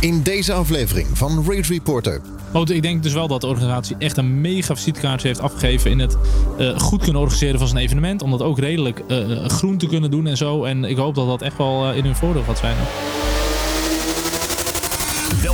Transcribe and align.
In 0.00 0.22
deze 0.22 0.52
aflevering 0.52 1.06
van 1.12 1.44
Race 1.48 1.72
Reporter. 1.72 2.20
Ik 2.64 2.82
denk 2.82 3.02
dus 3.02 3.12
wel 3.12 3.28
dat 3.28 3.40
de 3.40 3.46
organisatie 3.46 3.96
echt 3.98 4.16
een 4.16 4.40
mega 4.40 4.76
visitekaartje 4.76 5.26
heeft 5.28 5.40
afgegeven 5.40 5.90
in 5.90 5.98
het 5.98 6.16
uh, 6.58 6.78
goed 6.78 7.02
kunnen 7.02 7.20
organiseren 7.20 7.58
van 7.58 7.68
zijn 7.68 7.84
evenement. 7.84 8.22
Om 8.22 8.30
dat 8.30 8.42
ook 8.42 8.58
redelijk 8.58 9.02
uh, 9.08 9.44
groen 9.44 9.76
te 9.76 9.86
kunnen 9.86 10.10
doen 10.10 10.26
en 10.26 10.36
zo. 10.36 10.64
En 10.64 10.84
ik 10.84 10.96
hoop 10.96 11.14
dat 11.14 11.26
dat 11.26 11.42
echt 11.42 11.56
wel 11.56 11.90
uh, 11.90 11.96
in 11.96 12.04
hun 12.04 12.16
voordeel 12.16 12.42
gaat 12.42 12.58
zijn. 12.58 12.76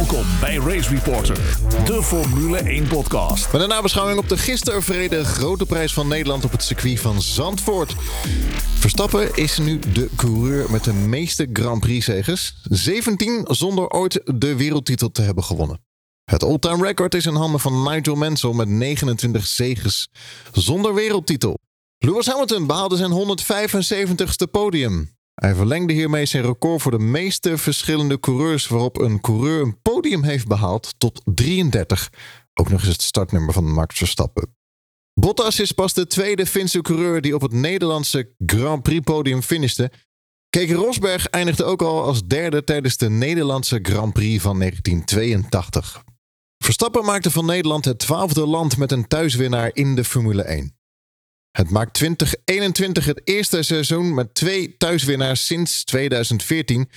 Welkom 0.06 0.40
bij 0.40 0.56
Race 0.56 0.90
Reporter, 0.90 1.58
de 1.84 2.02
Formule 2.02 2.58
1 2.58 2.86
podcast. 2.88 3.52
Met 3.52 3.62
een 3.62 3.68
nabeschouwing 3.68 4.18
op 4.18 4.28
de 4.28 4.36
gisteren 4.36 4.82
verreden 4.82 5.24
grote 5.24 5.66
prijs 5.66 5.92
van 5.92 6.08
Nederland 6.08 6.44
op 6.44 6.50
het 6.50 6.62
circuit 6.62 7.00
van 7.00 7.22
Zandvoort. 7.22 7.94
Verstappen 8.78 9.34
is 9.34 9.58
nu 9.58 9.78
de 9.78 10.10
coureur 10.16 10.70
met 10.70 10.84
de 10.84 10.92
meeste 10.92 11.48
Grand 11.52 11.80
Prix-zegens. 11.80 12.60
17 12.62 13.44
zonder 13.48 13.88
ooit 13.88 14.20
de 14.24 14.56
wereldtitel 14.56 15.10
te 15.10 15.22
hebben 15.22 15.44
gewonnen. 15.44 15.80
Het 16.24 16.42
all-time 16.42 16.84
record 16.84 17.14
is 17.14 17.26
in 17.26 17.34
handen 17.34 17.60
van 17.60 17.82
Nigel 17.82 18.14
Mansell 18.14 18.52
met 18.52 18.68
29 18.68 19.46
zegens 19.46 20.08
zonder 20.52 20.94
wereldtitel. 20.94 21.58
Lewis 21.98 22.26
Hamilton 22.26 22.66
behaalde 22.66 22.96
zijn 22.96 23.12
175ste 23.12 24.50
podium. 24.50 25.15
Hij 25.36 25.54
verlengde 25.54 25.92
hiermee 25.92 26.26
zijn 26.26 26.44
record 26.44 26.82
voor 26.82 26.90
de 26.90 26.98
meeste 26.98 27.58
verschillende 27.58 28.20
coureurs 28.20 28.68
waarop 28.68 28.98
een 28.98 29.20
coureur 29.20 29.62
een 29.62 29.80
podium 29.82 30.22
heeft 30.22 30.46
behaald 30.46 30.94
tot 30.98 31.22
33. 31.24 32.12
Ook 32.54 32.68
nog 32.68 32.80
eens 32.80 32.92
het 32.92 33.02
startnummer 33.02 33.52
van 33.52 33.72
Max 33.72 33.98
Verstappen. 33.98 34.54
Bottas 35.20 35.60
is 35.60 35.72
pas 35.72 35.92
de 35.92 36.06
tweede 36.06 36.46
Finse 36.46 36.80
coureur 36.80 37.20
die 37.20 37.34
op 37.34 37.40
het 37.40 37.52
Nederlandse 37.52 38.34
Grand 38.46 38.82
Prix 38.82 39.04
podium 39.04 39.42
finishte. 39.42 39.90
Keke 40.50 40.74
Rosberg 40.74 41.26
eindigde 41.26 41.64
ook 41.64 41.82
al 41.82 42.02
als 42.02 42.26
derde 42.26 42.64
tijdens 42.64 42.96
de 42.96 43.10
Nederlandse 43.10 43.78
Grand 43.82 44.12
Prix 44.12 44.42
van 44.42 44.58
1982. 44.58 46.04
Verstappen 46.58 47.04
maakte 47.04 47.30
van 47.30 47.46
Nederland 47.46 47.84
het 47.84 47.98
twaalfde 47.98 48.46
land 48.46 48.76
met 48.76 48.92
een 48.92 49.08
thuiswinnaar 49.08 49.70
in 49.72 49.94
de 49.94 50.04
Formule 50.04 50.42
1. 50.42 50.75
Het 51.56 51.70
maakt 51.70 51.92
2021 51.92 53.04
het 53.04 53.20
eerste 53.24 53.62
seizoen 53.62 54.14
met 54.14 54.34
twee 54.34 54.76
thuiswinnaars 54.76 55.46
sinds 55.46 55.84
2014. 55.84 56.88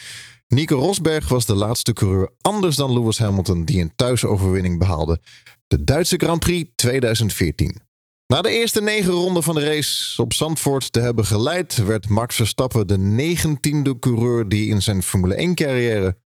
Nico 0.47 0.77
Rosberg 0.77 1.27
was 1.27 1.45
de 1.45 1.55
laatste 1.55 1.93
coureur 1.93 2.29
anders 2.41 2.75
dan 2.75 2.93
Lewis 2.93 3.17
Hamilton 3.17 3.65
die 3.65 3.81
een 3.81 3.95
thuisoverwinning 3.95 4.79
behaalde. 4.79 5.19
De 5.67 5.83
Duitse 5.83 6.17
Grand 6.17 6.39
Prix 6.39 6.71
2014. 6.75 7.81
Na 8.27 8.41
de 8.41 8.49
eerste 8.49 8.81
negen 8.81 9.13
ronden 9.13 9.43
van 9.43 9.55
de 9.55 9.65
race 9.65 10.21
op 10.21 10.33
Zandvoort 10.33 10.91
te 10.91 10.99
hebben 10.99 11.25
geleid, 11.25 11.75
werd 11.75 12.09
Max 12.09 12.35
Verstappen 12.35 12.87
de 12.87 12.97
negentiende 12.97 13.99
coureur 13.99 14.49
die 14.49 14.69
in 14.69 14.81
zijn 14.81 15.03
Formule 15.03 15.35
1 15.35 15.55
carrière 15.55 16.17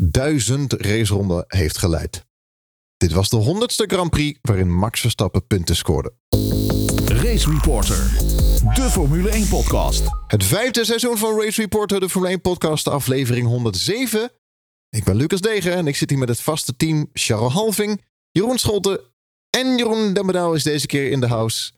duizend 0.00 0.72
raceronden 0.72 1.44
heeft 1.46 1.78
geleid. 1.78 2.26
Dit 2.96 3.12
was 3.12 3.28
de 3.28 3.36
honderdste 3.36 3.84
Grand 3.86 4.10
Prix 4.10 4.38
waarin 4.42 4.72
Max 4.72 5.00
Verstappen 5.00 5.46
punten 5.46 5.76
scoorde. 5.76 6.12
Race 7.40 7.52
Reporter, 7.52 8.10
de 8.74 8.88
Formule 8.90 9.30
1 9.30 9.48
podcast. 9.48 10.02
Het 10.26 10.44
vijfde 10.44 10.84
seizoen 10.84 11.18
van 11.18 11.40
Race 11.40 11.60
Reporter, 11.60 12.00
de 12.00 12.08
Formule 12.08 12.32
1 12.32 12.40
podcast, 12.40 12.88
aflevering 12.88 13.46
107. 13.46 14.30
Ik 14.88 15.04
ben 15.04 15.16
Lucas 15.16 15.40
Degen 15.40 15.72
en 15.72 15.86
ik 15.86 15.96
zit 15.96 16.10
hier 16.10 16.18
met 16.18 16.28
het 16.28 16.40
vaste 16.40 16.76
team 16.76 17.10
Charles 17.12 17.52
Halving, 17.52 18.04
Jeroen 18.30 18.58
Scholten 18.58 19.00
en 19.50 19.76
Jeroen 19.76 20.12
Demmedaal 20.12 20.54
is 20.54 20.62
deze 20.62 20.86
keer 20.86 21.10
in 21.10 21.20
de 21.20 21.26
house. 21.26 21.72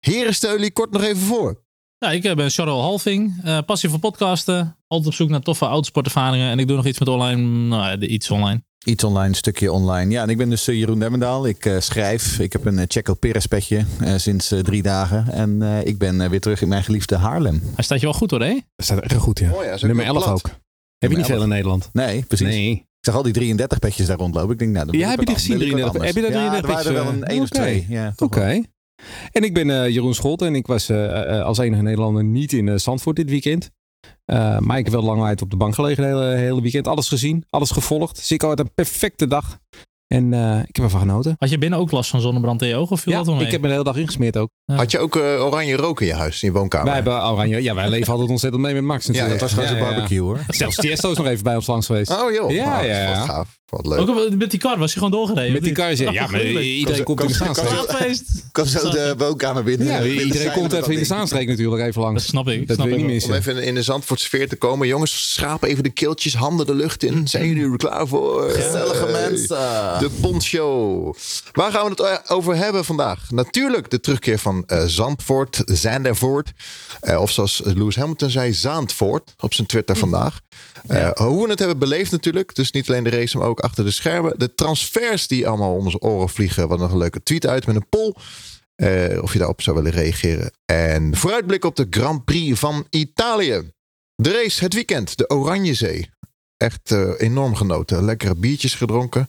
Heren, 0.00 0.34
stel 0.34 0.50
jullie 0.50 0.72
kort 0.72 0.90
nog 0.90 1.02
even 1.02 1.22
voor. 1.22 1.62
Ja, 2.00 2.10
ik 2.10 2.22
ben 2.22 2.50
Charles 2.50 2.80
Halving, 2.80 3.44
uh, 3.44 3.58
passie 3.66 3.88
voor 3.88 3.98
podcasten, 3.98 4.76
altijd 4.86 5.08
op 5.08 5.14
zoek 5.14 5.28
naar 5.28 5.40
toffe 5.40 5.64
autosportervaringen 5.64 6.50
en 6.50 6.58
ik 6.58 6.66
doe 6.66 6.76
nog 6.76 6.86
iets 6.86 6.98
met 6.98 7.08
online, 7.08 7.42
nou, 7.42 7.98
iets 7.98 8.30
online. 8.30 8.62
Iets 8.84 9.04
online, 9.04 9.34
stukje 9.34 9.72
online. 9.72 10.10
Ja, 10.10 10.22
en 10.22 10.28
ik 10.28 10.36
ben 10.36 10.50
dus 10.50 10.68
uh, 10.68 10.78
Jeroen 10.78 10.98
Demmendaal. 10.98 11.46
Ik 11.46 11.64
uh, 11.64 11.80
schrijf. 11.80 12.38
Ik 12.38 12.52
heb 12.52 12.64
een 12.64 12.78
uh, 12.78 12.84
Checo 12.86 13.14
Perez 13.14 13.46
petje 13.46 13.84
sinds 14.16 14.54
drie 14.62 14.82
dagen. 14.82 15.32
En 15.32 15.62
ik 15.84 15.98
ben 15.98 16.30
weer 16.30 16.40
terug 16.40 16.62
in 16.62 16.68
mijn 16.68 16.84
geliefde 16.84 17.16
Haarlem. 17.16 17.62
Hij 17.74 17.84
staat 17.84 18.00
je 18.00 18.06
wel 18.06 18.14
goed 18.14 18.30
hoor, 18.30 18.40
hè? 18.40 18.46
Hij 18.46 18.62
staat 18.76 18.98
erg 18.98 19.22
goed, 19.22 19.38
ja. 19.38 19.52
Oh 19.52 19.64
ja 19.64 19.76
Nummer 19.80 20.04
11 20.04 20.26
ook. 20.26 20.50
Heb 20.98 21.10
je 21.10 21.16
niet 21.16 21.26
veel 21.26 21.42
in 21.42 21.48
Nederland? 21.48 21.88
Nee, 21.92 22.22
precies. 22.22 22.46
Nee. 22.46 22.70
Ik 22.70 23.04
zag 23.04 23.14
al 23.14 23.22
die 23.22 23.32
33 23.32 23.78
petjes 23.78 24.06
daar 24.06 24.16
rondlopen. 24.16 24.52
Ik 24.52 24.58
denk, 24.58 24.72
nou, 24.72 24.98
ja, 24.98 25.08
heb 25.08 25.18
je 25.18 25.24
die 25.24 25.34
gezien? 25.34 25.58
33, 25.58 26.04
heb 26.04 26.14
je 26.14 26.20
daar 26.20 26.30
33 26.30 26.70
ja, 26.70 26.74
petjes? 26.74 26.86
er 26.86 26.92
waren 26.92 27.12
er 27.12 27.20
wel 27.20 27.22
een 27.22 27.34
1 27.36 27.42
of 27.42 27.48
2. 27.48 27.86
Ja, 27.88 28.12
Oké. 28.16 28.24
Okay. 28.24 28.64
En 29.32 29.42
ik 29.42 29.54
ben 29.54 29.68
uh, 29.68 29.88
Jeroen 29.88 30.14
Scholt 30.14 30.42
en 30.42 30.54
ik 30.54 30.66
was 30.66 30.90
uh, 30.90 31.42
als 31.42 31.58
enige 31.58 31.82
Nederlander 31.82 32.24
niet 32.24 32.52
in 32.52 32.66
uh, 32.66 32.76
Zandvoort 32.76 33.16
dit 33.16 33.30
weekend. 33.30 33.70
maar 34.58 34.78
ik 34.78 34.84
heb 34.84 34.94
wel 34.94 35.02
lang 35.02 35.22
uit 35.22 35.42
op 35.42 35.50
de 35.50 35.56
bank 35.56 35.74
gelegen 35.74 36.04
het 36.04 36.12
hele, 36.12 36.34
hele 36.34 36.62
weekend. 36.62 36.88
Alles 36.88 37.08
gezien, 37.08 37.44
alles 37.50 37.70
gevolgd. 37.70 38.16
Dus 38.16 38.32
ik 38.32 38.40
had 38.40 38.58
een 38.58 38.74
perfecte 38.74 39.26
dag. 39.26 39.58
En 40.08 40.32
uh, 40.32 40.58
ik 40.66 40.76
heb 40.76 40.84
ervan 40.84 41.00
genoten. 41.00 41.36
Had 41.38 41.50
je 41.50 41.58
binnen 41.58 41.78
ook 41.78 41.90
last 41.90 42.10
van 42.10 42.20
zonnebrand 42.20 42.62
in 42.62 42.68
je 42.68 42.76
ogen? 42.76 42.92
Of 42.92 43.00
viel 43.00 43.12
ja, 43.12 43.18
dat 43.18 43.26
wel 43.26 43.36
mee? 43.36 43.46
ik 43.46 43.52
heb 43.52 43.60
me 43.60 43.66
de 43.66 43.72
hele 43.72 43.84
dag 43.84 43.96
ingesmeerd 43.96 44.36
ook. 44.36 44.50
Ja. 44.64 44.74
Had 44.74 44.90
je 44.90 44.98
ook 44.98 45.16
uh, 45.16 45.44
oranje 45.44 45.76
rook 45.76 46.00
in 46.00 46.06
je 46.06 46.14
huis, 46.14 46.42
in 46.42 46.48
je 46.48 46.58
woonkamer? 46.58 46.86
Wij 46.86 46.94
hebben 46.94 47.30
oranje. 47.30 47.62
Ja, 47.62 47.74
wij 47.74 47.88
leven 47.88 48.12
altijd 48.12 48.30
ontzettend 48.30 48.62
mee 48.62 48.74
met 48.74 48.82
Max 48.82 49.06
natuurlijk. 49.06 49.34
Ja, 49.34 49.40
dat 49.40 49.50
was 49.50 49.64
gewoon 49.64 49.78
ja, 49.78 49.84
barbecue 49.84 50.20
hoor. 50.20 50.40
Zelfs 50.48 50.76
Tiesto 50.76 51.10
is 51.10 51.16
nog 51.16 51.26
even 51.26 51.44
bij 51.44 51.54
ons 51.54 51.66
langs 51.66 51.86
geweest. 51.86 52.10
Oh 52.10 52.32
joh. 52.32 52.50
Ja, 52.50 52.80
oh, 52.80 52.86
ja, 52.86 53.24
gaaf. 53.24 53.57
Wat 53.68 53.86
leuk. 53.86 53.98
Ook 53.98 54.36
met 54.36 54.50
die 54.50 54.60
kar 54.60 54.78
was 54.78 54.92
je 54.92 54.98
gewoon 54.98 55.12
doorgereden? 55.12 55.52
Met 55.52 55.62
die 55.62 55.72
kar, 55.72 55.96
ja. 55.96 56.10
ja 56.10 56.26
maar 56.26 56.42
iedereen 56.42 57.04
komt 57.04 57.20
in 57.20 57.26
de 57.26 57.34
Zaanstreek. 57.34 58.20
Kan 58.52 58.66
zo 58.66 58.90
de 58.90 59.14
woonkamer 59.18 59.62
binnen. 59.62 59.86
Ja, 59.86 60.04
iedereen 60.04 60.52
komt 60.52 60.72
even 60.72 60.92
in 60.92 60.98
de 60.98 61.04
Zaanstreek 61.04 61.48
natuurlijk 61.48 61.82
even 61.82 62.02
langs. 62.02 62.22
Dat 62.22 62.30
snap 62.30 62.48
ik. 62.48 62.66
Dat 62.66 62.76
snap 62.76 62.88
je 62.88 62.96
niet 62.96 63.06
missen. 63.06 63.30
Om 63.30 63.36
even 63.36 63.62
in 63.62 63.74
de 63.74 63.82
Zandvoort 63.82 64.20
sfeer 64.20 64.48
te 64.48 64.56
komen. 64.56 64.86
Jongens, 64.86 65.32
schaap 65.32 65.64
even 65.64 65.82
de 65.82 65.90
keeltjes, 65.90 66.34
handen 66.34 66.66
de 66.66 66.74
lucht 66.74 67.02
in. 67.02 67.28
Zijn 67.28 67.46
jullie 67.48 67.72
er 67.72 67.76
klaar 67.76 68.06
voor? 68.06 68.50
Gezellige 68.50 69.06
mensen. 69.06 69.56
De 69.98 70.10
pontshow. 70.20 71.14
Waar 71.52 71.72
gaan 71.72 71.84
we 71.84 72.02
het 72.02 72.30
over 72.30 72.56
hebben 72.56 72.84
vandaag? 72.84 73.30
Natuurlijk 73.30 73.90
de 73.90 74.00
terugkeer 74.00 74.38
van 74.38 74.64
uh, 74.66 74.84
Zandvoort, 74.84 75.62
Zandervoort. 75.64 76.52
Uh, 77.02 77.20
of 77.20 77.30
zoals 77.30 77.60
Lewis 77.64 77.96
Hamilton 77.96 78.30
zei, 78.30 78.52
Zaandvoort 78.52 79.34
op 79.38 79.54
zijn 79.54 79.66
Twitter 79.66 79.96
vandaag. 79.96 80.40
Uh, 80.90 81.10
hoe 81.10 81.44
we 81.44 81.50
het 81.50 81.58
hebben 81.58 81.78
beleefd 81.78 82.10
natuurlijk. 82.10 82.54
Dus 82.54 82.70
niet 82.70 82.88
alleen 82.88 83.04
de 83.04 83.10
race, 83.10 83.38
maar 83.38 83.46
ook 83.46 83.60
achter 83.60 83.84
de 83.84 83.90
schermen. 83.90 84.38
De 84.38 84.54
transfers 84.54 85.26
die 85.26 85.48
allemaal 85.48 85.74
om 85.74 85.84
onze 85.84 86.00
oren 86.00 86.28
vliegen. 86.28 86.68
Wat 86.68 86.78
nog 86.78 86.92
een 86.92 86.98
leuke 86.98 87.22
tweet 87.22 87.46
uit 87.46 87.66
met 87.66 87.76
een 87.76 87.88
poll. 87.88 88.14
Uh, 88.76 89.22
of 89.22 89.32
je 89.32 89.38
daarop 89.38 89.62
zou 89.62 89.76
willen 89.76 89.92
reageren. 89.92 90.50
En 90.64 91.16
vooruitblik 91.16 91.64
op 91.64 91.76
de 91.76 91.86
Grand 91.90 92.24
Prix 92.24 92.58
van 92.58 92.86
Italië. 92.90 93.70
De 94.14 94.32
race 94.32 94.64
het 94.64 94.74
weekend, 94.74 95.16
de 95.16 95.30
Oranjezee. 95.30 96.10
Echt 96.56 96.90
uh, 96.90 97.10
enorm 97.16 97.54
genoten. 97.54 98.04
Lekkere 98.04 98.34
biertjes 98.34 98.74
gedronken. 98.74 99.28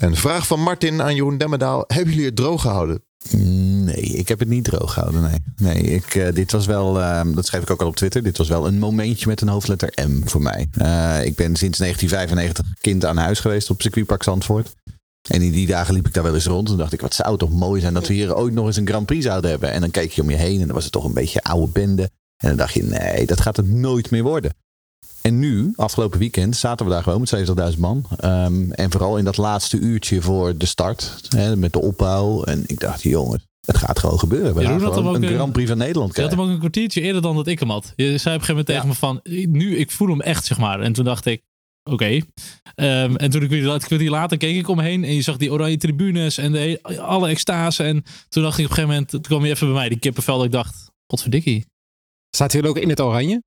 En 0.00 0.16
vraag 0.16 0.46
van 0.46 0.60
Martin 0.60 1.02
aan 1.02 1.14
Jeroen 1.14 1.38
Demmedaal. 1.38 1.84
Hebben 1.86 2.10
jullie 2.10 2.26
het 2.26 2.36
droog 2.36 2.60
gehouden? 2.60 3.04
Nee, 3.28 4.02
ik 4.02 4.28
heb 4.28 4.38
het 4.38 4.48
niet 4.48 4.64
droog 4.64 4.92
gehouden. 4.92 5.22
Nee, 5.22 5.38
nee 5.56 5.82
ik, 5.82 6.14
uh, 6.14 6.32
dit 6.32 6.52
was 6.52 6.66
wel, 6.66 6.98
uh, 6.98 7.22
dat 7.34 7.46
schreef 7.46 7.62
ik 7.62 7.70
ook 7.70 7.80
al 7.80 7.86
op 7.86 7.96
Twitter. 7.96 8.22
Dit 8.22 8.38
was 8.38 8.48
wel 8.48 8.66
een 8.66 8.78
momentje 8.78 9.26
met 9.26 9.40
een 9.40 9.48
hoofdletter 9.48 9.92
M 10.08 10.28
voor 10.28 10.42
mij. 10.42 10.66
Uh, 10.82 11.24
ik 11.24 11.36
ben 11.36 11.56
sinds 11.56 11.78
1995 11.78 12.66
kind 12.80 13.04
aan 13.04 13.16
huis 13.16 13.40
geweest 13.40 13.70
op 13.70 13.82
circuitpark 13.82 14.22
Zandvoort. 14.22 14.74
En 15.28 15.42
in 15.42 15.52
die 15.52 15.66
dagen 15.66 15.94
liep 15.94 16.06
ik 16.06 16.14
daar 16.14 16.22
wel 16.22 16.34
eens 16.34 16.46
rond. 16.46 16.70
En 16.70 16.76
dacht 16.76 16.92
ik, 16.92 17.00
wat 17.00 17.14
zou 17.14 17.38
toch 17.38 17.50
mooi 17.50 17.80
zijn 17.80 17.94
dat 17.94 18.06
we 18.06 18.14
hier 18.14 18.36
ooit 18.36 18.54
nog 18.54 18.66
eens 18.66 18.76
een 18.76 18.88
Grand 18.88 19.06
Prix 19.06 19.24
zouden 19.24 19.50
hebben. 19.50 19.70
En 19.70 19.80
dan 19.80 19.90
keek 19.90 20.12
je 20.12 20.22
om 20.22 20.30
je 20.30 20.36
heen 20.36 20.60
en 20.60 20.66
dan 20.66 20.74
was 20.74 20.84
het 20.84 20.92
toch 20.92 21.04
een 21.04 21.14
beetje 21.14 21.42
oude 21.42 21.72
bende. 21.72 22.10
En 22.36 22.48
dan 22.48 22.56
dacht 22.56 22.74
je, 22.74 22.82
nee, 22.82 23.26
dat 23.26 23.40
gaat 23.40 23.56
het 23.56 23.68
nooit 23.68 24.10
meer 24.10 24.22
worden. 24.22 24.52
En 25.22 25.38
nu, 25.38 25.72
afgelopen 25.76 26.18
weekend, 26.18 26.56
zaten 26.56 26.86
we 26.86 26.92
daar 26.92 27.02
gewoon 27.02 27.20
met 27.20 27.72
70.000 27.74 27.78
man. 27.78 28.04
Um, 28.24 28.72
en 28.72 28.90
vooral 28.90 29.16
in 29.16 29.24
dat 29.24 29.36
laatste 29.36 29.78
uurtje 29.78 30.22
voor 30.22 30.56
de 30.56 30.66
start, 30.66 31.20
hè, 31.28 31.56
met 31.56 31.72
de 31.72 31.80
opbouw. 31.80 32.44
En 32.44 32.64
ik 32.66 32.80
dacht, 32.80 33.02
jongens, 33.02 33.46
het 33.66 33.76
gaat 33.76 33.98
gewoon 33.98 34.18
gebeuren. 34.18 34.54
We 34.54 34.64
gaan 34.64 34.80
gewoon 34.80 35.22
een 35.22 35.34
Grand 35.34 35.52
Prix 35.52 35.68
van 35.68 35.78
Nederland 35.78 36.12
krijgen. 36.12 36.32
Je 36.32 36.38
had 36.38 36.46
hem 36.46 36.48
ook 36.48 36.54
een 36.54 36.70
kwartiertje 36.70 37.00
eerder 37.00 37.22
dan 37.22 37.36
dat 37.36 37.46
ik 37.46 37.58
hem 37.58 37.70
had. 37.70 37.92
Je 37.96 38.04
zei 38.04 38.36
op 38.36 38.40
een 38.40 38.46
gegeven 38.46 38.48
moment 38.48 38.66
tegen 38.66 38.88
me 38.88 38.94
van, 38.94 39.20
nu, 39.52 39.76
ik 39.76 39.90
voel 39.90 40.08
hem 40.08 40.20
echt, 40.20 40.44
zeg 40.44 40.58
maar. 40.58 40.80
En 40.80 40.92
toen 40.92 41.04
dacht 41.04 41.26
ik, 41.26 41.42
oké. 41.90 41.92
Okay. 41.92 43.04
Um, 43.04 43.16
en 43.16 43.30
toen 43.30 43.42
ik 43.42 43.48
weer 43.48 43.78
kwartier 43.78 44.10
later 44.10 44.36
keek 44.36 44.56
ik 44.56 44.68
omheen 44.68 45.04
en 45.04 45.14
je 45.14 45.22
zag 45.22 45.36
die 45.36 45.52
oranje 45.52 45.76
tribunes 45.76 46.38
en 46.38 46.52
de, 46.52 46.78
alle 47.00 47.28
extase. 47.28 47.82
En 47.82 48.04
toen 48.28 48.42
dacht 48.42 48.58
ik 48.58 48.64
op 48.64 48.70
een 48.70 48.76
gegeven 48.76 48.88
moment, 48.88 49.08
toen 49.08 49.20
kwam 49.20 49.44
je 49.44 49.50
even 49.50 49.66
bij 49.66 49.76
mij, 49.76 49.88
die 49.88 49.98
kippenvel, 49.98 50.36
dat 50.36 50.44
ik 50.44 50.52
dacht, 50.52 50.90
potverdikkie. 51.06 51.66
Staat 52.36 52.52
hij 52.52 52.64
ook 52.64 52.78
in 52.78 52.88
het 52.88 53.00
oranje? 53.00 53.42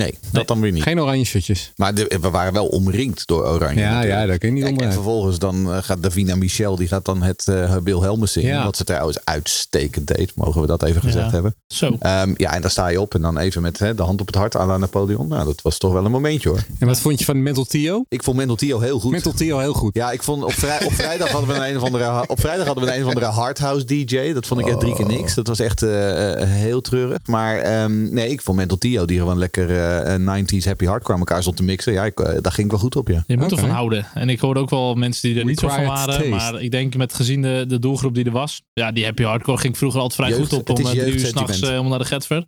Nee, 0.00 0.14
dat 0.20 0.32
nee, 0.32 0.44
dan 0.44 0.60
weer 0.60 0.72
niet. 0.72 0.82
Geen 0.82 1.00
oranje 1.00 1.24
shirtjes. 1.24 1.72
Maar 1.76 1.94
de, 1.94 2.18
we 2.20 2.30
waren 2.30 2.52
wel 2.52 2.66
omringd 2.66 3.26
door 3.26 3.46
oranje. 3.46 3.80
Ja, 3.80 4.02
ja 4.02 4.26
dat 4.26 4.38
kun 4.38 4.48
je 4.48 4.54
niet 4.54 4.64
Kijk, 4.64 4.80
En 4.80 4.92
vervolgens 4.92 5.38
dan 5.38 5.70
uh, 5.70 5.78
gaat 5.82 6.02
Davina 6.02 6.36
Michel, 6.36 6.76
die 6.76 6.88
gaat 6.88 7.04
dan 7.04 7.22
het 7.22 7.46
uh, 7.50 7.76
Wilhelmus 7.84 8.32
zingen. 8.32 8.50
Ja. 8.50 8.64
Wat 8.64 8.76
ze 8.76 8.84
trouwens 8.84 9.18
uitstekend 9.24 10.06
deed, 10.06 10.32
mogen 10.34 10.60
we 10.60 10.66
dat 10.66 10.82
even 10.82 11.00
gezegd 11.00 11.24
ja. 11.24 11.30
hebben. 11.30 11.54
Zo. 11.66 11.86
Um, 11.86 12.34
ja, 12.36 12.54
en 12.54 12.60
dan 12.60 12.70
sta 12.70 12.88
je 12.88 13.00
op 13.00 13.14
en 13.14 13.22
dan 13.22 13.38
even 13.38 13.62
met 13.62 13.78
hè, 13.78 13.94
de 13.94 14.02
hand 14.02 14.20
op 14.20 14.26
het 14.26 14.36
hart 14.36 14.56
aan 14.56 14.80
Napoleon. 14.80 15.28
Nou, 15.28 15.44
dat 15.44 15.62
was 15.62 15.78
toch 15.78 15.92
wel 15.92 16.04
een 16.04 16.10
momentje 16.10 16.48
hoor. 16.48 16.64
En 16.78 16.86
wat 16.86 17.00
vond 17.00 17.18
je 17.18 17.24
van 17.24 17.42
Mental 17.42 17.64
Tio? 17.64 18.04
Ik 18.08 18.22
vond 18.22 18.36
Mental 18.36 18.56
Tio 18.56 18.80
heel 18.80 19.00
goed. 19.00 19.10
Mental 19.10 19.32
Tio 19.32 19.58
heel 19.58 19.74
goed. 19.74 19.94
Ja, 19.94 20.10
ik 20.10 20.22
vond 20.22 20.44
op, 20.44 20.52
vrij, 20.52 20.84
op 20.84 20.92
vrijdag 20.92 21.30
hadden 21.30 21.50
we 21.50 21.56
een, 21.56 21.68
een 21.68 21.76
of 21.76 21.82
andere, 21.82 22.28
op 22.28 22.40
vrijdag 22.40 22.66
hadden 22.66 22.84
we 22.84 22.90
een, 22.90 22.96
een 22.96 23.02
of 23.02 23.08
andere 23.08 23.26
hardhouse 23.26 23.84
DJ. 23.84 24.32
Dat 24.32 24.46
vond 24.46 24.60
ik 24.60 24.66
echt 24.66 24.80
drie 24.80 24.94
keer 24.94 25.06
niks. 25.06 25.34
Dat 25.34 25.46
was 25.46 25.60
echt 25.60 25.82
uh, 25.82 25.90
heel 26.36 26.80
treurig. 26.80 27.18
Maar 27.24 27.82
um, 27.82 28.14
nee, 28.14 28.28
ik 28.28 28.42
vond 28.42 28.56
Mental 28.56 28.78
Tio 28.78 29.04
die 29.04 29.18
gewoon 29.18 29.38
lekker 29.38 29.70
eh, 29.70 29.83
90s 30.18 30.64
happy 30.64 30.84
hardcore 30.84 31.12
aan 31.12 31.18
elkaar 31.18 31.40
stond 31.42 31.56
te 31.56 31.62
mixen. 31.62 31.92
Ja, 31.92 32.04
ik, 32.04 32.20
eh, 32.20 32.26
daar 32.40 32.52
ging 32.52 32.66
ik 32.66 32.70
wel 32.72 32.80
goed 32.80 32.96
op, 32.96 33.08
ja. 33.08 33.24
Je 33.26 33.36
moet 33.36 33.44
Oké. 33.44 33.54
ervan 33.54 33.70
houden. 33.70 34.06
En 34.14 34.28
ik 34.28 34.40
hoorde 34.40 34.60
ook 34.60 34.70
wel 34.70 34.94
mensen 34.94 35.28
die 35.28 35.38
er 35.38 35.44
niet 35.44 35.58
zo 35.60 35.68
van 35.68 35.84
waren. 35.84 36.14
taste. 36.14 36.28
Maar 36.28 36.62
ik 36.62 36.70
denk 36.70 36.96
met 36.96 37.14
gezien 37.14 37.42
de, 37.42 37.64
de 37.68 37.78
doelgroep 37.78 38.14
die 38.14 38.24
er 38.24 38.30
was. 38.30 38.62
Ja, 38.72 38.92
die 38.92 39.04
happy 39.04 39.22
hardcore 39.22 39.58
ging 39.58 39.78
vroeger 39.78 40.00
altijd 40.00 40.20
vrij 40.20 40.38
Jeugd- 40.38 40.50
goed 40.52 40.60
op. 40.60 40.66
het 40.68 40.78
Om 40.78 40.84
is 40.92 40.98
eh, 40.98 41.02
drie 41.04 41.14
uur 41.20 41.26
s'nachts 41.26 41.62
om 41.62 41.88
naar 41.88 41.98
de 41.98 42.04
Getver. 42.04 42.44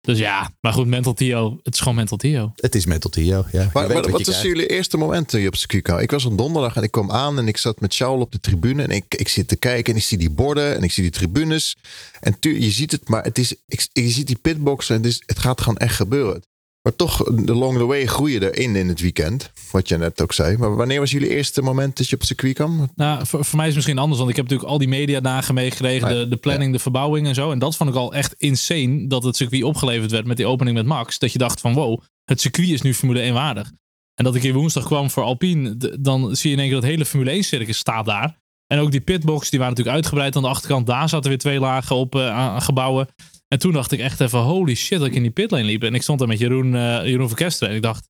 Dus 0.00 0.18
ja, 0.18 0.50
maar 0.60 0.72
goed, 0.72 0.86
Mental 0.86 1.14
Tio. 1.14 1.58
Het 1.62 1.74
is 1.74 1.80
gewoon 1.80 1.94
Mental 1.94 2.16
Tio. 2.16 2.52
Het 2.56 2.74
is 2.74 2.86
Metal 2.86 3.10
Tio, 3.10 3.44
ja. 3.52 3.70
Maar, 3.72 3.88
wat 3.92 4.08
wat 4.10 4.26
is 4.26 4.42
jullie 4.42 4.66
eerste 4.66 4.96
moment 4.96 5.32
hier 5.32 5.46
op 5.48 5.56
circuit? 5.56 5.82
kwam? 5.82 5.98
Ik 5.98 6.10
was 6.10 6.24
op 6.24 6.38
donderdag 6.38 6.76
en 6.76 6.82
ik 6.82 6.90
kwam 6.90 7.10
aan 7.10 7.38
en 7.38 7.48
ik 7.48 7.56
zat 7.56 7.80
met 7.80 7.94
Charles 7.94 8.22
op 8.22 8.32
de 8.32 8.40
tribune. 8.40 8.82
En 8.82 8.90
ik, 8.90 9.14
ik 9.14 9.28
zit 9.28 9.48
te 9.48 9.56
kijken 9.56 9.92
en 9.92 9.98
ik 9.98 10.04
zie 10.04 10.18
die 10.18 10.30
borden 10.30 10.76
en 10.76 10.82
ik 10.82 10.92
zie 10.92 11.02
die 11.02 11.12
tribunes. 11.12 11.76
En 12.20 12.38
tu, 12.38 12.60
je 12.60 12.70
ziet 12.70 12.92
het, 12.92 13.08
maar 13.08 13.22
het 13.24 13.38
is, 13.38 13.54
ik, 13.66 13.88
je 13.92 14.08
ziet 14.08 14.26
die 14.26 14.38
pitboxen 14.42 14.94
en 14.96 15.02
het, 15.02 15.10
is, 15.10 15.22
het 15.26 15.38
gaat 15.38 15.60
gewoon 15.60 15.76
echt 15.78 15.94
gebeuren. 15.94 16.42
Maar 16.88 16.96
toch, 16.96 17.26
along 17.26 17.78
the 17.78 17.86
way 17.86 18.06
groei 18.06 18.32
je 18.32 18.50
erin 18.50 18.76
in 18.76 18.88
het 18.88 19.00
weekend. 19.00 19.52
Wat 19.70 19.88
je 19.88 19.96
net 19.96 20.22
ook 20.22 20.32
zei. 20.32 20.56
Maar 20.56 20.76
wanneer 20.76 21.00
was 21.00 21.10
jullie 21.10 21.28
eerste 21.28 21.62
moment 21.62 21.96
dat 21.96 22.08
je 22.08 22.14
op 22.14 22.18
het 22.18 22.28
circuit 22.28 22.54
kwam? 22.54 22.90
Nou, 22.94 23.26
voor, 23.26 23.44
voor 23.44 23.56
mij 23.56 23.66
is 23.66 23.74
het 23.74 23.74
misschien 23.74 23.98
anders. 23.98 24.18
Want 24.18 24.30
ik 24.30 24.36
heb 24.36 24.44
natuurlijk 24.44 24.72
al 24.72 24.78
die 24.78 24.88
mediadagen 24.88 25.54
meegekregen. 25.54 26.08
De, 26.08 26.28
de 26.28 26.36
planning, 26.36 26.72
de 26.72 26.78
verbouwing 26.78 27.26
en 27.26 27.34
zo. 27.34 27.50
En 27.50 27.58
dat 27.58 27.76
vond 27.76 27.90
ik 27.90 27.96
al 27.96 28.14
echt 28.14 28.34
insane. 28.38 29.06
Dat 29.06 29.22
het 29.22 29.36
circuit 29.36 29.62
opgeleverd 29.62 30.10
werd 30.10 30.26
met 30.26 30.36
die 30.36 30.46
opening 30.46 30.76
met 30.76 30.86
Max. 30.86 31.18
Dat 31.18 31.32
je 31.32 31.38
dacht 31.38 31.60
van 31.60 31.74
wow, 31.74 32.00
het 32.24 32.40
circuit 32.40 32.68
is 32.68 32.82
nu 32.82 32.94
Formule 32.94 33.20
1 33.20 33.34
waardig. 33.34 33.72
En 34.14 34.24
dat 34.24 34.34
ik 34.34 34.42
hier 34.42 34.54
woensdag 34.54 34.84
kwam 34.84 35.10
voor 35.10 35.22
Alpine. 35.22 35.76
Dan 36.00 36.36
zie 36.36 36.50
je 36.50 36.56
in 36.56 36.62
één 36.62 36.70
keer 36.70 36.80
dat 36.80 36.90
hele 36.90 37.04
Formule 37.04 37.30
1 37.30 37.42
circus 37.42 37.78
staat 37.78 38.04
daar. 38.04 38.38
En 38.66 38.78
ook 38.78 38.90
die 38.90 39.00
pitbox, 39.00 39.50
die 39.50 39.58
waren 39.58 39.74
natuurlijk 39.74 39.96
uitgebreid 39.96 40.36
aan 40.36 40.42
de 40.42 40.48
achterkant. 40.48 40.86
Daar 40.86 41.08
zaten 41.08 41.28
weer 41.28 41.38
twee 41.38 41.60
lagen 41.60 41.96
op 41.96 42.14
eh, 42.14 42.30
aan 42.30 42.62
gebouwen. 42.62 43.08
En 43.48 43.58
toen 43.58 43.72
dacht 43.72 43.92
ik 43.92 44.00
echt 44.00 44.20
even, 44.20 44.38
holy 44.38 44.74
shit, 44.74 44.98
dat 44.98 45.08
ik 45.08 45.14
in 45.14 45.22
die 45.22 45.30
pitlane 45.30 45.64
liep. 45.64 45.82
En 45.82 45.94
ik 45.94 46.02
stond 46.02 46.18
daar 46.18 46.28
met 46.28 46.38
Jeroen, 46.38 46.74
eh 46.74 47.04
Jeroen 47.06 47.28
Verkesteren. 47.28 47.70
En 47.70 47.76
ik 47.76 47.82
dacht, 47.82 48.08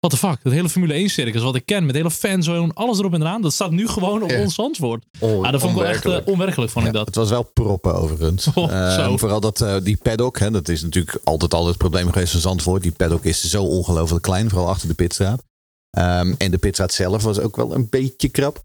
what 0.00 0.10
the 0.20 0.26
fuck, 0.26 0.38
dat 0.42 0.52
hele 0.52 0.68
Formule 0.68 0.92
1 0.94 1.08
circus 1.08 1.42
wat 1.42 1.54
ik 1.54 1.66
ken. 1.66 1.86
Met 1.86 1.94
hele 1.94 2.10
fanzone, 2.10 2.72
alles 2.74 2.98
erop 2.98 3.12
en 3.14 3.20
eraan. 3.20 3.42
Dat 3.42 3.52
staat 3.52 3.70
nu 3.70 3.88
gewoon 3.88 4.22
op 4.22 4.30
Ja. 4.30 4.40
ons 4.40 4.54
Zandvoort. 4.54 5.04
On- 5.20 5.44
Ah, 5.44 5.52
dat 5.52 5.60
vond 5.60 5.72
ik 5.72 5.78
wel 5.82 5.88
echt 5.88 6.04
eh, 6.04 6.18
onwerkelijk. 6.24 6.70
vond 6.70 6.86
ik 6.86 6.92
dat. 6.92 7.06
Het 7.06 7.14
was 7.14 7.30
wel 7.30 7.42
proppen 7.42 7.94
overigens. 7.94 8.46
Oh, 8.54 8.72
Ehm, 8.72 9.16
vooral 9.16 9.40
dat 9.40 9.60
eh, 9.60 9.76
die 9.82 9.96
paddock, 9.96 10.38
hè, 10.38 10.50
dat 10.50 10.68
is 10.68 10.82
natuurlijk 10.82 11.18
altijd 11.24 11.54
al 11.54 11.66
het 11.66 11.76
probleem 11.76 12.12
geweest 12.12 12.32
van 12.32 12.40
Zandvoort. 12.40 12.82
Die 12.82 12.92
paddock 12.92 13.24
is 13.24 13.44
zo 13.44 13.62
ongelooflijk 13.64 14.22
klein, 14.22 14.48
vooral 14.50 14.68
achter 14.68 14.88
de 14.88 14.94
pitstraat. 14.94 15.42
Ehm, 15.90 16.34
en 16.38 16.50
de 16.50 16.58
pitstraat 16.58 16.92
zelf 16.92 17.22
was 17.22 17.38
ook 17.38 17.56
wel 17.56 17.74
een 17.74 17.86
beetje 17.90 18.28
krap. 18.28 18.64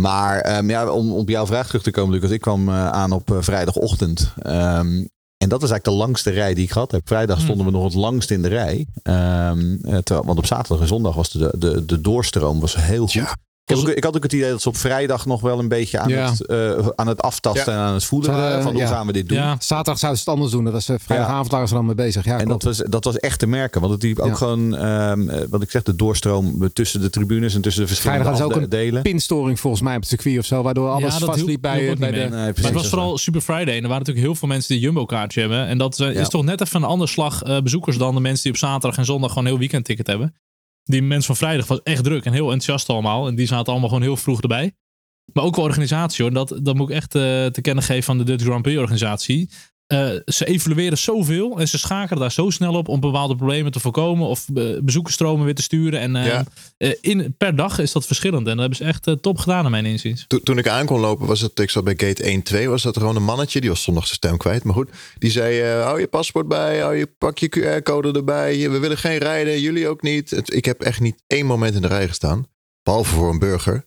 Maar 0.00 0.40
ehm, 0.40 0.70
ja, 0.70 0.90
om 0.90 1.12
op 1.12 1.28
jouw 1.28 1.46
vraag 1.46 1.66
terug 1.66 1.82
te 1.82 1.90
komen, 1.90 2.14
Lucas. 2.14 2.30
Ik 2.30 2.40
kwam 2.40 2.70
aan 2.70 3.12
op 3.12 3.36
vrijdagochtend. 3.40 4.32
En 5.40 5.48
dat 5.48 5.62
is 5.62 5.70
eigenlijk 5.70 5.84
de 5.84 6.04
langste 6.04 6.30
rij 6.30 6.54
die 6.54 6.64
ik 6.64 6.70
gehad 6.72 6.90
heb. 6.90 7.00
Vrijdag 7.08 7.36
Hmm. 7.36 7.44
stonden 7.44 7.66
we 7.66 7.72
nog 7.72 7.84
het 7.84 7.94
langst 7.94 8.30
in 8.30 8.42
de 8.42 8.48
rij. 8.48 8.86
Ehm, 9.02 9.72
eh, 9.82 9.96
terwijl- 9.96 10.26
want 10.26 10.38
op 10.38 10.46
zaterdag 10.46 10.80
en 10.80 10.86
zondag 10.88 11.14
was 11.14 11.30
de, 11.30 11.54
de, 11.58 11.84
de 11.84 12.00
doorstroom 12.00 12.60
was 12.60 12.76
heel 12.76 13.02
goed. 13.02 13.12
Ja. 13.12 13.36
Ik, 13.70 13.76
heb 13.76 13.88
ook- 13.88 13.96
ik 13.96 14.04
had 14.04 14.16
ook 14.16 14.22
het 14.22 14.32
idee 14.32 14.50
dat 14.50 14.62
ze 14.62 14.68
op 14.68 14.76
vrijdag 14.76 15.26
nog 15.26 15.40
wel 15.40 15.58
een 15.58 15.68
beetje 15.68 15.98
aan, 15.98 16.08
Ja. 16.08 16.30
het, 16.30 16.46
eh, 16.46 16.88
aan 16.94 17.06
het 17.06 17.22
aftasten 17.22 17.72
en 17.72 17.78
aan 17.78 17.94
het 17.94 18.04
voelen 18.04 18.30
waren. 18.32 18.62
Van 18.62 18.72
hoe 18.72 18.80
ja. 18.80 18.86
gaan 18.88 19.06
we 19.06 19.12
dit 19.12 19.28
doen? 19.28 19.38
Ja, 19.38 19.56
Zaterdag 19.58 19.98
zouden 19.98 20.20
ze 20.20 20.30
het 20.30 20.38
anders 20.38 20.52
doen. 20.56 20.64
Dat 20.64 20.72
was 20.72 20.88
eh, 20.88 20.96
vrijdagavond 21.00 21.50
waren 21.50 21.68
ze 21.68 21.74
dan 21.74 21.86
mee 21.86 21.94
bezig. 21.94 22.24
Ja, 22.24 22.38
En 22.38 22.48
dat 22.48 22.62
was, 22.62 22.76
dat 22.76 23.04
was 23.04 23.16
echt 23.16 23.38
te 23.38 23.46
merken. 23.46 23.80
Want 23.80 23.92
het 23.92 24.02
liep 24.02 24.18
ook 24.18 24.28
Ja. 24.28 24.34
gewoon, 24.34 24.76
ehm, 24.76 25.28
eh, 25.28 25.40
wat 25.50 25.62
ik 25.62 25.70
zeg, 25.70 25.82
de 25.82 25.96
doorstroom 25.96 26.72
tussen 26.72 27.00
de 27.00 27.10
tribunes 27.10 27.54
en 27.54 27.60
tussen 27.60 27.82
de 27.82 27.88
verschillende 27.88 28.22
Vrijdag 28.24 28.40
hadden 28.48 28.60
ze 28.60 28.64
ook 28.66 28.80
delen. 28.80 29.02
pinstoring 29.02 29.60
volgens 29.60 29.82
mij 29.82 29.94
op 29.94 30.00
het 30.00 30.08
circuit 30.08 30.38
of 30.38 30.44
zo. 30.44 30.62
Waardoor 30.62 30.88
alles 30.90 31.14
vastliep 31.16 31.60
bij, 31.60 31.96
bij 31.98 32.10
de... 32.10 32.16
Nee, 32.16 32.28
Maar 32.30 32.44
precies, 32.52 32.64
het 32.64 32.74
was 32.74 32.88
vooral 32.88 33.18
Super 33.18 33.40
Friday. 33.40 33.74
En 33.76 33.82
er 33.82 33.88
waren 33.88 33.98
natuurlijk 33.98 34.26
heel 34.26 34.34
veel 34.34 34.48
mensen 34.48 34.74
die 34.74 34.82
Jumbo 34.82 35.04
kaartje 35.04 35.40
hebben. 35.40 35.66
En 35.66 35.78
dat 35.78 35.96
Ja. 35.96 36.06
is 36.08 36.28
toch 36.28 36.44
net 36.44 36.60
even 36.60 36.82
een 36.82 36.88
ander 36.88 37.08
slag 37.08 37.42
eh, 37.42 37.60
bezoekers 37.60 37.96
dan 37.98 38.14
de 38.14 38.20
mensen 38.20 38.42
die 38.42 38.52
op 38.52 38.58
zaterdag 38.58 38.98
en 38.98 39.04
zondag 39.04 39.28
gewoon 39.28 39.44
een 39.44 39.50
heel 39.50 39.60
weekend 39.60 39.84
ticket 39.84 40.06
hebben. 40.06 40.34
Die 40.84 41.02
mensen 41.02 41.24
van 41.24 41.36
vrijdag 41.36 41.66
was 41.66 41.82
echt 41.82 42.04
druk 42.04 42.24
en 42.24 42.32
heel 42.32 42.52
enthousiast 42.52 42.88
allemaal. 42.88 43.26
En 43.26 43.34
die 43.34 43.46
zaten 43.46 43.72
allemaal 43.72 43.88
gewoon 43.88 44.04
heel 44.04 44.16
vroeg 44.16 44.40
erbij. 44.40 44.74
Maar 45.32 45.44
ook 45.44 45.56
wel 45.56 45.64
organisatie 45.64 46.24
hoor. 46.24 46.34
Dat, 46.34 46.58
dat 46.62 46.74
moet 46.74 46.90
ik 46.90 46.96
echt 46.96 47.14
eh, 47.14 47.46
te 47.46 47.60
kennen 47.60 47.84
geven 47.84 48.02
van 48.02 48.18
de 48.18 48.24
Dutch 48.24 48.44
Grand 48.44 48.62
Prix 48.62 48.78
organisatie. 48.78 49.50
Eh, 49.90 50.10
ze 50.26 50.44
evalueren 50.44 50.98
zoveel 50.98 51.58
en 51.58 51.68
ze 51.68 51.78
schakelen 51.78 52.20
daar 52.20 52.32
zo 52.32 52.50
snel 52.50 52.74
op 52.74 52.88
om 52.88 53.00
bepaalde 53.00 53.36
problemen 53.36 53.72
te 53.72 53.80
voorkomen 53.80 54.26
of 54.26 54.46
eh, 54.54 54.64
bezoekersstromen 54.82 55.44
weer 55.44 55.54
te 55.54 55.62
sturen. 55.62 56.00
En 56.00 56.16
eh, 56.16 56.26
Ja. 56.26 56.44
in, 57.00 57.34
per 57.38 57.56
dag 57.56 57.78
is 57.78 57.92
dat 57.92 58.06
verschillend. 58.06 58.46
En 58.46 58.56
dat 58.56 58.58
hebben 58.58 58.76
ze 58.76 58.84
echt 58.84 59.22
top 59.22 59.38
gedaan 59.38 59.62
naar 59.62 59.70
mijn 59.70 59.86
inziens. 59.86 60.24
Toen, 60.26 60.42
toen 60.42 60.58
ik 60.58 60.68
aan 60.68 60.86
kon 60.86 61.00
lopen, 61.00 61.26
was 61.26 61.40
het, 61.40 61.58
ik 61.58 61.70
zat 61.70 61.84
bij 61.84 61.94
gate 61.96 62.22
1, 62.22 62.42
2, 62.42 62.68
was 62.68 62.82
dat 62.82 62.96
gewoon 62.96 63.16
een 63.16 63.24
mannetje. 63.24 63.60
Die 63.60 63.70
was 63.70 63.82
zondag 63.82 64.04
zijn 64.04 64.16
stem 64.16 64.36
kwijt, 64.36 64.64
maar 64.64 64.74
goed. 64.74 64.90
Die 65.18 65.30
zei, 65.30 65.62
hou 65.62 66.00
je 66.00 66.06
paspoort 66.06 66.48
bij, 66.48 66.78
hou 66.78 66.96
je, 66.96 67.06
pak 67.18 67.38
je 67.38 67.48
QR-code 67.80 68.12
erbij. 68.12 68.70
We 68.70 68.78
willen 68.78 68.98
geen 68.98 69.18
rijden, 69.18 69.60
jullie 69.60 69.88
ook 69.88 70.02
niet. 70.02 70.52
Ik 70.54 70.64
heb 70.64 70.80
echt 70.80 71.00
niet 71.00 71.22
één 71.26 71.46
moment 71.46 71.74
in 71.74 71.82
de 71.82 71.88
rij 71.88 72.08
gestaan. 72.08 72.46
Behalve 72.82 73.14
voor 73.14 73.30
een 73.30 73.38
burger. 73.38 73.84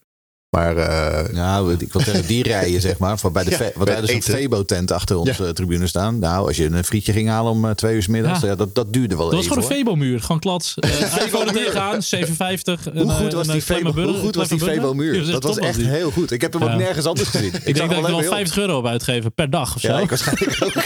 Maar 0.54 0.78
eh, 0.78 1.34
Nou, 1.34 1.76
ik 1.80 1.94
wil 1.94 2.02
zeggen, 2.02 2.26
die 2.28 2.44
rijen, 2.44 2.82
zeg 2.82 2.98
maar. 2.98 3.20
Voor 3.20 3.32
bij 3.32 3.44
de 3.44 3.50
Ja, 3.52 3.58
want 3.58 3.74
wij 3.74 3.80
het 3.86 3.90
hadden 3.94 4.08
zo'n 4.08 4.16
eten. 4.16 4.34
Febo-tent 4.34 4.92
achter 4.92 5.18
onze 5.18 5.44
Ja. 5.46 5.54
tribune 5.54 5.88
staan. 5.88 6.20
Nou, 6.20 6.48
als 6.48 6.58
je 6.58 6.66
een 6.66 6.84
frietje 6.84 7.12
ging 7.14 7.30
halen 7.30 7.52
om 7.52 7.66
eh, 7.66 7.72
twee 7.72 7.96
uur 7.96 8.04
's 8.04 8.08
middags, 8.08 8.42
Ja. 8.42 8.48
ja. 8.48 8.56
dat, 8.56 8.76
dat 8.76 8.94
duurde 8.94 9.16
wel 9.16 9.26
Dat 9.26 9.34
was 9.36 9.44
even. 9.46 9.56
gewoon 9.62 9.72
een. 9.72 9.78
Febo-muur. 9.86 10.22
Gewoon 10.22 10.40
klats. 10.40 10.76
Uh, 10.80 10.92
iPhone 11.26 11.46
er 11.46 11.54
tegenaan, 11.54 12.02
750. 12.04 12.80
Hoe 12.94 13.10
goed 13.12 13.34
was 13.34 13.48
die 13.48 13.62
Febo- 13.62 13.92
hoe 13.92 14.14
goed 14.18 14.36
was 14.36 14.48
die 14.48 14.60
Febo-muur? 14.60 15.26
Dat 15.32 15.44
was 15.44 15.58
echt 15.58 15.78
heel 15.82 16.12
goed. 16.12 16.32
Ik 16.32 16.42
heb 16.42 16.54
hem 16.54 16.64
ook 16.64 16.76
nergens 16.78 17.06
anders 17.06 17.30
gezien. 17.30 17.52
Ik, 17.64 17.76
denk 17.76 17.76
dat 17.78 17.86
ik 17.86 17.92
er 17.92 18.02
wel 18.02 18.02
bij 18.06 18.14
ons. 18.14 18.28
50 18.28 18.58
euro 18.58 18.76
heb 18.76 18.86
uitgegeven 18.92 19.34
per 19.34 19.50
dag 19.50 19.76
of 19.76 19.82
zo. 19.82 19.88
Ja, 19.88 20.00
ik 20.00 20.10
waarschijnlijk 20.10 20.58
ook. 20.64 20.74
Dat 20.74 20.84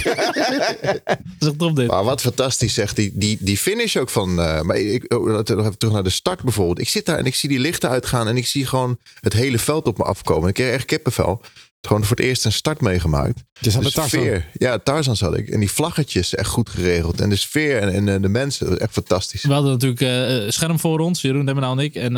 is 1.39 1.47
echt 1.47 1.57
top 1.57 1.75
dit. 1.75 1.87
Maar 1.87 2.03
wat 2.03 2.21
fantastisch 2.21 2.73
zegt, 2.73 2.95
die, 2.95 3.11
die, 3.15 3.37
die 3.41 3.57
finish 3.57 3.95
ook 3.95 4.09
van... 4.09 4.41
eh, 4.41 4.61
maar 4.61 4.77
ik, 4.77 5.13
oh, 5.13 5.27
laten 5.27 5.45
we 5.45 5.55
nog 5.55 5.65
even 5.65 5.77
terug 5.77 5.93
naar 5.93 6.03
de 6.03 6.09
start 6.09 6.43
bijvoorbeeld. 6.43 6.79
Ik 6.79 6.89
zit 6.89 7.05
daar 7.05 7.17
en 7.17 7.25
ik 7.25 7.35
zie 7.35 7.49
die 7.49 7.59
lichten 7.59 7.89
uitgaan 7.89 8.27
en 8.27 8.37
ik 8.37 8.47
zie 8.47 8.65
gewoon 8.65 8.97
het 9.19 9.33
hele 9.33 9.56
veld 9.59 9.87
op 9.87 9.97
me 9.97 10.03
afkomen. 10.03 10.47
Ik 10.49 10.53
kreeg 10.53 10.73
echt 10.73 10.85
kippenvel. 10.85 11.41
Gewoon 11.81 12.03
voor 12.03 12.15
het 12.17 12.25
eerst 12.25 12.45
een 12.45 12.51
start 12.51 12.81
meegemaakt. 12.81 13.43
Je 13.59 13.71
zat 13.71 13.83
de 13.83 13.91
Tarzan. 13.91 14.21
sfeer. 14.21 14.47
Ja, 14.53 14.77
Tarzan 14.79 15.15
zat 15.15 15.37
ik. 15.37 15.49
En 15.49 15.59
die 15.59 15.71
vlaggetjes 15.71 16.35
echt 16.35 16.49
goed 16.49 16.69
geregeld. 16.69 17.21
En 17.21 17.29
de 17.29 17.35
sfeer 17.35 17.77
en, 17.77 17.93
en 17.93 18.07
eh, 18.15 18.21
de 18.21 18.27
mensen, 18.27 18.69
was 18.69 18.77
echt 18.77 18.91
fantastisch. 18.93 19.43
We 19.43 19.53
hadden 19.53 19.71
natuurlijk 19.71 20.01
eh, 20.01 20.45
een 20.45 20.53
scherm 20.53 20.79
voor 20.79 20.99
ons, 20.99 21.21
Jeroen 21.21 21.45
Demmenau 21.45 21.77
en 21.79 21.83
ik. 21.83 21.95
En 21.95 22.15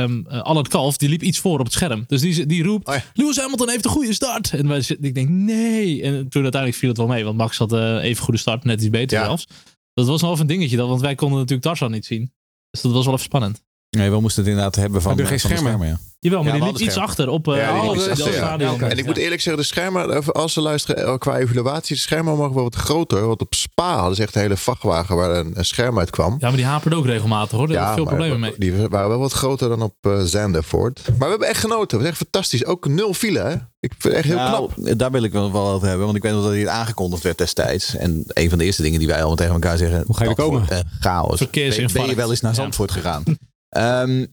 um, 0.00 0.26
Allard 0.26 0.68
Kalf, 0.68 0.96
die 0.96 1.08
liep 1.08 1.22
iets 1.22 1.38
voor 1.38 1.58
op 1.58 1.64
het 1.64 1.74
scherm. 1.74 2.04
Dus 2.06 2.20
die, 2.20 2.46
die 2.46 2.62
roept, 2.62 2.88
Oh 2.88 2.94
ja. 2.94 3.02
Lewis 3.14 3.36
Hamilton 3.36 3.68
heeft 3.68 3.84
een 3.84 3.90
goede 3.90 4.12
start. 4.14 4.52
En 4.52 4.68
wij, 4.68 4.80
zitten- 4.80 5.06
ik 5.06 5.14
denk, 5.14 5.28
nee. 5.28 6.02
En 6.02 6.28
toen 6.28 6.42
uiteindelijk 6.42 6.80
viel 6.80 6.88
het 6.88 6.98
wel 6.98 7.06
mee. 7.06 7.24
Want 7.24 7.36
Max 7.36 7.58
had 7.58 7.72
eh, 7.72 8.02
even 8.02 8.24
goede 8.24 8.40
start, 8.40 8.64
net 8.64 8.80
iets 8.80 8.90
beter 8.90 9.18
Ja. 9.18 9.24
zelfs. 9.24 9.46
Dat 9.94 10.06
was 10.06 10.20
nog 10.20 10.30
even 10.30 10.42
een 10.42 10.46
dingetje, 10.46 10.76
dan, 10.76 10.88
want 10.88 11.00
wij 11.00 11.14
konden 11.14 11.38
natuurlijk 11.38 11.66
Tarzan 11.66 11.90
niet 11.90 12.06
zien. 12.06 12.32
Dus 12.70 12.80
dat 12.80 12.92
was 12.92 13.04
wel 13.04 13.14
even 13.14 13.24
spannend. 13.26 13.62
Nee, 13.96 14.10
we 14.10 14.20
moesten 14.20 14.42
het 14.42 14.50
inderdaad 14.50 14.76
hebben 14.76 15.02
van, 15.02 15.16
geen 15.16 15.26
van 15.26 15.50
de 15.50 15.56
schermen? 15.56 15.88
ja. 15.88 15.98
Jawel, 16.18 16.42
maar 16.42 16.52
Ja, 16.52 16.58
die 16.58 16.62
liep 16.66 16.70
hadden 16.70 16.88
iets 16.88 16.96
achter 17.02 17.28
op 17.28 17.48
eh 17.48 17.56
Ja, 17.56 17.84
oh, 17.84 17.96
ja. 18.32 18.88
En 18.88 18.98
ik 18.98 19.06
moet 19.06 19.16
eerlijk 19.16 19.40
zeggen, 19.40 19.62
de 19.62 19.68
schermen, 19.68 20.32
als 20.32 20.52
ze 20.52 20.60
luisteren 20.60 21.04
eh, 21.06 21.18
qua 21.18 21.38
evaluatie, 21.38 21.94
de 21.96 22.00
schermen 22.02 22.36
mogen 22.36 22.54
wel 22.54 22.62
wat 22.64 22.74
groter. 22.74 23.26
Want 23.26 23.40
op 23.40 23.54
Spa 23.54 23.96
hadden 23.96 24.16
ze 24.16 24.22
echt 24.22 24.34
een 24.34 24.40
hele 24.40 24.56
vrachtwagen 24.56 25.16
waar 25.16 25.30
een, 25.30 25.52
een 25.58 25.64
scherm 25.64 25.98
uit 25.98 26.10
kwam. 26.10 26.36
Ja, 26.38 26.48
maar 26.48 26.56
die 26.56 26.64
haperde 26.66 26.96
ook 26.96 27.06
regelmatig 27.06 27.58
hoor. 27.58 27.66
Daar 27.68 27.76
hebben 27.76 27.94
veel 27.94 28.04
maar 28.04 28.14
problemen 28.14 28.40
mee. 28.40 28.54
Die 28.58 28.88
waren 28.88 29.08
wel 29.08 29.18
wat 29.18 29.32
groter 29.32 29.68
dan 29.68 29.82
op 29.82 29.94
eh 30.00 30.20
Zandervoort. 30.22 31.00
Maar 31.06 31.16
we 31.18 31.28
hebben 31.28 31.48
echt 31.48 31.60
genoten. 31.60 31.86
Het 31.98 32.00
was 32.00 32.06
echt 32.06 32.16
fantastisch. 32.16 32.64
Ook 32.64 32.88
nul 32.88 33.14
file, 33.14 33.38
hè? 33.38 33.52
Ik 33.80 33.92
vind 33.98 34.02
het 34.02 34.12
echt 34.12 34.24
heel 34.24 34.36
Nou, 34.36 34.70
knap. 34.74 34.98
Daar 34.98 35.10
wil 35.10 35.22
ik 35.22 35.32
wel 35.32 35.52
over 35.54 35.88
hebben. 35.88 36.04
Want 36.04 36.16
ik 36.16 36.22
weet 36.22 36.32
nog 36.32 36.42
dat 36.44 36.52
dit 36.52 36.66
aangekondigd 36.66 37.22
werd 37.22 37.38
destijds. 37.38 37.96
En 37.96 38.24
een 38.26 38.48
van 38.48 38.58
de 38.58 38.64
eerste 38.64 38.82
dingen 38.82 38.98
die 38.98 39.08
wij 39.08 39.16
allemaal 39.18 39.36
tegen 39.36 39.52
elkaar 39.52 39.76
zeggen. 39.76 40.02
Hoe 40.06 40.16
ga 40.16 40.22
je 40.24 40.30
er 40.30 40.36
komen? 40.36 40.68
eh, 40.68 40.78
chaos. 41.00 41.38
Ben, 41.50 41.88
ben 41.92 42.06
je 42.06 42.14
wel 42.14 42.30
eens 42.30 42.40
naar 42.40 42.50
Ja. 42.54 42.56
Zandvoort 42.60 42.90
gegaan? 42.90 43.22
Ehm, 43.72 44.26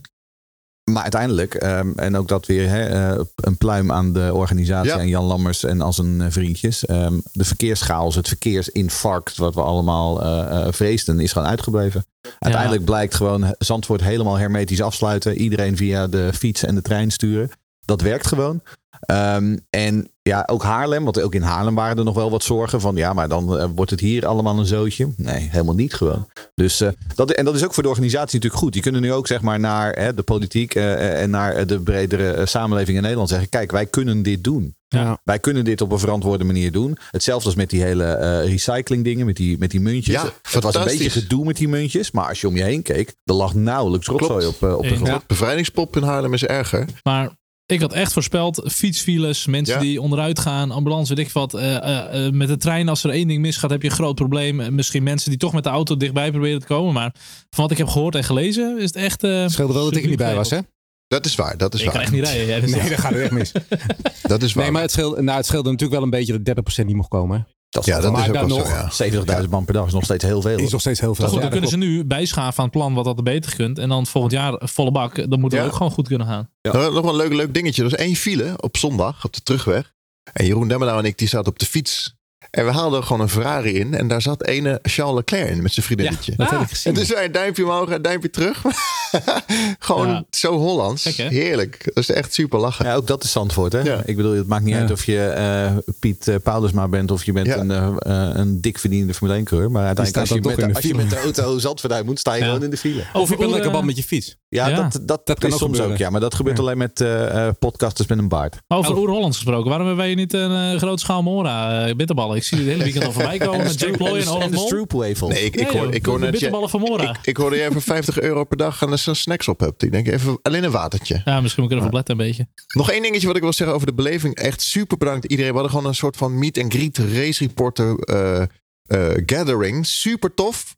maar 0.91 1.01
uiteindelijk, 1.01 1.53
ehm, 1.53 1.91
en 1.95 2.15
ook 2.17 2.27
dat 2.27 2.45
weer 2.45 2.69
hè, 2.69 2.85
eh, 2.85 3.19
een 3.35 3.57
pluim 3.57 3.91
aan 3.91 4.13
de 4.13 4.33
organisatie, 4.33 4.91
Ja. 4.91 4.97
aan 4.97 5.07
Jan 5.07 5.23
Lammers 5.25 5.63
en 5.63 5.81
al 5.81 5.93
zijn 5.93 6.21
eh, 6.21 6.27
vriendjes. 6.29 6.85
Ehm, 6.85 7.19
de 7.31 7.45
verkeerschaos, 7.45 8.15
het 8.15 8.27
verkeersinfarct, 8.27 9.37
wat 9.37 9.55
we 9.55 9.61
allemaal 9.61 10.21
eh, 10.23 10.61
eh, 10.67 10.73
vreesden, 10.73 11.19
is 11.19 11.31
gewoon 11.31 11.47
uitgebleven. 11.47 12.05
Uiteindelijk 12.39 12.85
blijkt 12.85 13.15
gewoon 13.15 13.55
Zandvoort 13.57 14.01
helemaal 14.01 14.35
hermetisch 14.37 14.81
afsluiten. 14.81 15.37
Iedereen 15.37 15.77
via 15.77 16.07
de 16.07 16.33
fiets 16.33 16.63
en 16.63 16.75
de 16.75 16.81
trein 16.81 17.11
sturen. 17.11 17.49
Dat 17.85 18.01
werkt 18.01 18.27
gewoon. 18.27 18.61
Ehm, 18.99 19.57
en 19.69 20.11
ja, 20.29 20.43
ook 20.45 20.63
Haarlem, 20.63 21.03
want 21.03 21.21
ook 21.21 21.35
in 21.35 21.41
Haarlem 21.41 21.75
waren 21.75 21.97
er 21.97 22.03
nog 22.03 22.15
wel 22.15 22.31
wat 22.31 22.43
zorgen 22.43 22.81
van, 22.81 22.95
ja, 22.95 23.13
maar 23.13 23.29
dan 23.29 23.59
eh, 23.59 23.67
wordt 23.75 23.91
het 23.91 23.99
hier 23.99 24.25
allemaal 24.25 24.59
een 24.59 24.65
zootje. 24.65 25.13
Nee, 25.17 25.47
helemaal 25.51 25.75
niet 25.75 25.93
gewoon. 25.93 26.27
Dus 26.55 26.81
eh, 26.81 26.89
dat, 27.15 27.31
en 27.31 27.45
dat 27.45 27.55
is 27.55 27.63
ook 27.63 27.73
voor 27.73 27.83
de 27.83 27.89
organisatie 27.89 28.35
natuurlijk 28.35 28.61
goed. 28.61 28.73
Die 28.73 28.81
kunnen 28.81 29.01
nu 29.01 29.13
ook 29.13 29.27
zeg 29.27 29.41
maar 29.41 29.59
naar 29.59 29.91
hè, 29.91 30.13
de 30.13 30.23
politiek 30.23 30.75
eh, 30.75 31.21
en 31.21 31.29
naar 31.29 31.67
de 31.67 31.79
bredere 31.79 32.45
samenleving 32.45 32.95
in 32.95 33.01
Nederland 33.01 33.29
zeggen, 33.29 33.49
kijk, 33.49 33.71
wij 33.71 33.85
kunnen 33.85 34.23
dit 34.23 34.43
doen. 34.43 34.77
Ja. 34.87 35.19
Wij 35.23 35.39
kunnen 35.39 35.65
dit 35.65 35.81
op 35.81 35.91
een 35.91 35.99
verantwoorde 35.99 36.43
manier 36.43 36.71
doen. 36.71 36.97
Hetzelfde 37.11 37.45
als 37.45 37.55
met 37.55 37.69
die 37.69 37.81
hele 37.81 38.05
eh, 38.05 38.45
recycling 38.45 39.03
dingen, 39.03 39.25
met 39.25 39.35
die, 39.35 39.57
met 39.57 39.71
die 39.71 39.79
muntjes. 39.79 40.15
Ja, 40.15 40.29
het 40.51 40.63
was 40.63 40.75
een 40.75 40.83
beetje 40.83 41.09
gedoe 41.09 41.45
met 41.45 41.57
die 41.57 41.67
muntjes, 41.67 42.11
maar 42.11 42.27
als 42.27 42.41
je 42.41 42.47
om 42.47 42.55
je 42.55 42.63
heen 42.63 42.81
keek, 42.81 43.13
er 43.23 43.33
lag 43.33 43.53
nauwelijks 43.53 44.07
rotzooi 44.07 44.45
op, 44.45 44.63
op 44.63 44.81
de 44.81 44.95
grond. 44.95 45.07
Ja. 45.07 45.21
Bevrijdingspop 45.27 45.95
in 45.95 46.03
Haarlem 46.03 46.33
is 46.33 46.45
erger. 46.45 46.85
Maar 47.03 47.29
Ik 47.69 47.81
had 47.81 47.93
echt 47.93 48.13
voorspeld 48.13 48.63
fietsfiles, 48.71 49.45
mensen 49.45 49.75
Ja. 49.75 49.81
die 49.81 50.01
onderuit 50.01 50.39
gaan, 50.39 50.71
ambulance, 50.71 51.15
weet 51.15 51.25
ik 51.25 51.31
wat. 51.31 51.53
Eh, 51.53 51.75
eh, 51.75 52.25
eh, 52.25 52.33
met 52.33 52.47
de 52.47 52.57
trein, 52.57 52.89
als 52.89 53.03
er 53.03 53.09
één 53.09 53.27
ding 53.27 53.41
misgaat, 53.41 53.69
heb 53.69 53.81
je 53.81 53.89
een 53.89 53.95
groot 53.95 54.15
probleem. 54.15 54.59
En 54.59 54.75
Misschien 54.75 55.03
mensen 55.03 55.29
die 55.29 55.39
toch 55.39 55.53
met 55.53 55.63
de 55.63 55.69
auto 55.69 55.97
dichtbij 55.97 56.31
proberen 56.31 56.59
te 56.59 56.65
komen. 56.65 56.93
Maar 56.93 57.13
van 57.49 57.63
wat 57.63 57.71
ik 57.71 57.77
heb 57.77 57.87
gehoord 57.87 58.15
en 58.15 58.23
gelezen, 58.23 58.77
is 58.77 58.83
het 58.83 58.95
echt... 58.95 59.23
eh 59.23 59.41
Het 59.41 59.51
scheelde 59.51 59.73
wel 59.73 59.83
dat 59.83 59.95
ik 59.95 60.03
er 60.03 60.09
niet 60.09 60.17
bij 60.17 60.35
was, 60.35 60.49
hè? 60.49 60.59
Dat 61.07 61.25
is 61.25 61.35
waar, 61.35 61.57
dat 61.57 61.73
is 61.73 61.79
Ik 61.79 61.85
waar. 61.85 61.93
kan 61.95 62.03
echt 62.03 62.11
niet 62.11 62.23
rijden. 62.23 62.45
jij, 62.45 62.59
dus 62.59 62.71
Nee, 62.71 62.83
ja. 62.83 62.89
dat 62.89 62.99
gaat 62.99 63.11
er 63.11 63.21
echt 63.21 63.31
mis. 63.31 63.51
Dat 64.21 64.41
is 64.43 64.53
waar. 64.53 64.63
Nee, 64.63 64.73
maar 64.73 64.81
het 64.81 64.91
scheelde, 64.91 65.21
nou, 65.21 65.37
het 65.37 65.45
scheelde 65.45 65.69
natuurlijk 65.71 65.99
wel 65.99 66.03
een 66.03 66.17
beetje 66.17 66.39
dat 66.41 66.57
30% 66.81 66.85
niet 66.85 66.95
mocht 66.95 67.09
komen. 67.09 67.47
Ja, 67.69 67.99
dat 67.99 68.11
maar 68.11 68.21
is 68.21 68.27
ook 68.27 68.33
dan 68.33 68.47
wel 68.47 68.57
nog- 68.57 68.67
zo, 68.67 68.73
ja. 68.73 69.41
70.000 69.43 69.49
man 69.49 69.65
per 69.65 69.73
dag 69.73 69.87
is 69.87 69.93
nog 69.93 70.03
steeds 70.03 70.23
heel 70.23 70.41
veel. 70.41 70.57
Is 70.57 70.71
nog 70.71 70.81
steeds 70.81 70.99
heel 70.99 71.15
veel. 71.15 71.23
Maar 71.23 71.33
goed, 71.33 71.43
Ja, 71.43 71.49
dan 71.49 71.59
kunnen 71.59 71.69
ze 71.69 71.77
nu 71.77 72.05
bijschaven 72.05 72.57
aan 72.57 72.63
het 72.69 72.73
plan 72.73 72.93
wat 72.93 73.05
dat 73.05 73.17
er 73.17 73.23
beter 73.23 73.55
kunt. 73.55 73.79
En 73.79 73.89
dan 73.89 74.05
volgend 74.05 74.33
jaar 74.33 74.61
volle 74.63 74.91
bak. 74.91 75.29
Dan 75.29 75.39
moet 75.39 75.51
het 75.51 75.61
Ja. 75.61 75.67
ook 75.67 75.73
gewoon 75.73 75.91
goed 75.91 76.07
kunnen 76.07 76.27
gaan. 76.27 76.49
Ja. 76.61 76.71
Nou, 76.71 76.93
nog 76.93 77.01
wel 77.03 77.11
een 77.11 77.17
leuk, 77.17 77.33
leuk 77.33 77.53
dingetje. 77.53 77.83
Er 77.83 77.89
was 77.89 77.99
één 77.99 78.15
file 78.15 78.53
op 78.57 78.77
zondag 78.77 79.25
op 79.25 79.33
de 79.33 79.41
terugweg. 79.43 79.93
En 80.33 80.45
Jeroen 80.45 80.67
Demmenau 80.67 80.99
en 80.99 81.05
ik 81.05 81.17
die 81.17 81.27
zaten 81.27 81.51
op 81.51 81.59
de 81.59 81.65
fiets. 81.65 82.15
En 82.51 82.65
we 82.65 82.71
haalden 82.71 83.03
gewoon 83.03 83.21
een 83.21 83.29
Ferrari 83.29 83.73
in. 83.73 83.93
En 83.93 84.07
daar 84.07 84.21
zat 84.21 84.45
ene 84.45 84.79
Charles 84.81 85.15
Leclerc 85.15 85.49
in 85.49 85.61
met 85.61 85.73
zijn 85.73 85.85
vriendinnetje. 85.85 86.33
Dat 86.35 86.49
heb 86.49 86.59
Ah. 86.59 86.63
ik 86.65 86.69
gezien. 86.69 86.93
En 86.93 86.99
dus 86.99 87.09
wij 87.09 87.25
een 87.25 87.31
duimpje 87.31 87.63
omhoog 87.63 87.87
en 87.89 87.95
een 87.95 88.01
duimpje 88.01 88.29
terug. 88.29 88.61
gewoon 89.79 90.07
Ja. 90.07 90.23
zo 90.29 90.57
Hollands. 90.57 91.03
Heerlijk. 91.17 91.81
Dat 91.93 91.97
is 92.03 92.09
echt 92.09 92.33
super 92.33 92.59
lachen. 92.59 92.85
Ja, 92.85 92.95
ook 92.95 93.07
dat 93.07 93.23
is 93.23 93.31
Zandvoort, 93.31 93.71
hè? 93.73 93.79
Ja. 93.79 94.01
Ik 94.05 94.15
bedoel, 94.15 94.31
het 94.33 94.47
maakt 94.47 94.63
niet 94.63 94.73
Ja. 94.73 94.79
uit 94.79 94.91
of 94.91 95.05
je 95.05 95.23
eh, 95.25 95.77
Piet 95.99 96.27
uh, 96.27 96.35
Paulusma 96.43 96.87
bent 96.87 97.11
of 97.11 97.23
je 97.23 97.31
bent 97.31 97.47
Ja. 97.47 97.57
een, 97.57 97.71
eh, 97.71 97.87
eh, 97.99 98.35
een 98.35 98.61
dik 98.61 98.77
verdiende 98.79 99.13
Formule 99.13 99.37
1 99.37 99.45
coureur. 99.45 99.71
Maar 99.71 99.85
uiteindelijk, 99.85 100.29
als 100.29 100.37
je, 100.39 100.47
met, 100.47 100.55
de- 100.67 100.73
als 100.73 100.83
je 100.85 100.95
met 100.95 101.09
de 101.09 101.19
auto 101.19 101.57
Zandvoort 101.59 101.93
uit 101.93 102.05
moet, 102.05 102.19
sta 102.19 102.33
je 102.33 102.39
Ja. 102.39 102.45
gewoon 102.45 102.63
in 102.63 102.69
de 102.69 102.77
file. 102.77 103.03
Of 103.13 103.29
je 103.29 103.35
bent 103.37 103.49
lekker 103.49 103.67
eh, 103.67 103.73
band 103.73 103.85
met 103.85 103.95
je 103.97 104.03
fiets. 104.03 104.37
Ja, 104.51 104.67
Ja. 104.67 104.75
Dat, 104.81 105.07
dat, 105.07 105.25
Dat 105.25 105.39
kan 105.39 105.47
is 105.47 105.53
ook 105.53 105.59
soms 105.59 105.71
gebeuren. 105.71 105.91
ook, 105.91 105.97
ja. 105.97 106.09
Maar 106.09 106.19
dat 106.21 106.35
gebeurt 106.35 106.59
alleen 106.59 106.77
met 106.77 107.01
eh, 107.01 107.47
eh, 107.47 107.53
podcasters 107.59 108.07
met 108.07 108.17
een 108.17 108.27
baard. 108.27 108.57
Over 108.67 108.91
Oh. 108.91 108.97
Oer-Hollands 108.97 109.37
gesproken. 109.37 109.69
Waarom 109.69 109.87
hebben 109.87 110.05
wij 110.05 110.15
niet 110.15 110.33
een 110.33 110.51
uh, 110.73 110.77
grote 110.77 111.01
schaal 111.01 111.23
Mora 111.23 111.87
uh, 111.87 111.95
bitterballen? 111.95 112.35
Ik 112.35 112.43
zie 112.43 112.57
dit 112.57 112.67
hele 112.67 112.83
weekend 112.83 113.05
al 113.05 113.11
voorbij 113.11 113.37
komen 113.47 113.63
met 113.63 113.79
Jack 113.79 113.97
Ploy 113.97 114.09
en 114.09 114.21
en 114.21 114.27
Olaf 114.27 114.49
Mol. 114.51 115.29
Nee, 115.29 115.43
ik, 115.45 115.55
ik, 115.55 115.55
Nee, 115.55 115.65
hoor, 115.71 115.85
joh, 115.85 115.93
ik 115.93 116.05
hoor 116.05 116.15
net... 116.19 116.25
je- 116.25 116.31
bitterballen 116.31 116.69
van 116.69 116.79
Mora. 116.79 117.09
Ik, 117.09 117.17
ik 117.23 117.37
hoorde 117.37 117.55
je 117.55 117.63
even 117.65 117.81
50 117.81 118.19
euro 118.19 118.43
per 118.43 118.57
dag 118.57 118.81
en 118.81 118.91
er 118.91 118.97
zo'n 118.97 119.15
snacks 119.15 119.47
op 119.47 119.59
hebt. 119.59 119.83
Ik 119.83 119.91
denk 119.91 120.07
even 120.07 120.39
alleen 120.41 120.63
een 120.63 120.71
watertje. 120.71 121.21
Ja, 121.25 121.41
misschien 121.41 121.63
moet 121.63 121.71
ik 121.71 121.77
even 121.79 121.93
letten 121.93 122.19
een 122.19 122.25
beetje. 122.25 122.47
Nog 122.75 122.91
één 122.91 123.01
dingetje 123.01 123.27
wat 123.27 123.35
ik 123.35 123.41
wil 123.41 123.53
zeggen 123.53 123.75
over 123.75 123.87
de 123.87 123.93
beleving. 123.93 124.35
Echt 124.35 124.61
super 124.61 124.97
bedankt 124.97 125.25
iedereen. 125.25 125.51
We 125.51 125.57
hadden 125.57 125.75
gewoon 125.75 125.89
een 125.89 125.95
soort 125.97 126.17
van 126.17 126.39
meet 126.39 126.57
and 126.57 126.73
greet 126.73 126.97
race 126.97 127.43
reporter 127.45 127.95
eh, 127.99 128.41
eh, 128.41 129.23
gathering. 129.25 129.85
Super 129.85 130.33
tof. 130.33 130.77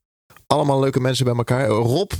Allemaal 0.51 0.79
leuke 0.79 0.99
mensen 0.99 1.25
bij 1.25 1.35
elkaar. 1.35 1.67
Rob 1.67 2.11
eh, 2.11 2.19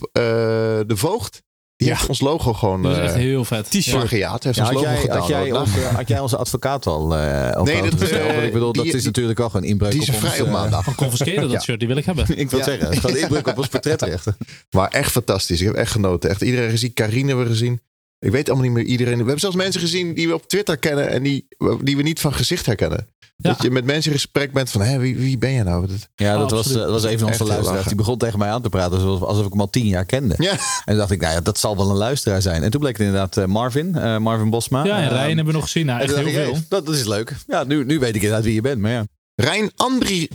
de 0.88 0.94
Voogd. 0.96 1.42
Die 1.76 1.88
Ja. 1.90 1.96
heeft 1.96 2.10
ons 2.10 2.20
logo 2.20 2.54
gewoon 2.54 2.82
Dat 2.82 2.92
is 2.92 2.98
eh 2.98 3.04
echt 3.04 3.16
heel 3.16 3.46
vet. 3.46 3.68
Heeft 3.74 3.86
Ja, 3.86 3.94
ons 4.02 4.74
had, 4.74 4.74
logo 4.74 4.80
jij, 4.94 4.98
gedaan. 4.98 5.18
had, 5.18 5.28
jij 5.28 5.52
onze, 5.52 5.80
had 5.80 6.08
jij 6.08 6.20
onze 6.20 6.38
advocaat 6.38 6.86
al 6.86 7.18
uh, 7.18 7.52
op 7.58 7.66
Nee, 7.66 7.82
dat, 7.82 7.94
Want 8.00 8.44
ik 8.44 8.54
bedoel, 8.54 8.74
dat 8.74 8.86
is 8.86 9.04
natuurlijk 9.04 9.40
ook 9.40 9.54
een 9.54 9.64
inbreuk 9.64 9.92
die 9.92 10.02
is 10.02 10.10
op 10.10 10.16
vrij 10.16 10.32
ons, 10.32 10.42
op 10.42 10.50
maandag. 10.50 10.84
Van 10.84 10.96
confisceren 10.96 11.42
dat 11.42 11.52
Ja. 11.52 11.60
shirt, 11.60 11.80
die 11.80 11.88
wil 11.88 11.98
ik 11.98 12.06
hebben. 12.06 12.38
Ik 12.38 12.50
wil 12.50 12.60
Ja. 12.60 12.66
zeggen, 12.66 12.86
het 12.86 12.94
is 12.96 13.00
gewoon 13.00 13.18
inbreuk 13.18 13.48
op 13.48 13.58
ons 13.58 13.68
portretrechten. 13.68 14.38
Maar 14.76 14.90
echt 14.90 15.12
fantastisch. 15.12 15.60
Ik 15.60 15.66
heb 15.68 15.76
echt 15.76 15.92
genoten. 15.92 16.30
Echt 16.30 16.42
iedereen 16.42 16.70
gezien. 16.70 16.94
Karine 16.94 17.28
hebben 17.28 17.46
we 17.46 17.52
gezien. 17.52 17.82
Ik 18.20 18.32
weet 18.32 18.48
allemaal 18.50 18.66
niet 18.68 18.76
meer 18.76 18.86
iedereen. 18.86 19.14
We 19.14 19.18
hebben 19.20 19.40
zelfs 19.40 19.56
mensen 19.56 19.82
gezien 19.82 20.14
die 20.14 20.28
we 20.28 20.34
op 20.34 20.48
Twitter 20.48 20.78
kennen 20.78 21.10
en 21.10 21.24
die, 21.24 21.48
die 21.82 21.98
we 21.98 22.04
niet 22.04 22.20
van 22.20 22.34
gezicht 22.34 22.66
herkennen. 22.66 23.08
Ja. 23.42 23.50
Dat 23.50 23.62
je 23.62 23.72
met 23.72 23.86
mensen 23.86 24.12
in 24.12 24.18
gesprek 24.18 24.52
bent 24.54 24.70
van, 24.70 24.82
hé, 24.82 24.98
wie, 25.00 25.16
wie 25.18 25.38
ben 25.38 25.52
je 25.52 25.64
nou? 25.64 25.88
Dat- 25.88 26.08
Ja, 26.16 26.38
dat 26.38 26.44
Oh, 26.44 26.50
was, 26.50 26.60
absoluut. 26.60 26.82
dat 26.84 26.92
was 26.92 27.04
een 27.04 27.20
van 27.20 27.28
onze 27.28 27.44
luisteraars. 27.46 27.86
Die 27.86 27.96
begon 27.96 28.18
tegen 28.18 28.40
mij 28.40 28.50
aan 28.50 28.62
te 28.62 28.70
praten 28.70 28.98
alsof, 28.98 29.22
alsof 29.22 29.46
ik 29.46 29.52
hem 29.52 29.62
al 29.62 29.70
tien 29.70 29.86
jaar 29.88 30.06
kende. 30.06 30.36
Ja, 30.38 30.52
En 30.52 30.58
toen 30.86 30.96
dacht 30.98 31.12
ik, 31.12 31.22
nou 31.22 31.34
ja, 31.34 31.42
dat 31.42 31.58
zal 31.60 31.78
wel 31.78 31.90
een 31.90 31.96
luisteraar 31.96 32.42
zijn. 32.42 32.64
En 32.64 32.72
toen 32.72 32.80
bleek 32.80 32.98
het 32.98 33.06
inderdaad 33.06 33.38
eh, 33.38 33.46
Marvin, 33.46 33.96
eh, 33.96 34.18
Marvin 34.18 34.50
Bosma. 34.50 34.84
Ja, 34.86 34.98
en 34.98 35.04
Eh, 35.04 35.10
Rijn 35.10 35.28
hebben 35.36 35.46
we 35.46 35.52
nog 35.52 35.64
gezien. 35.64 35.86
Nou, 35.86 36.02
echt 36.02 36.16
heel 36.16 36.26
ik, 36.28 36.34
veel. 36.34 36.52
hey, 36.52 36.64
dat, 36.70 36.86
dat 36.86 36.96
is 36.96 37.06
leuk. 37.06 37.36
Ja, 37.48 37.64
nu, 37.64 37.86
nu 37.86 38.00
weet 38.00 38.16
ik 38.16 38.22
inderdaad 38.22 38.44
wie 38.44 38.54
je 38.54 38.62
bent. 38.62 38.82
Maar 38.82 38.92
ja. 38.92 39.06
Rijn 39.36 39.72
Andri, 39.76 40.28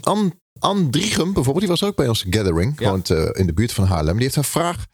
bijvoorbeeld, 1.15 1.59
die 1.59 1.69
was 1.69 1.85
ook 1.85 1.97
bij 1.97 2.09
onze 2.09 2.27
gathering. 2.31 2.81
Ja. 2.81 2.89
Woont 2.91 3.11
eh, 3.11 3.29
in 3.33 3.47
de 3.47 3.53
buurt 3.53 3.73
van 3.73 3.85
Haarlem. 3.85 4.15
Die 4.15 4.23
heeft 4.23 4.37
een 4.37 4.45
vraag 4.45 4.87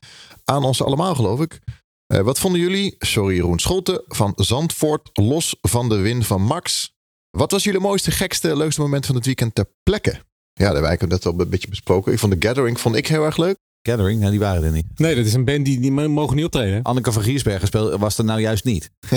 aan 0.45 0.64
ons 0.64 0.83
allemaal, 0.83 1.14
geloof 1.14 1.40
ik. 1.40 1.59
Eh, 2.07 2.21
wat 2.21 2.38
vonden 2.38 2.61
jullie, 2.61 2.95
sorry 2.99 3.35
Jeroen 3.35 3.59
Scholte, 3.59 4.04
van 4.09 4.33
Zandvoort 4.37 5.11
los 5.12 5.57
van 5.61 5.88
de 5.88 5.97
win 5.97 6.23
van 6.25 6.42
Max? 6.42 6.95
Wat 7.37 7.51
was 7.51 7.65
jullie 7.65 7.81
mooiste, 7.81 8.11
gekste, 8.11 8.57
leukste 8.57 8.81
moment 8.81 9.07
van 9.07 9.15
het 9.15 9.25
weekend 9.27 9.55
ter 9.55 9.67
plekke? 9.83 10.11
Ja, 10.11 10.21
daar 10.65 10.73
hebben 10.73 10.89
eigenlijk 10.89 11.25
net 11.25 11.35
al 11.35 11.41
een 11.41 11.51
beetje 11.51 11.69
besproken. 11.69 12.12
Ik 12.12 12.19
vond 12.19 12.41
de 12.41 12.47
gathering 12.49 12.81
vond 12.81 12.97
ik 12.97 13.07
heel 13.07 13.25
erg 13.25 13.37
leuk. 13.37 13.57
Gathering, 13.89 14.19
nou, 14.19 14.31
die 14.31 14.41
waren 14.41 14.62
er 14.65 14.73
niet. 14.73 14.87
Nee, 14.99 15.15
dat 15.15 15.27
is 15.27 15.35
een 15.35 15.45
band 15.45 15.65
die, 15.65 15.81
die 15.81 15.91
mogen 15.91 16.37
niet 16.37 16.45
optreden. 16.45 16.83
Anneke 16.93 17.12
van 17.12 17.23
Giersbergen 17.23 17.67
speel, 17.67 17.99
was 17.99 18.19
er 18.19 18.25
nou 18.25 18.41
juist 18.41 18.65
niet. 18.65 18.91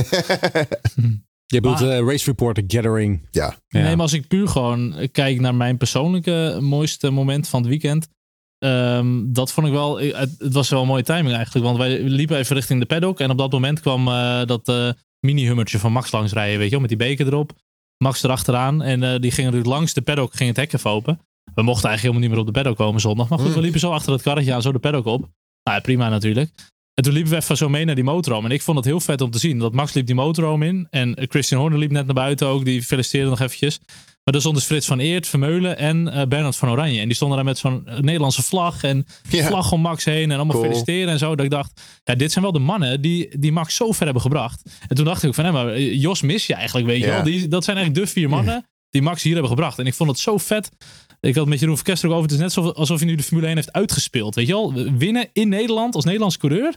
Je 1.45 1.61
bedoelt 1.61 1.79
Maar- 1.79 1.89
eh, 1.89 2.05
Race 2.07 2.25
Reporter 2.25 2.63
Gathering. 2.67 3.27
Ja, 3.31 3.55
Ja. 3.67 3.79
Nee, 3.81 3.91
maar 3.95 4.01
als 4.01 4.13
ik 4.13 4.27
puur 4.27 4.47
gewoon 4.47 5.07
kijk 5.11 5.39
naar 5.39 5.55
mijn 5.55 5.77
persoonlijke 5.77 6.57
mooiste 6.61 7.09
moment 7.09 7.47
van 7.47 7.59
het 7.59 7.69
weekend. 7.69 8.07
ehm, 8.57 9.23
dat 9.33 9.51
vond 9.51 9.67
ik 9.67 9.73
wel. 9.73 9.99
Het, 9.99 10.35
het 10.37 10.53
was 10.53 10.69
wel 10.69 10.81
een 10.81 10.87
mooie 10.87 11.03
timing 11.03 11.35
eigenlijk. 11.35 11.65
Want 11.65 11.77
wij 11.77 11.99
liepen 12.01 12.37
even 12.37 12.55
richting 12.55 12.79
de 12.79 12.85
paddock. 12.85 13.19
En 13.19 13.29
op 13.29 13.37
dat 13.37 13.51
moment 13.51 13.79
kwam 13.79 14.07
eh, 14.07 14.45
dat 14.45 14.67
eh, 14.67 14.89
mini-hummertje 15.19 15.79
van 15.79 15.91
Max 15.91 16.11
langs 16.11 16.33
rijden. 16.33 16.55
Weet 16.57 16.65
je 16.65 16.71
wel, 16.71 16.79
met 16.79 16.89
die 16.89 16.97
beker 16.97 17.25
erop. 17.27 17.51
Max 17.97 18.23
erachteraan. 18.23 18.81
En 18.81 19.03
eh, 19.03 19.19
die 19.19 19.31
ging 19.31 19.45
natuurlijk 19.45 19.73
langs 19.73 19.93
de 19.93 20.01
paddock. 20.01 20.35
Ging 20.35 20.49
het 20.49 20.57
hek 20.57 20.73
even 20.73 20.89
open. 20.89 21.19
We 21.53 21.61
mochten 21.61 21.89
eigenlijk 21.89 22.01
helemaal 22.01 22.21
niet 22.21 22.29
meer 22.29 22.39
op 22.39 22.45
de 22.45 22.51
paddock 22.51 22.77
komen 22.77 23.01
zondag. 23.01 23.29
Maar 23.29 23.39
goed, 23.39 23.53
we 23.53 23.61
liepen 23.61 23.79
zo 23.79 23.91
achter 23.91 24.13
het 24.13 24.21
karretje 24.21 24.53
aan. 24.53 24.61
Zo 24.61 24.71
de 24.71 24.79
paddock 24.79 25.05
op. 25.05 25.19
Nou 25.63 25.77
ja, 25.77 25.79
prima 25.79 26.09
natuurlijk. 26.09 26.51
En 26.93 27.03
toen 27.03 27.13
liepen 27.13 27.31
we 27.31 27.37
even 27.37 27.57
zo 27.57 27.69
mee 27.69 27.85
naar 27.85 27.95
die 27.95 28.03
motorhome. 28.03 28.47
En 28.47 28.53
ik 28.53 28.61
vond 28.61 28.77
het 28.77 28.85
heel 28.85 28.99
vet 28.99 29.21
om 29.21 29.31
te 29.31 29.39
zien. 29.39 29.59
Dat 29.59 29.73
Max 29.73 29.93
liep 29.93 30.05
die 30.05 30.15
motorhome 30.15 30.65
in. 30.65 30.87
En 30.89 31.27
Christian 31.29 31.59
Horner 31.61 31.79
liep 31.79 31.91
net 31.91 32.05
naar 32.05 32.15
buiten 32.15 32.47
ook. 32.47 32.65
Die 32.65 32.83
feliciteerde 32.83 33.29
nog 33.29 33.39
eventjes. 33.39 33.79
Maar 34.25 34.33
daar 34.33 34.43
stond 34.43 34.55
dus 34.55 34.65
Frits 34.65 34.87
van 34.87 34.99
Eert, 34.99 35.27
Vermeulen 35.27 35.77
en 35.77 36.07
eh 36.07 36.27
Bernard 36.27 36.55
van 36.55 36.69
Oranje. 36.69 36.99
En 36.99 37.05
die 37.05 37.15
stonden 37.15 37.37
daar 37.37 37.45
met 37.45 37.57
zo'n 37.57 37.87
eh, 37.87 37.99
Nederlandse 37.99 38.43
vlag. 38.43 38.83
En 38.83 39.05
vlag 39.47 39.71
om 39.71 39.81
Max 39.81 40.05
heen. 40.05 40.31
En 40.31 40.35
allemaal 40.35 40.55
Cool. 40.55 40.63
feliciteren 40.63 41.09
en 41.09 41.19
zo. 41.19 41.35
Dat 41.35 41.45
ik 41.45 41.51
dacht, 41.51 41.81
ja, 42.03 42.15
dit 42.15 42.31
zijn 42.31 42.43
wel 42.43 42.53
de 42.53 42.59
mannen 42.59 43.01
die, 43.01 43.39
die 43.39 43.51
Max 43.51 43.75
zo 43.75 43.91
ver 43.91 44.03
hebben 44.03 44.21
gebracht. 44.21 44.61
En 44.87 44.95
toen 44.95 45.05
dacht 45.05 45.23
ik 45.23 45.33
van, 45.33 45.45
hé, 45.45 45.51
maar 45.51 45.67
eh, 45.67 46.01
Jos 46.01 46.21
mis 46.21 46.47
je 46.47 46.53
eigenlijk, 46.53 46.87
weet 46.87 46.99
je 46.99 47.05
wel. 47.07 47.23
Die, 47.23 47.47
dat 47.47 47.63
zijn 47.63 47.77
eigenlijk 47.77 48.05
de 48.05 48.11
vier 48.13 48.29
mannen 48.29 48.65
die 48.89 49.01
Max 49.01 49.23
hier 49.23 49.33
hebben 49.33 49.51
gebracht. 49.51 49.79
En 49.79 49.85
ik 49.85 49.93
vond 49.93 50.09
het 50.09 50.19
zo 50.19 50.37
vet. 50.37 50.69
Ik 51.19 51.35
had 51.35 51.47
met 51.47 51.59
Jeroen 51.59 51.75
Verkester 51.75 52.09
ook 52.09 52.15
over. 52.15 52.29
Het 52.31 52.39
is 52.39 52.55
net 52.55 52.75
alsof 52.75 52.99
hij 52.99 53.07
nu 53.07 53.15
de 53.15 53.23
Formule 53.23 53.47
1 53.47 53.55
heeft 53.55 53.71
uitgespeeld. 53.73 54.35
Weet 54.35 54.47
je 54.47 54.53
wel? 54.53 54.73
Winnen 54.97 55.29
in 55.33 55.49
Nederland 55.49 55.95
als 55.95 56.05
Nederlands 56.05 56.37
coureur. 56.37 56.75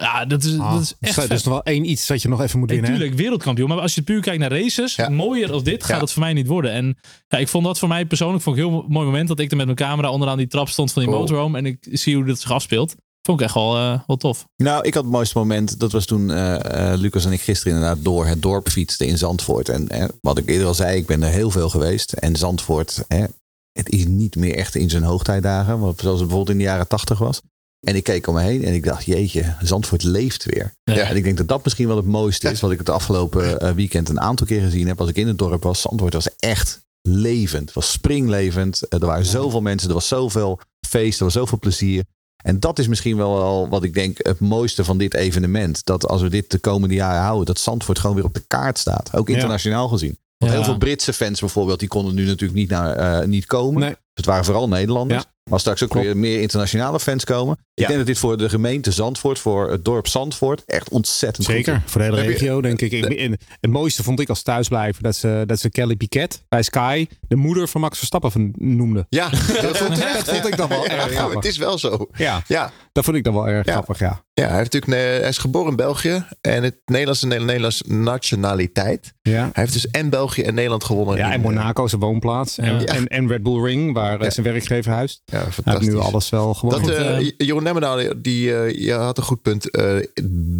Ja, 0.00 0.24
dat 0.24 0.42
is, 0.42 0.56
dat 0.56 0.80
is 0.80 0.94
echt 1.00 1.14
dat 1.16 1.30
is 1.30 1.42
nog 1.44 1.52
wel 1.54 1.62
één 1.62 1.90
iets 1.90 2.06
dat 2.06 2.22
je 2.22 2.28
nog 2.28 2.40
even 2.40 2.58
moet 2.58 2.70
winnen. 2.70 2.90
hè? 2.90 2.96
tuurlijk, 2.96 3.16
wereldkampioen. 3.16 3.68
Maar 3.68 3.80
als 3.80 3.94
je 3.94 4.02
puur 4.02 4.20
kijkt 4.20 4.40
naar 4.40 4.50
races, 4.50 4.94
Ja. 4.94 5.08
mooier 5.08 5.52
als 5.52 5.62
dit 5.62 5.84
gaat 5.84 5.96
Ja. 5.96 6.00
het 6.02 6.12
voor 6.12 6.22
mij 6.22 6.32
niet 6.32 6.46
worden. 6.46 6.72
En 6.72 6.98
ja, 7.28 7.38
ik 7.38 7.48
vond 7.48 7.64
dat 7.64 7.78
voor 7.78 7.88
mij 7.88 8.06
persoonlijk 8.06 8.42
vond 8.42 8.56
ik 8.56 8.62
een 8.64 8.70
heel 8.70 8.84
mooi 8.88 9.06
moment 9.06 9.28
dat 9.28 9.38
ik 9.38 9.50
er 9.50 9.56
met 9.56 9.66
mijn 9.66 9.78
camera 9.78 10.10
onderaan 10.10 10.38
die 10.38 10.46
trap 10.46 10.68
stond 10.68 10.92
van 10.92 11.02
die 11.02 11.10
Cool. 11.10 11.22
motorhome 11.22 11.58
en 11.58 11.66
ik 11.66 11.78
zie 11.90 12.14
hoe 12.16 12.24
dit 12.24 12.40
zich 12.40 12.50
afspeelt. 12.52 12.94
Vond 13.22 13.40
ik 13.40 13.46
echt 13.46 13.54
wel, 13.54 13.76
eh, 13.76 14.00
wel 14.06 14.16
tof. 14.16 14.46
Nou, 14.56 14.84
ik 14.86 14.94
had 14.94 15.02
het 15.02 15.12
mooiste 15.12 15.38
moment. 15.38 15.80
Dat 15.80 15.92
was 15.92 16.06
toen 16.06 16.30
eh, 16.30 16.92
eh, 16.92 16.98
Lucas 17.00 17.24
en 17.24 17.32
ik 17.32 17.40
gisteren 17.40 17.74
inderdaad 17.74 18.04
door 18.04 18.26
het 18.26 18.42
dorp 18.42 18.68
fietsten 18.68 19.06
in 19.06 19.18
Zandvoort. 19.18 19.68
En 19.68 19.88
eh, 19.88 20.04
wat 20.20 20.38
ik 20.38 20.48
eerder 20.48 20.66
al 20.66 20.74
zei, 20.74 20.96
ik 20.96 21.06
ben 21.06 21.22
er 21.22 21.30
heel 21.30 21.50
veel 21.50 21.68
geweest. 21.68 22.12
En 22.12 22.36
Zandvoort, 22.36 23.04
hè, 23.08 23.24
het 23.72 23.88
is 23.88 24.06
niet 24.06 24.36
meer 24.36 24.54
echt 24.56 24.74
in 24.74 24.90
zijn 24.90 25.02
hoogtijdagen. 25.02 25.78
wat- 25.78 26.00
Zoals 26.00 26.18
het 26.18 26.28
bijvoorbeeld 26.28 26.48
in 26.58 26.64
de 26.64 26.68
jaren 26.70 26.88
tachtig 26.88 27.18
was. 27.18 27.40
En 27.80 27.96
ik 27.96 28.04
keek 28.04 28.26
om 28.26 28.34
me 28.34 28.40
heen 28.42 28.64
en 28.64 28.74
ik 28.74 28.84
dacht, 28.84 29.04
jeetje, 29.04 29.54
Zandvoort 29.62 30.02
leeft 30.02 30.44
weer. 30.44 30.72
Ja. 30.84 30.94
En 31.08 31.16
ik 31.16 31.24
denk 31.24 31.36
dat 31.36 31.48
dat 31.48 31.64
misschien 31.64 31.86
wel 31.86 31.96
het 31.96 32.06
mooiste 32.06 32.50
is. 32.50 32.60
Wat 32.60 32.70
ik 32.70 32.78
het 32.78 32.88
afgelopen 32.88 33.60
eh, 33.60 33.72
weekend 33.72 34.08
een 34.08 34.20
aantal 34.20 34.46
keer 34.46 34.60
gezien 34.60 34.86
heb. 34.86 35.00
Als 35.00 35.08
ik 35.08 35.16
in 35.16 35.26
het 35.26 35.38
dorp 35.38 35.62
was. 35.62 35.80
Zandvoort 35.80 36.12
was 36.12 36.36
echt 36.36 36.80
levend. 37.02 37.64
Het 37.64 37.74
was 37.74 37.92
springlevend. 37.92 38.82
Eh, 38.88 39.00
Er 39.00 39.06
waren 39.06 39.24
zoveel 39.24 39.60
mensen. 39.60 39.88
Er 39.88 39.94
was 39.94 40.08
zoveel 40.08 40.60
feest. 40.88 41.18
Er 41.18 41.24
was 41.24 41.32
zoveel 41.34 41.58
plezier. 41.58 42.04
En 42.42 42.60
dat 42.60 42.78
is 42.78 42.86
misschien 42.88 43.16
wel 43.16 43.42
al 43.42 43.68
wat 43.68 43.82
ik 43.84 43.94
denk 43.94 44.16
het 44.18 44.40
mooiste 44.40 44.84
van 44.84 44.98
dit 44.98 45.14
evenement. 45.14 45.84
Dat 45.84 46.06
als 46.08 46.22
we 46.22 46.28
dit 46.28 46.50
de 46.50 46.58
komende 46.58 46.94
jaren 46.94 47.22
houden. 47.22 47.46
Dat 47.46 47.58
Zandvoort 47.58 47.98
gewoon 47.98 48.16
weer 48.16 48.24
op 48.24 48.34
de 48.34 48.44
kaart 48.46 48.78
staat. 48.78 49.10
Ook 49.16 49.28
Ja. 49.28 49.34
internationaal 49.34 49.88
gezien. 49.88 50.18
Want 50.38 50.52
Ja. 50.52 50.58
heel 50.58 50.66
veel 50.66 50.78
Britse 50.78 51.12
fans 51.12 51.40
bijvoorbeeld. 51.40 51.78
Die 51.78 51.88
konden 51.88 52.14
nu 52.14 52.24
natuurlijk 52.26 52.58
niet, 52.58 52.70
naar, 52.70 52.92
eh, 53.20 53.26
niet 53.28 53.46
komen. 53.46 53.80
Nee. 53.80 53.94
Het 54.14 54.24
waren 54.24 54.44
vooral 54.44 54.68
Nederlanders. 54.68 55.22
Ja. 55.22 55.28
Maar 55.50 55.60
straks 55.60 55.82
ook 55.82 55.88
Klopt. 55.88 56.06
weer 56.06 56.16
meer 56.16 56.40
internationale 56.40 57.00
fans 57.00 57.24
komen. 57.24 57.52
Ik 57.54 57.58
Ja. 57.74 57.86
denk 57.86 57.98
dat 57.98 58.06
dit 58.06 58.18
voor 58.18 58.38
de 58.38 58.48
gemeente 58.48 58.90
Zandvoort, 58.92 59.38
voor 59.38 59.70
het 59.70 59.84
dorp 59.84 60.06
Zandvoort, 60.06 60.62
echt 60.66 60.88
ontzettend 60.88 61.46
goed 61.46 61.54
Zeker, 61.54 61.74
is. 61.74 61.90
voor 61.92 62.00
de 62.00 62.06
hele 62.06 62.22
je- 62.22 62.28
regio 62.28 62.60
denk 62.60 62.80
ik. 62.80 62.92
Ik- 62.92 63.04
en 63.18 63.38
Het 63.60 63.70
mooiste 63.70 64.02
vond 64.02 64.20
ik 64.20 64.28
als 64.28 64.42
thuisblijver 64.42 65.02
dat 65.02 65.16
ze, 65.16 65.42
dat 65.46 65.60
ze 65.60 65.70
Kelly 65.70 65.96
Piquet 65.96 66.44
bij 66.48 66.62
Sky 66.62 67.06
de 67.28 67.36
moeder 67.36 67.68
van 67.68 67.80
Max 67.80 67.98
Verstappen 67.98 68.32
van- 68.32 68.52
noemde. 68.56 69.06
Ja, 69.08 69.28
dat 69.62 69.76
vond, 69.78 69.96
Dat 70.00 70.28
vond 70.30 70.46
ik 70.46 70.56
dan 70.56 70.68
wel 70.68 70.86
erg 70.86 71.10
ja, 71.10 71.16
grappig. 71.16 71.34
het 71.34 71.44
is 71.44 71.56
wel 71.58 71.78
zo. 71.78 72.06
Ja, 72.16 72.42
Ja, 72.46 72.70
dat 72.92 73.04
vond 73.04 73.16
ik 73.16 73.24
dan 73.24 73.34
wel 73.34 73.48
erg 73.48 73.66
grappig, 73.66 73.98
ja. 73.98 74.24
ja 74.32 74.46
hij, 74.48 74.56
heeft 74.56 74.72
natuurlijk, 74.72 75.02
eh, 75.02 75.20
hij 75.20 75.28
is 75.28 75.38
geboren 75.38 75.70
in 75.70 75.76
België 75.76 76.24
en 76.40 76.62
het 76.62 76.76
Nederlandse 76.84 77.26
Nederlands 77.26 77.82
nationaliteit. 77.86 79.12
Ja, 79.22 79.40
Hij 79.42 79.50
heeft 79.52 79.72
dus 79.72 79.88
en 79.90 80.10
België 80.10 80.42
en 80.42 80.54
Nederland 80.54 80.84
gewonnen. 80.84 81.16
ja 81.16 81.26
in, 81.26 81.32
en 81.32 81.38
eh, 81.38 81.44
Monaco 81.44 81.86
zijn 81.86 82.00
woonplaats. 82.00 82.58
En, 82.58 83.06
en 83.08 83.28
Red 83.28 83.42
Bull 83.42 83.62
Ring, 83.62 83.92
waar 84.00 84.18
eh, 84.18 84.24
Ja. 84.24 84.30
zijn 84.30 84.46
werkgever 84.46 84.92
huist. 84.92 85.22
Ja, 85.24 85.38
Hij 85.42 85.52
fantastisch. 85.52 85.86
nu 85.88 85.96
alles 85.96 86.28
wel 86.30 86.54
gewoon. 86.54 86.80
Dat, 86.82 86.90
eh, 86.90 87.16
eh, 87.18 87.30
Jeroen 87.36 87.62
Nemmendaal, 87.62 87.98
die 88.16 88.54
eh, 88.56 88.84
je 88.86 88.92
had 88.92 89.18
een 89.18 89.24
goed 89.24 89.42
punt. 89.42 89.70
Eh, 89.70 89.94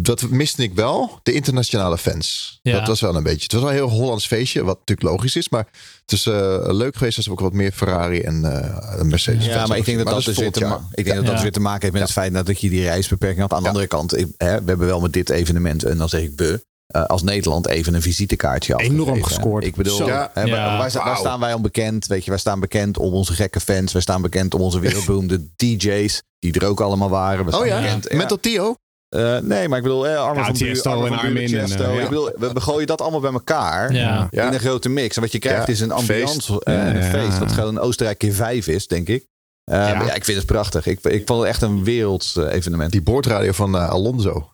dat 0.01 0.29
miste 0.29 0.63
ik 0.63 0.73
wel. 0.75 1.19
De 1.23 1.31
internationale 1.33 1.97
fans. 1.97 2.59
Ja. 2.61 2.77
Dat 2.79 2.87
was 2.87 3.01
wel 3.01 3.15
een 3.15 3.23
beetje. 3.23 3.43
Het 3.43 3.51
was 3.51 3.61
wel 3.61 3.69
een 3.69 3.75
heel 3.75 3.89
Hollands 3.89 4.27
feestje. 4.27 4.63
Wat 4.63 4.77
natuurlijk 4.79 5.09
logisch 5.09 5.35
is. 5.35 5.49
Maar 5.49 5.67
het 6.01 6.11
is 6.11 6.25
eh, 6.25 6.57
leuk 6.67 6.95
geweest 6.95 7.17
als 7.17 7.25
er 7.25 7.31
ook 7.31 7.39
wat 7.39 7.53
meer 7.53 7.71
Ferrari 7.71 8.19
en 8.21 8.45
eh 8.45 9.01
Mercedes 9.01 9.45
Ja, 9.45 9.65
maar 9.67 9.77
ik 9.77 9.85
denk 9.85 9.97
dat 9.97 10.07
dat, 10.07 10.17
is 10.17 10.25
dus 10.25 10.37
weer 10.37 10.51
te, 10.51 10.77
ik 10.93 11.03
denk 11.05 11.15
dat, 11.17 11.25
dat 11.25 11.35
Ja. 11.35 11.41
weer 11.41 11.51
te 11.51 11.59
maken 11.59 11.81
heeft 11.81 11.93
met 11.93 12.01
het 12.01 12.11
feit 12.11 12.45
dat 12.45 12.61
je 12.61 12.69
die 12.69 12.83
reisbeperking 12.83 13.41
had. 13.41 13.51
Aan 13.51 13.57
de 13.57 13.63
Ja. 13.63 13.69
andere 13.69 13.87
kant, 13.87 14.17
ik- 14.17 14.27
hè, 14.37 14.59
we 14.61 14.67
hebben 14.67 14.87
wel 14.87 14.99
met 15.01 15.13
dit 15.13 15.29
evenement, 15.29 15.83
en 15.83 15.97
dan 15.97 16.09
zeg 16.09 16.21
ik 16.21 16.31
we, 16.35 16.65
eh, 16.91 17.03
als 17.05 17.23
Nederland 17.23 17.67
even 17.67 17.93
een 17.93 18.01
visitekaartje 18.01 18.73
Enorm 18.77 18.99
afgegeven. 18.99 19.27
gescoord. 19.27 19.65
Ik 19.65 19.75
bedoel, 19.75 19.99
hè, 19.99 20.05
waar, 20.07 20.47
Ja. 20.47 20.77
waar, 20.77 20.89
sta- 20.89 20.99
waar 20.99 21.07
Wauw. 21.07 21.19
staan 21.19 21.39
wij 21.39 21.53
om 21.53 21.61
bekend? 21.61 22.07
Weet 22.07 22.23
je, 22.23 22.29
wij 22.29 22.39
staan 22.39 22.59
bekend 22.59 22.97
om 22.97 23.13
onze 23.13 23.33
gekke 23.33 23.59
fans. 23.59 23.91
Wij 23.93 24.01
staan 24.01 24.21
bekend 24.21 24.53
om 24.53 24.61
onze 24.61 24.79
wereldberoemde 24.85 25.47
DJ's, 25.55 26.21
die 26.39 26.53
er 26.59 26.65
ook 26.67 26.81
allemaal 26.81 27.09
waren. 27.09 27.45
We 27.45 27.57
Oh 27.59 27.65
ja, 27.65 27.81
bekend, 27.81 28.07
ja. 28.09 28.17
Mental 28.17 28.39
Tio. 28.39 28.75
Eh, 29.09 29.37
nee, 29.37 29.67
maar 29.67 29.77
ik 29.77 29.83
bedoel, 29.83 30.07
eh, 30.07 30.17
Armin 30.21 30.37
Ja, 30.39 30.43
van 30.45 30.53
Buuren, 30.53 30.73
Tiesto 30.73 30.89
Armin 30.91 31.11
en 31.11 31.19
Armin 31.19 31.43
eh, 31.43 31.67
ja. 31.67 32.01
Ik 32.01 32.09
bedoel, 32.09 32.31
we, 32.37 32.53
we 32.53 32.61
gooien 32.61 32.87
dat 32.87 33.01
allemaal 33.01 33.19
bij 33.19 33.31
elkaar 33.31 33.93
Ja. 33.93 34.27
In 34.31 34.39
een 34.41 34.59
grote 34.59 34.89
mix. 34.89 35.15
En 35.15 35.21
wat 35.21 35.31
je 35.31 35.39
krijgt 35.39 35.67
Ja, 35.67 35.73
is 35.73 35.79
een 35.79 35.91
ambiance, 35.91 36.41
feest. 36.51 36.61
Ja, 36.67 36.95
een 36.95 37.03
feest. 37.03 37.39
Dat 37.39 37.51
gewoon 37.51 37.79
Oostenrijk 37.79 38.17
keer 38.17 38.33
vijf 38.33 38.67
is, 38.67 38.87
denk 38.87 39.07
ik. 39.07 39.25
Ja. 39.63 40.13
ik 40.13 40.25
vind 40.25 40.37
het 40.37 40.45
prachtig. 40.45 40.85
Ik, 40.85 40.99
ik 41.03 41.21
vond 41.27 41.39
het 41.39 41.49
echt 41.49 41.61
een 41.61 41.83
werelds 41.83 42.35
evenement. 42.35 42.91
Die 42.91 43.01
boordradio 43.01 43.51
van 43.51 43.75
Alonso. 43.75 44.49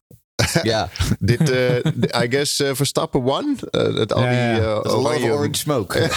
ja, 0.64 0.90
Dit, 1.20 1.50
eh, 1.50 1.76
I 2.24 2.28
guess, 2.30 2.60
eh, 2.60 2.70
Verstappen 2.74 3.24
one. 3.26 3.56
Eh, 3.72 3.96
het 3.96 4.14
al 4.14 4.24
Ja, 4.24 4.54
die 5.18 5.32
orange 5.32 5.50
smoke. 5.58 6.00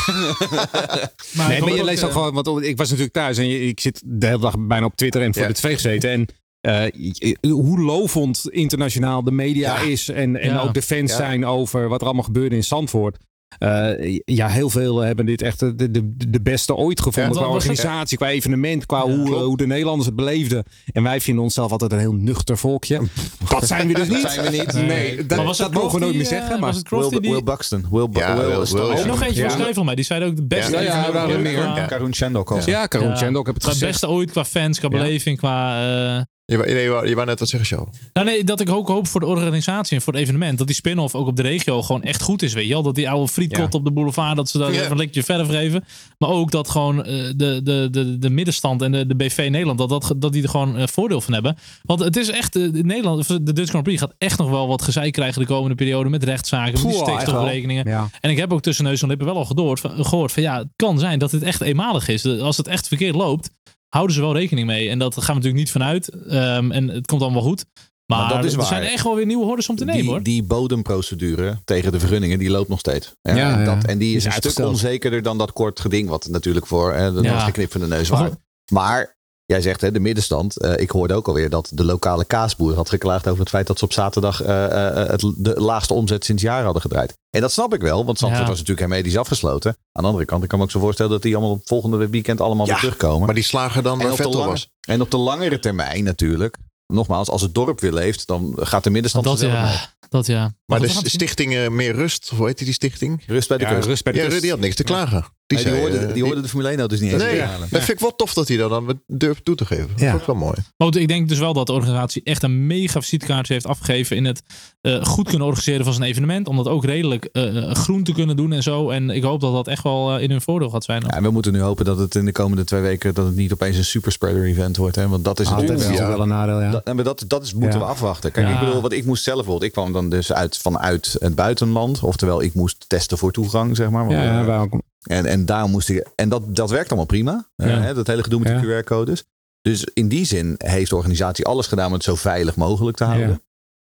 Maar 1.35 1.49
Nee, 1.49 1.57
ik 1.57 1.65
maar 1.65 1.75
je 1.75 1.85
leest 1.85 2.05
ook 2.05 2.13
gewoon, 2.13 2.35
want 2.35 2.63
ik 2.63 2.77
was 2.77 2.89
natuurlijk 2.89 3.15
thuis 3.15 3.39
en 3.39 3.49
je- 3.49 3.67
ik 3.67 3.81
zit 3.81 4.03
de 4.05 4.27
hele 4.27 4.39
dag 4.39 4.55
bijna 4.59 4.85
op 4.87 4.97
Twitter 4.97 5.23
en 5.23 5.33
voor 5.35 5.43
Ja. 5.43 5.49
de 5.49 5.55
tv 5.55 5.75
gezeten. 5.75 6.11
En 6.11 6.27
eh, 6.61 7.33
hoe 7.51 7.81
lovend 7.81 8.43
internationaal 8.51 9.25
de 9.25 9.31
media 9.33 9.75
Ja. 9.83 9.89
is 9.89 10.09
en, 10.09 10.37
en 10.37 10.51
Ja. 10.53 10.61
ook 10.61 10.75
de 10.75 10.83
fans 10.83 11.11
Ja. 11.11 11.17
zijn 11.17 11.47
over 11.47 11.89
wat 11.89 12.01
er 12.01 12.07
allemaal 12.07 12.25
gebeurde 12.25 12.57
in 12.57 12.65
Zandvoort. 12.65 13.17
Eh, 13.59 14.19
ja, 14.25 14.49
heel 14.49 14.71
veel 14.71 14.99
hebben 14.99 15.27
dit 15.27 15.43
echt 15.43 15.59
de, 15.61 15.91
de, 15.91 16.13
de 16.29 16.41
beste 16.43 16.75
ooit 16.75 17.01
gevonden. 17.01 17.33
Ja, 17.35 17.39
qua 17.41 17.49
organisatie, 17.53 18.17
qua 18.17 18.29
evenement, 18.29 18.87
qua 18.87 18.99
Ja, 18.99 19.05
hoe, 19.05 19.35
hoe 19.35 19.57
de 19.57 19.67
Nederlanders 19.67 20.07
het 20.07 20.17
beleefden. 20.17 20.65
En 20.93 21.03
wij 21.03 21.21
vinden 21.21 21.43
onszelf 21.45 21.71
altijd 21.71 21.93
een 21.93 21.99
heel 21.99 22.13
nuchter 22.15 22.59
volkje. 22.59 23.01
Dat 23.49 23.67
zijn 23.67 23.87
we 23.89 23.95
dus 23.95 24.09
niet. 24.09 24.23
Dat 24.23 24.33
zijn 24.33 24.51
we 24.51 24.57
niet. 24.59 24.73
Nee, 24.73 24.85
Nee. 24.87 25.27
dat, 25.27 25.37
Maar 25.39 25.47
was 25.47 25.59
dat 25.59 25.67
het 25.71 25.77
mogen 25.79 25.93
we 25.99 26.05
nooit 26.05 26.15
meer 26.17 26.23
eh, 26.25 26.29
zeggen. 26.31 26.51
Maar 26.51 26.69
Was 26.69 26.77
het 26.77 26.87
Crofty 26.87 27.11
Will, 27.11 27.21
die... 27.21 27.31
Will 27.31 27.43
Buxton. 27.43 27.87
Will, 27.91 28.09
Bu- 28.09 28.19
Ja, 28.19 28.37
Will, 28.37 28.47
Will- 28.47 28.67
Stone. 28.67 28.95
Will- 28.95 29.07
nog 29.07 29.23
eentje 29.23 29.37
Ja. 29.37 29.43
voor 29.43 29.51
schrijven 29.51 29.75
van 29.75 29.85
mij. 29.85 29.95
Die 29.95 30.05
zei 30.05 30.25
ook 30.25 30.37
de 30.37 30.47
beste. 30.47 30.73
Ja, 30.73 30.81
ja, 30.81 31.27
ooit 31.27 31.41
meer. 31.41 31.53
qua- 31.55 31.85
Karun 31.87 32.15
Chandok 32.15 32.51
al. 32.51 32.61
ja, 32.67 32.87
Karoon 32.87 33.09
Ja. 33.09 33.17
Chandok 33.17 33.47
heb 33.47 33.55
het 33.55 33.65
gezegd. 33.65 33.91
beste 33.91 34.09
ooit, 34.09 34.31
qua 34.31 34.45
fans, 34.45 34.79
qua 34.79 34.89
Ja. 34.93 34.99
beleving, 35.03 35.39
qua... 35.39 36.27
Je, 36.51 36.57
wou- 36.57 36.69
nee, 36.73 36.83
je, 36.83 36.89
wou, 36.89 37.09
je 37.09 37.15
wou 37.15 37.27
net 37.27 37.39
wat 37.39 37.49
zeggen, 37.49 37.77
Charles. 37.77 37.97
Nou 38.13 38.27
nee, 38.27 38.45
dat 38.45 38.61
ik 38.61 38.71
ook 38.71 38.89
hoop 38.89 39.07
voor 39.07 39.21
de 39.21 39.27
organisatie 39.27 39.97
en 39.97 40.03
voor 40.03 40.13
het 40.13 40.23
evenement. 40.23 40.59
Dat 40.59 40.67
die 40.67 40.77
spin-off 40.77 41.15
ook 41.15 41.27
op 41.27 41.37
de 41.37 41.43
regio 41.43 41.83
gewoon 41.83 42.03
echt 42.03 42.23
goed 42.23 42.43
is. 42.43 42.53
Weet 42.53 42.67
je 42.67 42.73
wel? 42.73 42.83
Dat 42.83 42.95
die 42.95 43.11
oude 43.11 43.29
frietkot 43.29 43.73
Ja. 43.73 43.79
op 43.79 43.85
de 43.85 43.93
boulevard, 43.93 44.37
dat 44.37 44.49
ze 44.49 44.59
daar 44.59 44.73
Ja. 44.73 44.79
even 44.79 44.91
een 44.91 44.97
likje 44.97 45.23
verf 45.23 45.49
geven. 45.49 45.85
Maar 46.19 46.29
ook 46.31 46.51
dat 46.51 46.69
gewoon 46.71 47.05
eh, 47.05 47.25
de, 47.37 47.61
de, 47.63 47.89
de, 47.91 48.19
de 48.19 48.31
middenstand 48.31 48.83
en 48.83 48.93
de, 48.93 49.07
de 49.07 49.15
BV 49.17 49.49
Nederland, 49.51 49.79
dat, 49.79 49.89
dat, 49.89 50.15
dat 50.17 50.33
die 50.33 50.43
er 50.43 50.49
gewoon 50.49 50.77
eh, 50.77 50.87
voordeel 50.87 51.21
van 51.21 51.33
hebben. 51.33 51.57
Want 51.83 52.01
het 52.01 52.17
is 52.17 52.31
echt, 52.31 52.57
eh, 52.57 52.73
de, 52.73 52.83
Nederland, 52.85 53.29
de 53.47 53.53
Dutch 53.53 53.69
Grand 53.69 53.85
Prix 53.85 54.01
gaat 54.01 54.15
echt 54.19 54.39
nog 54.39 54.51
wel 54.51 54.69
wat 54.69 54.83
gezeik 54.83 55.13
krijgen 55.13 55.41
de 55.41 55.47
komende 55.47 55.75
periode 55.75 56.09
met 56.09 56.25
rechtszaken, 56.25 56.73
met 56.73 56.83
die 56.83 56.93
stikstofberekeningen. 56.93 57.89
Ja. 57.89 58.09
En 58.21 58.31
ik 58.31 58.37
heb 58.37 58.53
ook 58.53 58.63
tussen 58.63 58.85
neus 58.85 59.03
en 59.03 59.09
lippen 59.09 59.27
wel 59.27 59.37
al 59.37 59.45
gehoord 59.45 59.81
van, 59.81 60.05
gehoord 60.05 60.33
van 60.33 60.43
ja, 60.43 60.59
het 60.59 60.69
kan 60.77 60.99
zijn 60.99 61.19
dat 61.19 61.31
dit 61.31 61.43
echt 61.43 61.61
eenmalig 61.61 62.09
is. 62.09 62.27
Als 62.27 62.57
het 62.57 62.67
echt 62.69 62.89
verkeerd 62.89 63.15
loopt, 63.15 63.51
houden 63.91 64.15
ze 64.15 64.21
wel 64.23 64.35
rekening 64.35 64.67
mee. 64.67 64.89
En 64.89 64.99
dat 64.99 65.15
gaan 65.15 65.25
we 65.27 65.33
natuurlijk 65.33 65.57
niet 65.63 65.71
vanuit. 65.71 66.09
Ehm, 66.09 66.71
en 66.71 66.89
het 66.89 67.07
komt 67.07 67.23
allemaal 67.23 67.43
goed. 67.43 67.65
Maar, 68.07 68.19
Maar 68.19 68.29
dat 68.35 68.45
is 68.45 68.53
er 68.53 68.59
waar. 68.59 68.67
zijn 68.67 68.83
echt 68.83 69.05
wel 69.05 69.15
weer 69.15 69.27
nieuwe 69.27 69.45
hordes 69.45 69.69
om 69.69 69.77
te 69.77 69.85
nemen 69.85 70.01
die, 70.03 70.11
hoor. 70.11 70.23
die 70.23 70.43
bodemprocedure 70.43 71.59
tegen 71.65 71.93
de 71.93 71.99
vergunningen, 72.01 72.39
die 72.39 72.51
loopt 72.51 72.69
nog 72.69 72.79
steeds. 72.79 73.15
Ja, 73.23 73.65
dat, 73.65 73.85
en 73.85 73.99
die 73.99 74.09
Die 74.09 74.17
is 74.17 74.27
is 74.27 74.35
een 74.45 74.51
stuk 74.51 74.67
onzekerder 74.67 75.23
dan 75.23 75.39
dat 75.39 75.53
kort 75.53 75.81
geding, 75.81 76.09
wat 76.09 76.29
natuurlijk 76.31 76.67
voor 76.67 76.93
hè, 76.95 77.13
de 77.13 77.23
Ja. 77.23 77.51
van 77.69 77.81
de 77.81 77.87
neus 77.87 78.09
waard. 78.09 78.35
Maar 78.73 79.19
jij 79.51 79.61
zegt 79.61 79.81
hè, 79.81 79.91
de 79.93 80.01
middenstand. 80.01 80.59
eh, 80.61 80.73
ik 80.77 80.91
hoorde 80.91 81.15
ook 81.15 81.29
alweer 81.29 81.51
dat 81.51 81.71
de 81.75 81.85
lokale 81.85 82.25
kaasboer 82.25 82.75
had 82.75 82.89
geklaagd 82.89 83.27
over 83.29 83.41
het 83.41 83.49
feit 83.49 83.67
dat 83.67 83.79
ze 83.79 83.85
op 83.85 83.93
zaterdag 83.93 84.43
eh, 84.43 84.65
eh, 84.65 85.09
het, 85.09 85.33
de 85.37 85.61
laagste 85.61 85.95
omzet 85.95 86.25
sinds 86.25 86.43
jaren 86.43 86.65
hadden 86.65 86.83
gedraaid. 86.83 87.13
En 87.31 87.41
dat 87.41 87.53
snap 87.53 87.75
ik 87.75 87.81
wel, 87.81 88.05
want 88.05 88.19
Zandvoort 88.19 88.43
Ja. 88.45 88.51
was 88.51 88.59
natuurlijk 88.61 88.89
hermedisch 88.89 89.17
afgesloten. 89.17 89.77
Aan 89.93 90.03
de 90.03 90.09
andere 90.09 90.25
kant, 90.27 90.43
ik 90.43 90.49
kan 90.49 90.59
me 90.59 90.65
ook 90.65 90.71
zo 90.71 90.81
voorstellen 90.81 91.13
dat 91.13 91.23
die 91.23 91.35
allemaal 91.37 91.53
op 91.55 91.61
volgende 91.65 92.09
weekend 92.09 92.41
allemaal 92.41 92.67
Ja, 92.67 92.73
weer 92.73 92.81
terugkomen. 92.81 93.27
Maar 93.27 93.35
die 93.35 93.45
slagen 93.45 93.83
dan 93.83 93.93
En 93.93 93.99
waar 93.99 94.11
op, 94.11 94.17
de 94.17 94.23
Vettel 94.23 94.39
lange, 94.39 94.53
was. 94.53 94.69
en 94.89 95.01
op 95.01 95.11
de 95.11 95.17
langere 95.17 95.59
termijn 95.59 96.05
natuurlijk. 96.05 96.57
Nogmaals, 96.87 97.29
als 97.29 97.43
het 97.43 97.55
dorp 97.55 97.81
weer 97.81 97.93
leeft, 97.93 98.27
dan 98.27 98.55
gaat 98.61 98.85
de 98.85 98.91
middenstand 98.91 99.25
dat 99.25 99.39
vanzelf 99.39 99.63
mee. 99.63 99.73
ja, 99.73 99.95
dat 100.09 100.27
ja. 100.27 100.53
Maar 100.67 100.81
de 100.81 100.89
stichting 101.09 101.55
eh, 101.55 101.69
Meer 101.69 101.95
Rust, 101.95 102.29
hoe 102.37 102.47
heet 102.47 102.57
die, 102.57 102.67
die 102.67 102.75
stichting? 102.75 103.23
Rust 103.27 103.49
bij 103.49 103.59
de 103.59 103.65
Ja, 103.65 103.75
kust. 103.75 103.87
rust 103.87 104.05
bij 104.05 104.13
de 104.13 104.19
Ja, 104.19 104.29
kust. 104.29 104.41
die 104.41 104.51
had 104.51 104.61
niks 104.61 104.75
te 104.75 104.85
klagen. 104.85 105.25
Die, 105.51 105.59
Nee, 105.59 105.67
die, 105.69 105.75
zei, 105.83 105.91
hoorde, 105.91 106.07
eh, 106.07 106.15
die 106.15 106.25
hoorde 106.25 106.41
de 106.41 106.49
Formule 106.49 106.69
1 106.71 106.79
auto's 106.79 107.01
niet 107.01 107.13
eens 107.13 107.23
Nee, 107.23 107.31
meer 107.33 107.41
dat 107.41 107.51
halen. 107.51 107.69
vind 107.69 107.89
ik 107.89 108.01
wel 108.01 108.15
tof 108.17 108.35
dat 108.35 108.49
hij 108.49 108.57
dat 108.57 108.71
dan 108.71 109.01
durft 109.07 109.45
toe 109.45 109.55
te 109.55 109.65
geven. 109.67 109.89
Dat 109.91 110.01
Ja. 110.01 110.09
vond 110.09 110.21
ik 110.21 110.27
wel 110.27 110.37
mooi. 110.37 110.55
Maar 110.77 110.89
goed, 110.89 110.97
ik 110.97 111.09
denk 111.09 111.29
dus 111.29 111.39
wel 111.39 111.53
dat 111.53 111.67
de 111.67 111.73
organisatie 111.73 112.23
echt 112.25 112.43
een 112.43 112.67
mega 112.67 113.01
visitekaartje 113.01 113.53
heeft 113.53 113.67
afgegeven 113.67 114.17
in 114.17 114.25
het 114.25 114.43
eh, 114.81 115.05
goed 115.05 115.29
kunnen 115.29 115.47
organiseren 115.47 115.85
van 115.85 115.95
zijn 115.95 116.09
evenement. 116.09 116.49
Om 116.49 116.57
dat 116.57 116.69
ook 116.69 116.85
redelijk 116.85 117.25
eh, 117.25 117.71
groen 117.71 118.03
te 118.03 118.13
kunnen 118.13 118.37
doen 118.37 118.53
en 118.53 118.63
zo. 118.63 118.91
En 118.91 119.11
ik 119.11 119.23
hoop 119.23 119.41
dat 119.41 119.53
dat 119.53 119.67
echt 119.69 119.83
wel 119.83 120.19
in 120.19 120.31
hun 120.31 120.41
voordeel 120.41 120.71
gaat 120.71 120.85
zijn. 120.85 121.03
Ja, 121.07 121.09
en 121.17 121.23
we 121.23 121.31
moeten 121.31 121.53
nu 121.53 121.61
hopen 121.61 121.85
dat 121.85 121.99
het 121.99 122.15
in 122.15 122.25
de 122.25 122.33
komende 122.33 122.65
twee 122.65 122.81
weken 122.81 123.15
dat 123.15 123.27
het 123.27 123.37
niet 123.37 123.53
opeens 123.53 123.77
een 123.77 123.85
superspreader 123.85 124.45
event 124.45 124.77
wordt. 124.77 124.97
Hè? 124.97 125.09
Want 125.09 125.25
dat 125.25 125.41
is 125.41 125.47
Ah, 125.47 125.53
natuurlijk 125.53 125.81
wel. 125.81 125.93
ja. 125.93 126.09
wel 126.09 126.21
een 126.21 126.29
nadeel, 126.29 126.61
ja. 126.61 126.71
Dat, 126.71 126.83
en 126.85 126.97
dat, 126.97 127.25
dat 127.27 127.43
is, 127.43 127.53
moeten 127.55 127.79
Ja. 127.81 127.85
we 127.87 127.91
afwachten. 127.93 128.33
Kijk, 128.33 128.47
Ja. 128.47 128.53
ik 128.61 128.67
bedoel, 128.67 128.81
wat 128.83 128.93
ik 128.93 129.05
moest 129.05 129.23
zelf 129.25 129.37
bijvoorbeeld. 129.37 129.67
Ik 129.69 129.73
kwam 129.73 129.93
dan 129.93 130.09
dus 130.11 130.33
uit 130.33 130.57
vanuit 130.57 131.17
het 131.19 131.35
buitenland. 131.35 132.03
Oftewel, 132.03 132.43
ik 132.43 132.55
moest 132.55 132.85
testen 132.89 133.19
voor 133.19 133.33
toegang, 133.33 133.77
zeg 133.77 133.91
maar. 133.91 134.07
Want, 134.07 134.17
Ja, 134.19 134.23
ja, 134.25 134.45
wij 134.45 134.59
ook. 134.59 134.73
En, 135.03 135.27
en 135.27 135.45
daarom 135.47 135.71
moest 135.71 135.89
ik. 135.89 136.07
En 136.15 136.29
dat, 136.29 136.57
dat 136.57 136.71
werkt 136.71 136.89
allemaal 136.89 137.07
prima. 137.07 137.49
Ja. 137.57 137.67
hè, 137.67 137.95
dat 137.95 138.07
hele 138.07 138.23
gedoe 138.23 138.41
met 138.41 138.53
Ja. 138.53 138.61
de 138.61 138.81
QR-codes. 138.83 139.25
Dus 139.63 139.85
in 139.85 140.09
die 140.09 140.25
zin 140.25 140.55
heeft 140.59 140.91
de 140.91 140.97
organisatie 140.97 141.47
alles 141.47 141.67
gedaan 141.67 141.87
om 141.87 141.93
het 141.93 142.03
zo 142.03 142.15
veilig 142.15 142.57
mogelijk 142.57 142.97
te 142.97 143.05
houden. 143.05 143.29
Ja. 143.29 143.41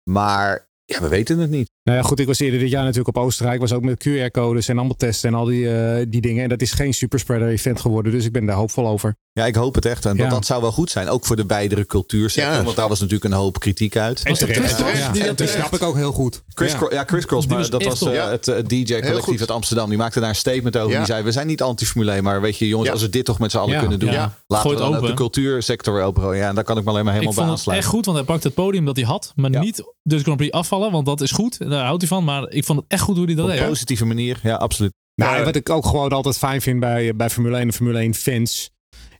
Maar 0.03 0.66
ja, 0.89 1.01
we 1.01 1.07
weten 1.07 1.39
het 1.39 1.49
niet. 1.49 1.69
Nou 1.83 1.97
ja, 1.97 2.03
goed, 2.03 2.19
ik 2.19 2.27
was 2.27 2.39
eerder 2.39 2.59
dit 2.59 2.69
jaar 2.69 2.83
natuurlijk 2.83 3.17
op 3.17 3.23
Oostenrijk. 3.23 3.59
Was 3.59 3.73
ook 3.73 3.81
met 3.83 4.07
QR-codes 4.07 4.67
en 4.67 4.77
allemaal 4.77 4.95
testen 4.95 5.29
en 5.29 5.35
al 5.35 5.45
die, 5.45 5.69
eh, 5.75 6.05
die 6.09 6.21
dingen. 6.21 6.43
En 6.43 6.49
dat 6.49 6.61
is 6.61 6.71
geen 6.71 6.93
superspreader 6.93 7.47
event 7.47 7.81
geworden. 7.81 8.11
Dus 8.11 8.25
ik 8.25 8.31
ben 8.31 8.45
daar 8.45 8.55
hoopvol 8.55 8.87
over. 8.87 9.15
Ja, 9.31 9.45
ik 9.45 9.55
hoop 9.55 9.75
het 9.75 9.85
echt. 9.85 10.05
En 10.05 10.15
Ja. 10.15 10.21
dat, 10.23 10.31
dat 10.31 10.45
zou 10.45 10.61
wel 10.61 10.71
goed 10.71 10.89
zijn. 10.91 11.09
Ook 11.09 11.25
voor 11.25 11.35
de 11.35 11.45
beidere 11.45 11.85
cultuursector. 11.85 12.53
Ja. 12.53 12.63
Want 12.63 12.75
daar 12.75 12.87
was 12.87 12.99
natuurlijk 12.99 13.33
een 13.33 13.39
hoop 13.39 13.59
kritiek 13.59 13.97
uit. 13.97 14.15
Terecht. 14.37 14.75
Cross 14.75 14.97
Ja, 14.99 15.11
die 15.11 15.33
dat, 15.33 15.49
snap 15.49 15.73
ik 15.75 15.81
ook 15.83 15.95
heel 15.95 16.11
goed. 16.11 16.43
Chris, 16.53 16.71
Ja. 16.71 16.77
Cro- 16.77 16.89
ja, 16.93 17.03
Chris 17.07 17.25
Cross, 17.25 17.41
Die 17.47 17.55
maar 17.55 17.69
was 17.69 17.69
dat 17.69 17.83
was 17.83 18.01
eh, 18.13 18.29
het, 18.29 18.47
eh. 18.47 18.63
DJ-collectief 18.67 19.39
uit 19.39 19.51
Amsterdam. 19.51 19.89
Die 19.89 19.97
maakte 19.97 20.19
daar 20.19 20.29
een 20.29 20.35
statement 20.35 20.77
over. 20.77 20.91
Ja. 20.91 20.97
Die 20.97 21.05
zei, 21.05 21.23
we 21.23 21.31
zijn 21.31 21.47
niet 21.47 21.61
anti-Formule 21.61 22.11
1, 22.11 22.23
maar 22.23 22.41
weet 22.41 22.57
je 22.57 22.67
jongens, 22.67 22.87
Ja. 22.87 22.93
als 22.93 23.01
we 23.03 23.09
dit 23.09 23.25
toch 23.25 23.39
met 23.39 23.51
z'n 23.51 23.57
allen 23.57 23.73
Ja. 23.73 23.79
kunnen 23.79 23.99
doen. 23.99 24.11
Ja. 24.11 24.33
Laten 24.47 24.65
we 24.69 24.75
het 24.75 24.83
dan 24.83 24.91
ook 24.91 24.95
open. 24.95 25.09
de 25.09 25.15
cultuursector 25.15 26.01
open. 26.01 26.35
Ja, 26.37 26.47
en 26.49 26.55
daar 26.55 26.63
kan 26.63 26.77
ik 26.77 26.83
me 26.83 26.89
alleen 26.89 27.05
maar 27.05 27.13
Ik 27.13 27.19
helemaal 27.19 27.43
bij 27.43 27.51
het 27.51 27.53
echt 27.53 27.67
aansluiten. 27.67 27.89
goed, 27.89 28.05
want 28.05 28.17
hij 28.17 28.25
pakte 28.27 28.47
het 28.47 28.55
podium 28.55 28.85
dat 28.85 28.95
hij 28.95 29.05
had. 29.05 29.31
Maar 29.35 29.49
niet 29.49 29.83
de 30.01 30.19
Grand 30.19 30.37
Prix 30.37 30.51
afvallen, 30.77 30.91
want 30.91 31.05
dat 31.05 31.21
is 31.21 31.31
goed. 31.31 31.69
Daar 31.69 31.85
houdt 31.85 32.01
hij 32.01 32.07
van. 32.09 32.23
Maar 32.23 32.49
ik 32.49 32.63
vond 32.65 32.79
het 32.79 32.87
echt 32.91 33.01
goed 33.01 33.15
hoe 33.17 33.25
hij 33.25 33.35
dat 33.35 33.45
Op 33.45 33.51
deed. 33.51 33.59
een 33.61 33.67
positieve 33.67 34.05
manier, 34.05 34.39
ja, 34.43 34.55
absoluut. 34.55 34.93
Nou, 35.15 35.31
Ja. 35.31 35.37
en 35.37 35.45
wat 35.45 35.55
ik 35.55 35.69
ook 35.69 35.85
gewoon 35.85 36.09
altijd 36.09 36.37
fijn 36.37 36.61
vind 36.61 36.79
bij, 36.79 37.15
bij 37.15 37.29
Formule 37.29 37.55
1 37.57 37.67
en 37.67 37.73
Formule 37.73 37.99
1 37.99 38.13
fans. 38.13 38.69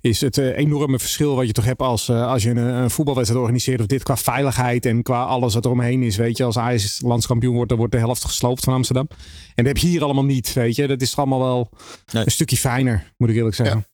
Is 0.01 0.21
het 0.21 0.37
eh, 0.37 0.57
enorme 0.57 0.99
verschil 0.99 1.35
wat 1.35 1.45
je 1.47 1.51
toch 1.51 1.65
hebt 1.65 1.81
als, 1.81 2.09
eh, 2.09 2.27
als 2.27 2.43
je 2.43 2.49
een, 2.49 2.57
een 2.57 2.89
voetbalwedstrijd 2.89 3.41
organiseert. 3.43 3.79
Of 3.79 3.85
dit 3.85 4.03
qua 4.03 4.17
veiligheid 4.17 4.85
en 4.85 5.03
qua 5.03 5.23
alles 5.23 5.53
wat 5.53 5.65
er 5.65 5.71
omheen 5.71 6.01
is. 6.03 6.15
Weet 6.15 6.37
je, 6.37 6.43
als 6.43 6.57
Ajax 6.57 7.01
landskampioen 7.01 7.53
wordt, 7.55 7.69
dan 7.69 7.77
wordt 7.77 7.93
de 7.93 7.99
helft 7.99 8.25
gesloopt 8.25 8.63
van 8.63 8.73
Amsterdam. 8.73 9.07
En 9.55 9.63
dat 9.63 9.65
heb 9.65 9.77
je 9.77 9.87
hier 9.87 10.03
allemaal 10.03 10.25
niet. 10.25 10.53
Weet 10.53 10.75
je, 10.75 10.87
dat 10.87 11.01
is 11.01 11.17
allemaal 11.17 11.39
wel 11.39 11.69
Nee. 12.11 12.25
een 12.25 12.31
stukje 12.31 12.57
fijner, 12.57 13.13
moet 13.17 13.29
ik 13.29 13.35
eerlijk 13.35 13.55
zeggen. 13.55 13.85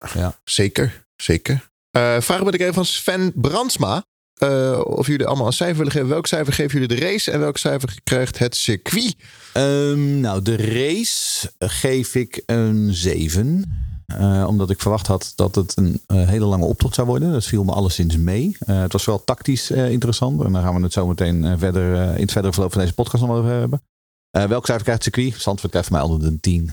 Zeker, 0.44 1.06
zeker. 1.16 1.70
Eh 1.92 2.20
vraag 2.20 2.44
ben 2.44 2.54
ik 2.54 2.60
even 2.62 2.74
van 2.74 2.86
Sven 2.86 3.32
Brandsma. 3.36 4.04
Eh, 4.44 4.80
of 4.84 5.08
jullie 5.08 5.26
allemaal 5.26 5.48
een 5.48 5.54
cijfer 5.54 5.78
willen 5.78 5.92
geven. 5.92 6.08
Welk 6.08 6.28
cijfer 6.28 6.54
geven 6.54 6.80
jullie 6.80 6.98
de 6.98 7.06
race 7.06 7.32
en 7.32 7.40
welk 7.40 7.58
cijfer 7.58 8.00
krijgt 8.04 8.38
het 8.40 8.56
circuit? 8.56 9.16
Ehm, 9.54 10.20
nou, 10.20 10.42
de 10.42 10.56
race 10.56 11.52
geef 11.60 12.16
ik 12.16 12.44
een 12.46 12.94
7. 12.94 13.64
Eh, 14.06 14.46
omdat 14.48 14.70
ik 14.70 14.82
verwacht 14.82 15.08
had 15.08 15.34
dat 15.36 15.56
het 15.56 15.78
een 15.78 16.02
eh, 16.08 16.28
hele 16.28 16.46
lange 16.46 16.66
optocht 16.66 16.96
zou 16.96 17.08
worden. 17.08 17.32
Dat 17.32 17.46
viel 17.46 17.64
me 17.64 17.72
alleszins 17.72 18.18
mee. 18.18 18.56
Eh, 18.60 18.82
het 18.82 18.92
was 18.94 19.06
wel 19.06 19.24
tactisch 19.24 19.70
eh, 19.70 19.90
interessant. 19.92 20.44
En 20.44 20.52
daar 20.54 20.64
gaan 20.64 20.76
we 20.76 20.82
het 20.82 20.94
zo 20.94 21.08
meteen 21.08 21.46
eh, 21.46 21.54
verder, 21.58 21.96
eh, 21.96 22.16
in 22.16 22.22
het 22.22 22.32
verdere 22.32 22.54
verloop 22.54 22.72
van 22.72 22.82
deze 22.82 22.94
podcast 22.94 23.24
nog 23.24 23.32
wel 23.32 23.42
over 23.42 23.52
hebben. 23.60 23.82
Eh, 24.30 24.44
welk 24.44 24.66
cijfer 24.66 24.84
krijgt 24.84 25.06
het 25.06 25.14
circuit? 25.14 25.42
Zandvoort 25.42 25.72
krijgt 25.72 25.88
voor 25.90 25.98
mij 25.98 26.08
altijd 26.08 26.32
een 26.32 26.40
10. 26.40 26.72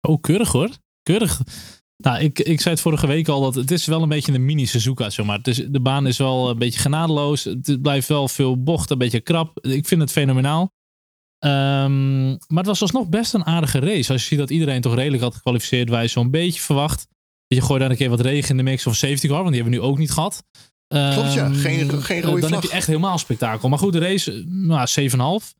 Oh, 0.00 0.20
keurig 0.20 0.52
hoor. 0.52 0.70
Keurig. 1.02 1.40
Nou, 1.96 2.18
ik, 2.20 2.38
ik 2.38 2.60
zei 2.60 2.74
het 2.74 2.82
vorige 2.82 3.06
week 3.06 3.28
al 3.28 3.40
dat 3.40 3.54
het 3.54 3.70
is 3.70 3.86
wel 3.86 4.02
een 4.02 4.08
beetje 4.08 4.32
een 4.32 4.44
mini 4.44 4.66
Suzuka, 4.66 5.10
zeg 5.10 5.26
maar. 5.26 5.42
De 5.42 5.80
baan 5.80 6.06
is 6.06 6.18
wel 6.18 6.50
een 6.50 6.58
beetje 6.58 6.80
genadeloos. 6.80 7.44
Het 7.44 7.82
blijft 7.82 8.08
wel 8.08 8.28
veel 8.28 8.62
bocht, 8.62 8.90
een 8.90 8.98
beetje 8.98 9.20
krap. 9.20 9.64
Ik 9.66 9.86
vind 9.86 10.00
het 10.00 10.12
fenomenaal. 10.12 10.72
Ehm, 11.38 12.28
maar 12.28 12.38
het 12.58 12.66
was 12.66 12.80
alsnog 12.82 13.08
best 13.08 13.34
een 13.34 13.44
aardige 13.46 13.78
race. 13.78 14.12
Als 14.12 14.22
je 14.22 14.28
ziet 14.28 14.38
dat 14.38 14.50
iedereen 14.50 14.80
toch 14.80 14.94
redelijk 14.94 15.22
had 15.22 15.34
gekwalificeerd, 15.34 15.88
wij 15.88 16.08
zo'n 16.08 16.30
beetje 16.30 16.60
verwacht. 16.60 17.06
je 17.46 17.60
gooit 17.60 17.80
daar 17.80 17.90
een 17.90 17.96
keer 17.96 18.10
wat 18.10 18.20
regen 18.20 18.50
in 18.50 18.56
de 18.56 18.62
mix 18.62 18.86
of 18.86 18.96
safety 18.96 19.26
car, 19.28 19.42
want 19.42 19.52
die 19.52 19.62
hebben 19.62 19.80
we 19.80 19.84
nu 19.84 19.90
ook 19.92 19.98
niet 19.98 20.10
gehad. 20.10 20.44
Klopt, 20.88 21.32
ja. 21.32 21.48
Geen- 21.52 22.02
geen 22.02 22.22
rode 22.22 22.40
Dan 22.40 22.48
vlag. 22.48 22.60
heb 22.60 22.70
je 22.70 22.76
echt 22.76 22.86
helemaal 22.86 23.18
spektakel. 23.18 23.68
Maar 23.68 23.78
goed, 23.78 23.92
de 23.92 23.98
race, 23.98 24.32
eh, 24.32 24.44
nou, 24.46 24.86
7,5. 24.86 25.54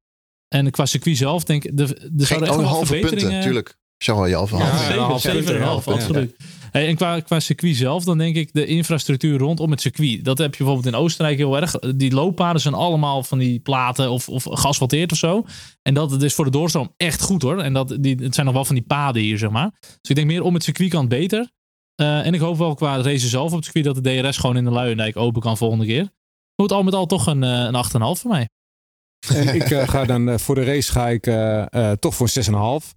En 0.49 0.71
qua 0.71 0.87
circuit 0.87 1.17
zelf, 1.17 1.45
denk 1.45 1.65
ik, 1.65 1.77
de, 1.77 1.87
Geen 1.87 2.27
zouden 2.27 2.49
echt 2.49 2.57
oh, 2.59 2.63
nog 2.63 2.71
wat 2.71 2.77
halve 2.77 2.93
punten, 2.93 3.09
verbeteringen... 3.09 3.65
tuurlijk. 3.99 4.35
Charles, 4.37 4.51
je 4.51 4.87
zeven, 4.87 5.03
half 5.03 5.21
zeven 5.21 5.39
en 5.39 5.39
een 5.39 5.45
punten, 5.45 5.67
half, 5.67 5.85
ja. 5.85 5.93
absoluut. 5.93 6.37
Hey, 6.71 6.87
en 6.87 6.97
qua, 6.97 7.21
qua 7.21 7.41
circuit 7.41 7.77
zelf, 7.77 8.05
dan 8.05 8.19
denk 8.19 8.37
ik 8.37 8.53
de 8.53 8.67
infrastructuur 8.67 9.39
rondom 9.39 9.71
het 9.71 9.81
circuit. 9.81 10.25
Dat 10.25 10.39
heb 10.39 10.55
je 10.55 10.65
bijvoorbeeld 10.65 10.95
in 10.95 11.01
Oostenrijk 11.01 11.37
heel 11.37 11.61
erg. 11.61 11.73
Die 11.79 12.13
looppaden 12.13 12.61
zijn 12.61 12.75
allemaal 12.75 13.23
van 13.23 13.39
die 13.39 13.59
platen 13.59 14.11
of, 14.11 14.29
of 14.29 14.47
geasfalteerd 14.51 15.13
of 15.13 15.19
zo. 15.19 15.45
En 15.83 15.95
dat 15.95 16.23
is 16.23 16.35
voor 16.35 16.45
de 16.45 16.51
doorstroom 16.51 16.93
echt 16.97 17.23
goed 17.23 17.43
hoor. 17.43 17.59
En 17.59 17.73
dat, 17.73 17.97
die, 18.01 18.17
het 18.23 18.35
zijn 18.35 18.47
nog 18.47 18.55
wel 18.55 18.65
van 18.65 18.75
die 18.75 18.85
paden 18.85 19.23
hier, 19.23 19.39
zeg 19.39 19.51
maar. 19.51 19.71
Dus 19.81 20.11
ik 20.11 20.17
denk 20.17 20.27
meer 20.27 20.43
om 20.43 20.55
het 20.55 20.65
circuitkant 20.65 21.09
beter. 21.09 21.51
Eh, 21.97 22.27
en 22.27 22.35
ik 22.35 22.41
hoop 22.41 22.59
wel 22.59 22.75
qua 22.75 23.03
race 23.03 23.29
zelf 23.29 23.51
op 23.51 23.57
het 23.57 23.65
circuit 23.65 23.85
dat 23.85 24.05
de 24.05 24.21
DRS 24.23 24.37
gewoon 24.37 24.57
in 24.57 24.65
de 24.65 24.71
Luijendijk 24.71 25.17
open 25.17 25.43
kan 25.43 25.57
volgende 25.57 25.87
keer. 25.87 26.09
Goed, 26.57 26.73
al 26.73 26.83
met 26.83 26.95
al 26.95 27.07
toch 27.07 27.27
een, 27.27 27.43
eh, 27.43 27.51
een 27.51 27.75
8,5 27.75 28.21
voor 28.21 28.31
mij. 28.31 28.49
En 29.35 29.55
ik 29.61 29.71
eh, 29.71 29.89
ga 29.89 30.05
dan 30.05 30.41
voor 30.41 30.55
de 30.55 30.65
race 30.65 30.93
ga 30.93 31.09
ik 31.09 31.23
toch 32.01 32.15
voor 32.15 32.29
6,5. 32.29 32.95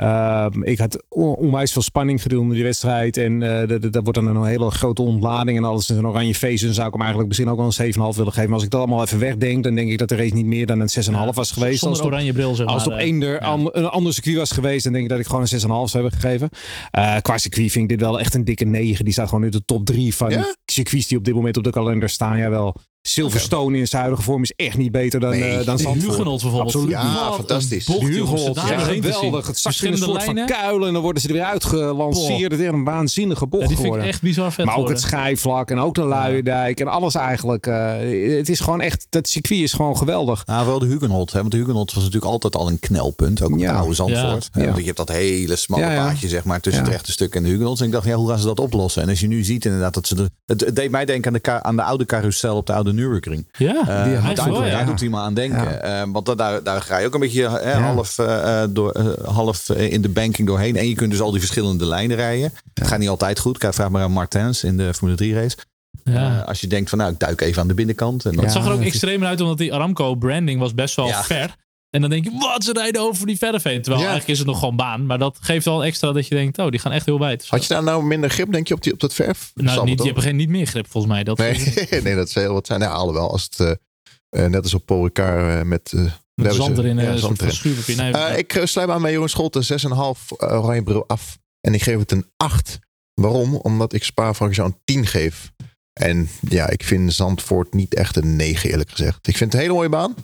Ehm, 0.00 0.62
ik 0.62 0.78
had 0.78 1.04
on- 1.08 1.34
onwijs 1.34 1.72
veel 1.72 1.82
spanning 1.82 2.22
gedurende 2.22 2.54
die 2.54 2.62
wedstrijd. 2.64 3.16
En 3.16 3.42
eh, 3.42 3.80
dat- 3.90 4.02
wordt 4.02 4.14
dan 4.14 4.26
een 4.36 4.44
hele 4.44 4.70
grote 4.70 5.02
ontlading 5.02 5.58
en 5.58 5.64
alles. 5.64 5.90
En 5.90 5.96
een 5.96 6.06
oranje 6.06 6.34
feest. 6.34 6.64
Dan 6.64 6.72
zou 6.74 6.86
ik 6.86 6.92
hem 6.92 7.00
eigenlijk 7.00 7.28
misschien 7.28 7.50
ook 7.50 7.56
wel 7.56 7.66
een 7.66 7.72
7,5 7.72 8.16
willen 8.16 8.32
geven. 8.32 8.48
Maar 8.48 8.54
als 8.58 8.64
ik 8.64 8.70
dat 8.70 8.80
allemaal 8.80 9.02
even 9.02 9.18
wegdenk, 9.18 9.64
dan 9.64 9.74
denk 9.74 9.90
ik 9.90 9.98
dat 9.98 10.08
de 10.08 10.16
race 10.16 10.34
niet 10.34 10.46
meer 10.46 10.66
dan 10.66 10.80
een 10.80 10.88
6,5 10.88 11.34
was 11.36 11.50
geweest. 11.52 11.70
Als 11.72 11.80
Zonder 11.80 11.96
het 11.98 12.06
op- 12.06 12.12
oranje 12.12 12.32
bril, 12.32 12.54
zeg 12.54 12.64
maar. 12.66 12.74
als 12.74 12.84
het 12.84 12.92
op 12.92 12.98
eh, 12.98 13.04
één 13.04 13.22
er 13.22 13.32
ja. 13.32 13.38
an- 13.38 13.68
een 13.72 13.86
ander 13.88 14.12
circuit 14.14 14.36
was 14.36 14.50
geweest, 14.50 14.84
dan 14.84 14.92
denk 14.92 15.04
ik 15.04 15.10
dat 15.10 15.18
ik 15.20 15.26
gewoon 15.26 15.40
een 15.40 15.48
6,5 15.48 15.90
zou 15.90 16.02
hebben 16.02 16.20
gegeven. 16.20 16.48
Eh, 16.90 17.16
qua 17.22 17.38
circuit 17.38 17.70
vind 17.72 17.90
ik 17.90 17.98
dit 17.98 18.06
wel 18.08 18.20
echt 18.20 18.34
een 18.34 18.44
dikke 18.44 18.64
9. 18.64 19.04
Die 19.04 19.12
staat 19.12 19.28
gewoon 19.28 19.44
in 19.44 19.50
de 19.50 19.64
top 19.64 19.86
3 19.86 20.14
van 20.14 20.30
Ja? 20.30 20.54
circuits 20.64 21.06
die 21.06 21.18
op 21.18 21.24
dit 21.24 21.34
moment 21.34 21.56
op 21.56 21.64
de 21.64 21.70
kalender 21.70 22.08
staan. 22.08 22.38
Ja, 22.38 22.50
wel. 22.50 22.76
Silverstone 23.10 23.76
in 23.78 23.88
zijn 23.88 24.00
huidige 24.02 24.24
vorm 24.26 24.42
is 24.42 24.52
echt 24.56 24.76
niet 24.76 24.92
beter 24.92 25.20
dan, 25.20 25.30
Nee, 25.30 25.42
eh 25.42 25.66
dan 25.66 25.78
Zandvoort. 25.78 26.10
Hugenot 26.10 26.40
bijvoorbeeld. 26.42 26.74
Absoluut. 26.74 26.90
Ja, 26.90 27.24
Wat 27.28 27.34
fantastisch. 27.34 27.84
bocht, 27.84 28.00
De 28.00 28.06
Hugenot, 28.06 28.54
ja, 28.56 28.78
geweldig. 28.78 29.46
Het 29.46 29.58
zakt 29.58 29.82
in 29.82 29.92
een 29.92 29.96
Verschillende 29.96 29.96
soort 30.04 30.22
van 30.22 30.34
lijnen. 30.34 30.56
kuilen 30.56 30.86
en 30.86 30.92
dan 30.92 31.02
worden 31.02 31.22
ze 31.22 31.28
er 31.28 31.34
weer 31.34 31.42
uitgelanceerd. 31.44 32.52
Het 32.52 32.60
is 32.60 32.66
een 32.66 32.84
waanzinnige 32.84 33.46
bocht 33.46 33.62
Ja, 33.62 33.68
die 33.68 33.76
vind 33.76 33.94
ik 33.94 34.02
echt 34.02 34.22
bizar 34.22 34.52
vet 34.52 34.64
Maar 34.64 34.76
ook 34.76 34.88
het 34.88 35.00
schijfvlak 35.00 35.70
en 35.70 35.78
ook 35.78 35.94
de 35.94 36.02
Luiendijk 36.02 36.80
en 36.80 36.88
alles 36.88 37.14
eigenlijk. 37.14 37.66
eh, 37.66 38.36
het 38.36 38.48
is 38.48 38.60
gewoon 38.60 38.80
echt, 38.80 39.06
dat 39.10 39.28
circuit 39.28 39.60
is 39.60 39.72
gewoon 39.72 39.96
geweldig. 39.96 40.46
Nou, 40.46 40.66
wel 40.66 40.78
de 40.78 40.86
Hugenot. 40.86 41.32
Hè? 41.32 41.38
Want 41.38 41.50
de 41.50 41.56
Hugenot 41.58 41.92
was 41.92 42.04
natuurlijk 42.04 42.32
altijd 42.32 42.56
al 42.56 42.68
een 42.68 42.78
knelpunt. 42.78 43.42
Ook 43.42 43.52
op 43.52 43.58
Ja. 43.58 43.72
de 43.72 43.78
oude 43.78 43.94
Zandvoort. 43.94 44.48
Ja. 44.52 44.64
Want 44.64 44.76
je 44.78 44.84
hebt 44.84 44.96
dat 44.96 45.08
hele 45.08 45.56
smalle 45.56 45.82
Ja, 45.82 45.92
ja. 45.92 46.04
paadje 46.06 46.28
zeg 46.28 46.44
maar, 46.44 46.60
tussen 46.60 46.82
Ja. 46.82 46.88
het 46.88 46.96
rechte 46.96 47.12
stuk 47.12 47.34
en 47.34 47.42
de 47.42 47.48
Hugenot. 47.48 47.80
En 47.80 47.86
ik 47.86 47.92
dacht, 47.92 48.06
ja, 48.06 48.14
hoe 48.14 48.28
gaan 48.28 48.38
ze 48.38 48.46
dat 48.46 48.60
oplossen? 48.60 49.02
En 49.02 49.08
als 49.08 49.20
je 49.20 49.26
nu 49.26 49.44
ziet 49.44 49.64
inderdaad 49.64 49.94
dat 49.94 50.06
ze... 50.06 50.14
De, 50.14 50.30
het, 50.46 50.76
deed 50.76 50.90
mij 50.90 51.04
denken 51.04 51.32
aan 51.34 51.38
de, 51.42 51.62
aan 51.62 51.76
de 51.76 51.82
oude 51.82 52.04
carousel 52.04 52.56
op 52.56 52.66
de 52.66 52.72
oude 52.72 52.92
Nürburgring. 53.00 53.48
Ja, 53.58 53.68
Eh, 53.68 54.04
Die 54.04 54.34
daar, 54.34 54.50
wel, 54.50 54.60
daar 54.60 54.66
ja. 54.70 54.84
doet 54.84 55.00
hij 55.00 55.08
me 55.08 55.16
aan 55.16 55.34
denken. 55.34 55.62
Ja. 55.62 55.70
Eh, 55.70 56.02
want 56.12 56.26
da- 56.26 56.34
daar, 56.34 56.62
daar 56.62 56.80
ga 56.82 56.98
je 56.98 57.06
ook 57.06 57.14
een 57.14 57.20
beetje 57.20 57.44
eh, 57.46 57.84
half, 57.92 58.18
eh, 58.18 58.62
eh, 58.62 58.68
door, 58.72 59.16
half 59.24 59.68
in 59.68 60.00
de 60.02 60.08
banking 60.08 60.48
doorheen. 60.48 60.76
En 60.76 60.88
je 60.88 60.94
kunt 60.94 61.10
dus 61.10 61.20
al 61.20 61.30
die 61.30 61.40
verschillende 61.40 61.86
lijnen 61.86 62.16
rijden. 62.16 62.52
Het 62.74 62.86
gaat 62.86 62.98
niet 62.98 63.08
altijd 63.08 63.38
goed. 63.38 63.58
Kijk, 63.58 63.74
vraag 63.74 63.90
maar 63.90 64.02
aan 64.02 64.12
Martens 64.12 64.64
in 64.64 64.76
de 64.76 64.94
Formule 64.94 65.16
3 65.16 65.34
race. 65.34 65.56
Ja. 66.04 66.38
Als 66.40 66.60
je 66.60 66.66
denkt 66.66 66.88
van 66.88 66.98
nou, 66.98 67.12
ik 67.12 67.18
duik 67.18 67.40
even 67.40 67.62
aan 67.62 67.68
de 67.68 67.74
binnenkant. 67.74 68.24
En 68.24 68.32
dan, 68.34 68.44
Het 68.44 68.52
zag 68.52 68.66
er 68.66 68.72
ook 68.72 68.80
extremer 68.82 69.28
uit, 69.28 69.40
omdat 69.40 69.58
die 69.58 69.74
Aramco 69.74 70.14
branding 70.14 70.60
was 70.60 70.74
best 70.74 70.96
wel 70.96 71.06
Ja. 71.06 71.22
ver. 71.22 71.54
En 71.90 72.00
dan 72.00 72.10
denk 72.10 72.24
je, 72.24 72.30
wat, 72.38 72.64
ze 72.64 72.72
rijden 72.72 73.00
over 73.02 73.26
die 73.26 73.38
verre 73.38 73.60
veen. 73.60 73.82
Terwijl 73.82 74.04
Ja. 74.04 74.08
eigenlijk 74.08 74.28
is 74.28 74.38
het 74.38 74.46
nog 74.46 74.58
gewoon 74.58 74.76
baan. 74.76 75.06
Maar 75.06 75.18
dat 75.18 75.38
geeft 75.40 75.64
wel 75.64 75.84
extra 75.84 76.12
dat 76.12 76.26
je 76.28 76.34
denkt, 76.34 76.58
oh, 76.58 76.68
die 76.70 76.80
gaan 76.80 76.92
echt 76.92 77.06
heel 77.06 77.18
wijd. 77.18 77.46
Had 77.48 77.62
je 77.62 77.74
daar 77.74 77.82
nou 77.82 78.04
minder 78.04 78.30
grip, 78.30 78.52
denk 78.52 78.68
je, 78.68 78.74
op, 78.74 78.82
die, 78.82 78.92
op 78.92 79.00
dat 79.00 79.14
verf? 79.14 79.50
nou, 79.54 79.84
niet, 79.84 80.02
je 80.02 80.08
hebt 80.08 80.22
geen, 80.22 80.36
niet 80.36 80.48
meer 80.48 80.66
grip 80.66 80.86
volgens 80.90 81.12
mij. 81.12 81.24
Dat 81.24 81.38
Nee, 81.38 81.74
nee, 82.02 82.14
dat 82.14 82.28
is 82.28 82.34
heel 82.34 82.52
wat 82.52 82.66
zijn. 82.66 82.80
Nou, 82.80 82.92
alhoewel, 82.94 83.30
als 83.30 83.42
het 83.42 83.60
eh, 83.60 84.44
eh, 84.44 84.50
net 84.50 84.62
als 84.62 84.74
op 84.74 84.90
Ricard 84.90 85.58
eh, 85.60 85.62
met... 85.62 85.92
eh, 85.92 86.04
met 86.34 86.54
zand 86.54 86.78
erin, 86.78 86.98
ja, 86.98 87.16
zand 87.16 87.42
erin. 87.42 88.12
Nee, 88.12 88.36
ik 88.36 88.60
sluit 88.64 88.88
aan 88.88 89.02
bij 89.02 89.10
Jeroen 89.10 89.28
Scholten, 89.28 89.62
6,5 89.62 89.68
uh, 89.88 90.12
oranje 90.38 90.82
bril 90.82 91.04
af. 91.06 91.38
En 91.60 91.74
ik 91.74 91.82
geef 91.82 91.98
het 91.98 92.12
een 92.12 92.26
8. 92.36 92.78
Waarom? 93.14 93.54
Omdat 93.54 93.92
ik 93.92 94.04
Spa-Francorchamps 94.04 94.76
een 94.76 94.80
10 94.84 95.06
geef. 95.06 95.50
En 95.92 96.28
ja, 96.48 96.68
ik 96.68 96.84
vind 96.84 97.12
Zandvoort 97.12 97.74
niet 97.74 97.94
echt 97.94 98.16
een 98.16 98.36
9 98.36 98.70
eerlijk 98.70 98.90
gezegd. 98.90 99.28
Ik 99.28 99.36
vind 99.36 99.52
het 99.52 99.54
een 99.54 99.60
hele 99.60 99.72
mooie 99.74 99.88
baan. 99.88 100.14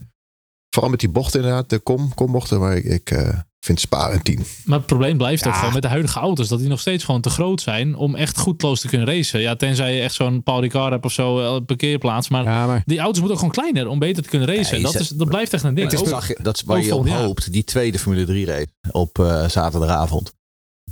Vooral 0.77 0.95
met 0.95 1.01
die 1.05 1.11
bochten 1.11 1.41
inderdaad, 1.41 1.71
de 1.71 1.79
kom, 1.79 2.15
kombochten. 2.15 2.61
Maar 2.61 2.77
ik, 2.77 2.85
ik 2.85 3.11
eh, 3.11 3.29
vind 3.61 3.81
Spa 3.81 4.13
een 4.13 4.23
10. 4.23 4.45
Maar 4.65 4.79
het 4.79 4.87
probleem 4.87 5.17
blijft 5.17 5.47
ook 5.47 5.53
Ja. 5.53 5.59
gewoon 5.59 5.73
met 5.75 5.83
de 5.83 5.89
huidige 5.89 6.19
auto's. 6.19 6.49
Dat 6.49 6.59
die 6.59 6.69
nog 6.69 6.81
steeds 6.81 7.05
gewoon 7.05 7.21
te 7.21 7.31
groot 7.31 7.61
zijn 7.61 7.95
om 7.97 8.15
echt 8.15 8.39
goed 8.39 8.57
close 8.57 8.81
te 8.83 8.89
kunnen 8.89 9.07
racen. 9.07 9.41
Ja, 9.41 9.57
tenzij 9.57 9.95
je 9.95 10.01
echt 10.03 10.15
zo'n 10.15 10.43
Paul 10.43 10.61
Ricard 10.61 10.91
hebt 10.91 11.05
of 11.05 11.13
zo, 11.13 11.41
eh, 11.41 11.55
een 11.55 11.65
parkeerplaats. 11.65 12.29
Maar 12.29 12.45
Ja, 12.45 12.67
maar 12.67 12.83
die 12.87 12.99
auto's 12.99 13.19
moeten 13.21 13.33
ook 13.33 13.39
gewoon 13.53 13.65
kleiner 13.65 13.89
om 13.89 13.99
beter 13.99 14.23
te 14.23 14.29
kunnen 14.29 14.49
racen. 14.49 14.77
En 14.77 14.83
dat, 14.83 14.95
is, 15.01 15.09
dat 15.09 15.29
blijft 15.29 15.53
echt 15.53 15.65
een 15.65 15.75
ding. 15.75 15.91
Dat, 15.91 16.01
Ook- 16.01 16.09
zag 16.09 16.29
je, 16.29 16.39
dat 16.43 16.57
is 16.57 16.63
waar 16.63 16.77
ook 16.79 16.85
je 16.85 16.95
op 16.95 17.09
hoopt. 17.09 17.53
Die 17.53 17.65
tweede 17.65 17.99
Formule 17.99 18.25
3 18.25 18.47
race 18.47 18.67
op 18.91 19.19
eh, 19.19 19.49
zaterdagavond. 19.49 20.33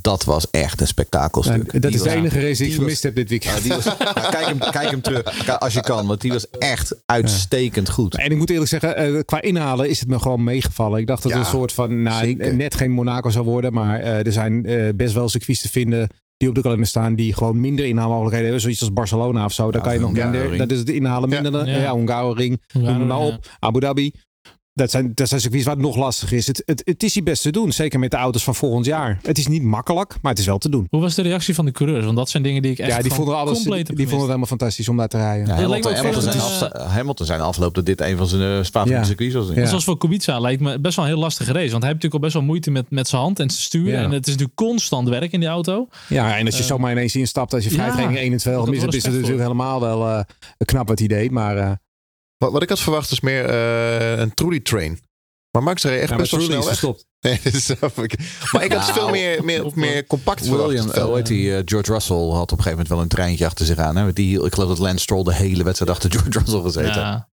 Dat 0.05 0.23
was 0.23 0.49
echt 0.51 0.81
een 0.81 0.87
spektakelstuk. 0.87 1.55
Nou, 1.57 1.79
dat 1.79 1.81
Die 1.81 1.91
is 1.99 2.01
de 2.01 2.09
enige 2.09 2.39
race 2.39 2.53
die 2.53 2.61
ik 2.63 2.67
die 2.67 2.73
vermist 2.75 3.03
heb 3.03 3.15
dit 3.15 3.29
weekend. 3.29 3.55
Ja, 3.55 3.61
die 3.61 3.71
was, 3.73 3.85
maar 3.85 4.27
kijk, 4.35 4.45
hem, 4.45 4.59
kijk 4.59 4.89
hem 4.89 5.01
terug 5.01 5.59
als 5.59 5.73
je 5.73 5.81
kan. 5.81 6.07
Want 6.07 6.21
die 6.21 6.31
was 6.31 6.49
echt 6.49 6.95
uitstekend 7.05 7.89
goed. 7.89 8.15
En 8.17 8.31
ik 8.31 8.37
moet 8.37 8.49
eerlijk 8.49 8.69
zeggen, 8.69 8.95
eh, 8.95 9.19
qua 9.25 9.41
inhalen 9.41 9.89
is 9.89 9.99
het 9.99 10.09
me 10.09 10.19
gewoon 10.19 10.43
meegevallen. 10.43 10.99
Ik 10.99 11.07
dacht 11.07 11.23
dat 11.23 11.31
het 11.31 11.41
Ja, 11.41 11.47
een 11.47 11.53
soort 11.55 11.71
van, 11.71 12.01
nou, 12.01 12.25
zeker. 12.25 12.55
net 12.55 12.75
geen 12.75 12.91
Monaco 12.91 13.29
zou 13.29 13.45
worden. 13.45 13.73
Maar 13.73 13.99
eh, 13.99 14.25
er 14.25 14.31
zijn 14.31 14.65
eh, 14.65 14.89
best 14.95 15.13
wel 15.13 15.29
circuits 15.29 15.61
te 15.61 15.69
vinden 15.69 16.09
die 16.37 16.49
op 16.49 16.55
de 16.55 16.61
kalender 16.61 16.87
staan. 16.87 17.15
Die 17.15 17.33
gewoon 17.33 17.59
minder 17.59 17.85
inhaalmogelijkheden 17.85 18.43
hebben. 18.43 18.61
Zoiets 18.61 18.81
als 18.81 18.93
Barcelona 18.93 19.45
of 19.45 19.53
zo. 19.53 19.71
Daar 19.71 19.81
Ja, 19.81 19.87
kan 19.87 19.93
je 19.93 19.99
nog 19.99 20.11
minder. 20.11 20.57
Dat 20.57 20.71
is 20.71 20.79
het 20.79 20.89
inhalen 20.89 21.29
minder 21.29 21.67
Ja. 21.67 21.77
ja, 21.77 21.95
Hungaroring. 21.95 22.61
Noem 22.73 23.07
maar 23.07 23.17
op. 23.19 23.49
Abu 23.59 23.79
Dhabi. 23.79 24.11
Dat 24.75 24.91
zijn, 24.91 25.11
dat 25.13 25.27
zijn 25.27 25.41
circuits 25.41 25.65
waar 25.65 25.73
het 25.75 25.83
nog 25.83 25.95
lastig 25.95 26.31
is. 26.31 26.47
Het, 26.47 26.63
het, 26.65 26.81
het 26.85 27.03
is 27.03 27.13
hier 27.13 27.23
best 27.23 27.41
te 27.41 27.51
doen. 27.51 27.71
Zeker 27.71 27.99
met 27.99 28.11
de 28.11 28.17
auto's 28.17 28.43
van 28.43 28.55
volgend 28.55 28.85
jaar. 28.85 29.19
Het 29.21 29.37
is 29.37 29.47
niet 29.47 29.63
makkelijk, 29.63 30.15
maar 30.21 30.31
het 30.31 30.39
is 30.39 30.45
wel 30.45 30.57
te 30.57 30.69
doen. 30.69 30.87
Hoe 30.89 31.01
was 31.01 31.15
de 31.15 31.21
reactie 31.21 31.55
van 31.55 31.65
de 31.65 31.71
coureurs? 31.71 32.05
Want 32.05 32.17
dat 32.17 32.29
zijn 32.29 32.43
dingen 32.43 32.61
die 32.61 32.71
ik 32.71 32.79
echt 32.79 32.89
ja, 32.91 33.01
die 33.01 33.11
vonden, 33.11 33.37
alles, 33.37 33.63
die, 33.63 33.73
die 33.73 33.83
vonden 33.85 34.05
het 34.11 34.21
helemaal 34.21 34.45
fantastisch 34.45 34.89
om 34.89 34.97
daar 34.97 35.07
te 35.07 35.17
rijden. 35.17 35.47
Ja, 35.47 35.53
Hamilton, 35.53 35.95
zijn 35.95 36.35
eh, 36.35 36.43
afsta- 36.43 36.87
Hamilton 36.87 37.25
zijn 37.25 37.41
afloop 37.41 37.75
dat 37.75 37.85
dit 37.85 38.01
een 38.01 38.17
van 38.17 38.27
zijn 38.27 38.41
uh, 38.41 38.85
Ja. 38.85 39.03
circuits 39.03 39.33
was. 39.33 39.47
Ja. 39.53 39.65
Zoals 39.65 39.83
voor 39.83 39.97
Kubica 39.97 40.39
lijkt 40.39 40.61
me 40.61 40.79
best 40.79 40.95
wel 40.95 41.05
een 41.05 41.11
heel 41.11 41.19
lastige 41.19 41.51
race. 41.51 41.71
Want 41.71 41.83
hij 41.83 41.91
heeft 41.91 42.03
natuurlijk 42.03 42.13
al 42.13 42.19
best 42.19 42.33
wel 42.33 42.43
moeite 42.43 42.71
met, 42.71 42.85
met 42.89 43.07
zijn 43.07 43.21
hand 43.21 43.39
en 43.39 43.49
zijn 43.49 43.61
stuur. 43.63 43.87
Ja. 43.91 44.01
En 44.03 44.11
het 44.11 44.25
is 44.25 44.31
natuurlijk 44.31 44.57
constant 44.57 45.09
werk 45.09 45.31
in 45.31 45.39
die 45.39 45.49
auto. 45.49 45.87
Ja, 46.09 46.37
en 46.37 46.45
als 46.45 46.55
je 46.55 46.61
Eh, 46.61 46.67
zomaar 46.67 46.91
ineens 46.91 47.15
instapt 47.15 47.53
als 47.53 47.63
je 47.63 47.69
ja, 47.69 47.75
vrijtraining 47.75 48.19
1 48.19 48.31
en 48.31 48.37
2 48.37 48.55
al 48.55 48.65
dat 48.65 48.69
mist, 48.69 48.87
is 48.93 49.03
het 49.03 49.11
natuurlijk 49.13 49.41
helemaal 49.41 49.81
wel 49.81 50.07
eh, 50.07 50.19
knap 50.65 50.87
wat 50.87 50.99
hij 50.99 51.07
deed. 51.07 51.31
Maar 51.31 51.57
eh, 51.57 51.71
Wat, 52.37 52.51
wat 52.51 52.61
ik 52.61 52.69
had 52.69 52.79
verwacht 52.79 53.11
is 53.11 53.19
meer 53.19 53.45
eh, 53.45 54.19
een 54.19 54.33
Trudy 54.33 54.61
train. 54.61 54.99
Maar 55.51 55.63
Max 55.63 55.83
reed 55.83 55.99
echt 55.99 56.09
ja, 56.09 56.15
best 56.15 56.31
wel 56.31 56.41
snel 56.41 56.59
is 56.59 56.67
gestopt. 56.67 57.05
Nee. 57.25 57.39
Maar 58.51 58.63
ik 58.63 58.71
had 58.71 58.81
Nou, 58.81 58.93
veel 58.93 59.09
meer, 59.09 59.43
meer, 59.43 59.71
meer 59.73 60.05
compact 60.05 60.45
verwacht. 60.45 60.67
William, 60.67 60.87
het 60.87 60.97
uh, 60.97 61.03
hoe 61.03 61.15
heet 61.15 61.25
die, 61.25 61.55
eh, 61.55 61.61
George 61.65 61.91
Russell 61.91 62.15
had 62.15 62.51
op 62.51 62.57
een 62.57 62.63
gegeven 62.63 62.71
moment 62.71 62.87
wel 62.87 63.01
een 63.01 63.07
treintje 63.07 63.45
achter 63.45 63.65
zich 63.65 63.77
aan. 63.77 63.95
Hè? 63.95 64.13
Die, 64.13 64.43
ik 64.45 64.53
geloof 64.53 64.69
dat 64.69 64.77
Lance 64.77 64.99
Stroll 64.99 65.23
de 65.23 65.33
hele 65.33 65.63
wedstrijd 65.63 65.91
achter 65.91 66.11
George 66.13 66.39
Russell 66.39 66.61
gezeten. 66.61 67.01
Ja. 67.01 67.29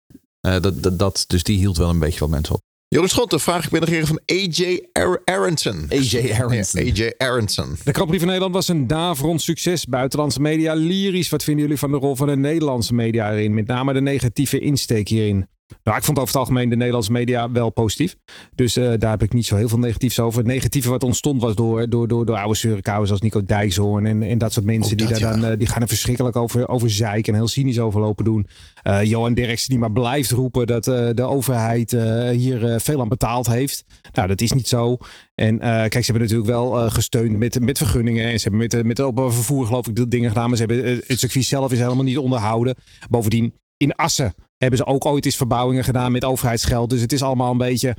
Eh, 0.40 0.60
dat, 0.60 0.82
dat, 0.82 0.98
dat, 0.98 1.24
dus 1.26 1.42
die 1.42 1.58
hield 1.58 1.76
wel 1.76 1.88
een 1.88 1.98
beetje 1.98 2.20
wat 2.20 2.28
mensen 2.28 2.54
op. 2.54 2.60
Jeroen 2.88 3.08
Schotten, 3.08 3.40
vraag 3.40 3.64
ik 3.64 3.70
binnen 3.70 4.06
van 4.06 4.20
AJ 4.26 4.86
Ar- 4.92 5.20
Aronson. 5.24 5.86
AJ 5.88 6.32
Aronson. 6.38 6.84
Ja, 6.84 6.92
AJ 6.92 7.12
Aronson. 7.16 7.76
De 7.84 7.92
Grand 7.92 8.06
Prix 8.06 8.18
van 8.18 8.26
Nederland 8.26 8.54
was 8.54 8.68
een 8.68 8.86
daverend 8.86 9.42
succes. 9.42 9.86
Buitenlandse 9.86 10.40
media 10.40 10.74
lyrisch. 10.74 11.28
Wat 11.28 11.44
vinden 11.44 11.62
jullie 11.62 11.78
van 11.78 11.90
de 11.90 11.96
rol 11.96 12.16
van 12.16 12.26
de 12.26 12.36
Nederlandse 12.36 12.94
media 12.94 13.32
erin? 13.32 13.54
Met 13.54 13.66
name 13.66 13.92
de 13.92 14.00
negatieve 14.00 14.58
insteek 14.58 15.08
hierin. 15.08 15.46
Nou, 15.82 15.98
ik 15.98 16.04
vond 16.04 16.18
over 16.18 16.30
het 16.30 16.40
algemeen 16.40 16.68
de 16.68 16.76
Nederlandse 16.76 17.12
media 17.12 17.50
wel 17.50 17.70
positief. 17.70 18.16
Dus 18.54 18.76
eh, 18.76 18.92
daar 18.98 19.10
heb 19.10 19.22
ik 19.22 19.32
niet 19.32 19.46
zo 19.46 19.56
heel 19.56 19.68
veel 19.68 19.78
negatiefs 19.78 20.20
over. 20.20 20.38
Het 20.38 20.46
negatieve 20.46 20.90
wat 20.90 21.02
ontstond 21.02 21.42
was 21.42 21.54
door, 21.54 21.88
door, 21.88 22.08
door, 22.08 22.26
door 22.26 22.36
oude 22.36 22.58
zeurenkouwen 22.58 23.06
zoals 23.06 23.22
Nico 23.22 23.44
Dijkshoorn 23.44 24.06
en, 24.06 24.22
en 24.22 24.38
dat 24.38 24.52
soort 24.52 24.66
mensen. 24.66 24.92
Ook 24.92 24.98
die, 24.98 25.18
daar 25.18 25.32
dan, 25.32 25.44
eh, 25.44 25.58
die 25.58 25.66
gaan 25.66 25.82
er 25.82 25.88
verschrikkelijk 25.88 26.36
over, 26.36 26.68
over 26.68 26.90
zeiken 26.90 27.32
en 27.32 27.38
heel 27.38 27.48
cynisch 27.48 27.78
over 27.78 28.00
lopen 28.00 28.24
doen. 28.24 28.46
Eh, 28.82 29.02
Johan 29.02 29.34
Derksen 29.34 29.68
die 29.68 29.78
maar 29.78 29.92
blijft 29.92 30.30
roepen 30.30 30.66
dat 30.66 30.84
de 30.84 31.22
overheid 31.22 31.90
hier 32.30 32.80
veel 32.80 33.00
aan 33.00 33.08
betaald 33.08 33.46
heeft. 33.46 33.84
Nou, 34.12 34.28
dat 34.28 34.40
is 34.40 34.52
niet 34.52 34.68
zo. 34.68 34.96
En 35.34 35.58
kijk, 35.58 36.04
ze 36.04 36.12
hebben 36.12 36.22
natuurlijk 36.22 36.48
wel 36.48 36.90
gesteund 36.90 37.38
met, 37.38 37.60
met 37.60 37.78
vergunningen. 37.78 38.24
En 38.24 38.40
ze 38.40 38.48
hebben 38.48 38.60
met, 38.60 38.86
met 38.86 38.96
het 38.96 39.06
openbaar 39.06 39.32
vervoer 39.32 39.66
geloof 39.66 39.86
ik 39.86 40.10
dingen 40.10 40.28
gedaan. 40.28 40.48
Maar 40.48 40.58
ze 40.58 40.64
hebben, 40.64 41.02
het 41.06 41.18
circuit 41.18 41.44
zelf 41.44 41.72
is 41.72 41.78
helemaal 41.78 42.04
niet 42.04 42.18
onderhouden. 42.18 42.74
Bovendien, 43.10 43.54
in 43.76 43.94
Assen 43.94 44.34
hebben 44.56 44.78
ze 44.78 44.86
ook 44.86 45.06
ooit 45.06 45.24
eens 45.24 45.36
verbouwingen 45.36 45.84
gedaan 45.84 46.12
met 46.12 46.24
overheidsgeld. 46.24 46.90
Dus 46.90 47.00
het 47.00 47.12
is 47.12 47.22
allemaal 47.22 47.50
een 47.50 47.58
beetje... 47.58 47.96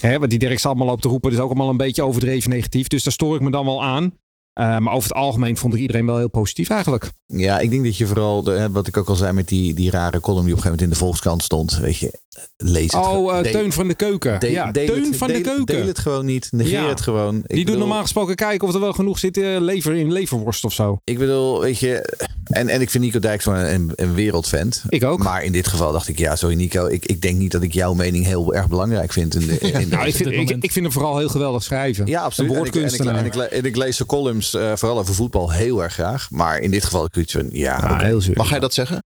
Hè, 0.00 0.18
wat 0.18 0.30
die 0.30 0.38
Dirk 0.38 0.64
allemaal 0.64 0.86
loopt 0.86 1.02
te 1.02 1.08
roepen, 1.08 1.32
is 1.32 1.38
ook 1.38 1.46
allemaal 1.46 1.68
een 1.68 1.76
beetje 1.76 2.02
overdreven 2.02 2.50
negatief. 2.50 2.88
Dus 2.88 3.02
daar 3.02 3.12
stoor 3.12 3.34
ik 3.34 3.40
me 3.40 3.50
dan 3.50 3.64
wel 3.64 3.84
aan. 3.84 4.12
Eh, 4.54 4.78
maar 4.78 4.92
over 4.94 5.08
het 5.08 5.18
algemeen 5.18 5.56
vond 5.56 5.74
ik 5.74 5.80
iedereen 5.80 6.06
wel 6.06 6.16
heel 6.16 6.28
positief 6.30 6.68
eigenlijk. 6.68 7.10
Ja, 7.26 7.58
ik 7.58 7.70
denk 7.70 7.84
dat 7.84 7.96
je 7.96 8.06
vooral, 8.06 8.42
de, 8.42 8.68
wat 8.70 8.86
ik 8.86 8.96
ook 8.96 9.08
al 9.08 9.14
zei 9.14 9.32
met 9.32 9.48
die, 9.48 9.74
die 9.74 9.90
rare 9.90 10.20
column 10.20 10.44
die 10.44 10.52
op 10.54 10.58
een 10.58 10.62
gegeven 10.64 10.70
moment 10.70 10.80
in 10.82 10.88
de 10.88 10.94
Volkskrant 10.96 11.42
stond. 11.42 11.78
Weet 11.78 11.96
je, 11.96 12.18
lees 12.56 12.92
het. 12.92 13.06
Oh, 13.06 13.36
eh, 13.36 13.42
Deel- 13.42 13.52
Teun 13.52 13.72
van 13.72 13.88
de 13.88 13.94
Keuken. 13.94 14.40
deel- 14.40 14.50
ja, 14.50 14.72
deel 14.72 14.86
Teun 14.86 15.04
het- 15.04 15.16
van 15.16 15.28
de 15.28 15.40
Keuken. 15.40 15.64
Deel 15.76 15.86
het 15.86 15.98
gewoon 15.98 16.24
niet. 16.26 16.48
Negeer 16.50 16.72
Ja. 16.82 16.88
het 16.88 17.00
gewoon. 17.00 17.36
Ik 17.36 17.48
Die 17.54 17.64
bedoel- 17.64 17.80
normaal 17.80 18.02
gesproken 18.02 18.34
kijken 18.34 18.68
of 18.68 18.74
er 18.74 18.80
wel 18.80 18.92
genoeg 18.92 19.18
zit 19.18 19.36
eh, 19.36 19.56
lever 19.60 19.94
in 19.94 20.12
leverworst 20.12 20.64
of 20.64 20.72
zo. 20.72 20.98
Ik 21.04 21.18
bedoel, 21.18 21.60
weet 21.60 21.78
je, 21.78 22.16
en, 22.44 22.68
en 22.68 22.80
ik 22.80 22.90
vind 22.90 23.04
Nico 23.04 23.18
Dijkshoorn 23.18 23.74
een, 23.74 23.92
een 23.94 24.14
wereldvent. 24.14 24.82
Ik 24.88 25.04
ook. 25.04 25.22
Maar 25.22 25.44
in 25.44 25.52
dit 25.52 25.66
geval 25.66 25.92
dacht 25.92 26.08
ik, 26.08 26.18
ja, 26.18 26.36
sorry 26.36 26.54
Nico, 26.56 26.86
ik, 26.86 27.06
ik 27.06 27.20
denk 27.20 27.38
niet 27.38 27.52
dat 27.52 27.62
ik 27.62 27.72
jouw 27.72 27.94
mening 27.94 28.24
heel 28.26 28.54
erg 28.54 28.68
belangrijk 28.68 29.12
vind. 29.12 29.34
In 29.34 29.46
de, 29.46 29.58
in 29.58 29.88
Nou, 29.88 30.06
ik, 30.06 30.14
vind, 30.14 30.30
ik, 30.64 30.72
vind 30.72 30.84
hem 30.84 30.92
vooral 30.92 31.18
heel 31.18 31.28
geweldig 31.28 31.62
schrijven. 31.62 32.06
ja, 32.06 32.22
absoluut. 32.22 32.52
En 32.52 32.64
ik, 32.64 32.74
en, 32.74 33.16
en, 33.32 33.50
en 33.50 33.64
ik 33.64 33.76
lees 33.76 33.96
de 33.96 34.06
columns, 34.06 34.43
eh, 34.52 34.72
vooral 34.74 34.98
over 34.98 35.14
voetbal, 35.14 35.50
heel 35.50 35.82
erg 35.82 35.92
graag. 35.92 36.30
Maar 36.30 36.58
in 36.58 36.70
dit 36.70 36.84
geval 36.84 37.08
iets 37.12 37.32
van, 37.32 37.48
ja, 37.50 37.98
heel 37.98 38.20
zuur. 38.20 38.36
Mag 38.36 38.50
hij 38.50 38.60
dat 38.60 38.74
zeggen? 38.74 38.98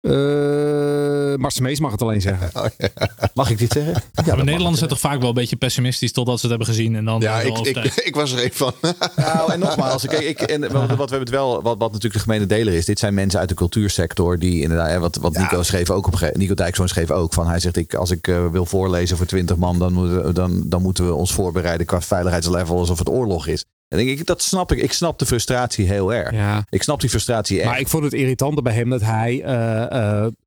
Eh, 0.00 1.34
Marcel 1.36 1.62
Mees 1.62 1.80
mag 1.80 1.90
het 1.90 2.02
alleen 2.02 2.20
zeggen. 2.20 2.50
mag 3.34 3.50
ik 3.50 3.58
dit 3.58 3.72
zeggen? 3.72 3.92
Ja, 4.12 4.34
maar 4.34 4.36
Nederlanders 4.44 4.78
zijn 4.78 4.90
toch 4.90 5.00
vaak 5.00 5.18
wel 5.20 5.28
een 5.28 5.34
beetje 5.34 5.56
pessimistisch 5.56 6.12
totdat 6.12 6.34
ze 6.40 6.40
het 6.40 6.50
hebben 6.56 6.74
gezien. 6.74 6.96
En 6.96 7.04
dan 7.04 7.20
Ja, 7.20 7.40
ik, 7.40 7.58
ik, 8.08 8.14
was 8.14 8.32
er 8.32 8.38
even 8.38 8.56
van. 8.56 8.72
Nou, 9.16 9.52
en 9.52 9.58
nogmaals, 9.58 10.04
ik, 10.04 10.12
ik, 10.12 10.40
en 10.40 10.60
wat, 10.60 10.70
wat 10.72 10.88
we 10.88 10.96
hebben 10.96 11.18
het 11.18 11.30
wel, 11.30 11.62
wat, 11.62 11.78
wat 11.78 11.92
natuurlijk 11.92 12.14
de 12.14 12.20
gemene 12.30 12.46
deler 12.46 12.74
is, 12.74 12.84
dit 12.84 12.98
zijn 12.98 13.14
mensen 13.14 13.40
uit 13.40 13.48
de 13.48 13.54
cultuursector 13.54 14.38
die 14.38 14.62
inderdaad, 14.62 15.00
wat, 15.00 15.16
wat 15.16 15.36
Nico 15.38 15.62
schreef 15.62 15.90
ook 15.90 16.06
op 16.06 16.30
Nico 16.32 16.54
Dijkshoorn 16.54 16.88
schreef 16.88 17.10
ook 17.10 17.32
van, 17.34 17.46
hij 17.46 17.60
zegt, 17.60 17.76
ik, 17.76 17.94
als 17.94 18.10
ik 18.10 18.28
eh, 18.28 18.46
wil 18.46 18.66
voorlezen 18.66 19.16
voor 19.16 19.26
20 19.26 19.56
man, 19.56 19.78
dan, 19.78 19.92
moeten- 19.92 20.34
dan, 20.34 20.62
dan 20.66 20.82
moeten 20.82 21.06
we 21.06 21.14
ons 21.14 21.32
voorbereiden 21.32 21.86
qua 21.86 22.00
veiligheidslevel 22.00 22.78
alsof 22.78 22.98
het 22.98 23.08
oorlog 23.08 23.46
is. 23.46 23.64
En 23.88 23.98
denk 23.98 24.08
ik, 24.08 24.26
dat 24.26 24.42
snap 24.42 24.72
ik. 24.72 24.78
Ik 24.82 24.92
snap 24.92 25.18
de 25.18 25.26
frustratie 25.26 25.86
heel 25.86 26.14
erg. 26.14 26.30
Ja. 26.32 26.66
Ik 26.70 26.82
snap 26.82 27.00
die 27.00 27.10
frustratie 27.10 27.58
echt. 27.58 27.68
Maar 27.68 27.80
ik 27.80 27.88
vond 27.88 28.04
het 28.04 28.12
irritanter 28.12 28.62
bij 28.62 28.72
hem 28.72 28.90
dat 28.90 29.00
hij 29.00 29.42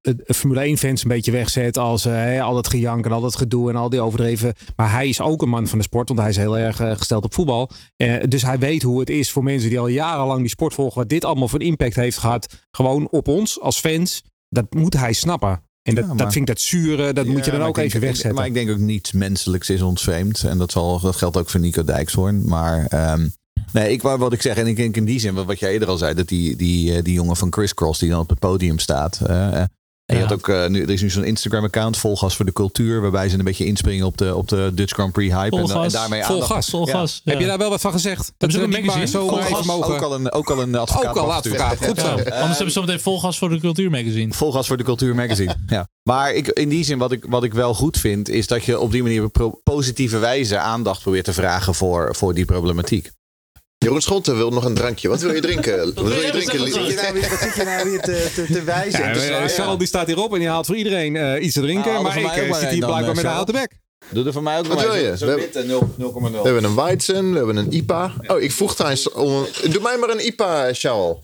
het 0.02 0.24
Formule 0.26 0.62
1 0.62 0.78
fans 0.78 1.04
een 1.04 1.10
beetje 1.10 1.32
wegzet 1.32 1.78
als 1.78 2.06
eh, 2.06 2.44
al 2.44 2.54
dat 2.54 2.68
gejank 2.68 3.06
en 3.06 3.12
al 3.12 3.22
dat 3.22 3.36
gedoe 3.36 3.70
en 3.70 3.76
al 3.76 3.90
die 3.90 4.02
overdreven. 4.02 4.54
Maar 4.76 4.92
hij 4.92 5.10
is 5.10 5.22
ook 5.22 5.42
een 5.42 5.50
man 5.50 5.68
van 5.68 5.78
de 5.78 5.84
sport, 5.84 6.08
want 6.08 6.20
hij 6.20 6.30
is 6.30 6.38
heel 6.38 6.58
erg 6.58 6.76
gesteld 6.76 7.24
op 7.24 7.34
voetbal. 7.34 7.70
Dus 8.28 8.42
hij 8.42 8.60
weet 8.60 8.82
hoe 8.82 9.00
het 9.00 9.10
is 9.10 9.32
voor 9.32 9.44
mensen 9.44 9.70
die 9.70 9.80
al 9.80 9.88
jarenlang 9.88 10.40
die 10.40 10.50
sport 10.50 10.74
volgen, 10.74 11.00
wat 11.00 11.10
dit 11.10 11.26
allemaal 11.26 11.48
voor 11.48 11.62
impact 11.62 11.96
heeft 11.96 12.18
gehad, 12.18 12.66
gewoon 12.72 13.08
op 13.10 13.28
ons 13.28 13.60
als 13.60 13.80
fans. 13.80 14.24
Dat 14.50 14.74
moet 14.74 14.98
hij 14.98 15.14
snappen. 15.14 15.64
En 15.84 15.96
dat, 15.96 16.04
Ja, 16.04 16.10
maar- 16.10 16.18
dat 16.18 16.34
vind 16.34 16.50
ik 16.50 16.56
dat 16.56 16.64
zure, 16.64 17.14
dat 17.14 17.26
moet 17.26 17.46
je 17.46 17.52
dan 17.52 17.62
ook 17.62 17.78
even 17.78 17.92
denk- 17.92 18.04
wegzetten. 18.04 18.36
Maar 18.36 18.46
ik 18.46 18.54
denk 18.54 18.70
ook 18.70 18.78
niets 18.78 19.12
menselijks 19.12 19.70
is 19.70 19.82
ons 19.82 20.02
vreemd. 20.04 20.44
En 20.44 20.58
dat, 20.58 20.72
zal, 20.72 21.00
dat 21.00 21.16
geldt 21.16 21.38
ook 21.38 21.50
voor 21.50 21.60
Nico 21.60 21.84
Dijkshoorn. 21.84 22.46
Maar 22.48 22.86
ehm, 22.86 23.28
nee, 23.74 23.92
ik 23.92 24.02
wat 24.02 24.34
ik 24.34 24.42
zeg. 24.42 24.56
En 24.56 24.68
ik 24.68 24.76
denk 24.76 24.98
in 24.98 25.06
die 25.06 25.20
zin, 25.20 25.34
wat, 25.34 25.60
jij 25.60 25.72
eerder 25.72 25.88
al 25.88 25.98
zei, 25.98 26.14
dat 26.14 26.28
die, 26.28 26.56
die, 26.56 26.96
eh, 26.96 27.04
die 27.04 27.14
jongen 27.14 27.36
van 27.36 27.54
Chris 27.54 27.74
Cross 27.74 28.00
die 28.00 28.10
dan 28.10 28.20
op 28.20 28.30
het 28.30 28.40
podium 28.40 28.80
staat. 28.80 29.22
eh, 29.28 29.62
eh, 29.62 29.68
en 30.12 30.18
je 30.18 30.24
Ja. 30.24 30.30
had 30.30 30.38
ook, 30.38 30.48
eh, 30.48 30.68
nu, 30.68 30.82
er 30.82 30.90
is 30.90 31.02
nu 31.02 31.10
zo'n 31.10 31.24
Instagram-account, 31.24 31.98
Volgas 31.98 32.36
voor 32.36 32.46
de 32.46 32.54
Cultuur, 32.54 33.02
waarbij 33.02 33.30
ze 33.30 33.38
een 33.38 33.44
beetje 33.44 33.66
inspringen 33.66 34.06
op 34.06 34.18
de, 34.18 34.36
op 34.36 34.48
de 34.48 34.72
Dutch 34.74 34.94
Grand 34.94 35.12
Prix 35.14 35.34
hype. 35.34 35.50
Vol 35.50 35.60
en, 35.70 35.76
en 35.76 35.82
gas, 35.82 35.94
daarmee 35.94 36.24
vol 36.24 36.34
aandacht- 36.34 36.52
gas. 36.52 36.70
Vol 36.70 36.88
Ja. 36.88 36.94
gas. 36.94 37.22
Heb 37.24 37.40
je 37.40 37.46
daar 37.46 37.58
wel 37.58 37.70
wat 37.70 37.82
van 37.82 37.92
gezegd? 37.92 38.32
Hebben 38.38 38.58
ze 38.58 38.64
een 38.64 38.70
maar 38.70 38.80
magazine? 38.82 39.08
zo 39.08 39.28
Volgas. 39.28 39.70
Ook 39.70 40.02
al 40.02 40.14
een, 40.16 40.32
ook 40.32 40.50
al 40.50 40.62
een 40.62 40.76
advocaat. 40.76 41.10
Ook 41.10 41.18
al 41.18 41.34
advocaat. 41.34 41.86
Goed 41.86 42.00
zo. 42.00 42.08
anders 42.08 42.28
hebben 42.34 42.58
ze 42.58 42.70
zometeen 42.70 43.00
vol 43.00 43.20
gas 43.20 43.38
voor 43.38 43.50
de 43.50 43.60
cultuurmagazine. 43.60 44.34
Volgas 44.34 44.68
voor 44.68 44.78
de 44.78 44.84
Cultuur 44.84 45.16
Magazine. 45.16 45.56
ja. 45.68 45.88
Maar 46.04 46.34
ik, 46.34 46.48
in 46.48 46.70
die 46.70 46.84
zin, 46.84 46.98
wat 46.98 47.12
ik, 47.12 47.26
wat 47.30 47.44
ik 47.44 47.54
wel 47.54 47.74
goed 47.74 47.98
vind, 47.98 48.30
is 48.30 48.48
dat 48.48 48.64
je 48.64 48.80
op 48.80 48.92
die 48.92 49.04
manier 49.04 49.24
op 49.24 49.60
positieve 49.64 50.18
wijze 50.18 50.58
aandacht 50.58 51.02
probeert 51.02 51.26
te 51.26 51.34
vragen 51.34 51.76
voor, 51.76 52.16
voor 52.16 52.34
die 52.34 52.46
problematiek. 52.46 53.12
Jeroen 53.84 54.02
Scholten 54.02 54.38
wil 54.38 54.50
nog 54.50 54.66
een 54.66 54.74
drankje. 54.74 55.08
Wat 55.10 55.22
wil 55.22 55.34
je 55.34 55.42
drinken? 55.42 55.78
Wat 55.96 56.08
wil 56.08 56.22
je 56.22 56.32
drinken? 56.32 56.60
Wat 56.60 56.70
zit 56.74 56.88
je 56.88 56.96
nou 56.96 57.14
weer, 57.14 57.30
wat 57.30 57.40
zit 57.40 57.56
je 57.56 57.64
nou 57.64 57.90
weer 57.90 58.02
te, 58.02 58.32
te, 58.36 58.54
te 58.54 58.64
wijzen? 58.64 59.04
Ja, 59.04 59.14
te 59.14 59.20
eh? 59.20 59.48
Charles 59.48 59.78
die 59.78 59.88
staat 59.88 60.08
hierop 60.08 60.34
en 60.34 60.40
die 60.40 60.48
haalt 60.48 60.66
voor 60.66 60.76
iedereen 60.76 61.16
eh, 61.16 61.44
iets 61.44 61.54
te 61.54 61.62
drinken. 61.62 61.92
Nou, 61.92 62.04
maar 62.04 62.18
ik 62.18 62.26
eh, 62.26 62.50
maar 62.50 62.60
zit 62.60 62.70
hier 62.70 62.78
blijkbaar 62.86 63.00
met 63.00 63.10
een 63.10 63.16
Charles. 63.16 63.34
houten 63.34 63.54
bek. 63.54 63.72
Doe 64.10 64.26
er 64.26 64.34
voor 64.34 64.44
mij 64.44 64.58
ook 64.60 64.68
Wat 64.68 64.80
wil 64.80 64.88
maar 64.90 65.00
je? 65.00 65.16
We- 65.18 65.36
witte 65.36 65.64
0, 65.64 65.90
0,0. 66.00 66.32
We 66.32 66.38
hebben 66.44 66.64
een 66.64 66.76
Weizen, 66.76 67.32
we 67.32 67.38
hebben 67.38 67.56
een 67.58 67.74
IPA. 67.74 68.14
Oh, 68.28 68.42
ik 68.42 68.52
vroeg 68.52 68.76
trouwens 68.76 69.12
om... 69.12 69.46
Doe 69.70 69.82
mij 69.82 69.98
maar 69.98 70.10
een 70.10 70.26
IPA, 70.26 70.70
Charles. 70.74 71.18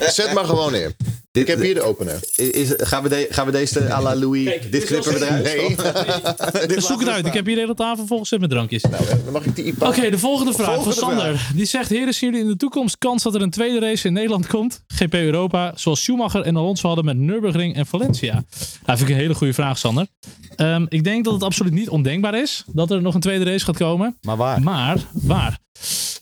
Zet 0.00 0.32
maar 0.32 0.44
gewoon 0.44 0.72
neer. 0.72 0.92
Ik 1.40 1.46
heb 1.46 1.60
hier 1.60 1.74
de 1.74 1.80
opener. 1.82 2.20
Is, 2.36 2.50
is- 2.50 2.72
gaan, 2.76 3.02
we 3.02 3.08
de- 3.08 3.26
gaan 3.30 3.46
we 3.46 3.52
deze 3.52 3.92
à 3.92 4.02
la 4.02 4.16
Louis, 4.16 4.44
dit 4.70 4.84
knippen 4.84 5.12
we 5.12 5.24
eruit? 5.26 5.44
Nee. 6.68 6.80
Zoek 6.80 7.00
het 7.00 7.08
uit. 7.08 7.26
Ik 7.26 7.32
heb 7.32 7.46
hier 7.46 7.54
de 7.54 7.60
hele 7.60 7.74
tafel 7.74 8.06
volgezet 8.06 8.40
met 8.40 8.50
drankjes. 8.50 8.82
Nou, 8.82 9.04
dan 9.24 9.32
mag 9.32 9.44
ik 9.44 9.56
die 9.56 9.64
IPA. 9.64 9.88
Oké, 9.88 10.10
de 10.10 10.18
volgende 10.18 10.52
vraag 10.52 10.74
volgende 10.74 10.94
van 10.94 11.08
Sander. 11.10 11.50
Die 11.54 11.64
zegt: 11.64 11.88
Heren, 11.90 12.14
zien 12.14 12.30
jullie 12.30 12.44
in 12.44 12.50
de 12.52 12.56
toekomst 12.58 12.98
kans 12.98 13.22
dat 13.22 13.34
er 13.34 13.42
een 13.42 13.50
tweede 13.50 13.78
race 13.78 14.06
in 14.06 14.12
Nederland 14.12 14.46
komt? 14.46 14.82
GP 14.86 15.14
Europa, 15.14 15.72
zoals 15.76 16.02
Schumacher 16.02 16.40
en 16.42 16.56
Alonso 16.56 16.86
hadden 16.86 17.04
met 17.04 17.16
Nürburgring 17.16 17.74
en 17.76 17.86
Valencia. 17.86 18.32
Nou, 18.32 18.98
vind 18.98 19.00
ik 19.00 19.08
een 19.08 19.20
hele 19.20 19.34
goede 19.34 19.52
vraag, 19.54 19.78
Sander. 19.78 20.06
Ehm, 20.56 20.86
ik 20.88 21.04
denk 21.04 21.24
dat 21.24 21.32
het 21.34 21.42
absoluut 21.42 21.72
niet 21.72 21.88
ondenkbaar 21.88 22.34
is 22.40 22.64
dat 22.72 22.90
er 22.90 23.02
nog 23.02 23.14
een 23.14 23.20
tweede 23.20 23.44
race 23.44 23.64
gaat 23.64 23.76
komen. 23.76 24.16
Maar 24.22 24.36
waar? 24.36 24.62
Maar, 24.62 24.96
waar? 25.12 25.58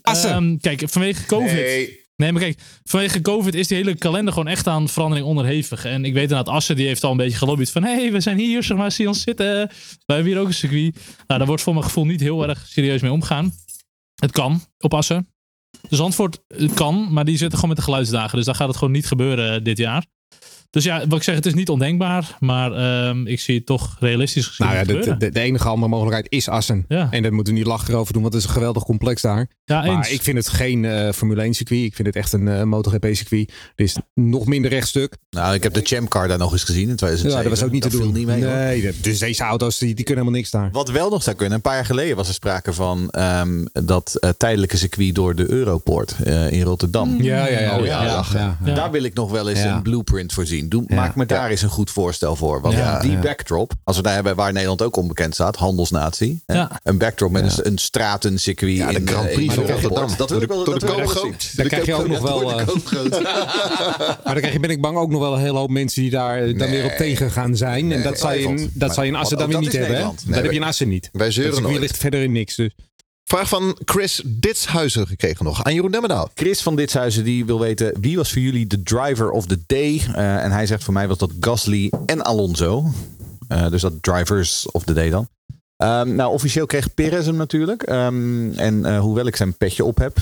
Ehm, 0.03 0.57
kijk, 0.57 0.83
vanwege 0.87 1.27
COVID. 1.27 1.53
Nee. 1.53 2.01
Nee, 2.23 2.33
maar 2.33 2.43
kijk, 2.43 2.61
vanwege 2.85 3.21
COVID 3.21 3.55
is 3.55 3.69
die 3.69 3.77
hele 3.77 3.95
kalender 3.95 4.33
gewoon 4.33 4.49
echt 4.49 4.67
aan 4.67 4.89
verandering 4.89 5.27
onderhevig. 5.27 5.85
En 5.85 6.05
ik 6.05 6.13
weet 6.13 6.23
inderdaad, 6.23 6.55
Assen 6.55 6.77
die 6.77 6.87
heeft 6.87 7.05
al 7.05 7.11
een 7.11 7.17
beetje 7.17 7.39
gelobbyd 7.39 7.71
van... 7.71 7.83
hé, 7.83 7.95
hey, 7.95 8.13
we 8.13 8.21
zijn 8.21 8.39
hier, 8.39 8.63
zeg 8.63 8.77
maar, 8.77 8.93
zie 8.93 9.09
ons 9.09 9.23
zitten. 9.23 9.47
Wij 9.47 10.17
hebben 10.17 10.27
hier 10.27 10.41
ook 10.41 10.47
een 10.47 10.55
circuit. 10.55 10.95
Nou, 11.27 11.39
daar 11.39 11.47
wordt 11.47 11.63
voor 11.63 11.73
mijn 11.73 11.85
gevoel 11.85 12.05
niet 12.05 12.21
heel 12.21 12.49
erg 12.49 12.67
serieus 12.67 13.01
mee 13.01 13.13
omgegaan. 13.13 13.53
Het 14.15 14.33
kan 14.33 14.61
op 14.79 14.95
Assen. 14.95 15.29
Dus 15.89 15.99
het 16.47 16.75
kan, 16.75 17.13
maar 17.13 17.25
die 17.25 17.37
zitten 17.37 17.59
gewoon 17.59 17.75
met 17.75 17.79
de 17.79 17.85
geluidsdagen. 17.85 18.37
Dus 18.37 18.47
daar 18.47 18.55
gaat 18.55 18.69
het 18.69 18.77
gewoon 18.77 18.93
niet 18.93 19.07
gebeuren 19.07 19.65
dit 19.65 19.79
jaar. 19.79 20.07
Dus 20.73 20.85
ja, 20.85 21.07
wat 21.07 21.19
ik 21.19 21.25
zeg, 21.25 21.35
het 21.35 21.47
is 21.47 21.55
niet 21.55 21.69
ondenkbaar. 21.69 22.37
Maar 22.41 22.73
ehm, 22.73 23.27
ik 23.27 23.41
zie 23.41 23.55
het 23.57 23.67
toch 23.67 23.97
realistisch 24.01 24.47
gezien 24.47 24.67
Nou 24.67 24.79
ja, 24.79 24.85
de, 24.85 25.17
de, 25.19 25.31
de 25.31 25.41
enige 25.41 25.69
andere 25.69 25.89
mogelijkheid 25.89 26.27
is 26.29 26.49
Assen. 26.49 26.85
Ja. 26.89 27.09
En 27.11 27.23
daar 27.23 27.33
moeten 27.33 27.53
we 27.53 27.59
niet 27.59 27.69
lachen 27.69 27.95
over 27.95 28.13
doen, 28.13 28.23
want 28.23 28.35
het 28.35 28.43
is 28.43 28.49
een 28.49 28.55
geweldig 28.55 28.83
complex 28.85 29.23
daar. 29.23 29.47
ja, 29.65 29.85
eens. 29.85 29.95
Maar 29.95 30.11
ik 30.11 30.23
vind 30.23 30.37
het 30.37 30.49
geen 30.49 30.85
eh, 30.85 31.13
Formule 31.13 31.43
1 31.43 31.55
circuit. 31.55 31.83
Ik 31.85 31.95
vind 31.95 32.09
het 32.09 32.17
echt 32.17 32.33
een 32.33 32.49
eh, 32.49 32.63
MotoGP 32.63 33.07
circuit. 33.13 33.53
Er 33.75 33.85
is 33.85 33.97
nog 34.15 34.47
minder 34.47 34.71
rechtstuk. 34.71 35.17
Nou, 35.31 35.55
ik 35.55 35.63
heb 35.63 35.75
de 35.75 35.81
Champ 35.85 36.09
Car 36.09 36.29
daar 36.29 36.39
nog 36.39 36.53
eens 36.53 36.65
gezien 36.65 36.89
in 36.89 36.97
2007. 36.97 37.39
Ja, 37.39 37.49
dat 37.49 37.59
was 37.59 37.67
ook 37.69 37.73
niet 37.73 37.83
te 37.83 37.99
doen. 37.99 38.13
niet 38.13 38.27
mee. 38.27 38.41
nee, 38.43 38.93
dus 39.01 39.19
deze 39.19 39.43
auto's 39.43 39.79
die, 39.79 39.95
die 39.95 40.05
kunnen 40.05 40.25
helemaal 40.25 40.41
niks 40.41 40.51
daar. 40.51 40.69
Wat 40.73 40.91
wel 40.91 41.11
nog 41.11 41.23
zou 41.23 41.37
kunnen, 41.37 41.55
een 41.57 41.63
paar 41.63 41.75
jaar 41.75 41.85
geleden 41.87 42.17
was 42.17 42.29
er 42.29 42.35
sprake 42.35 42.73
van 42.73 43.11
ehm, 43.11 43.65
dat 43.73 44.15
eh, 44.15 44.31
tijdelijke 44.37 44.77
circuit 44.77 45.15
door 45.15 45.35
de 45.35 45.51
Europoort 45.51 46.15
eh, 46.25 46.53
in 46.53 46.63
Rotterdam. 46.63 47.23
Ja, 47.23 47.47
ja, 47.47 47.61
ja. 47.61 47.79
Oh, 47.79 47.85
ja, 47.85 48.05
ja, 48.05 48.13
lachen. 48.15 48.41
ja, 48.41 48.59
Ja. 48.65 48.75
Daar 48.75 48.91
wil 48.91 49.03
ik 49.03 49.15
nog 49.15 49.31
wel 49.31 49.49
eens 49.49 49.59
Ja. 49.63 49.77
een 49.77 49.83
blueprint 49.83 50.33
voor 50.33 50.47
zien. 50.47 50.61
Doe, 50.68 50.85
Ja. 50.87 50.94
Maak 50.94 51.14
me 51.16 51.27
daar 51.27 51.51
eens 51.51 51.62
een 51.62 51.68
goed 51.68 51.90
voorstel 51.90 52.37
voor. 52.37 52.61
Want 52.61 52.75
Ja. 52.75 53.01
die 53.01 53.11
Ja. 53.11 53.18
backdrop, 53.20 53.72
als 53.85 53.96
we 53.96 54.03
daar 54.03 54.14
hebben 54.14 54.35
waar 54.35 54.53
Nederland 54.53 54.83
ook 54.83 54.96
onbekend 54.96 55.35
staat, 55.35 55.57
handelsnatie. 55.57 56.42
Een 56.83 56.98
backdrop 56.98 57.31
met 57.31 57.59
een, 57.59 57.66
een 57.72 57.79
stratencircuit. 57.79 58.77
Ja, 58.77 58.88
de 58.88 58.94
in, 58.98 59.09
Grand 59.09 59.29
eh, 59.29 59.35
Prix 59.35 59.55
van 59.55 59.66
Rotterdam. 59.66 60.09
Dat 60.16 60.31
wil 60.31 60.42
ik 60.42 60.48
wel 60.48 60.64
Door 60.64 60.79
de 60.79 60.87
dat 60.87 60.96
wil 60.96 61.09
zien. 61.09 61.35
Dan 61.57 61.66
krijg 61.66 61.87
je 61.87 61.94
ook 61.94 62.09
nog 62.18 62.20
wel. 62.20 62.59
Eh. 62.61 62.66
Maar 64.25 64.33
dan 64.35 64.37
krijg 64.37 64.53
je, 64.53 64.61
ben 64.61 64.70
ik 64.70 64.81
bang, 64.81 64.96
ook 64.96 65.11
nog 65.11 65.20
wel 65.20 65.35
een 65.35 65.40
hele 65.40 65.59
hoop 65.59 65.70
mensen 65.70 66.03
die 66.03 66.11
daar 66.11 66.55
dan 66.57 66.70
weer 66.70 66.85
op 66.85 66.90
tegen 66.92 67.31
gaan 67.31 67.57
zijn. 67.57 67.92
En 67.92 68.03
dat 68.03 68.18
zal 68.18 68.33
je 68.33 68.38
in, 68.38 68.46
ongetwijfeld. 68.46 68.81
dat 68.81 68.94
zal 68.94 69.03
je 69.05 69.11
in 69.11 69.16
Assen 69.16 69.38
dan 69.38 69.48
weer 69.48 69.59
niet 69.59 69.72
hebben. 69.72 70.14
Dat 70.27 70.35
heb 70.35 70.44
je 70.44 70.51
in 70.51 70.62
Assen 70.62 70.88
niet. 70.88 71.09
Wij 71.12 71.31
zeuren 71.31 71.79
ligt 71.79 71.96
verder 71.96 72.22
in 72.22 72.33
niks. 72.33 72.55
Dus. 72.55 72.70
Vraag 73.25 73.49
van 73.49 73.77
Chris 73.85 74.23
Ditshuizen 74.27 75.07
gekregen 75.07 75.45
nog. 75.45 75.65
Aan 75.65 75.75
Jeroen 75.75 75.91
Demmendaal. 75.91 76.31
Chris 76.35 76.63
van 76.63 76.77
Ditshuizen 76.77 77.25
die 77.25 77.45
wil 77.45 77.61
weten 77.61 78.01
wie 78.01 78.17
was 78.17 78.33
voor 78.33 78.43
jullie 78.43 78.67
de 78.67 78.83
driver 78.83 79.31
of 79.31 79.47
the 79.47 79.59
day. 79.67 80.03
Eh, 80.15 80.45
en 80.45 80.51
hij 80.51 80.67
zegt 80.67 80.85
voor 80.85 80.93
mij 80.93 81.09
was 81.09 81.19
dat 81.19 81.31
Gasly 81.41 81.93
en 82.07 82.23
Alonso. 82.25 82.85
Eh, 83.49 83.71
dus 83.71 83.83
dat 83.83 84.03
drivers 84.03 84.71
of 84.71 84.85
the 84.85 84.93
day 84.93 85.11
dan. 85.11 85.29
Ehm, 85.77 86.15
nou, 86.15 86.33
officieel 86.33 86.67
kreeg 86.67 86.95
Perez 86.95 87.27
hem 87.27 87.37
natuurlijk. 87.37 87.83
Ehm, 87.83 88.53
en 88.53 88.85
eh, 88.85 89.01
hoewel 89.01 89.27
ik 89.27 89.37
zijn 89.37 89.57
petje 89.57 89.85
op 89.85 89.99
heb, 89.99 90.19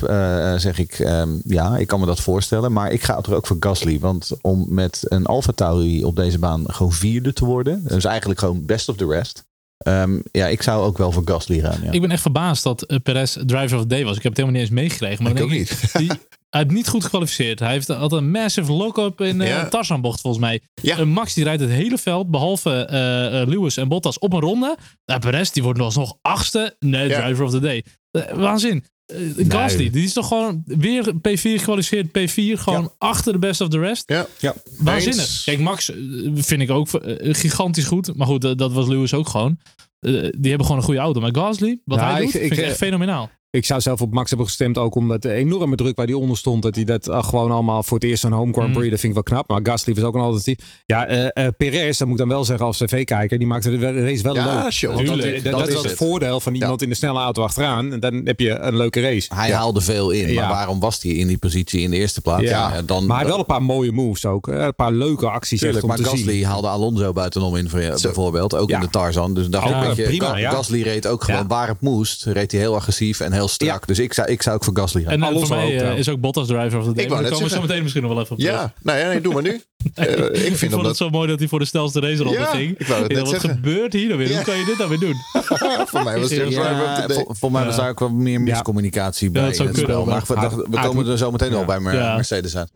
zeg 0.61 0.79
ik 0.79 0.99
ehm, 0.99 1.31
ja, 1.45 1.77
ik 1.77 1.87
kan 1.87 2.01
me 2.01 2.07
dat 2.07 2.21
voorstellen. 2.21 2.73
Maar 2.73 2.93
ik 2.93 3.03
ga 3.03 3.19
er 3.23 3.35
ook 3.35 3.47
voor 3.47 3.57
Gasly. 3.61 3.99
Want 3.99 4.31
om 4.41 4.67
met 4.69 5.01
een 5.09 5.27
Alfa 5.27 5.53
Tauri 5.53 6.05
op 6.05 6.17
deze 6.17 6.39
baan 6.39 6.65
gewoon 6.67 6.93
vierde 6.93 7.33
te 7.33 7.45
worden. 7.45 7.85
Dus 7.85 8.05
eigenlijk 8.05 8.41
gewoon 8.41 8.65
best 8.65 8.89
of 8.89 8.97
the 8.97 9.07
rest. 9.07 9.49
Ehm, 9.81 10.19
ja, 10.33 10.47
ik 10.47 10.63
zou 10.63 10.85
ook 10.85 10.99
wel 10.99 11.13
voor 11.13 11.23
Gasly 11.25 11.61
gaan. 11.61 11.81
Ja. 11.83 11.91
Ik 11.93 12.01
ben 12.01 12.11
echt 12.11 12.23
verbaasd 12.23 12.63
dat 12.63 12.83
eh, 12.83 12.97
Perez 13.03 13.37
driver 13.47 13.77
of 13.77 13.83
the 13.83 13.89
day 13.89 14.05
was. 14.05 14.17
Ik 14.17 14.23
heb 14.23 14.37
het 14.37 14.41
helemaal 14.41 14.61
niet 14.61 14.71
eens 14.71 14.81
meegekregen. 14.81 15.23
Maar 15.25 15.33
Ik 15.37 15.43
ook 15.43 15.51
ik, 15.51 15.91
die, 15.93 16.07
hij 16.51 16.61
heeft 16.61 16.71
niet 16.71 16.89
goed 16.89 17.05
gekwalificeerd. 17.05 17.59
Hij 17.59 17.71
heeft 17.73 17.91
altijd 17.91 18.23
een 18.23 18.31
massive 18.31 18.73
lock-up 18.73 19.21
in 19.21 19.41
eh 19.41 19.49
Ja. 19.49 19.69
Tarzanbocht 19.69 20.21
volgens 20.21 20.43
mij. 20.45 20.61
Ja. 20.83 20.97
En 20.99 21.09
Max 21.09 21.35
die 21.35 21.45
rijdt 21.45 21.61
het 21.63 21.71
hele 21.71 21.99
veld, 21.99 22.31
behalve 22.31 22.71
eh, 22.85 23.41
eh, 23.41 23.49
Lewis 23.49 23.77
en 23.77 23.89
Bottas, 23.89 24.19
op 24.19 24.33
een 24.33 24.41
ronde. 24.41 24.77
Nou, 25.05 25.21
Perez 25.21 25.51
die 25.51 25.63
wordt 25.63 25.81
alsnog 25.81 26.17
achtste. 26.23 26.77
Nee, 26.79 27.09
Ja. 27.09 27.21
driver 27.21 27.45
of 27.45 27.51
the 27.51 27.61
day. 27.61 27.85
Eh, 28.11 28.23
waanzin. 28.33 28.85
Eh, 29.13 29.45
Gasly, 29.49 29.91
die 29.91 30.05
is 30.05 30.13
toch 30.13 30.29
gewoon 30.29 30.63
weer 30.65 31.13
P4 31.15 31.41
gekwalificeerd. 31.41 32.07
P4, 32.07 32.61
gewoon 32.61 32.93
achter 32.99 33.33
de 33.33 33.39
best 33.39 33.61
of 33.61 33.69
the 33.69 33.79
rest. 33.79 34.03
Ja. 34.07 34.27
ja. 34.39 34.55
Waanzinnig. 34.79 35.21
Eens. 35.21 35.45
Kijk, 35.45 35.59
Max 35.59 35.91
eh, 35.91 35.97
vind 36.35 36.63
ik 36.63 36.71
ook 36.71 36.95
eh, 36.95 37.35
gigantisch 37.35 37.85
goed. 37.85 38.17
Maar 38.17 38.27
goed, 38.27 38.41
dat, 38.41 38.59
dat 38.59 38.73
was 38.73 38.89
Lewis 38.89 39.15
ook 39.15 39.29
gewoon. 39.29 39.59
Eh, 40.01 40.13
die 40.13 40.49
hebben 40.49 40.61
gewoon 40.67 40.77
een 40.77 40.83
goede 40.83 41.01
auto. 41.01 41.21
Maar 41.21 41.35
Gasly, 41.35 41.81
wat 41.85 41.99
Ja, 41.99 42.11
hij 42.11 42.21
doet, 42.21 42.35
ik, 42.35 42.41
vind 42.41 42.53
ik 42.53 42.59
echt 42.59 42.77
fenomenaal. 42.77 43.31
Ik 43.53 43.65
zou 43.65 43.81
zelf 43.81 44.01
op 44.03 44.13
Max 44.13 44.29
hebben 44.29 44.47
gestemd, 44.47 44.79
ook 44.79 44.95
omdat 44.95 45.23
de 45.23 45.33
enorme 45.33 45.77
druk 45.77 45.97
waar 45.97 46.07
hij 46.07 46.15
onder 46.15 46.37
stond, 46.37 46.63
dat 46.63 46.75
hij 46.75 46.85
dat 46.85 47.09
uh, 47.09 47.23
gewoon 47.25 47.51
allemaal 47.51 47.83
voor 47.83 47.99
het 47.99 48.07
eerst 48.07 48.25
een 48.25 48.33
home 48.33 48.53
Grand 48.53 48.69
Mm. 48.69 48.75
Dat 48.91 49.01
vind 49.01 49.03
ik 49.03 49.13
wel 49.13 49.23
knap. 49.23 49.49
Maar 49.49 49.61
Gasly 49.63 49.95
was 49.95 50.05
ook 50.05 50.15
een 50.15 50.21
alternatief. 50.21 50.83
Ja, 50.87 51.07
eh 51.07 51.47
eh, 51.47 51.53
Perez, 51.57 51.99
dat 51.99 52.09
moet 52.09 52.21
ik 52.21 52.27
dan 52.27 52.29
wel 52.35 52.45
zeggen 52.45 52.67
als 52.67 52.77
tv-kijker, 52.79 53.39
die 53.39 53.47
maakte 53.47 53.79
de 53.79 54.03
race 54.05 54.23
wel 54.23 54.35
Ja, 54.35 54.45
leuk. 54.45 54.91
dat, 54.91 55.03
dat, 55.35 55.43
dat 55.43 55.53
dat 55.53 55.69
is 55.69 55.75
is 55.75 55.83
het 55.83 55.93
voordeel 55.93 56.41
van 56.41 56.55
iemand 56.55 56.83
in 56.83 56.89
de 56.89 56.95
snelle 56.95 57.19
auto 57.19 57.43
achteraan. 57.43 57.93
En 57.93 58.01
dan 58.01 58.21
heb 58.25 58.41
je 58.41 58.51
een 58.59 58.77
leuke 58.77 59.01
race. 59.01 59.35
Hij 59.35 59.49
Ja. 59.49 59.57
haalde 59.57 59.81
veel 59.81 60.11
in. 60.11 60.33
Ja. 60.33 60.41
Maar 60.41 60.51
waarom 60.51 60.81
was 60.81 61.03
hij 61.03 61.13
in 61.13 61.27
die 61.27 61.39
positie 61.39 61.81
in 61.81 61.91
de 61.91 61.97
eerste 61.97 62.21
plaats? 62.21 62.43
Ja. 62.43 62.83
dan, 62.83 63.07
Maar 63.07 63.17
hij 63.17 63.25
had 63.27 63.29
wel 63.31 63.39
een 63.39 63.45
paar 63.55 63.63
mooie 63.63 63.93
moves 63.93 64.27
ook. 64.27 64.49
eh, 64.49 64.63
Een 64.65 64.75
paar 64.75 64.93
leuke 64.93 65.31
acties 65.31 65.51
echt 65.53 65.61
Tuurlijk, 65.61 65.83
om 65.83 65.89
maar 65.89 65.99
te 65.99 66.05
Gasly 66.05 66.33
zien. 66.33 66.45
haalde 66.45 66.69
Alonso 66.69 67.13
buitenom 67.13 67.57
in, 67.57 67.69
voor- 67.69 67.81
bijvoorbeeld. 68.03 68.55
Ook 68.57 68.69
Ja. 68.69 68.75
in 68.77 68.83
de 68.83 68.91
Tarzan. 68.91 69.35
Dus 69.35 69.49
dacht 69.49 69.69
Ja, 69.69 69.81
ik, 69.81 69.87
weet 69.87 69.97
je, 69.97 70.03
prima. 70.03 70.37
Gasly 70.51 70.83
reed 70.83 71.07
ook 71.07 71.25
gewoon 71.25 71.41
Ja. 71.41 71.47
waar 71.47 71.69
het 71.69 71.81
moest. 71.81 72.25
Reed 72.25 72.53
hij 72.53 72.61
heel 72.61 72.75
agressief 72.75 73.21
en 73.21 73.33
heel 73.33 73.40
strak. 73.49 73.81
Ja. 73.81 73.87
Dus 73.87 73.99
ik 73.99 74.13
zou, 74.13 74.29
ik 74.29 74.43
zou 74.43 74.57
ook 74.57 74.65
voor 74.65 74.77
Gasly 74.77 75.03
gaan. 75.03 75.13
En 75.13 75.23
eh, 75.23 75.29
Alonso 75.29 75.47
voor 75.47 75.57
mij 75.57 75.65
ook 75.67 75.93
eh, 75.93 75.99
is 75.99 76.09
ook 76.09 76.21
Bottas 76.21 76.47
driver 76.47 76.79
of 76.79 76.85
the 76.85 76.93
day. 76.93 77.03
Ik 77.05 77.11
wou 77.11 77.21
Maar 77.23 77.31
daar 77.31 77.31
komen 77.39 77.49
we 77.49 77.55
zo 77.55 77.61
meteen 77.67 77.83
misschien 77.83 78.03
nog 78.03 78.13
wel 78.13 78.23
even 78.23 78.37
op. 78.37 78.43
Ja, 78.43 78.73
nou 78.83 78.99
ja, 78.99 79.09
nee, 79.09 79.21
doe 79.21 79.33
maar 79.35 79.43
nu. 79.43 79.61
Eh, 79.95 80.07
ik 80.07 80.37
Ik 80.37 80.57
vind 80.57 80.59
vond 80.59 80.71
dat 80.71 80.85
het 80.85 80.97
zo 80.97 81.11
mooi 81.11 81.29
dat 81.29 81.39
hij 81.39 81.49
voor 81.49 81.59
de 81.59 81.65
snelste 81.65 82.01
race 82.01 82.23
ronde 82.23 82.39
Ja, 82.39 82.45
ging. 82.47 82.79
ik 82.79 82.87
wou 82.87 83.01
het 83.03 83.09
net 83.13 83.19
dacht, 83.19 83.31
wat 83.33 83.41
zeggen. 83.41 83.61
gebeurt 83.63 83.93
hier 83.93 84.07
nou 84.07 84.19
weer? 84.19 84.29
Ja. 84.29 84.35
Hoe 84.35 84.45
kan 84.45 84.59
je 84.59 84.65
dit 84.65 84.79
nou 84.79 84.89
weer 84.91 84.99
doen? 84.99 85.15
voor 85.91 86.05
mij 86.05 86.21
was 86.21 86.31
het 86.31 86.39
Ja, 86.39 86.45
driver 86.45 86.61
of 86.73 86.79
Ja, 86.79 87.01
the 87.01 87.07
day. 87.07 87.17
vol- 87.17 87.25
volgens 87.25 87.53
mij 87.53 87.65
was 87.65 87.77
daar 87.77 87.89
ook 87.89 87.99
wel 87.99 88.11
meer 88.11 88.41
miscommunicatie 88.41 89.31
bij 89.31 89.43
dat 89.45 89.57
zou 89.57 90.05
Maar 90.07 90.23
we, 90.71 90.81
komen 90.81 91.07
er 91.07 91.19
zo 91.19 91.31
meteen 91.31 91.55
al 91.55 91.65
bij. 91.65 91.81
Mercedes 91.81 92.57
aan. 92.57 92.69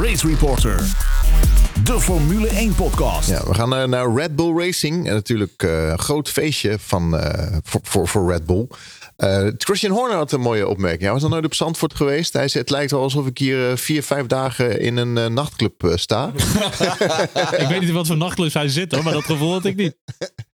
Race 0.00 0.26
Reporter. 0.26 0.80
De 1.84 2.00
Formule 2.00 2.48
1 2.48 2.74
podcast. 2.74 3.28
Ja, 3.28 3.42
we 3.46 3.54
gaan 3.54 3.74
eh, 3.76 3.84
naar 3.84 4.14
Red 4.14 4.36
Bull 4.36 4.56
Racing. 4.56 5.06
En 5.08 5.14
natuurlijk 5.14 5.62
eh, 5.62 5.88
een 5.88 5.98
groot 5.98 6.28
feestje 6.28 6.76
van, 6.78 7.18
eh, 7.18 7.56
voor, 7.62 7.80
voor, 7.82 8.08
voor 8.08 8.30
Red 8.32 8.46
Bull. 8.46 8.66
Eh, 9.22 9.46
Christian 9.56 9.92
Horner 9.92 10.16
had 10.16 10.32
een 10.32 10.40
mooie 10.40 10.68
opmerking. 10.68 11.02
Hij 11.02 11.12
was 11.12 11.22
nog 11.22 11.30
nooit 11.30 11.44
op 11.44 11.54
Zandvoort 11.54 11.94
geweest. 11.94 12.32
Hij 12.32 12.48
zei, 12.48 12.62
het 12.62 12.72
lijkt 12.72 12.90
wel 12.90 13.00
alsof 13.02 13.26
ik 13.26 13.38
hier 13.38 13.70
eh, 13.70 13.76
vier, 13.76 14.02
vijf 14.02 14.26
dagen 14.26 14.80
in 14.80 14.96
een 14.96 15.18
eh, 15.18 15.26
nachtclub 15.26 15.92
sta. 15.94 16.32
ik 17.58 17.66
weet 17.68 17.80
niet 17.80 17.88
in 17.88 17.94
wat 17.94 18.06
voor 18.06 18.16
nachtclubs 18.16 18.54
hij 18.54 18.68
zit 18.68 18.92
hoor, 18.92 19.02
maar 19.04 19.12
dat 19.12 19.24
gevoel 19.24 19.52
had 19.52 19.64
ik 19.64 19.76
niet. 19.76 19.94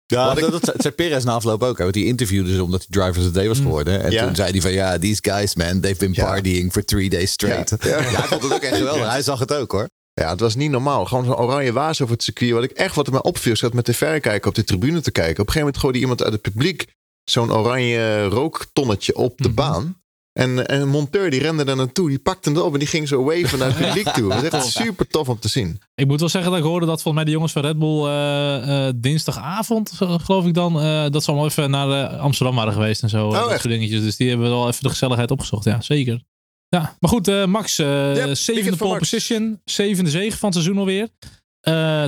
Ja, 0.06 0.34
dat, 0.34 0.52
dat 0.52 0.74
zei 0.78 0.94
Perez 0.94 1.24
na 1.24 1.32
afloop 1.34 1.64
ook. 1.64 1.78
hè, 1.78 1.84
Want 1.84 1.96
die 1.96 2.06
interviewde 2.06 2.54
ze 2.54 2.64
omdat 2.64 2.86
hij 2.88 3.02
Drivers 3.02 3.18
of 3.26 3.32
the 3.32 3.40
Day 3.40 3.48
was 3.48 3.58
geworden. 3.58 4.04
En 4.04 4.12
Ja. 4.12 4.26
toen 4.26 4.36
zei 4.36 4.52
hij 4.52 4.62
van 4.62 4.72
ja, 4.72 4.98
these 5.00 5.20
guys 5.22 5.56
man, 5.56 5.80
they've 5.80 6.00
been 6.00 6.14
Ja. 6.14 6.26
partying 6.26 6.72
for 6.72 6.86
three 6.86 7.10
days 7.10 7.32
straight. 7.32 7.76
Ja. 7.84 7.90
Ja, 7.90 7.98
Ja. 7.98 8.04
hij 8.10 8.28
vond 8.28 8.44
het 8.44 8.54
ook 8.54 8.62
echt 8.62 8.78
geweldig. 8.78 9.10
Hij 9.10 9.22
zag 9.22 9.40
het 9.40 9.54
ook 9.54 9.72
hoor. 9.72 9.88
Ja, 10.14 10.30
het 10.30 10.40
was 10.40 10.56
niet 10.56 10.72
normaal. 10.72 11.06
Gewoon 11.06 11.26
zo'n 11.26 11.38
oranje 11.38 11.72
waas 11.74 12.02
over 12.02 12.14
het 12.14 12.24
circuit. 12.24 12.52
Wat 12.52 12.64
ik 12.64 12.72
echt 12.72 12.96
wat 12.96 13.06
er 13.08 13.12
mij 13.14 13.22
opviel, 13.24 13.54
dat 13.60 13.74
met 13.74 13.86
de 13.86 13.94
verrekijker 13.94 14.50
op 14.50 14.56
de 14.56 14.64
tribune 14.64 15.02
te 15.02 15.12
kijken. 15.12 15.32
Op 15.32 15.48
een 15.48 15.54
gegeven 15.54 15.60
moment 15.60 15.78
gooide 15.78 16.00
iemand 16.00 16.24
uit 16.24 16.34
het 16.34 16.42
publiek 16.42 16.86
zo'n 17.24 17.52
oranje 17.52 18.24
rooktonnetje 18.26 19.16
op 19.16 19.38
de 19.38 19.48
Mhm. 19.48 19.56
baan. 19.56 20.02
En, 20.40 20.68
en 20.68 20.82
een 20.82 20.90
monteur 20.90 21.30
die 21.30 21.40
rende 21.42 21.64
daar 21.66 21.76
naartoe, 21.76 22.10
die 22.10 22.20
pakte 22.20 22.50
hem 22.50 22.58
erop 22.58 22.74
en 22.74 22.80
die 22.80 22.88
ging 22.88 23.08
zo 23.08 23.24
waven 23.24 23.60
naar 23.60 23.68
het 23.68 23.78
publiek 23.88 24.08
toe. 24.10 24.34
Het 24.34 24.52
was 24.52 24.64
echt 24.76 24.86
super 24.86 25.08
tof 25.08 25.30
om 25.30 25.40
te 25.40 25.48
zien. 25.48 25.82
Ik 25.96 26.08
moet 26.08 26.20
wel 26.20 26.30
zeggen 26.30 26.52
dat 26.52 26.60
ik 26.60 26.66
hoorde 26.66 26.86
dat 26.86 27.02
volgens 27.02 27.16
mij 27.16 27.24
de 27.24 27.32
jongens 27.32 27.52
van 27.52 27.62
Red 27.62 27.80
Bull 27.80 28.06
eh, 28.06 28.88
eh, 28.88 28.94
dinsdagavond, 28.96 29.92
geloof 29.98 30.46
ik 30.46 30.54
dan, 30.54 30.82
eh, 30.82 31.10
dat 31.10 31.24
ze 31.24 31.30
allemaal 31.30 31.48
even 31.50 31.70
naar 31.70 32.08
Amsterdam 32.08 32.56
waren 32.56 32.74
geweest 32.74 33.04
en 33.04 33.10
zo. 33.10 33.28
eh, 33.34 33.40
dat 33.40 33.50
soort 33.50 33.64
dingetjes. 33.64 34.02
Dus 34.02 34.16
die 34.18 34.30
hebben 34.30 34.50
wel 34.50 34.68
even 34.68 34.84
de 34.84 34.90
gezelligheid 34.90 35.32
opgezocht. 35.32 35.64
Ja, 35.64 35.82
zeker. 35.82 36.22
Ja, 36.68 36.96
maar 37.00 37.10
goed, 37.10 37.46
Max, 37.46 37.76
zevende 37.76 38.76
pole 38.78 38.98
position, 38.98 39.62
zevende 39.66 40.10
zege 40.10 40.38
van 40.38 40.50
het 40.50 40.58
seizoen 40.58 40.78
alweer. 40.78 41.08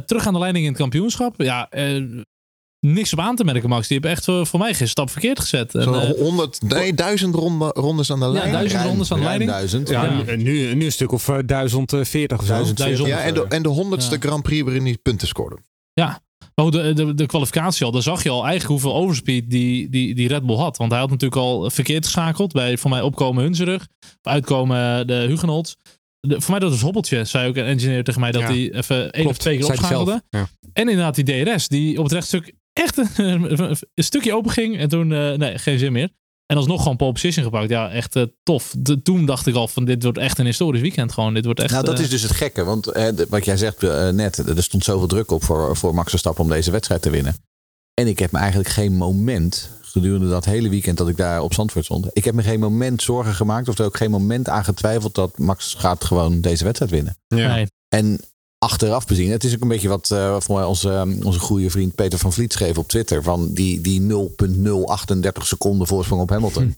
Terug 0.05 0.27
aan 0.27 0.33
de 0.33 0.39
leiding 0.39 0.65
in 0.65 0.71
het 0.71 0.79
kampioenschap. 0.81 1.41
Ja, 1.41 1.69
niks 2.93 3.13
op 3.13 3.19
aan 3.19 3.35
te 3.35 3.43
merken, 3.43 3.69
Max. 3.69 3.87
Die 3.87 3.97
hebben 3.99 4.17
echt 4.17 4.27
eh, 4.27 4.45
voor 4.45 4.59
mij 4.59 4.73
geen 4.73 4.87
stap 4.87 5.09
verkeerd 5.09 5.39
gezet. 5.39 5.75
En, 5.75 5.81
Zo'n 5.83 5.99
eh, 6.01 6.09
100, 6.19 6.61
nee, 6.61 6.93
duizend 6.93 7.35
ronde, 7.35 7.71
rondes 7.73 8.11
aan 8.11 8.19
de 8.19 8.29
lijn. 8.29 8.51
duizend 8.51 8.73
Ruim- 8.73 8.87
rondes 8.89 9.11
aan 9.11 9.17
de 9.17 9.23
leiding. 9.23 9.49
Duizend. 9.49 9.89
Ja, 9.89 10.03
Ja. 10.03 10.23
en 10.25 10.43
Nu, 10.43 10.73
nu 10.75 10.85
een 10.85 10.91
stuk 10.91 11.11
of 11.11 11.27
eh, 11.29 11.37
1040 11.45 12.37
of 12.39 12.45
zo. 12.45 12.53
1040. 12.53 13.07
Ja, 13.07 13.19
en 13.21 13.33
de, 13.33 13.45
en 13.49 13.63
de 13.63 13.69
honderdste 13.69 14.13
Ja. 14.15 14.21
Grand 14.21 14.43
Prix 14.43 14.63
waarin 14.63 14.83
hij 14.83 14.97
punten 15.01 15.27
scoorde. 15.27 15.57
Ja, 15.93 16.19
maar 16.55 16.69
de, 16.71 16.93
de, 16.93 17.13
de 17.13 17.25
kwalificatie 17.25 17.85
al, 17.85 17.91
daar 17.91 18.01
zag 18.01 18.23
je 18.23 18.29
al 18.29 18.45
eigenlijk 18.45 18.81
hoeveel 18.81 18.95
overspeed 19.01 19.49
die, 19.49 19.89
die, 19.89 20.15
die 20.15 20.27
Red 20.27 20.45
Bull 20.45 20.55
had. 20.55 20.77
Want 20.77 20.91
hij 20.91 20.99
had 20.99 21.09
natuurlijk 21.09 21.41
al 21.41 21.69
verkeerd 21.69 22.05
geschakeld 22.05 22.51
bij 22.51 22.77
voor 22.77 22.89
mij 22.89 23.01
opkomen 23.01 23.43
Hunzerug, 23.43 23.87
uitkomen 24.21 25.07
de 25.07 25.13
Hugenholz. 25.27 25.73
De, 26.19 26.41
voor 26.41 26.51
mij 26.51 26.59
dat 26.59 26.71
was 26.71 26.81
Hobbeltje, 26.81 27.25
zei 27.25 27.47
ook 27.49 27.55
een 27.55 27.65
engineer 27.65 28.03
tegen 28.03 28.21
mij, 28.21 28.31
dat 28.31 28.41
Ja. 28.41 28.47
hij 28.47 28.73
even 28.73 29.11
één 29.11 29.27
of 29.27 29.37
twee 29.37 29.57
keer 29.57 29.65
opschakelde. 29.67 30.23
Ja. 30.29 30.47
En 30.73 30.89
inderdaad 30.89 31.15
die 31.15 31.43
DRS, 31.43 31.67
die 31.67 31.97
op 31.97 32.03
het 32.03 32.13
rechtstuk 32.13 32.53
echt 32.83 32.97
een, 33.17 33.59
een 33.93 34.03
stukje 34.03 34.33
open 34.35 34.51
ging. 34.51 34.77
En 34.77 34.89
toen, 34.89 35.13
eh, 35.13 35.33
nee, 35.33 35.57
geen 35.57 35.79
zin 35.79 35.91
meer. 35.91 36.09
En 36.45 36.57
alsnog 36.57 36.81
gewoon 36.81 36.97
pole 36.97 37.11
position 37.11 37.43
gepakt. 37.45 37.69
Ja, 37.69 37.89
echt 37.91 38.15
eh, 38.15 38.23
tof. 38.43 38.73
De- 38.77 39.01
toen 39.01 39.25
dacht 39.25 39.47
ik 39.47 39.55
al 39.55 39.67
van 39.67 39.85
dit 39.85 40.03
wordt 40.03 40.17
echt 40.17 40.39
een 40.39 40.45
historisch 40.45 40.81
weekend 40.81 41.11
gewoon. 41.11 41.33
Dit 41.33 41.45
wordt 41.45 41.59
echt... 41.59 41.71
Nou, 41.71 41.85
dat 41.85 41.97
eh, 41.97 42.03
is 42.03 42.09
dus 42.09 42.21
het 42.21 42.31
gekke. 42.31 42.63
Want 42.63 42.83
de- 42.83 43.25
wat 43.29 43.45
jij 43.45 43.57
zegt 43.57 43.81
net, 44.11 44.37
er 44.37 44.63
stond 44.63 44.83
zoveel 44.83 45.07
druk 45.07 45.31
op 45.31 45.43
voor, 45.43 45.75
voor 45.77 45.93
Max 45.95 46.09
Verstappen 46.09 46.43
om 46.43 46.49
deze 46.49 46.71
wedstrijd 46.71 47.01
te 47.01 47.09
winnen. 47.09 47.35
En 47.93 48.07
ik 48.07 48.19
heb 48.19 48.31
me 48.31 48.37
eigenlijk 48.39 48.69
geen 48.69 48.93
moment, 48.95 49.69
gedurende 49.81 50.29
dat 50.29 50.45
hele 50.45 50.69
weekend 50.69 50.97
dat 50.97 51.09
ik 51.09 51.17
daar 51.17 51.41
op 51.41 51.53
Zandvoort 51.53 51.85
stond, 51.85 52.07
ik 52.13 52.23
heb 52.23 52.33
me 52.33 52.43
geen 52.43 52.59
moment 52.59 53.01
zorgen 53.01 53.33
gemaakt 53.33 53.67
of 53.67 53.77
er 53.77 53.85
ook 53.85 53.97
geen 53.97 54.11
moment 54.11 54.49
aan 54.49 54.63
getwijfeld 54.63 55.15
dat 55.15 55.37
Max 55.37 55.73
gaat 55.73 56.03
gewoon 56.03 56.41
deze 56.41 56.63
wedstrijd 56.63 56.91
winnen. 56.91 57.17
Ja. 57.27 57.55
nee. 57.55 57.67
En 57.89 58.19
achteraf 58.65 59.07
bezien, 59.07 59.31
het 59.31 59.43
is 59.43 59.55
ook 59.55 59.61
een 59.61 59.67
beetje 59.67 59.87
wat 59.87 60.11
eh, 60.11 60.35
voor 60.39 60.55
mij 60.55 60.63
onze, 60.65 60.89
eh, 60.91 61.25
onze 61.25 61.39
goede 61.39 61.69
vriend 61.69 61.95
Peter 61.95 62.19
van 62.19 62.33
Vliet 62.33 62.53
schreef 62.53 62.77
op 62.77 62.87
Twitter. 62.87 63.23
Van 63.23 63.53
die, 63.53 63.81
die 63.81 64.01
0,038 64.01 65.47
seconden 65.47 65.87
voorsprong 65.87 66.21
op 66.21 66.29
Hamilton. 66.29 66.63
Hm. 66.63 66.69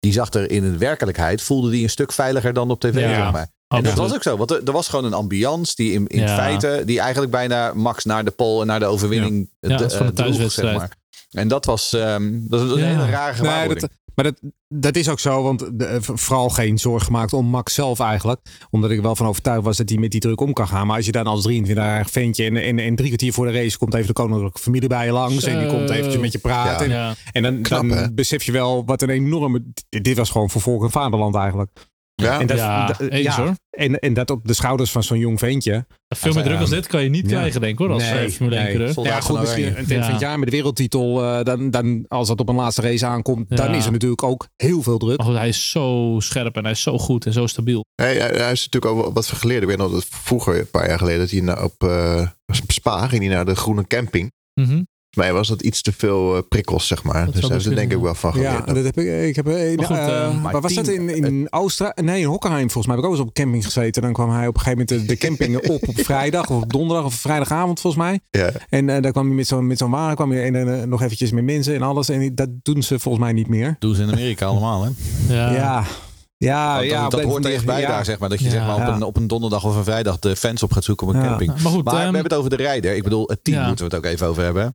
Die 0.00 0.12
zag 0.12 0.32
er 0.32 0.50
in 0.50 0.62
de 0.62 0.78
werkelijkheid, 0.78 1.42
voelde 1.42 1.70
die 1.70 1.82
een 1.82 1.90
stuk 1.90 2.12
veiliger 2.12 2.52
dan 2.52 2.70
op 2.70 2.80
tv. 2.80 2.94
Ja, 3.00 3.14
zeg 3.22 3.32
maar. 3.32 3.48
En 3.68 3.82
dat 3.82 3.94
was 3.94 4.14
ook 4.14 4.22
zo, 4.22 4.36
want 4.36 4.50
er, 4.50 4.72
was 4.72 4.88
gewoon 4.88 5.04
een 5.04 5.12
ambiance 5.14 5.72
die 5.76 5.92
in, 5.92 6.06
in 6.06 6.20
Ja. 6.20 6.34
feite, 6.36 6.82
die 6.86 7.00
eigenlijk 7.00 7.32
bijna 7.32 7.72
Max 7.74 8.04
naar 8.04 8.24
de 8.24 8.30
pole 8.30 8.60
en 8.60 8.66
naar 8.66 8.78
de 8.80 8.86
overwinning 8.86 9.50
Ja, 9.60 9.68
dat 9.68 9.80
is 9.80 9.92
eh, 9.92 9.98
van 9.98 10.06
de 10.06 10.12
droeg, 10.12 10.26
thuiswedstrijd. 10.26 10.68
zeg 10.68 10.78
maar. 10.78 10.96
En 11.30 11.48
dat 11.48 11.64
was, 11.64 11.92
ehm, 11.92 12.32
dat 12.40 12.60
een 12.60 12.78
Ja. 12.78 12.84
hele 12.84 13.10
rare 13.10 13.34
gewaarwording. 13.34 13.90
Maar 14.14 14.24
dat, 14.24 14.40
dat 14.68 14.96
is 14.96 15.08
ook 15.08 15.20
zo, 15.20 15.42
want 15.42 15.78
de, 15.78 15.84
eh, 15.84 15.98
vooral 16.00 16.48
geen 16.48 16.78
zorg 16.78 17.04
gemaakt 17.04 17.32
om 17.32 17.46
Max 17.46 17.74
zelf 17.74 18.00
eigenlijk. 18.00 18.40
Omdat 18.70 18.90
ik 18.90 18.96
er 18.96 19.02
wel 19.02 19.16
van 19.16 19.26
overtuigd 19.26 19.64
was 19.64 19.76
dat 19.76 19.88
hij 19.88 19.98
met 19.98 20.10
die 20.10 20.20
druk 20.20 20.40
om 20.40 20.52
kan 20.52 20.68
gaan. 20.68 20.86
Maar 20.86 20.96
als 20.96 21.06
je 21.06 21.12
dan 21.12 21.26
als 21.26 21.48
23-jarig 21.48 22.10
ventje 22.10 22.44
en, 22.44 22.56
en, 22.56 22.78
en 22.78 22.94
drie 22.94 23.08
kwartier 23.08 23.32
voor 23.32 23.46
de 23.46 23.52
race 23.52 23.78
komt 23.78 23.94
even 23.94 24.06
de 24.06 24.12
koninklijke 24.12 24.58
familie 24.58 24.88
bij 24.88 25.06
je 25.06 25.12
langs. 25.12 25.44
En 25.44 25.58
die 25.58 25.68
komt 25.68 25.90
eventjes 25.90 26.20
met 26.20 26.32
je 26.32 26.38
praten. 26.38 26.88
Ja. 26.88 27.08
En, 27.08 27.14
Ja. 27.14 27.14
en 27.32 27.42
dan, 27.42 27.62
Knap, 27.62 27.88
dan 27.88 28.14
besef 28.14 28.42
je 28.42 28.52
wel 28.52 28.84
wat 28.84 29.02
een 29.02 29.10
enorme... 29.10 29.62
Dit 29.88 30.16
was 30.16 30.30
gewoon 30.30 30.50
voor 30.50 30.60
volk 30.60 30.82
en 30.82 30.90
vaderland 30.90 31.34
eigenlijk. 31.34 31.70
Ja, 32.14 32.40
En 32.40 32.46
dat, 32.46 32.56
Ja, 32.58 32.86
dat- 32.86 33.00
eens 33.00 33.36
hoor. 33.36 33.54
En, 33.70 33.98
en 33.98 34.14
dat 34.14 34.30
op 34.30 34.46
de 34.46 34.52
schouders 34.52 34.90
van 34.90 35.02
zo'n 35.02 35.18
jong 35.18 35.38
ventje. 35.38 35.86
Veel 36.08 36.32
meer 36.32 36.42
druk 36.42 36.60
als 36.60 36.70
dit 36.70 36.86
kan 36.86 37.02
je 37.02 37.08
niet 37.08 37.30
Ja. 37.30 37.36
krijgen, 37.38 37.60
denk 37.60 37.72
ik 37.72 37.78
hoor, 37.78 37.90
als 37.90 38.02
Nee, 38.02 38.24
eh, 38.24 38.30
Formule 38.30 38.56
1 38.56 38.78
nee. 38.78 38.86
Ja, 38.86 38.92
van 38.92 39.22
goed, 39.22 39.40
misschien 39.40 39.66
een 39.78 39.84
Ja. 39.88 40.02
van 40.02 40.10
het 40.12 40.20
jaar 40.20 40.38
met 40.38 40.48
de 40.50 40.54
wereldtitel. 40.56 41.22
eh, 41.24 41.42
dan, 41.44 41.70
dan, 41.70 42.04
als 42.08 42.28
dat 42.28 42.40
op 42.40 42.48
een 42.48 42.54
laatste 42.54 42.82
race 42.82 43.06
aankomt, 43.06 43.56
dan 43.56 43.74
is 43.74 43.86
er 43.86 43.92
natuurlijk 43.92 44.22
ook 44.22 44.48
heel 44.56 44.82
veel 44.82 44.98
druk. 44.98 45.22
Hij 45.22 45.48
is 45.48 45.70
zo 45.70 46.16
scherp 46.18 46.56
en 46.56 46.62
hij 46.62 46.72
is 46.72 46.82
zo 46.82 46.98
goed 46.98 47.26
en 47.26 47.32
zo 47.32 47.46
stabiel. 47.46 47.84
Hij, 47.94 48.16
hij, 48.16 48.28
hij 48.28 48.52
is 48.52 48.68
natuurlijk 48.70 49.06
ook 49.06 49.14
wat 49.14 49.26
vergeleerd. 49.26 49.62
Ik 49.62 49.68
weet 49.68 49.78
nog 49.78 49.92
dat 49.92 50.06
vroeger, 50.10 50.58
een 50.58 50.70
paar 50.70 50.88
jaar 50.88 50.98
geleden, 50.98 51.20
dat 51.20 51.30
hij 51.30 51.40
naar, 51.40 51.64
op, 51.64 51.74
eh, 51.82 52.28
op 52.62 52.70
Spa 52.72 53.06
ging 53.08 53.24
hij 53.24 53.34
naar 53.34 53.44
de 53.44 53.56
groene 53.56 53.86
camping. 53.86 54.32
Mhm. 54.60 54.68
Voor 54.70 54.84
mij 55.16 55.32
was 55.32 55.48
dat 55.48 55.62
iets 55.62 55.82
te 55.82 55.92
veel 55.96 56.36
eh, 56.36 56.42
prikkels, 56.48 56.86
zeg 56.86 57.02
maar. 57.02 57.24
Dat 57.24 57.34
dus 57.34 57.42
daar 57.42 57.56
is 57.56 57.64
er 57.64 57.70
best 57.70 57.80
denk 57.80 57.92
ik 57.92 57.98
wel 57.98 58.14
van 58.14 58.40
Ja, 58.40 58.50
geleerd. 58.50 58.66
dat 58.74 58.84
heb 58.84 58.98
ik. 58.98 59.28
Ik 59.28 59.36
heb 59.36 59.46
eh, 59.48 59.76
Maar 59.76 59.86
goed, 59.86 59.96
eh, 59.96 60.24
eh, 60.26 60.42
waar 60.42 60.60
was 60.60 60.74
dat 60.74 60.88
in, 60.88 61.08
in 61.08 61.46
Oostenrijk? 61.52 62.00
Nee, 62.02 62.20
in 62.20 62.26
Hockenheim 62.26 62.70
volgens 62.70 62.86
mij. 62.86 62.94
Heb 62.96 63.04
ik 63.04 63.10
ook 63.10 63.16
eens 63.18 63.28
op 63.28 63.34
camping 63.34 63.64
gezeten. 63.64 64.02
Dan 64.02 64.12
kwam 64.12 64.30
hij 64.30 64.46
op 64.46 64.54
een 64.54 64.60
gegeven 64.60 64.84
moment 64.88 65.08
de, 65.08 65.14
de 65.14 65.20
camping 65.26 65.56
op 65.70 65.88
op 65.88 66.00
vrijdag 66.04 66.50
of 66.50 66.62
op 66.62 66.72
donderdag 66.72 67.04
of 67.06 67.14
vrijdagavond 67.14 67.80
volgens 67.80 68.02
mij. 68.02 68.20
Ja. 68.30 68.50
En 68.68 68.88
eh, 68.88 69.02
daar 69.02 69.12
kwam 69.12 69.26
hij 69.26 69.34
met 69.34 69.46
zo'n 69.46 69.66
met 69.66 69.78
zo'n 69.78 69.90
wagen 69.90 70.14
kwam 70.16 70.30
hij 70.30 70.44
en, 70.52 70.80
eh, 70.80 70.86
nog 70.86 71.02
eventjes 71.02 71.30
met 71.30 71.44
mensen 71.44 71.74
en 71.74 71.82
alles. 71.82 72.08
En 72.08 72.34
dat 72.34 72.48
doen 72.62 72.82
ze 72.82 72.98
volgens 72.98 73.24
mij 73.24 73.32
niet 73.32 73.48
meer. 73.48 73.76
Doen 73.78 73.94
ze 73.94 74.02
in 74.02 74.10
Amerika 74.12 74.46
allemaal, 74.46 74.82
hè? 74.84 74.90
Ja. 75.34 75.52
Ja. 75.52 75.84
Ja, 76.36 76.80
ja, 76.80 77.08
dat, 77.08 77.22
hoort 77.22 77.44
er 77.44 77.52
echt 77.52 77.64
bij 77.64 77.80
ja. 77.80 77.88
daar, 77.88 78.04
zeg 78.04 78.18
maar. 78.18 78.28
Dat 78.28 78.38
je 78.38 78.44
Ja. 78.44 78.50
zeg 78.50 78.60
maar, 78.66 78.74
op, 78.74 78.80
Ja. 78.80 78.94
een, 78.94 79.02
op 79.02 79.16
een 79.16 79.26
donderdag 79.26 79.64
of 79.64 79.76
een 79.76 79.84
vrijdag 79.84 80.18
de 80.18 80.36
fans 80.36 80.62
op 80.62 80.72
gaat 80.72 80.84
zoeken 80.84 81.06
op 81.06 81.14
een 81.14 81.20
Ja. 81.20 81.26
camping. 81.28 81.48
Maar 81.62 81.72
goed, 81.72 81.84
Maar 81.84 81.94
we 81.94 82.00
ehm, 82.00 82.04
hebben 82.14 82.22
het 82.22 82.34
over 82.34 82.50
de 82.50 82.56
rijder. 82.56 82.94
Ik 82.96 83.02
bedoel, 83.02 83.28
het 83.28 83.44
team 83.44 83.58
Ja. 83.60 83.66
moeten 83.66 83.88
we 83.88 83.96
het 83.96 84.04
ook 84.04 84.10
even 84.12 84.26
over 84.26 84.42
hebben. 84.42 84.74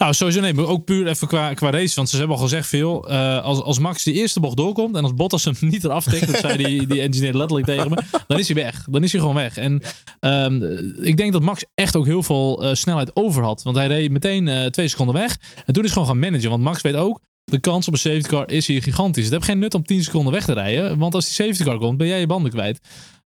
Nou, 0.00 0.14
sowieso 0.14 0.40
nee, 0.40 0.54
maar 0.54 0.66
ook 0.66 0.84
puur 0.84 1.06
even 1.06 1.28
qua, 1.28 1.54
qua 1.54 1.70
race. 1.70 1.94
Want 1.94 2.08
ze 2.08 2.16
hebben 2.16 2.36
al 2.36 2.42
gezegd 2.42 2.66
veel. 2.66 3.08
eh, 3.08 3.42
als, 3.42 3.60
als 3.60 3.78
Max 3.78 4.02
die 4.02 4.14
eerste 4.14 4.40
bocht 4.40 4.56
doorkomt 4.56 4.96
en 4.96 5.02
als 5.02 5.14
Bottas 5.14 5.44
hem 5.44 5.54
niet 5.60 5.84
eraf 5.84 6.04
tikt, 6.04 6.26
dat 6.26 6.40
zei 6.40 6.56
die, 6.56 6.86
die 6.86 7.00
engineer 7.00 7.34
letterlijk 7.34 7.66
tegen 7.66 7.90
me, 7.90 8.02
dan 8.26 8.38
is 8.38 8.46
hij 8.48 8.56
weg. 8.56 8.86
Dan 8.90 9.02
is 9.02 9.12
hij 9.12 9.20
gewoon 9.20 9.36
weg. 9.36 9.56
En 9.56 9.82
ehm, 10.20 10.62
ik 11.02 11.16
denk 11.16 11.32
dat 11.32 11.42
Max 11.42 11.64
echt 11.74 11.96
ook 11.96 12.06
heel 12.06 12.22
veel 12.22 12.64
eh, 12.64 12.74
snelheid 12.74 13.16
over 13.16 13.42
had. 13.42 13.62
Want 13.62 13.76
hij 13.76 13.86
reed 13.86 14.10
meteen 14.10 14.48
eh, 14.48 14.66
twee 14.66 14.88
seconden 14.88 15.14
weg. 15.14 15.36
En 15.66 15.72
toen 15.72 15.84
is 15.84 15.94
hij 15.94 16.02
gewoon 16.02 16.08
gaan 16.08 16.30
managen. 16.30 16.50
Want 16.50 16.62
Max 16.62 16.82
weet 16.82 16.96
ook, 16.96 17.20
de 17.44 17.60
kans 17.60 17.86
op 17.86 17.92
een 17.92 17.98
safety 17.98 18.28
car 18.28 18.50
is 18.50 18.66
hier 18.66 18.82
gigantisch. 18.82 19.24
Het 19.24 19.32
heeft 19.32 19.44
geen 19.44 19.58
nut 19.58 19.74
om 19.74 19.84
10 19.84 20.02
seconden 20.04 20.32
weg 20.32 20.44
te 20.44 20.52
rijden. 20.52 20.98
Want 20.98 21.14
als 21.14 21.24
die 21.24 21.34
safety 21.34 21.64
car 21.64 21.78
komt, 21.78 21.98
ben 21.98 22.06
jij 22.06 22.20
je 22.20 22.26
banden 22.26 22.50
kwijt. 22.52 22.80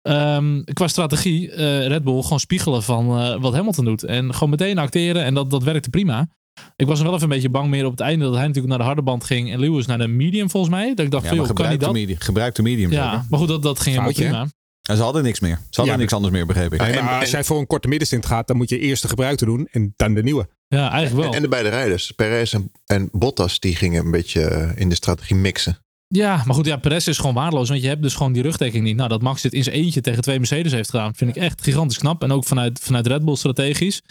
Ehm, 0.02 0.64
qua 0.64 0.88
strategie, 0.88 1.56
Red 1.88 2.04
Bull 2.04 2.22
gewoon 2.22 2.40
spiegelen 2.40 2.84
van 2.84 3.08
wat 3.42 3.54
Hamilton 3.54 3.86
doet. 3.86 4.04
En 4.04 4.34
gewoon 4.34 4.50
meteen 4.50 4.78
acteren. 4.78 5.24
En 5.24 5.34
dat, 5.34 5.50
dat 5.50 5.64
werkte 5.64 5.90
prima. 5.90 6.28
Ik 6.76 6.88
was 6.88 6.98
nog 6.98 7.08
wel 7.08 7.16
even 7.16 7.28
een 7.30 7.34
beetje 7.34 7.50
bang 7.50 7.70
meer 7.70 7.86
op 7.86 7.92
het 7.92 8.00
einde 8.00 8.26
dat 8.26 8.34
hij 8.34 8.42
natuurlijk 8.42 8.68
naar 8.70 8.78
de 8.78 8.84
harde 8.84 9.02
band 9.02 9.24
ging 9.24 9.52
en 9.52 9.60
Lewis 9.60 9.86
naar 9.86 9.98
de 9.98 10.08
medium 10.08 10.50
volgens 10.50 10.74
mij. 10.74 10.94
Dat 10.94 11.06
ik 11.06 11.12
dacht, 11.12 11.24
Ja, 11.24 11.34
joh, 11.34 11.38
kan 11.46 11.46
hij 11.48 11.56
gebruik 11.56 11.80
de, 11.80 11.86
dat? 11.86 11.94
medium, 11.94 12.18
gebruik 12.20 12.56
de 12.56 12.62
medium. 12.62 12.92
Ja, 12.92 13.12
zeker. 13.12 13.26
maar 13.30 13.40
goed, 13.40 13.48
dat, 13.48 13.64
dat 13.64 13.80
ging 13.80 13.96
helemaal 13.96 14.14
prima. 14.14 14.48
En 14.90 14.96
ze 14.98 15.04
hadden 15.04 15.24
niks 15.24 15.40
meer. 15.40 15.56
Ze 15.56 15.66
hadden 15.72 15.94
Ja, 15.94 16.00
niks 16.00 16.14
anders 16.14 16.34
meer, 16.34 16.46
begreep 16.46 16.74
ik. 16.74 16.80
En- 16.82 16.94
en- 16.94 17.20
als 17.20 17.32
jij 17.32 17.44
voor 17.44 17.60
een 17.60 17.68
korte 17.68 17.88
middenstint 17.88 18.26
gaat, 18.26 18.48
dan 18.48 18.58
moet 18.58 18.70
je 18.70 18.80
eerst 18.80 19.02
de 19.02 19.08
gebruikte 19.08 19.46
doen 19.46 19.68
en 19.72 19.94
dan 19.96 20.14
de 20.14 20.24
nieuwe. 20.24 20.48
Ja, 20.68 20.92
eigenlijk 20.92 21.24
wel. 21.26 21.34
En 21.36 21.42
de 21.42 21.48
beide 21.48 21.70
rijders, 21.70 22.12
Perez 22.12 22.54
en, 22.54 22.72
en 22.86 23.10
Bottas, 23.12 23.60
die 23.60 23.76
gingen 23.76 24.06
een 24.06 24.12
beetje 24.12 24.44
eh, 24.44 24.70
in 24.82 24.90
de 24.90 24.96
strategie 24.96 25.36
mixen. 25.36 25.78
Ja, 26.08 26.42
maar 26.46 26.56
goed, 26.56 26.66
ja, 26.66 26.78
Perez 26.78 27.08
is 27.08 27.18
gewoon 27.18 27.34
waardeloos. 27.36 27.70
Want 27.70 27.82
je 27.82 27.88
hebt 27.88 28.02
dus 28.02 28.16
gewoon 28.16 28.32
die 28.34 28.42
rugdekking 28.42 28.84
niet. 28.84 28.96
Nou, 28.96 29.10
dat 29.10 29.22
Max 29.22 29.42
dit 29.42 29.54
in 29.54 29.64
zijn 29.64 29.76
eentje 29.76 30.02
tegen 30.02 30.22
twee 30.22 30.38
Mercedes 30.38 30.72
heeft 30.72 30.90
gedaan, 30.90 31.16
vind 31.16 31.36
ik 31.36 31.42
echt 31.44 31.64
gigantisch 31.64 31.98
knap. 31.98 32.24
En 32.24 32.32
ook 32.32 32.46
vanuit, 32.46 32.80
vanuit 32.80 33.08
Red 33.08 33.26
Bull 33.26 33.36
strategisch. 33.36 34.02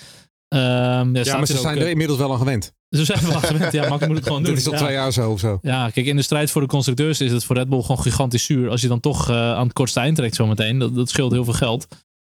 Ehm, 0.51 1.17
ja, 1.17 1.37
maar 1.37 1.47
ze 1.47 1.57
zijn 1.57 1.77
er 1.77 1.85
eh, 1.85 1.91
inmiddels 1.91 2.19
wel 2.19 2.33
aan 2.33 2.39
gewend. 2.39 2.73
Ze 2.89 3.05
zijn 3.05 3.21
wel 3.23 3.35
aan 3.35 3.43
gewend. 3.43 3.73
Ja, 3.73 3.89
Max 3.89 4.07
moet 4.07 4.17
het 4.17 4.27
gewoon 4.27 4.43
doen. 4.45 4.55
Dit 4.55 4.61
is 4.61 4.67
al 4.67 4.73
ja. 4.73 4.79
twee 4.79 4.93
jaar 4.93 5.13
zo 5.13 5.31
of 5.31 5.41
zo. 5.41 5.59
Ja, 5.63 5.91
kijk, 5.91 6.07
in 6.07 6.17
de 6.17 6.23
strijd 6.23 6.51
voor 6.51 6.61
de 6.61 6.67
constructeurs 6.67 7.21
is 7.21 7.33
het 7.33 7.45
voor 7.45 7.57
Red 7.57 7.69
Bull 7.69 7.81
gewoon 7.81 8.03
gigantisch 8.03 8.45
zuur. 8.45 8.71
Als 8.71 8.81
je 8.81 8.89
dan 8.89 9.01
toch 9.01 9.31
eh, 9.31 9.37
aan 9.37 9.65
het 9.65 9.73
kortste 9.73 10.01
eind 10.01 10.17
trekt 10.17 10.35
zometeen. 10.35 10.79
Dat, 10.79 10.95
dat 10.95 11.09
scheelt 11.09 11.33
heel 11.33 11.45
veel 11.45 11.53
geld. 11.53 11.87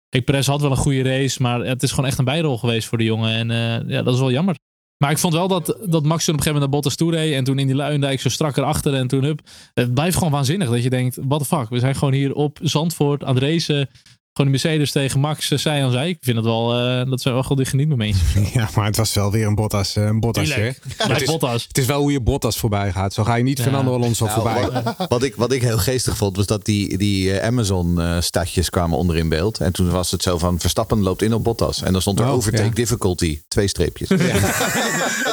Kijk, 0.09 0.25
Perez 0.25 0.47
had 0.47 0.61
wel 0.61 0.71
een 0.71 0.77
goede 0.77 1.01
race, 1.01 1.41
maar 1.41 1.59
het 1.59 1.83
is 1.83 1.89
gewoon 1.89 2.05
echt 2.05 2.17
een 2.17 2.25
bijrol 2.25 2.57
geweest 2.57 2.87
voor 2.87 2.97
de 2.97 3.03
jongen. 3.03 3.31
En 3.31 3.51
eh, 3.51 3.89
ja, 3.89 4.01
dat 4.03 4.13
is 4.13 4.19
wel 4.19 4.31
jammer. 4.31 4.55
Maar 4.97 5.11
ik 5.11 5.17
vond 5.17 5.33
wel 5.33 5.47
dat, 5.47 5.65
dat 5.65 6.03
Max 6.03 6.25
toen 6.25 6.33
op 6.33 6.39
een 6.39 6.45
gegeven 6.45 6.45
moment 6.45 6.59
naar 6.59 6.69
Bottas 6.69 6.95
toe 6.95 7.11
reed. 7.11 7.33
En 7.33 7.43
toen 7.43 7.59
in 7.59 7.67
die 7.67 7.75
Luindijk 7.75 8.21
zo 8.21 8.29
strak 8.29 8.57
erachter. 8.57 8.93
En 8.93 9.07
toen 9.07 9.23
hup. 9.23 9.41
Het 9.73 9.93
blijft 9.93 10.17
gewoon 10.17 10.31
waanzinnig 10.31 10.69
dat 10.69 10.83
je 10.83 10.89
denkt, 10.89 11.17
what 11.21 11.39
the 11.39 11.45
fuck. 11.45 11.69
We 11.69 11.79
zijn 11.79 11.95
gewoon 11.95 12.13
hier 12.13 12.33
op 12.33 12.59
Zandvoort 12.61 13.23
aan 13.23 13.35
het 13.35 13.43
racen. 13.43 13.89
Gewoon 14.37 14.51
de 14.51 14.57
Mercedes 14.61 14.91
tegen 14.91 15.19
Max, 15.19 15.51
eh, 15.51 15.57
zij 15.57 15.83
aan 15.83 15.91
zij. 15.91 16.09
Ik 16.09 16.17
vind 16.21 16.35
het 16.35 16.45
wel, 16.45 16.73
eh, 16.79 17.09
dat 17.09 17.21
zijn 17.21 17.33
wel 17.33 17.43
gewoon 17.43 17.57
die 17.57 17.65
genietmomentjes. 17.65 18.33
Ja, 18.53 18.69
maar 18.75 18.85
het 18.85 18.97
was 18.97 19.13
wel 19.13 19.31
weer 19.31 19.47
een 19.47 19.55
Bottas. 19.55 19.95
eh, 19.95 20.03
Een 20.05 20.19
Bottas 20.19 20.53
hè? 20.55 20.71
Het 20.97 21.21
is, 21.21 21.27
Bottas. 21.27 21.63
het 21.67 21.77
is 21.77 21.85
wel 21.85 21.99
hoe 22.01 22.11
je 22.11 22.21
Bottas 22.21 22.57
voorbij 22.57 22.91
gaat. 22.91 23.13
Zo 23.13 23.23
ga 23.23 23.35
je 23.35 23.43
niet 23.43 23.57
Ja. 23.57 23.63
Fernando 23.63 23.93
Alonso 23.93 24.25
Nou, 24.25 24.41
voorbij. 24.41 24.81
wat, 24.83 25.07
wat 25.09 25.23
ik, 25.23 25.35
wat 25.35 25.51
ik 25.51 25.61
heel 25.61 25.77
geestig 25.77 26.17
vond, 26.17 26.35
was 26.35 26.45
dat 26.45 26.65
die, 26.65 26.97
die 26.97 27.39
eh, 27.39 27.47
Amazon-stadjes 27.47 28.69
kwamen 28.69 28.97
onder 28.97 29.17
in 29.17 29.29
beeld. 29.29 29.59
En 29.59 29.71
toen 29.73 29.89
was 29.89 30.11
het 30.11 30.23
zo 30.23 30.37
van, 30.37 30.59
Verstappen 30.59 31.01
loopt 31.01 31.21
in 31.21 31.33
op 31.33 31.43
Bottas. 31.43 31.81
En 31.81 31.91
dan 31.91 32.01
stond 32.01 32.19
er 32.19 32.25
Oh, 32.25 32.31
overtake 32.31 32.63
ja. 32.63 32.69
difficulty, 32.73 33.41
twee 33.47 33.67
streepjes. 33.67 34.09
en 34.09 34.17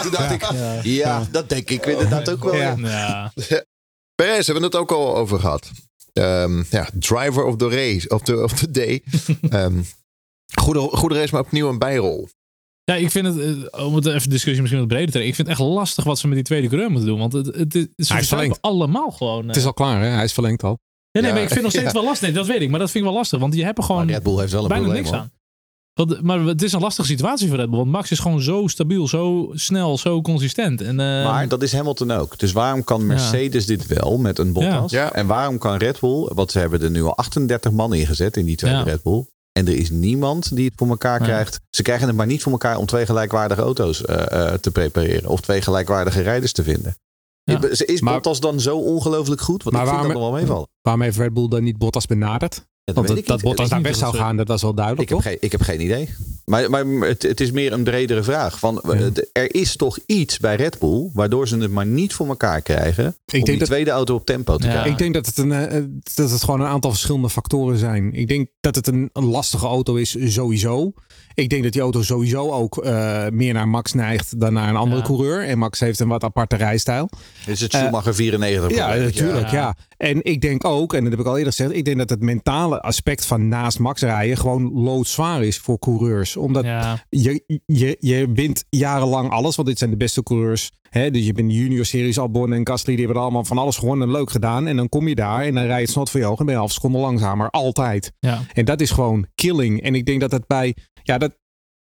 toen 0.03 0.11
dacht 0.11 0.30
ik, 0.32 0.46
ja, 0.82 1.26
dat 1.30 1.48
denk 1.48 1.70
ik 1.70 1.86
inderdaad 1.86 2.30
ook 2.30 2.44
wel. 2.44 2.55
Ja. 2.57 2.76
Ja. 2.78 3.32
Perez 4.14 4.46
hebben 4.46 4.62
we 4.64 4.68
het 4.70 4.76
ook 4.76 4.92
al 4.92 5.16
over 5.16 5.40
gehad. 5.40 5.70
Ehm, 6.12 6.62
ja, 6.70 6.88
driver 6.94 7.44
of 7.44 7.56
the 7.56 7.68
race, 7.68 8.08
of 8.08 8.22
the, 8.22 8.42
of 8.42 8.52
the 8.52 8.70
day. 8.70 9.02
Ehm, 9.50 9.82
goede, 10.54 10.78
goede 10.80 11.14
race, 11.14 11.32
maar 11.32 11.42
opnieuw 11.42 11.68
een 11.68 11.78
bijrol. 11.78 12.28
Ja, 12.84 12.94
ik 12.94 13.10
vind 13.10 13.26
het, 13.26 13.38
eh, 13.70 13.84
om 13.86 13.94
het 13.94 14.06
even 14.06 14.30
discussie 14.30 14.60
misschien 14.60 14.78
wat 14.80 14.88
breder 14.88 15.06
te 15.06 15.12
trekken. 15.12 15.30
Ik 15.30 15.34
vind 15.34 15.48
het 15.48 15.58
echt 15.58 15.68
lastig 15.68 16.04
wat 16.04 16.18
ze 16.18 16.26
met 16.26 16.36
die 16.36 16.44
tweede 16.44 16.68
coureur 16.68 16.90
moeten 16.90 17.08
doen. 17.08 17.18
Want 17.18 17.32
het, 17.32 17.46
het, 17.46 17.72
het, 17.72 17.90
ze 17.96 18.18
is 18.18 18.28
verlengd. 18.28 18.58
allemaal 18.60 19.10
gewoon. 19.10 19.46
Het 19.46 19.56
is 19.56 19.62
eh. 19.62 19.68
al 19.68 19.74
klaar, 19.74 20.02
hè? 20.02 20.08
Hij 20.08 20.24
is 20.24 20.32
verlengd 20.32 20.62
al. 20.62 20.78
ja, 21.10 21.20
nee, 21.20 21.30
Ja, 21.30 21.34
maar 21.34 21.42
ik 21.42 21.48
vind 21.48 21.54
het 21.54 21.62
nog 21.62 21.72
steeds 21.72 21.92
ja. 21.92 21.98
wel 21.98 22.04
lastig. 22.04 22.26
Nee, 22.28 22.36
dat 22.36 22.46
weet 22.46 22.60
ik, 22.60 22.70
maar 22.70 22.78
dat 22.78 22.90
vind 22.90 23.04
ik 23.04 23.10
wel 23.10 23.18
lastig. 23.18 23.38
Want 23.38 23.54
je 23.54 23.64
hebt 23.64 23.78
er 23.78 23.84
Maar 23.84 23.96
gewoon 23.96 24.10
Red 24.10 24.22
Bull 24.22 24.38
heeft 24.38 24.52
wel 24.52 24.62
een 24.62 24.68
bijna 24.68 24.82
probleem 24.84 25.02
niks 25.02 25.14
hoor. 25.16 25.24
aan. 25.24 25.32
Want, 25.95 26.22
maar 26.22 26.40
het 26.40 26.62
is 26.62 26.72
een 26.72 26.80
lastige 26.80 27.09
situatie 27.09 27.49
voor 27.49 27.57
Red 27.57 27.68
Bull. 27.70 27.78
Want 27.78 27.90
Max 27.90 28.11
is 28.11 28.18
gewoon 28.18 28.40
zo 28.43 28.66
stabiel, 28.66 29.09
zo 29.09 29.51
snel, 29.55 29.99
zo 29.99 30.20
consistent. 30.22 30.80
En, 30.80 31.01
eh, 31.01 31.24
Maar 31.24 31.49
dat 31.49 31.62
is 31.62 31.72
Hamilton 31.72 32.11
ook. 32.11 32.38
Dus 32.38 32.53
waarom 32.53 32.84
kan 32.84 33.07
Mercedes 33.07 33.66
dit 33.66 33.86
wel 33.86 34.18
met 34.18 34.38
een 34.38 34.53
Bottas? 34.53 34.90
Ja. 34.90 35.03
Ja. 35.05 35.12
En 35.12 35.26
waarom 35.26 35.59
kan 35.59 35.76
Red 35.76 36.01
Bull, 36.01 36.28
want 36.34 36.51
ze 36.51 36.59
hebben 36.59 36.82
er 36.82 36.90
nu 36.90 37.03
al 37.03 37.16
38 37.16 37.72
man 37.72 37.95
ingezet 37.95 38.36
in 38.36 38.45
die 38.45 38.57
tweede 38.57 38.78
Ja. 38.78 38.84
Red 38.84 39.03
Bull. 39.03 39.24
En 39.53 39.66
er 39.66 39.76
is 39.76 39.90
niemand 39.90 40.57
die 40.57 40.64
het 40.64 40.74
voor 40.76 40.88
elkaar 40.88 41.18
Ja. 41.18 41.24
krijgt. 41.26 41.61
Ze 41.70 41.82
krijgen 41.82 42.07
het 42.07 42.16
maar 42.16 42.26
niet 42.26 42.43
voor 42.43 42.53
elkaar 42.53 42.76
om 42.76 42.86
twee 42.86 43.07
gelijkwaardige 43.07 43.61
auto's 43.62 44.05
eh, 44.05 44.49
eh, 44.53 44.55
te 44.59 44.70
prepareren. 44.70 45.30
Of 45.30 45.40
twee 45.40 45.62
gelijkwaardige 45.62 46.20
rijders 46.22 46.53
te 46.53 46.62
vinden. 46.62 46.95
Ja. 47.45 47.62
Is, 47.68 47.80
is 47.80 48.01
Maar- 48.01 48.14
Bottas 48.14 48.40
dan 48.40 48.61
zo 48.61 48.76
ongelooflijk 48.76 49.40
goed? 49.40 49.62
Want 49.62 49.76
Maar 49.76 49.84
ik 49.84 49.90
vind 49.90 50.03
dat 50.03 50.12
nog 50.12 50.22
wel 50.22 50.32
meevallen. 50.32 50.68
Waarom 50.82 51.03
heeft 51.03 51.16
Red 51.16 51.34
Bull 51.34 51.49
dan 51.49 51.62
niet 51.62 51.78
Bottas 51.78 52.07
benaderd? 52.07 52.64
Ja, 52.85 52.93
Want 52.93 53.07
dat, 53.09 53.16
dat 53.16 53.37
niet. 53.37 53.45
Bottas 53.45 53.68
daar 53.68 53.83
denk 53.83 53.83
weg 53.95 54.03
dat 54.03 54.11
zou 54.12 54.22
gaan, 54.24 54.37
dat 54.37 54.49
was 54.49 54.62
wel 54.62 54.74
duidelijk, 54.74 55.11
Ik 55.11 55.16
heb, 55.16 55.18
toch? 55.24 55.33
geen, 55.33 55.37
ik 55.41 55.53
heb 55.53 55.61
geen 55.62 55.80
idee. 55.80 56.09
Maar, 56.45 56.70
maar 56.70 56.85
het, 57.09 57.22
het 57.22 57.41
is 57.41 57.51
meer 57.51 57.72
een 57.72 57.85
bredere 57.85 58.22
vraag. 58.22 58.59
Van, 58.59 58.80
eh, 58.80 59.07
Er 59.33 59.55
is 59.55 59.76
toch 59.76 59.99
iets 60.07 60.39
bij 60.39 60.57
Red 60.57 60.78
Bull 60.78 61.11
waardoor 61.12 61.49
ze 61.49 61.57
het 61.59 61.70
maar 61.70 61.87
niet 61.87 62.14
voor 62.14 62.26
elkaar 62.28 62.61
krijgen. 62.62 63.05
om 63.07 63.14
denk 63.26 63.47
die 63.47 63.59
dat- 63.59 63.66
tweede 63.68 63.91
auto 63.91 64.14
op 64.14 64.26
tempo 64.26 64.57
te 64.57 64.64
Ja. 64.66 64.70
krijgen. 64.70 64.91
Ik 64.93 64.99
denk 64.99 65.14
dat 65.14 65.26
het, 65.26 65.39
een, 65.39 65.53
eh, 65.53 65.83
dat 66.14 66.30
het 66.30 66.45
gewoon 66.45 66.61
een 66.61 66.66
aantal 66.66 66.91
verschillende 66.91 67.30
factoren 67.30 67.78
zijn. 67.78 68.12
Ik 68.14 68.28
denk 68.28 68.49
dat 68.61 68.74
het 68.74 68.87
een, 68.87 69.11
een 69.12 69.24
lastige 69.26 69.66
auto 69.66 69.95
is, 69.95 70.16
sowieso. 70.35 70.93
Ik 71.35 71.49
denk 71.49 71.62
dat 71.62 71.72
die 71.72 71.83
auto 71.83 72.03
sowieso 72.03 72.51
ook 72.51 72.78
eh, 72.78 73.26
meer 73.28 73.53
naar 73.53 73.68
Max 73.68 73.93
neigt 73.93 74.41
dan 74.41 74.53
naar 74.53 74.68
een 74.68 74.76
andere 74.76 75.01
Ja. 75.01 75.07
coureur. 75.07 75.45
En 75.45 75.59
Max 75.59 75.80
heeft 75.80 76.01
een 76.01 76.09
wat 76.09 76.24
aparte 76.24 76.57
rijstijl. 76.57 77.09
Is 77.47 77.61
het 77.61 77.72
Schumacher 77.72 78.14
94 78.14 78.76
Ja, 78.76 78.95
natuurlijk. 78.95 79.51
Ja. 79.51 79.61
Ja. 79.61 79.74
En 79.97 80.24
ik 80.24 80.41
denk 80.41 80.64
ook, 80.64 80.95
en 80.95 81.03
dat 81.03 81.11
heb 81.11 81.20
ik 81.20 81.26
al 81.26 81.37
eerder 81.37 81.53
gezegd, 81.53 81.72
ik 81.74 81.85
denk 81.85 81.99
dat 81.99 82.11
het 82.11 82.20
mentale 82.22 82.80
aspect 82.80 83.24
van 83.26 83.49
naast 83.49 83.78
Max 83.78 84.01
rijden 84.01 84.37
gewoon 84.37 84.72
loodzwaar 84.72 85.45
is 85.45 85.59
voor 85.59 85.78
coureurs. 85.78 86.37
Omdat 86.37 86.64
ja, 86.64 87.05
je, 87.09 87.61
je, 87.66 87.97
je 88.01 88.30
wint 88.35 88.64
jarenlang 88.70 89.30
alles, 89.30 89.57
want 89.57 89.68
dit 89.68 89.78
zijn 89.78 89.91
de 89.91 89.97
beste 89.97 90.22
coureurs. 90.22 90.70
Hè? 90.93 91.11
Dus 91.11 91.26
je 91.26 91.32
bent 91.32 91.49
de 91.49 91.55
junior 91.55 91.84
series, 91.84 92.18
Albon 92.18 92.53
en 92.53 92.66
Gasly, 92.66 92.95
die 92.97 93.05
hebben 93.05 93.22
allemaal 93.22 93.45
van 93.45 93.59
alles 93.59 93.76
gewonnen 93.76 94.09
en 94.09 94.14
leuk 94.14 94.30
gedaan. 94.30 94.66
En 94.66 94.76
dan 94.76 94.88
kom 94.88 95.09
je 95.09 95.14
daar 95.14 95.43
en 95.43 95.55
dan 95.55 95.64
rij 95.64 95.76
je 95.76 95.82
het 95.82 95.90
snot 95.90 96.11
voor 96.11 96.20
je 96.20 96.26
ogen 96.26 96.38
en 96.38 96.45
ben 96.45 96.55
je 96.55 96.61
half 96.61 96.72
seconde 96.72 96.99
langzamer. 96.99 97.51
Altijd. 97.51 98.12
ja. 98.18 98.43
En 98.53 98.64
dat 98.64 98.80
is 98.80 98.90
gewoon 98.90 99.26
killing. 99.34 99.82
En 99.82 99.95
ik 99.95 100.07
denk 100.07 100.20
dat 100.20 100.30
het 100.30 100.47
bij, 100.47 100.76
ja, 101.03 101.18
dat, 101.18 101.38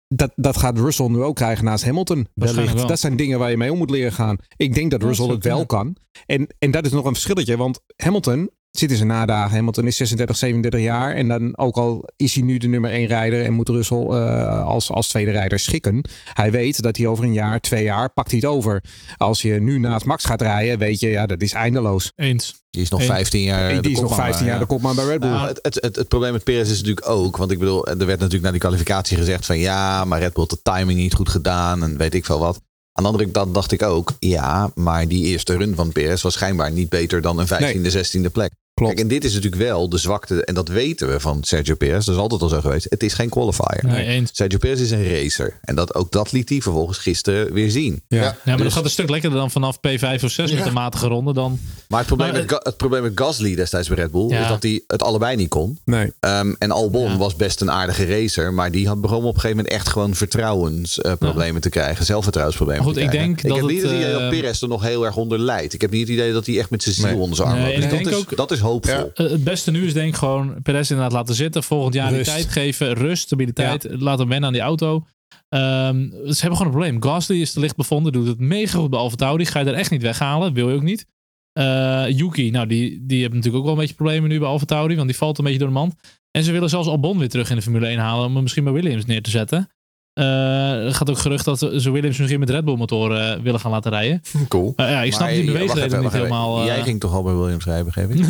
dat, 0.08 0.32
dat 0.36 0.58
gaat 0.58 0.78
Russell 0.78 1.08
nu 1.08 1.22
ook 1.22 1.36
krijgen 1.36 1.66
naast 1.66 1.86
Hamilton. 1.86 2.28
Wellicht. 2.34 2.88
Dat 2.88 3.00
zijn 3.00 3.16
dingen 3.16 3.40
waar 3.40 3.50
je 3.50 3.58
mee 3.58 3.72
om 3.72 3.78
moet 3.78 3.90
leren 3.90 4.14
gaan. 4.14 4.38
Ik 4.56 4.74
denk 4.74 4.92
dat 4.92 5.02
Ja, 5.02 5.08
Russell 5.08 5.26
dat 5.26 5.36
het 5.36 5.44
wel 5.44 5.66
kan. 5.66 5.96
En, 6.26 6.48
en 6.60 6.72
dat 6.72 6.86
is 6.86 6.92
nog 6.92 7.06
een 7.06 7.14
verschilletje, 7.14 7.58
want 7.58 7.80
Hamilton 7.96 8.50
zit 8.80 8.92
in 8.92 8.96
zijn 8.98 9.08
nadagen. 9.08 9.56
Hamilton 9.56 9.88
is 9.88 9.96
36, 9.98 10.38
37 10.38 10.82
jaar. 10.82 11.16
En 11.16 11.28
dan 11.28 11.58
ook 11.58 11.78
al 11.78 12.10
is 12.16 12.34
hij 12.34 12.44
nu 12.44 12.58
de 12.58 12.68
nummer 12.68 12.92
1 12.92 13.08
rijder 13.08 13.46
en 13.46 13.54
moet 13.54 13.70
Russell 13.70 14.06
eh, 14.06 14.66
als, 14.66 14.92
als 14.92 15.08
tweede 15.08 15.32
rijder 15.32 15.60
schikken. 15.60 16.02
Hij 16.34 16.52
weet 16.52 16.82
dat 16.82 16.98
hij 16.98 17.08
over 17.08 17.24
een 17.24 17.34
jaar, 17.34 17.60
twee 17.60 17.84
jaar, 17.84 18.10
pakt 18.10 18.32
hij 18.32 18.40
het 18.40 18.50
over. 18.50 18.84
Als 19.18 19.42
je 19.42 19.54
nu 19.60 19.80
naast 19.80 20.06
Max 20.06 20.26
gaat 20.26 20.42
rijden, 20.42 20.78
weet 20.78 21.00
je, 21.00 21.08
ja, 21.08 21.26
dat 21.26 21.42
is 21.42 21.54
eindeloos. 21.54 22.12
Eens. 22.16 22.66
Die 22.70 22.82
is 22.82 22.90
nog 22.90 23.00
Hey. 23.00 23.08
15 23.08 23.42
jaar. 23.42 23.72
die 23.72 23.82
de 23.82 23.90
is 23.90 24.00
nog 24.00 24.08
kopman, 24.08 24.26
15 24.26 24.46
jaar, 24.46 24.56
ja. 24.56 24.62
de 24.62 24.68
kopman 24.68 24.96
bij 24.96 25.06
Red 25.06 25.20
Bull. 25.20 25.30
Nou, 25.30 25.48
het, 25.48 25.60
het, 25.62 25.78
het, 25.82 25.96
het 25.96 26.08
probleem 26.08 26.32
met 26.32 26.44
Perez 26.44 26.70
is 26.70 26.78
natuurlijk 26.78 27.10
ook, 27.10 27.38
want 27.38 27.52
ik 27.52 27.60
bedoel, 27.60 27.88
er 27.88 27.98
werd 27.98 28.20
natuurlijk 28.20 28.44
na 28.44 28.52
die 28.52 28.60
kwalificatie 28.60 29.18
gezegd 29.18 29.46
van 29.46 29.58
ja, 29.60 30.06
maar 30.06 30.20
Red 30.20 30.34
Bull 30.34 30.46
had 30.50 30.64
de 30.64 30.72
timing 30.72 31.00
niet 31.00 31.14
goed 31.14 31.30
gedaan 31.30 31.84
en 31.84 31.98
weet 31.98 32.14
ik 32.14 32.26
veel 32.26 32.40
wat. 32.40 32.62
Aan 32.98 33.04
de 33.04 33.10
andere 33.10 33.32
kant 33.32 33.54
dacht 33.54 33.72
ik 33.72 33.84
ook, 33.84 34.14
ja, 34.20 34.72
maar 34.76 35.08
die 35.08 35.26
eerste 35.26 35.58
run 35.58 35.76
van 35.76 35.92
Perez 35.92 36.22
was 36.22 36.34
schijnbaar 36.34 36.72
niet 36.72 36.90
beter 36.90 37.22
dan 37.22 37.40
een 37.40 37.48
15e, 37.48 37.92
16e 37.92 38.32
plek. 38.32 38.52
Klopt. 38.78 38.94
Kijk, 38.94 39.04
en 39.04 39.14
dit 39.14 39.24
is 39.24 39.34
natuurlijk 39.34 39.62
wel 39.62 39.90
de 39.90 39.98
zwakte, 39.98 40.46
en 40.46 40.54
dat 40.54 40.68
weten 40.68 41.08
we 41.10 41.20
van 41.20 41.44
Sergio 41.44 41.76
Perez, 41.76 42.06
dat 42.06 42.16
is 42.16 42.22
altijd 42.22 42.42
al 42.42 42.50
zo 42.50 42.60
geweest. 42.62 42.86
Het 42.90 43.04
is 43.04 43.14
geen 43.14 43.30
qualifier. 43.30 43.84
Nee, 43.86 44.06
eens. 44.06 44.30
Sergio 44.34 44.58
Perez 44.58 44.80
is 44.82 44.92
een 44.92 45.08
racer. 45.10 45.58
En 45.62 45.76
dat, 45.76 45.96
ook 45.96 46.12
dat 46.12 46.32
liet 46.32 46.50
hij 46.50 46.62
vervolgens 46.62 46.98
gisteren 46.98 47.54
weer 47.54 47.72
zien. 47.72 48.02
ja. 48.08 48.18
Ja. 48.18 48.24
Ja, 48.24 48.36
maar 48.46 48.56
Dus- 48.56 48.66
dat 48.66 48.74
gaat 48.74 48.84
een 48.84 48.90
stuk 48.90 49.10
lekkerder 49.10 49.40
dan 49.40 49.52
vanaf 49.52 49.78
P5 49.78 50.24
of 50.24 50.32
6 50.32 50.52
met 50.54 50.66
een 50.66 50.74
matige 50.74 51.08
ronde 51.08 51.34
dan. 51.34 51.60
Maar 51.88 51.98
het 52.00 52.08
probleem, 52.08 52.32
Maar, 52.32 52.42
met, 52.42 52.60
het 52.64 52.78
probleem 52.78 53.02
met 53.04 53.12
Gasly 53.16 53.56
destijds 53.56 53.88
bij 53.88 53.98
Red 53.98 54.12
Bull 54.12 54.30
Ja. 54.30 54.42
is 54.42 54.48
dat 54.48 54.64
hij 54.64 54.84
het 54.88 55.04
allebei 55.04 55.36
niet 55.36 55.50
kon. 55.50 55.80
Nee. 55.86 56.12
Ehm, 56.20 56.54
en 56.60 56.72
Albon 56.72 57.12
Ja. 57.12 57.18
was 57.18 57.36
best 57.36 57.62
een 57.62 57.72
aardige 57.72 58.06
racer, 58.06 58.54
maar 58.54 58.72
die 58.72 58.88
had 58.88 59.02
begon 59.02 59.18
op 59.18 59.24
een 59.36 59.40
gegeven 59.42 59.56
moment 59.58 59.74
echt 59.74 59.88
gewoon 59.90 60.16
vertrouwensproblemen 60.16 61.62
te 61.62 61.70
krijgen, 61.70 62.06
zelfvertrouwensproblemen 62.06 62.84
Maar 62.86 62.94
goed, 62.94 63.02
te 63.04 63.06
ik 63.06 63.10
krijgen. 63.12 63.34
denk 63.36 63.44
ik 63.44 63.50
dat 63.50 63.58
heb 63.60 63.68
niet 63.70 63.82
het, 63.82 63.92
het 63.92 64.00
idee 64.02 64.14
eh, 64.14 64.20
dat 64.20 64.30
Perez 64.30 64.62
er 64.62 64.68
nog 64.68 64.82
heel 64.84 65.06
erg 65.06 65.16
onder 65.16 65.40
lijdt. 65.40 65.74
Ik 65.74 65.82
heb 65.82 65.92
niet 65.92 66.02
het 66.02 66.10
idee 66.10 66.34
dat 66.34 66.46
hij 66.46 66.58
echt 66.60 66.70
met 66.70 66.84
zijn 66.84 66.96
ziel 66.96 67.06
Nee. 67.06 67.16
onder 67.18 67.36
zijn 67.36 67.48
arm 67.50 67.58
Nee, 67.58 67.80
loopt. 67.80 67.90
Dus 67.90 68.04
dat, 68.04 68.14
is, 68.14 68.20
ook- 68.20 68.36
dat 68.38 68.52
is 68.52 68.60
hoopvol. 68.68 68.94
Ja. 68.94 69.10
Eh, 69.14 69.32
het 69.32 69.44
beste 69.44 69.72
nu 69.72 69.86
is 69.86 69.94
denk 69.94 70.08
ik 70.08 70.16
gewoon 70.16 70.62
Perez 70.62 70.90
inderdaad 70.90 71.14
laten 71.14 71.36
zitten. 71.36 71.64
Volgend 71.64 71.94
jaar 71.94 72.08
die 72.08 72.18
Rust. 72.18 72.32
tijd 72.32 72.50
geven. 72.50 72.94
Rust, 72.94 73.24
stabiliteit. 73.24 73.88
Laat 73.90 74.20
hem 74.20 74.28
wennen 74.28 74.48
aan 74.48 74.54
die 74.54 74.62
auto. 74.62 75.06
Ehm, 75.50 76.10
ze 76.10 76.18
hebben 76.18 76.36
gewoon 76.36 76.60
een 76.60 76.70
probleem. 76.70 77.04
Gasly 77.04 77.42
is 77.42 77.54
te 77.54 77.60
licht 77.60 77.76
bevonden. 77.76 78.12
Doet 78.12 78.28
het 78.28 78.40
mega 78.40 78.78
goed 78.78 78.90
bij 78.90 79.00
AlphaTauri. 79.00 79.46
Ga 79.46 79.60
je 79.60 79.66
er 79.66 79.74
echt 79.74 79.92
niet 79.92 80.02
weghalen. 80.02 80.54
Wil 80.54 80.70
je 80.70 80.76
ook 80.76 80.82
niet. 80.82 81.06
Eh, 81.54 82.10
Yuki, 82.10 82.52
nou 82.52 82.68
die, 82.68 83.06
die 83.06 83.20
heeft 83.20 83.34
natuurlijk 83.34 83.58
ook 83.58 83.64
wel 83.64 83.74
een 83.74 83.80
beetje 83.80 83.96
problemen 83.96 84.30
nu 84.30 84.40
bij 84.40 84.48
AlphaTauri. 84.48 84.96
Want 84.96 85.08
die 85.08 85.18
valt 85.18 85.38
een 85.38 85.44
beetje 85.44 85.60
door 85.60 85.68
de 85.68 85.74
mand. 85.74 85.96
En 86.32 86.44
ze 86.44 86.52
willen 86.52 86.70
zelfs 86.70 86.88
Albon 86.88 87.18
weer 87.18 87.30
terug 87.30 87.50
in 87.50 87.56
de 87.56 87.62
Formule 87.62 87.88
1 87.88 88.00
halen. 88.00 88.26
Om 88.26 88.34
hem 88.34 88.42
misschien 88.42 88.64
bij 88.64 88.74
Williams 88.74 89.06
neer 89.06 89.22
te 89.22 89.30
zetten. 89.30 89.70
Eh, 90.18 90.86
er 90.86 90.94
gaat 90.94 91.10
ook 91.10 91.18
gerucht 91.18 91.46
dat 91.46 91.60
ze 91.60 91.92
Williams 91.92 92.18
misschien 92.18 92.40
met 92.40 92.50
Red 92.50 92.66
Bull 92.66 92.76
motoren 92.76 93.34
eh, 93.38 93.42
willen 93.44 93.60
gaan 93.60 93.72
laten 93.72 93.92
rijden. 93.92 94.22
Cool. 94.48 94.74
Eh, 94.76 94.90
ja, 94.90 95.02
ik 95.02 95.12
snap 95.14 95.28
Maar, 95.28 95.32
die 95.38 95.42
even, 95.60 95.76
niet 95.76 95.94
even. 95.94 96.12
helemaal. 96.12 96.60
eh, 96.60 96.66
Jij 96.66 96.82
ging 96.84 97.00
toch 97.00 97.14
al 97.14 97.24
bij 97.24 97.34
Williams 97.34 97.66
rijden, 97.66 97.86
begreep 97.86 98.10
ik? 98.10 98.18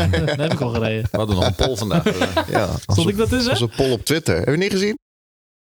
dat 0.26 0.36
heb 0.36 0.52
ik 0.52 0.60
al 0.60 0.68
gereden. 0.70 1.08
We 1.10 1.16
hadden 1.16 1.36
nog 1.36 1.46
een 1.46 1.54
poll 1.54 1.76
vandaag. 1.76 2.04
Ja, 2.50 2.64
als 2.64 2.82
Stond 2.82 3.08
ik 3.08 3.16
dat 3.16 3.28
tussen? 3.28 3.50
als 3.50 3.60
een 3.60 3.70
poll 3.76 3.90
op 3.90 4.04
Twitter. 4.04 4.36
Heb 4.36 4.48
je 4.48 4.56
niet 4.56 4.70
gezien? 4.72 4.98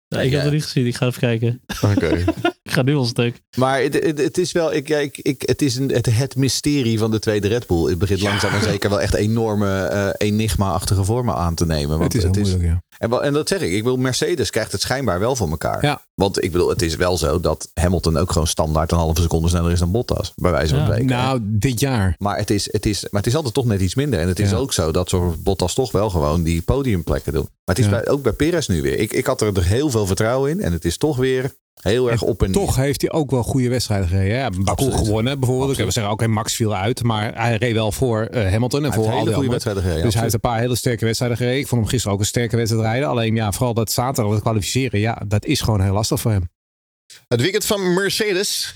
Nee, 0.07 0.25
ik 0.25 0.31
heb 0.31 0.43
het 0.43 0.51
niet 0.53 0.63
gezien. 0.63 0.85
Ik 0.85 0.95
ga 0.95 1.05
even 1.05 1.19
kijken. 1.19 1.61
Oké. 1.83 2.23
ga 2.75 2.81
nu 2.81 2.95
al 2.95 3.05
stuk. 3.05 3.41
Maar 3.57 3.81
het, 3.81 3.93
het, 3.93 4.17
het 4.17 4.37
is 4.37 4.51
wel, 4.51 4.73
ik, 4.73 4.89
ik, 4.89 5.17
ik, 5.17 5.41
het 5.45 5.61
is 5.61 5.75
een, 5.75 5.89
het, 5.91 6.05
het 6.17 6.35
mysterie 6.35 6.99
van 6.99 7.11
de 7.11 7.19
tweede 7.19 7.47
Red 7.47 7.67
Bull. 7.67 7.89
Het 7.89 7.97
begint 7.97 8.21
langzaam 8.21 8.51
maar 8.51 8.61
zeker 8.61 8.89
wel 8.89 9.01
echt 9.01 9.13
enorme 9.13 9.81
eh, 9.85 10.09
enigma-achtige 10.27 11.03
vormen 11.03 11.35
aan 11.35 11.55
te 11.55 11.65
nemen. 11.65 11.99
Want 11.99 12.13
Het 12.13 12.15
is 12.15 12.21
heel 12.23 12.43
moeilijk, 12.43 12.63
ja. 12.63 12.81
en, 12.97 13.09
wel- 13.09 13.23
en 13.23 13.33
dat 13.33 13.47
zeg 13.47 13.61
ik, 13.61 13.71
ik 13.71 13.83
wil 13.83 13.97
Mercedes 13.97 14.49
krijgt 14.49 14.71
het 14.71 14.81
schijnbaar 14.81 15.19
wel 15.19 15.35
voor 15.35 15.49
elkaar. 15.49 15.85
Ja. 15.85 16.01
Want 16.13 16.43
ik 16.43 16.51
bedoel, 16.51 16.69
het 16.69 16.81
is 16.81 16.95
wel 16.95 17.17
zo 17.17 17.39
dat 17.39 17.69
Hamilton 17.73 18.17
ook 18.17 18.31
gewoon 18.31 18.47
standaard 18.47 18.91
een 18.91 18.97
halve 18.97 19.21
seconde 19.21 19.47
sneller 19.49 19.71
is 19.71 19.79
dan 19.79 19.91
Bottas, 19.91 20.33
bij 20.35 20.51
wijze 20.51 20.69
van 20.69 20.79
Ja. 20.79 20.85
spreken. 20.85 21.05
Nou, 21.05 21.39
dit 21.43 21.79
jaar. 21.79 22.15
Maar 22.17 22.37
het, 22.37 22.49
is, 22.49 22.71
het 22.71 22.85
is, 22.85 23.01
maar 23.01 23.21
het 23.21 23.27
is 23.29 23.35
altijd 23.35 23.53
toch 23.53 23.65
net 23.65 23.81
iets 23.81 23.95
minder. 23.95 24.19
En 24.19 24.27
het 24.27 24.39
is 24.39 24.49
Ja. 24.49 24.57
ook 24.57 24.73
zo 24.73 24.91
dat 24.91 25.09
zo'n 25.09 25.35
Bottas 25.43 25.73
toch 25.73 25.91
wel 25.91 26.09
gewoon 26.09 26.43
die 26.43 26.61
podiumplekken 26.61 27.33
doen. 27.33 27.41
Maar 27.65 27.75
het 27.75 27.79
is 27.79 27.85
Ja. 27.85 27.91
bij, 27.91 28.07
ook 28.07 28.21
bij 28.21 28.31
Perez 28.33 28.67
nu 28.67 28.81
weer. 28.81 28.99
Ik, 28.99 29.13
ik 29.13 29.25
had 29.25 29.41
er 29.41 29.63
heel 29.63 29.89
veel 29.89 30.05
vertrouwen 30.05 30.51
in. 30.51 30.61
En 30.61 30.71
het 30.71 30.85
is 30.85 30.97
toch 30.97 31.17
weer 31.17 31.53
heel 31.81 32.11
erg 32.11 32.21
op 32.21 32.43
en 32.43 32.51
neer. 32.51 32.55
Toch 32.65 32.75
heeft 32.75 33.01
hij 33.01 33.11
ook 33.11 33.31
wel 33.31 33.43
goede 33.43 33.69
wedstrijden 33.69 34.07
gereden. 34.07 34.37
Ja, 34.37 34.49
Baku 34.49 34.91
gewonnen 34.91 35.39
bijvoorbeeld. 35.39 35.71
Ik 35.71 35.77
heb 35.77 35.91
zeggen, 35.91 36.13
oké, 36.13 36.27
Max 36.27 36.55
viel 36.55 36.75
uit. 36.75 37.03
Maar 37.03 37.33
hij 37.35 37.55
reed 37.57 37.73
wel 37.73 37.91
voor 37.91 38.21
eh, 38.25 38.51
Hamilton 38.51 38.83
en 38.85 38.91
Hij 38.91 38.99
voor 39.03 39.11
al 39.11 39.23
die 39.23 39.33
goede 39.33 39.49
wedstrijden 39.49 39.83
gereden. 39.83 40.03
Dus 40.03 40.13
hij 40.13 40.21
heeft 40.21 40.33
een 40.33 40.39
paar 40.39 40.59
hele 40.59 40.75
sterke 40.75 41.05
wedstrijden 41.05 41.37
gereden. 41.37 41.59
Ik 41.59 41.67
vond 41.67 41.81
hem 41.81 41.89
gisteren 41.89 42.13
ook 42.15 42.19
een 42.21 42.27
sterke 42.29 42.55
wedstrijd 42.55 42.85
rijden. 42.85 43.09
Alleen 43.09 43.35
ja, 43.35 43.51
vooral 43.51 43.73
dat 43.73 43.91
zaterdag 43.91 44.31
dat 44.33 44.41
kwalificeren. 44.41 44.99
Ja, 44.99 45.21
dat 45.27 45.45
is 45.45 45.61
gewoon 45.61 45.81
heel 45.81 45.93
lastig 45.93 46.19
voor 46.19 46.31
hem. 46.31 46.49
Het 47.27 47.41
weekend 47.41 47.65
van 47.65 47.93
Mercedes 47.93 48.75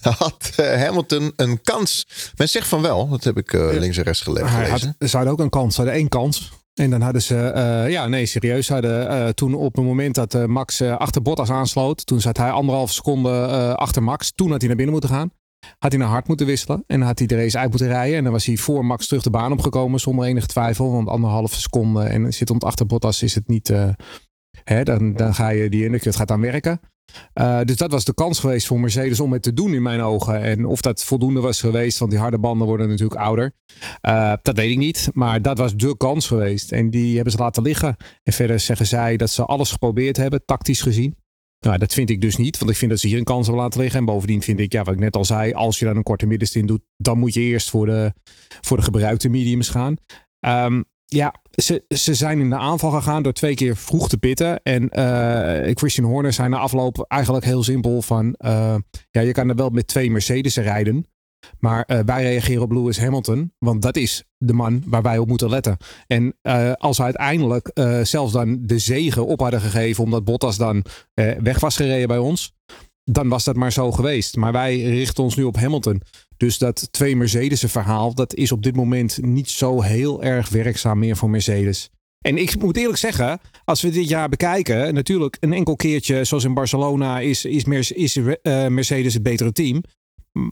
had 0.00 0.50
eh, 0.56 0.82
Hamilton 0.82 1.32
een 1.36 1.62
kans. 1.62 2.06
Men 2.36 2.48
zegt 2.48 2.68
van 2.68 2.82
wel, 2.82 3.08
dat 3.08 3.24
heb 3.24 3.36
ik 3.38 3.52
eh, 3.52 3.68
links 3.78 3.96
en 3.96 4.02
rechts 4.02 4.20
gele- 4.20 4.44
Hij 4.44 4.64
gelezen. 4.66 4.96
had, 4.98 5.08
ze 5.10 5.16
hadden 5.16 5.34
ook 5.34 5.40
een 5.40 5.50
kans. 5.50 5.74
Ze 5.74 5.80
hadden 5.80 5.98
één 5.98 6.08
kans. 6.08 6.50
En 6.78 6.90
dan 6.90 7.00
hadden 7.00 7.22
ze, 7.22 7.36
eh, 7.36 7.90
ja, 7.90 8.06
nee, 8.06 8.26
serieus. 8.26 8.68
Hadden 8.68 9.08
eh, 9.08 9.28
toen 9.28 9.54
op 9.54 9.76
het 9.76 9.84
moment 9.84 10.14
dat 10.14 10.34
eh, 10.34 10.44
Max 10.44 10.82
achter 10.82 11.22
Bottas 11.22 11.50
aansloot. 11.50 12.06
Toen 12.06 12.20
zat 12.20 12.36
hij 12.36 12.50
anderhalf 12.50 12.92
seconde 12.92 13.30
achter 13.76 14.02
Max. 14.02 14.32
Toen 14.32 14.50
had 14.50 14.58
hij 14.58 14.66
naar 14.66 14.76
binnen 14.76 14.94
moeten 14.94 15.14
gaan. 15.14 15.30
Had 15.78 15.92
hij 15.92 16.00
naar 16.00 16.10
hard 16.10 16.28
moeten 16.28 16.46
wisselen. 16.46 16.84
En 16.86 17.00
had 17.00 17.18
hij 17.18 17.26
de 17.26 17.36
race 17.36 17.58
uit 17.58 17.70
moeten 17.70 17.88
rijden. 17.88 18.16
En 18.16 18.22
dan 18.22 18.32
was 18.32 18.46
hij 18.46 18.56
voor 18.56 18.84
Max 18.84 19.06
terug 19.06 19.22
de 19.22 19.30
baan 19.30 19.52
opgekomen. 19.52 20.00
Zonder 20.00 20.26
enige 20.26 20.46
twijfel. 20.46 20.92
Want 20.92 21.08
anderhalve 21.08 21.60
seconde 21.60 22.02
en 22.02 22.32
zittend 22.32 22.64
achter 22.64 22.86
Bottas 22.86 23.22
is 23.22 23.34
het 23.34 23.48
niet. 23.48 23.72
hè, 24.64 24.82
dan, 24.82 25.12
dan 25.12 25.34
ga 25.34 25.48
je 25.48 25.68
die 25.68 25.84
undercut 25.84 26.16
gaat 26.16 26.30
aan 26.30 26.40
werken. 26.40 26.80
Eh, 27.32 27.60
dus 27.64 27.76
dat 27.76 27.90
was 27.90 28.04
de 28.04 28.14
kans 28.14 28.38
geweest 28.38 28.66
voor 28.66 28.80
Mercedes 28.80 29.20
om 29.20 29.32
het 29.32 29.42
te 29.42 29.52
doen 29.52 29.74
in 29.74 29.82
mijn 29.82 30.00
ogen. 30.00 30.42
En 30.42 30.64
of 30.64 30.80
dat 30.80 31.04
voldoende 31.04 31.40
was 31.40 31.60
geweest, 31.60 31.98
want 31.98 32.10
die 32.10 32.20
harde 32.20 32.38
banden 32.38 32.66
worden 32.66 32.88
natuurlijk 32.88 33.20
ouder. 33.20 33.52
Eh, 34.00 34.32
dat 34.42 34.56
weet 34.56 34.70
ik 34.70 34.78
niet. 34.78 35.08
Maar 35.12 35.42
dat 35.42 35.58
was 35.58 35.74
de 35.74 35.96
kans 35.96 36.26
geweest. 36.26 36.72
En 36.72 36.90
die 36.90 37.14
hebben 37.14 37.32
ze 37.32 37.38
laten 37.38 37.62
liggen. 37.62 37.96
En 38.22 38.32
verder 38.32 38.60
zeggen 38.60 38.86
zij 38.86 39.16
dat 39.16 39.30
ze 39.30 39.44
alles 39.44 39.70
geprobeerd 39.70 40.16
hebben, 40.16 40.44
tactisch 40.44 40.80
gezien. 40.80 41.16
Nou, 41.60 41.78
dat 41.78 41.92
vind 41.92 42.10
ik 42.10 42.20
dus 42.20 42.36
niet. 42.36 42.58
Want 42.58 42.70
ik 42.70 42.76
vind 42.76 42.90
dat 42.90 43.00
ze 43.00 43.06
hier 43.06 43.18
een 43.18 43.24
kans 43.24 43.46
hebben 43.46 43.62
laten 43.62 43.80
liggen. 43.80 43.98
En 43.98 44.06
bovendien 44.06 44.42
vind 44.42 44.60
ik, 44.60 44.72
ja, 44.72 44.82
wat 44.82 44.94
ik 44.94 45.00
net 45.00 45.16
al 45.16 45.24
zei. 45.24 45.52
Als 45.52 45.78
je 45.78 45.84
dan 45.84 45.96
een 45.96 46.02
korte 46.02 46.26
middenstint 46.26 46.68
doet, 46.68 46.82
dan 46.96 47.18
moet 47.18 47.34
je 47.34 47.40
eerst 47.40 47.70
voor 47.70 47.86
de, 47.86 48.12
voor 48.60 48.76
de 48.76 48.82
gebruikte 48.82 49.28
mediums 49.28 49.68
gaan. 49.68 49.96
Ehm, 50.40 50.82
ja, 51.04 51.34
ze, 51.62 51.84
ze 51.88 52.14
zijn 52.14 52.40
in 52.40 52.50
de 52.50 52.56
aanval 52.56 52.90
gegaan 52.90 53.22
door 53.22 53.32
twee 53.32 53.54
keer 53.54 53.76
vroeg 53.76 54.08
te 54.08 54.18
pitten. 54.18 54.62
En 54.62 54.88
eh, 54.88 55.76
Christian 55.76 56.10
Horner 56.10 56.32
zei 56.32 56.48
na 56.48 56.58
afloop 56.58 57.04
eigenlijk 57.08 57.44
heel 57.44 57.62
simpel 57.62 58.02
van... 58.02 58.34
eh, 58.34 58.74
ja, 59.10 59.20
je 59.20 59.32
kan 59.32 59.48
er 59.48 59.54
wel 59.54 59.70
met 59.70 59.86
twee 59.86 60.10
Mercedes 60.10 60.56
rijden. 60.56 61.06
Maar 61.58 61.82
eh, 61.82 61.98
wij 62.04 62.22
reageren 62.22 62.62
op 62.62 62.72
Lewis 62.72 62.98
Hamilton. 62.98 63.52
Want 63.58 63.82
dat 63.82 63.96
is 63.96 64.24
de 64.36 64.52
man 64.52 64.82
waar 64.86 65.02
wij 65.02 65.18
op 65.18 65.28
moeten 65.28 65.48
letten. 65.48 65.76
En 66.06 66.36
als 66.74 66.96
we 66.96 67.02
uiteindelijk 67.02 67.70
zelfs 68.02 68.32
dan 68.32 68.58
de 68.60 68.78
zegen 68.78 69.26
op 69.26 69.40
hadden 69.40 69.60
gegeven... 69.60 70.04
omdat 70.04 70.24
Bottas 70.24 70.56
dan 70.56 70.84
weg 71.40 71.60
was 71.60 71.76
gereden 71.76 72.08
bij 72.08 72.18
ons... 72.18 72.54
dan 73.04 73.28
was 73.28 73.44
dat 73.44 73.56
maar 73.56 73.72
zo 73.72 73.92
geweest. 73.92 74.36
Maar 74.36 74.52
wij 74.52 74.82
richten 74.82 75.24
ons 75.24 75.36
nu 75.36 75.44
op 75.44 75.56
Hamilton. 75.56 76.02
Dus 76.38 76.58
dat 76.58 76.88
twee 76.90 77.16
Mercedes 77.16 77.64
verhaal... 77.66 78.14
dat 78.14 78.34
is 78.34 78.52
op 78.52 78.62
dit 78.62 78.76
moment 78.76 79.22
niet 79.22 79.50
zo 79.50 79.82
heel 79.82 80.22
erg 80.22 80.48
werkzaam 80.48 80.98
meer 80.98 81.16
voor 81.16 81.30
Mercedes. 81.30 81.90
En 82.18 82.36
ik 82.36 82.62
moet 82.62 82.76
eerlijk 82.76 82.98
zeggen, 82.98 83.40
als 83.64 83.82
we 83.82 83.90
dit 83.90 84.08
jaar 84.08 84.28
bekijken, 84.28 84.94
natuurlijk 84.94 85.36
een 85.40 85.52
enkel 85.52 85.76
keertje, 85.76 86.24
zoals 86.24 86.44
in 86.44 86.54
Barcelona, 86.54 87.20
is, 87.20 87.44
is, 87.44 87.64
eh, 88.16 88.66
Mercedes 88.66 89.14
het 89.14 89.22
betere 89.22 89.52
team. 89.52 89.82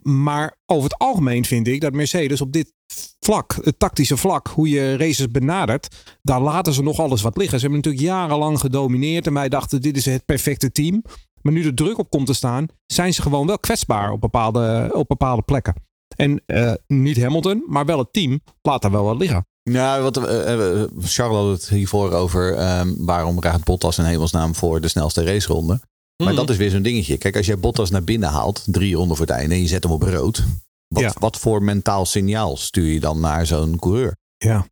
Maar 0.02 0.56
over 0.66 0.90
het 0.90 0.98
algemeen 0.98 1.44
vind 1.44 1.68
ik 1.68 1.80
dat 1.80 1.92
Mercedes 1.92 2.40
op 2.40 2.52
dit 2.52 2.72
vlak, 3.20 3.58
het 3.62 3.78
tactische 3.78 4.16
vlak, 4.16 4.46
hoe 4.46 4.68
je 4.68 4.96
races 4.96 5.30
benadert, 5.30 5.88
daar 6.22 6.40
laten 6.40 6.72
ze 6.72 6.82
nog 6.82 6.98
alles 6.98 7.22
wat 7.22 7.36
liggen. 7.36 7.58
Ze 7.58 7.66
hebben 7.66 7.84
natuurlijk 7.84 8.12
jarenlang 8.12 8.60
gedomineerd 8.60 9.26
en 9.26 9.34
wij 9.34 9.48
dachten 9.48 9.80
dit 9.80 9.96
is 9.96 10.04
het 10.04 10.24
perfecte 10.24 10.72
team. 10.72 11.02
Maar 11.46 11.54
nu 11.54 11.62
de 11.62 11.74
druk 11.74 11.98
op 11.98 12.10
komt 12.10 12.26
te 12.26 12.32
staan, 12.34 12.66
zijn 12.86 13.14
ze 13.14 13.22
gewoon 13.22 13.46
wel 13.46 13.58
kwetsbaar 13.58 14.10
op 14.12 14.20
bepaalde, 14.20 14.90
op 14.92 15.08
bepaalde 15.08 15.42
plekken. 15.42 15.74
En 16.16 16.42
eh, 16.46 16.72
niet 16.86 17.22
Hamilton, 17.22 17.64
maar 17.66 17.84
wel 17.86 17.98
het 17.98 18.12
team 18.12 18.40
laat 18.62 18.82
daar 18.82 18.90
wel 18.90 19.04
wat 19.04 19.16
liggen. 19.18 19.46
Nou, 19.70 20.02
wat, 20.02 20.16
eh, 20.16 20.82
Charles 21.00 21.36
had 21.36 21.48
het 21.50 21.68
hiervoor 21.68 22.12
over 22.12 22.54
ehm, 22.54 22.94
waarom 22.98 23.40
rijdt 23.40 23.64
Bottas 23.64 23.98
in 23.98 24.04
hemelsnaam 24.04 24.54
voor 24.54 24.80
de 24.80 24.88
snelste 24.88 25.24
raceronde. 25.24 25.80
Maar 26.16 26.26
Mhm. 26.32 26.36
dat 26.36 26.50
is 26.50 26.56
weer 26.56 26.70
zo'n 26.70 26.82
dingetje. 26.82 27.18
Kijk, 27.18 27.36
als 27.36 27.46
jij 27.46 27.58
Bottas 27.58 27.90
naar 27.90 28.04
binnen 28.04 28.28
haalt, 28.28 28.62
drie 28.66 28.94
ronden 28.94 29.16
voor 29.16 29.26
het 29.26 29.34
einde, 29.34 29.54
en 29.54 29.60
je 29.60 29.66
zet 29.66 29.82
hem 29.82 29.92
op 29.92 30.02
rood. 30.02 30.44
Wat, 30.88 31.02
Ja. 31.02 31.12
wat 31.18 31.36
voor 31.38 31.62
mentaal 31.62 32.06
signaal 32.06 32.56
stuur 32.56 32.92
je 32.92 33.00
dan 33.00 33.20
naar 33.20 33.46
zo'n 33.46 33.78
coureur? 33.78 34.16
Ja. 34.36 34.66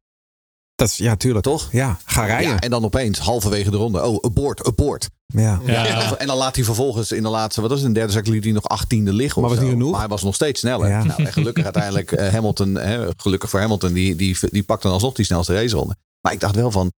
Dat 0.74 0.88
is, 0.88 0.96
ja, 0.96 1.16
tuurlijk. 1.16 1.44
Toch? 1.44 1.68
Ja, 1.72 1.98
ga 2.04 2.24
rijden. 2.24 2.46
Ja, 2.48 2.52
Ja. 2.54 2.60
en 2.60 2.70
dan 2.70 2.84
opeens, 2.84 3.18
halverwege 3.18 3.70
de 3.70 3.76
ronde, 3.76 4.02
oh, 4.04 4.18
abort, 4.20 4.66
abort. 4.66 5.08
Ja. 5.26 5.60
En 6.18 6.26
dan 6.26 6.36
laat 6.36 6.54
hij 6.56 6.64
vervolgens 6.64 7.12
in 7.12 7.22
de 7.22 7.28
laatste, 7.28 7.60
wat 7.60 7.70
was 7.70 7.78
het, 7.78 7.88
in 7.88 7.94
de 7.94 7.98
derde 7.98 8.14
zak 8.14 8.26
liet 8.26 8.44
hij 8.44 8.52
nog 8.52 8.68
achttiende 8.68 9.12
liggen. 9.12 9.40
Maar 9.42 9.50
was 9.50 9.58
niet 9.60 9.68
genoeg? 9.70 9.90
Maar 9.90 10.00
hij 10.00 10.08
was 10.08 10.22
nog 10.22 10.34
steeds 10.34 10.60
sneller. 10.60 10.88
Ja. 10.88 11.04
Nou, 11.04 11.24
en 11.24 11.32
gelukkig 11.32 11.64
uiteindelijk 11.64 12.12
eh, 12.12 12.32
Hamilton, 12.32 12.74
hè, 12.74 13.06
gelukkig 13.16 13.50
voor 13.50 13.60
Hamilton, 13.60 13.92
die, 13.92 14.16
die, 14.16 14.36
die 14.50 14.62
pakt 14.62 14.82
dan 14.82 14.92
alsnog 14.92 15.14
die 15.14 15.24
snelste 15.24 15.54
raceronde. 15.54 15.96
Maar 16.20 16.32
ik 16.32 16.40
dacht 16.40 16.54
wel 16.54 16.70
van, 16.70 16.92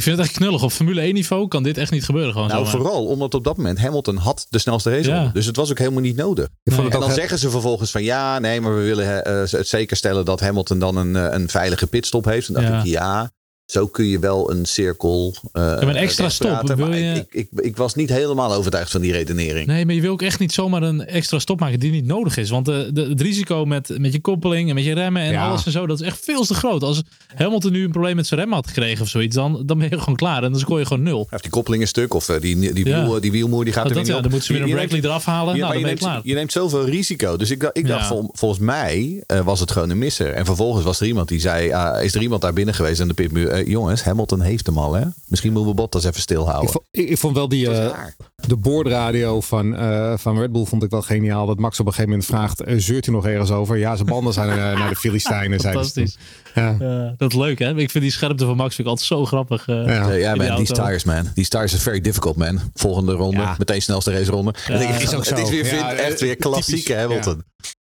Ik 0.00 0.06
vind 0.06 0.18
het 0.18 0.26
echt 0.26 0.36
knullig. 0.36 0.62
Op 0.62 0.72
Formule 0.72 1.00
1 1.00 1.14
niveau 1.14 1.48
kan 1.48 1.62
dit 1.62 1.78
echt 1.78 1.90
niet 1.90 2.04
gebeuren. 2.04 2.32
Gewoon 2.32 2.48
nou 2.48 2.66
zomaar. 2.66 2.80
vooral 2.80 3.06
omdat 3.06 3.34
op 3.34 3.44
dat 3.44 3.56
moment 3.56 3.78
Hamilton 3.78 4.16
had 4.16 4.46
de 4.50 4.58
snelste. 4.58 4.90
Ja. 4.90 5.30
Dus 5.32 5.46
het 5.46 5.56
was 5.56 5.70
ook 5.70 5.78
helemaal 5.78 6.00
niet 6.00 6.16
nodig. 6.16 6.48
Nee. 6.64 6.90
En 6.90 7.00
dan 7.00 7.12
zeggen 7.12 7.38
ze 7.38 7.50
vervolgens 7.50 7.90
van 7.90 8.02
ja, 8.02 8.38
nee, 8.38 8.60
maar 8.60 8.76
we 8.76 8.82
willen 8.82 9.24
eh, 9.24 9.50
het 9.50 9.68
zeker 9.68 9.96
stellen 9.96 10.24
dat 10.24 10.40
Hamilton 10.40 10.78
dan 10.78 10.96
een, 10.96 11.16
eh, 11.16 11.26
een 11.30 11.48
veilige 11.48 11.86
pitstop 11.86 12.24
heeft. 12.24 12.48
En 12.48 12.54
dan 12.54 12.64
dacht 12.64 12.84
ik 12.84 12.90
ja, 12.90 13.30
zo 13.70 13.86
kun 13.86 14.04
je 14.06 14.18
wel 14.18 14.50
een 14.50 14.66
cirkel. 14.66 15.34
eh 15.52 15.76
een 15.78 15.96
extra 15.96 16.28
stop, 16.28 16.48
praten, 16.50 16.76
wil 16.76 16.86
maar 16.88 16.98
je- 16.98 17.14
ik, 17.14 17.26
ik, 17.30 17.48
ik, 17.52 17.60
ik 17.64 17.76
was 17.76 17.94
niet 17.94 18.08
helemaal 18.08 18.52
overtuigd 18.54 18.90
van 18.90 19.00
die 19.00 19.12
redenering. 19.12 19.66
Nee, 19.66 19.86
maar 19.86 19.94
je 19.94 20.00
wil 20.00 20.12
ook 20.12 20.22
echt 20.22 20.38
niet 20.38 20.52
zomaar 20.52 20.82
een 20.82 21.06
extra 21.06 21.38
stop 21.38 21.60
maken 21.60 21.80
die 21.80 21.90
niet 21.90 22.06
nodig 22.06 22.36
is. 22.36 22.50
Want 22.50 22.66
de, 22.66 22.90
de, 22.92 23.02
het 23.02 23.20
risico 23.20 23.64
met, 23.64 23.98
met 23.98 24.12
je 24.12 24.20
koppeling 24.20 24.68
en 24.68 24.74
met 24.74 24.84
je 24.84 24.94
remmen 24.94 25.22
en 25.22 25.32
Ja. 25.32 25.48
alles 25.48 25.66
en 25.66 25.72
zo, 25.72 25.86
dat 25.86 26.00
is 26.00 26.06
echt 26.06 26.24
veel 26.24 26.44
te 26.44 26.54
groot. 26.54 26.82
Als 26.82 27.02
Hamilton 27.34 27.72
nu 27.72 27.84
een 27.84 27.90
probleem 27.90 28.16
met 28.16 28.26
zijn 28.26 28.40
remmen 28.40 28.58
had 28.58 28.66
gekregen 28.66 29.02
of 29.02 29.08
zoiets, 29.08 29.34
dan, 29.34 29.62
dan 29.66 29.78
ben 29.78 29.88
je 29.90 29.98
gewoon 29.98 30.16
klaar. 30.16 30.42
En 30.44 30.50
dan 30.50 30.60
scoor 30.60 30.78
je 30.78 30.86
gewoon 30.86 31.02
nul. 31.02 31.26
Heeft 31.30 31.42
die 31.42 31.52
koppeling 31.52 31.82
een 31.82 31.88
stuk 31.88 32.14
of 32.14 32.28
eh, 32.28 32.40
die, 32.40 32.72
die, 32.72 32.86
Ja. 32.88 33.04
wiel, 33.04 33.20
die 33.20 33.30
wielmoer 33.32 33.64
die 33.64 33.72
gaat 33.72 33.82
Dat, 33.82 33.92
er 33.92 33.98
dat, 33.98 34.06
weer 34.06 34.16
ja, 34.16 34.20
niet 34.22 34.30
dan 34.30 34.30
moeten 34.40 34.56
ze 34.56 34.64
weer 34.64 34.82
een 34.82 34.88
neemt- 34.90 35.04
eraf 35.04 35.24
halen. 35.24 35.54
Ja, 35.54 35.60
nou, 35.60 35.72
dan 35.72 35.80
je, 35.80 35.86
ben 35.86 35.94
je 35.96 36.00
neemt, 36.00 36.12
klaar. 36.12 36.20
je 36.24 36.34
neemt 36.34 36.52
zoveel 36.52 36.84
risico. 36.84 37.36
Dus 37.36 37.50
ik, 37.50 37.60
dacht- 37.60 37.76
ik 37.78 37.86
dacht, 37.86 38.00
Ja. 38.00 38.06
vol- 38.06 38.30
volgens 38.32 38.60
mij 38.60 39.22
eh, 39.26 39.40
was 39.40 39.60
het 39.60 39.70
gewoon 39.70 39.90
een 39.90 39.98
misser. 39.98 40.32
En 40.32 40.44
vervolgens 40.44 40.84
was 40.84 41.00
er 41.00 41.06
iemand 41.06 41.28
die 41.28 41.40
zei, 41.40 41.72
ah, 41.72 42.02
is 42.04 42.14
er 42.14 42.22
iemand 42.22 42.42
daar 42.42 42.52
binnen 42.52 42.74
geweest 42.74 43.00
aan 43.00 43.08
de 43.08 43.14
pitmuur? 43.14 43.48
Eh, 43.64 43.66
jongens, 43.70 44.02
Hamilton 44.02 44.40
heeft 44.40 44.66
hem 44.66 44.78
al 44.78 44.92
hè. 44.92 45.04
Misschien 45.26 45.52
moeten 45.52 45.70
we 45.70 45.76
Bottas 45.76 46.02
even 46.04 46.14
ik, 46.16 46.20
stilhouden. 46.22 46.70
vond, 46.70 46.84
ik, 46.90 47.08
ik 47.08 47.18
vond 47.18 47.36
wel 47.36 47.48
die, 47.48 47.70
eh, 47.70 47.86
raar. 47.86 48.14
de 48.46 48.56
boordradio 48.56 49.40
van, 49.40 49.76
eh, 49.76 50.12
van 50.16 50.38
Red 50.38 50.52
Bull 50.52 50.64
vond 50.64 50.82
ik 50.82 50.90
wel 50.90 51.02
geniaal. 51.02 51.46
Dat 51.46 51.58
Max 51.58 51.80
op 51.80 51.86
een 51.86 51.92
gegeven 51.92 52.10
moment 52.10 52.28
vraagt, 52.28 52.62
zeurt 52.76 53.06
u 53.06 53.10
nog 53.10 53.26
ergens 53.26 53.50
over? 53.50 53.76
Ja, 53.76 53.94
zijn 53.96 54.08
banden 54.08 54.32
zijn 54.32 54.48
naar 54.48 54.88
de 54.88 54.96
Filistijnen. 54.96 55.60
Fantastisch. 55.60 56.16
Ja. 56.54 56.76
Ja, 56.78 57.14
dat 57.16 57.30
is 57.32 57.38
leuk, 57.38 57.58
hè? 57.58 57.76
Ik 57.76 57.90
vind 57.90 58.04
die 58.04 58.12
scherpte 58.12 58.44
van 58.44 58.56
Max 58.56 58.74
vind 58.74 58.86
ik 58.88 58.92
altijd 58.92 59.08
zo 59.08 59.24
grappig. 59.24 59.66
Ja. 59.66 60.12
Ja, 60.12 60.32
die 60.32 60.42
man, 60.42 60.50
auto. 60.50 60.74
tires, 60.74 61.04
man. 61.04 61.32
These 61.34 61.48
tires 61.48 61.72
is 61.72 61.82
very 61.82 62.00
difficult, 62.00 62.36
man. 62.36 62.60
Volgende 62.74 63.12
ronde, 63.12 63.40
Ja. 63.40 63.54
meteen 63.58 63.82
snelste 63.82 64.10
dan 64.10 64.78
denk 64.78 64.94
ik, 64.94 65.00
is 65.00 65.14
ook 65.14 65.26
het 65.26 65.38
zo. 65.38 65.44
is 65.44 65.50
weer, 65.50 65.64
Ja, 65.74 65.88
vind- 65.88 66.00
echt 66.00 66.20
weer 66.20 66.36
klassieke 66.36 66.82
typisch. 66.82 66.96
Hamilton. 67.02 67.42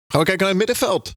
Gaan 0.06 0.20
we 0.20 0.26
kijken 0.26 0.38
naar 0.38 0.48
het 0.48 0.56
middenveld. 0.56 1.12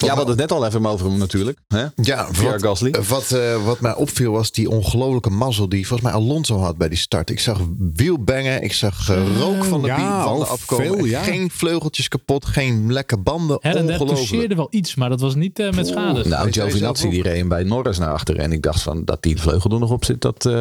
Ja, 0.00 0.06
we 0.10 0.16
hadden 0.16 0.26
het 0.38 0.50
net 0.50 0.52
al 0.58 0.66
even 0.66 0.86
over 0.86 1.06
hem 1.06 1.18
natuurlijk. 1.18 1.58
Hè? 1.68 1.84
Ja, 1.94 2.26
Pierre 2.32 2.50
wat, 2.50 2.62
Gasly. 2.62 2.94
wat, 3.08 3.30
eh, 3.32 3.64
wat 3.64 3.80
mij 3.80 3.94
opviel 3.94 4.32
was 4.32 4.52
die 4.52 4.70
ongelofelijke 4.70 5.30
mazzel 5.30 5.68
die 5.68 5.86
volgens 5.86 6.10
mij 6.12 6.20
Alonso 6.20 6.58
had 6.58 6.76
bij 6.76 6.88
die 6.88 6.98
start. 6.98 7.30
Ik 7.30 7.40
zag 7.40 7.60
wielbangen, 7.94 8.62
ik 8.62 8.72
zag 8.72 9.08
eh, 9.10 9.38
rook 9.38 9.64
van 9.64 9.80
de, 9.82 9.86
ja, 9.86 9.96
bie- 9.96 10.24
van 10.28 10.38
de 10.38 10.44
afkomen. 10.46 10.86
veel, 10.86 11.04
ja. 11.04 11.22
Geen 11.22 11.50
vleugeltjes 11.50 12.08
kapot, 12.08 12.46
geen 12.46 12.92
lekke 12.92 13.16
banden. 13.18 13.58
En 13.60 13.76
Ongelooflijk. 13.76 14.08
toucheerde 14.10 14.54
wel 14.54 14.66
iets, 14.70 14.94
maar 14.94 15.08
dat 15.08 15.20
was 15.20 15.34
niet 15.34 15.58
eh, 15.58 15.70
met 15.70 15.86
schade. 15.86 16.18
Oeh. 16.20 16.28
Nou, 16.28 16.52
Giovinazzi 16.52 17.08
die 17.08 17.22
reed 17.22 17.48
bij 17.48 17.62
Norris 17.62 17.98
naar 17.98 18.12
achteren. 18.12 18.40
En 18.42 18.52
ik 18.52 18.62
dacht 18.62 18.82
van 18.82 19.04
dat 19.04 19.22
die 19.22 19.40
vleugel 19.40 19.70
er 19.70 19.78
nog 19.78 19.90
op 19.90 20.04
zit. 20.04 20.20
Dat, 20.20 20.46
eh, 20.46 20.52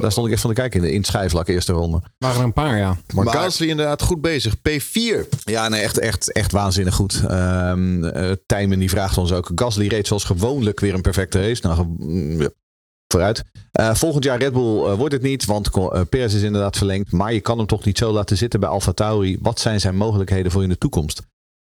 daar 0.00 0.12
stond 0.12 0.26
ik 0.26 0.32
echt 0.32 0.40
van 0.42 0.50
te 0.54 0.60
kijken 0.60 0.80
in 0.80 0.86
de, 0.86 0.92
in 0.92 0.98
het 0.98 1.06
schijfvlak 1.06 1.48
eerste 1.48 1.72
ronde. 1.72 2.02
waren 2.18 2.38
er 2.38 2.44
een 2.44 2.52
paar, 2.52 2.76
ja. 2.78 2.96
Maar, 3.14 3.24
Maar- 3.24 3.34
Gasly 3.34 3.68
inderdaad 3.68 4.02
goed 4.02 4.20
bezig. 4.20 4.56
P4. 4.56 5.28
Ja, 5.44 5.68
nee, 5.68 5.80
echt, 5.80 5.98
echt, 5.98 6.32
echt 6.32 6.52
waanzinnig 6.52 6.94
goed. 6.94 7.22
Ehm 7.28 8.04
eh, 8.04 8.30
Tijmen 8.46 8.78
die 8.78 8.90
vraagt 8.90 9.18
ons 9.18 9.32
ook. 9.32 9.50
Gasly 9.54 9.86
reed 9.86 10.06
zoals 10.06 10.24
gewoonlijk 10.24 10.80
weer 10.80 10.94
een 10.94 11.00
perfecte 11.00 11.40
race. 11.40 11.66
Nou, 11.66 11.86
mm, 11.98 12.48
vooruit. 13.12 13.44
Eh, 13.72 13.94
volgend 13.94 14.24
jaar 14.24 14.38
Red 14.38 14.52
Bull 14.52 14.84
eh, 14.84 14.94
wordt 14.94 15.14
het 15.14 15.22
niet, 15.22 15.44
want 15.44 15.76
uh, 15.76 16.00
Perez 16.08 16.34
is 16.34 16.42
inderdaad 16.42 16.76
verlengd. 16.76 17.12
Maar 17.12 17.32
je 17.32 17.40
kan 17.40 17.58
hem 17.58 17.66
toch 17.66 17.84
niet 17.84 17.98
zo 17.98 18.12
laten 18.12 18.36
zitten 18.36 18.60
bij 18.60 18.68
Alfa 18.68 18.92
Tauri. 18.92 19.38
Wat 19.40 19.60
zijn 19.60 19.80
zijn 19.80 19.96
mogelijkheden 19.96 20.52
voor 20.52 20.62
in 20.62 20.68
de 20.68 20.78
toekomst? 20.78 21.22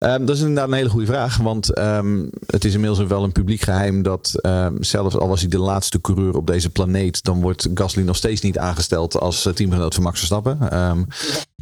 Um, 0.04 0.26
dat 0.26 0.36
is 0.36 0.40
inderdaad 0.40 0.68
een 0.68 0.74
hele 0.74 0.88
goede 0.88 1.06
vraag. 1.06 1.36
Want 1.36 1.78
um, 1.78 2.30
het 2.46 2.64
is 2.64 2.74
inmiddels 2.74 3.06
wel 3.06 3.24
een 3.24 3.32
publiek 3.32 3.60
geheim 3.60 4.02
dat 4.02 4.38
um, 4.42 4.82
zelfs 4.82 5.16
al 5.16 5.28
was 5.28 5.40
hij 5.40 5.48
de 5.48 5.58
laatste 5.58 6.00
coureur 6.00 6.36
op 6.36 6.46
deze 6.46 6.70
planeet, 6.70 7.24
dan 7.24 7.40
wordt 7.40 7.68
Gasly 7.74 8.02
nog 8.02 8.16
steeds 8.16 8.40
niet 8.40 8.58
aangesteld 8.58 9.20
als 9.20 9.48
teamgenoot 9.54 9.94
van 9.94 10.02
Max 10.02 10.18
Verstappen. 10.18 10.58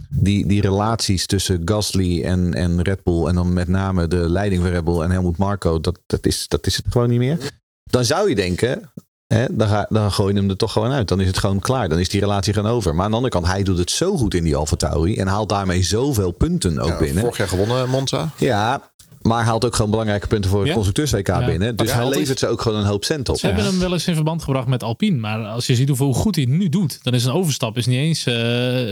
Die, 0.08 0.46
die 0.46 0.60
relaties 0.60 1.26
tussen 1.26 1.62
Gasly 1.64 2.22
en, 2.22 2.54
en 2.54 2.82
Red 2.82 3.02
Bull 3.02 3.26
en 3.26 3.34
dan 3.34 3.52
met 3.52 3.68
name 3.68 4.08
de 4.08 4.30
leiding 4.30 4.62
van 4.62 4.70
Red 4.70 4.84
Bull 4.84 5.00
en 5.00 5.10
Helmut 5.10 5.36
Marko, 5.36 5.80
dat, 5.80 5.98
dat, 6.06 6.26
is, 6.26 6.48
dat 6.48 6.66
is 6.66 6.76
het 6.76 6.84
gewoon 6.88 7.08
niet 7.08 7.18
meer. 7.18 7.38
Dan 7.84 8.04
zou 8.04 8.28
je 8.28 8.34
denken, 8.34 8.90
Hè, 9.34 9.46
dan, 9.50 9.68
ga, 9.68 9.86
dan 9.88 10.12
gooi 10.12 10.34
je 10.34 10.40
hem 10.40 10.50
er 10.50 10.56
toch 10.56 10.72
gewoon 10.72 10.90
uit. 10.90 11.08
Dan 11.08 11.20
is 11.20 11.26
het 11.26 11.38
gewoon 11.38 11.60
klaar. 11.60 11.88
Dan 11.88 11.98
is 11.98 12.08
die 12.08 12.20
relatie 12.20 12.52
gewoon 12.52 12.70
over. 12.70 12.94
Maar 12.94 13.04
aan 13.04 13.10
de 13.10 13.16
andere 13.16 13.34
kant, 13.34 13.46
hij 13.46 13.62
doet 13.62 13.78
het 13.78 13.90
zo 13.90 14.16
goed 14.16 14.34
in 14.34 14.44
die 14.44 14.56
Alfa 14.56 14.76
Tauri. 14.76 15.16
En 15.16 15.26
haalt 15.26 15.48
daarmee 15.48 15.82
zoveel 15.82 16.30
punten 16.30 16.78
ook 16.78 16.88
ja, 16.88 16.98
binnen. 16.98 17.20
Vorig 17.20 17.36
jaar 17.36 17.48
gewonnen 17.48 17.88
Monza. 17.88 18.30
Ja, 18.36 18.90
maar 19.28 19.44
haalt 19.44 19.64
ook 19.64 19.74
gewoon 19.74 19.90
belangrijke 19.90 20.26
punten 20.26 20.50
voor 20.50 20.58
het 20.58 20.68
Ja? 20.68 20.74
constructeurs-WK 20.74 21.26
Ja. 21.26 21.44
binnen. 21.46 21.76
Dus 21.76 21.92
hij 21.92 22.08
levert 22.08 22.38
ze 22.38 22.46
ook 22.48 22.60
gewoon 22.60 22.78
een 22.78 22.86
hoop 22.86 23.04
cent 23.04 23.28
op. 23.28 23.38
Ze 23.38 23.46
hebben 23.46 23.64
hem 23.64 23.78
wel 23.78 23.92
eens 23.92 24.06
in 24.06 24.14
verband 24.14 24.42
gebracht 24.42 24.66
met 24.66 24.82
Alpine. 24.82 25.16
Maar 25.16 25.44
als 25.44 25.66
je 25.66 25.74
ziet 25.74 25.88
hoeveel 25.88 26.06
hoe 26.06 26.14
goed 26.14 26.34
hij 26.34 26.44
het 26.48 26.52
nu 26.58 26.68
doet, 26.68 26.98
dan 27.02 27.14
is 27.14 27.24
een 27.24 27.32
overstap 27.32 27.76
is 27.76 27.86
niet 27.86 27.98
eens 27.98 28.26
eh, 28.26 28.34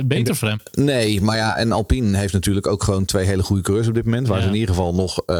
beter 0.05 0.37
voor 0.37 0.49
hem. 0.49 0.59
Nee, 0.72 1.20
maar 1.20 1.37
ja, 1.37 1.57
en 1.57 1.72
Alpine 1.72 2.16
heeft 2.18 2.32
natuurlijk 2.32 2.66
ook 2.66 2.82
gewoon 2.82 3.05
twee 3.05 3.24
hele 3.26 3.43
goede 3.43 3.62
coureurs 3.62 3.89
op 3.89 3.95
dit 3.95 4.05
moment. 4.05 4.28
Waar 4.28 4.37
Ja. 4.37 4.43
ze 4.43 4.49
in 4.49 4.55
ieder 4.55 4.74
geval 4.74 4.95
nog, 4.95 5.18
eh 5.26 5.37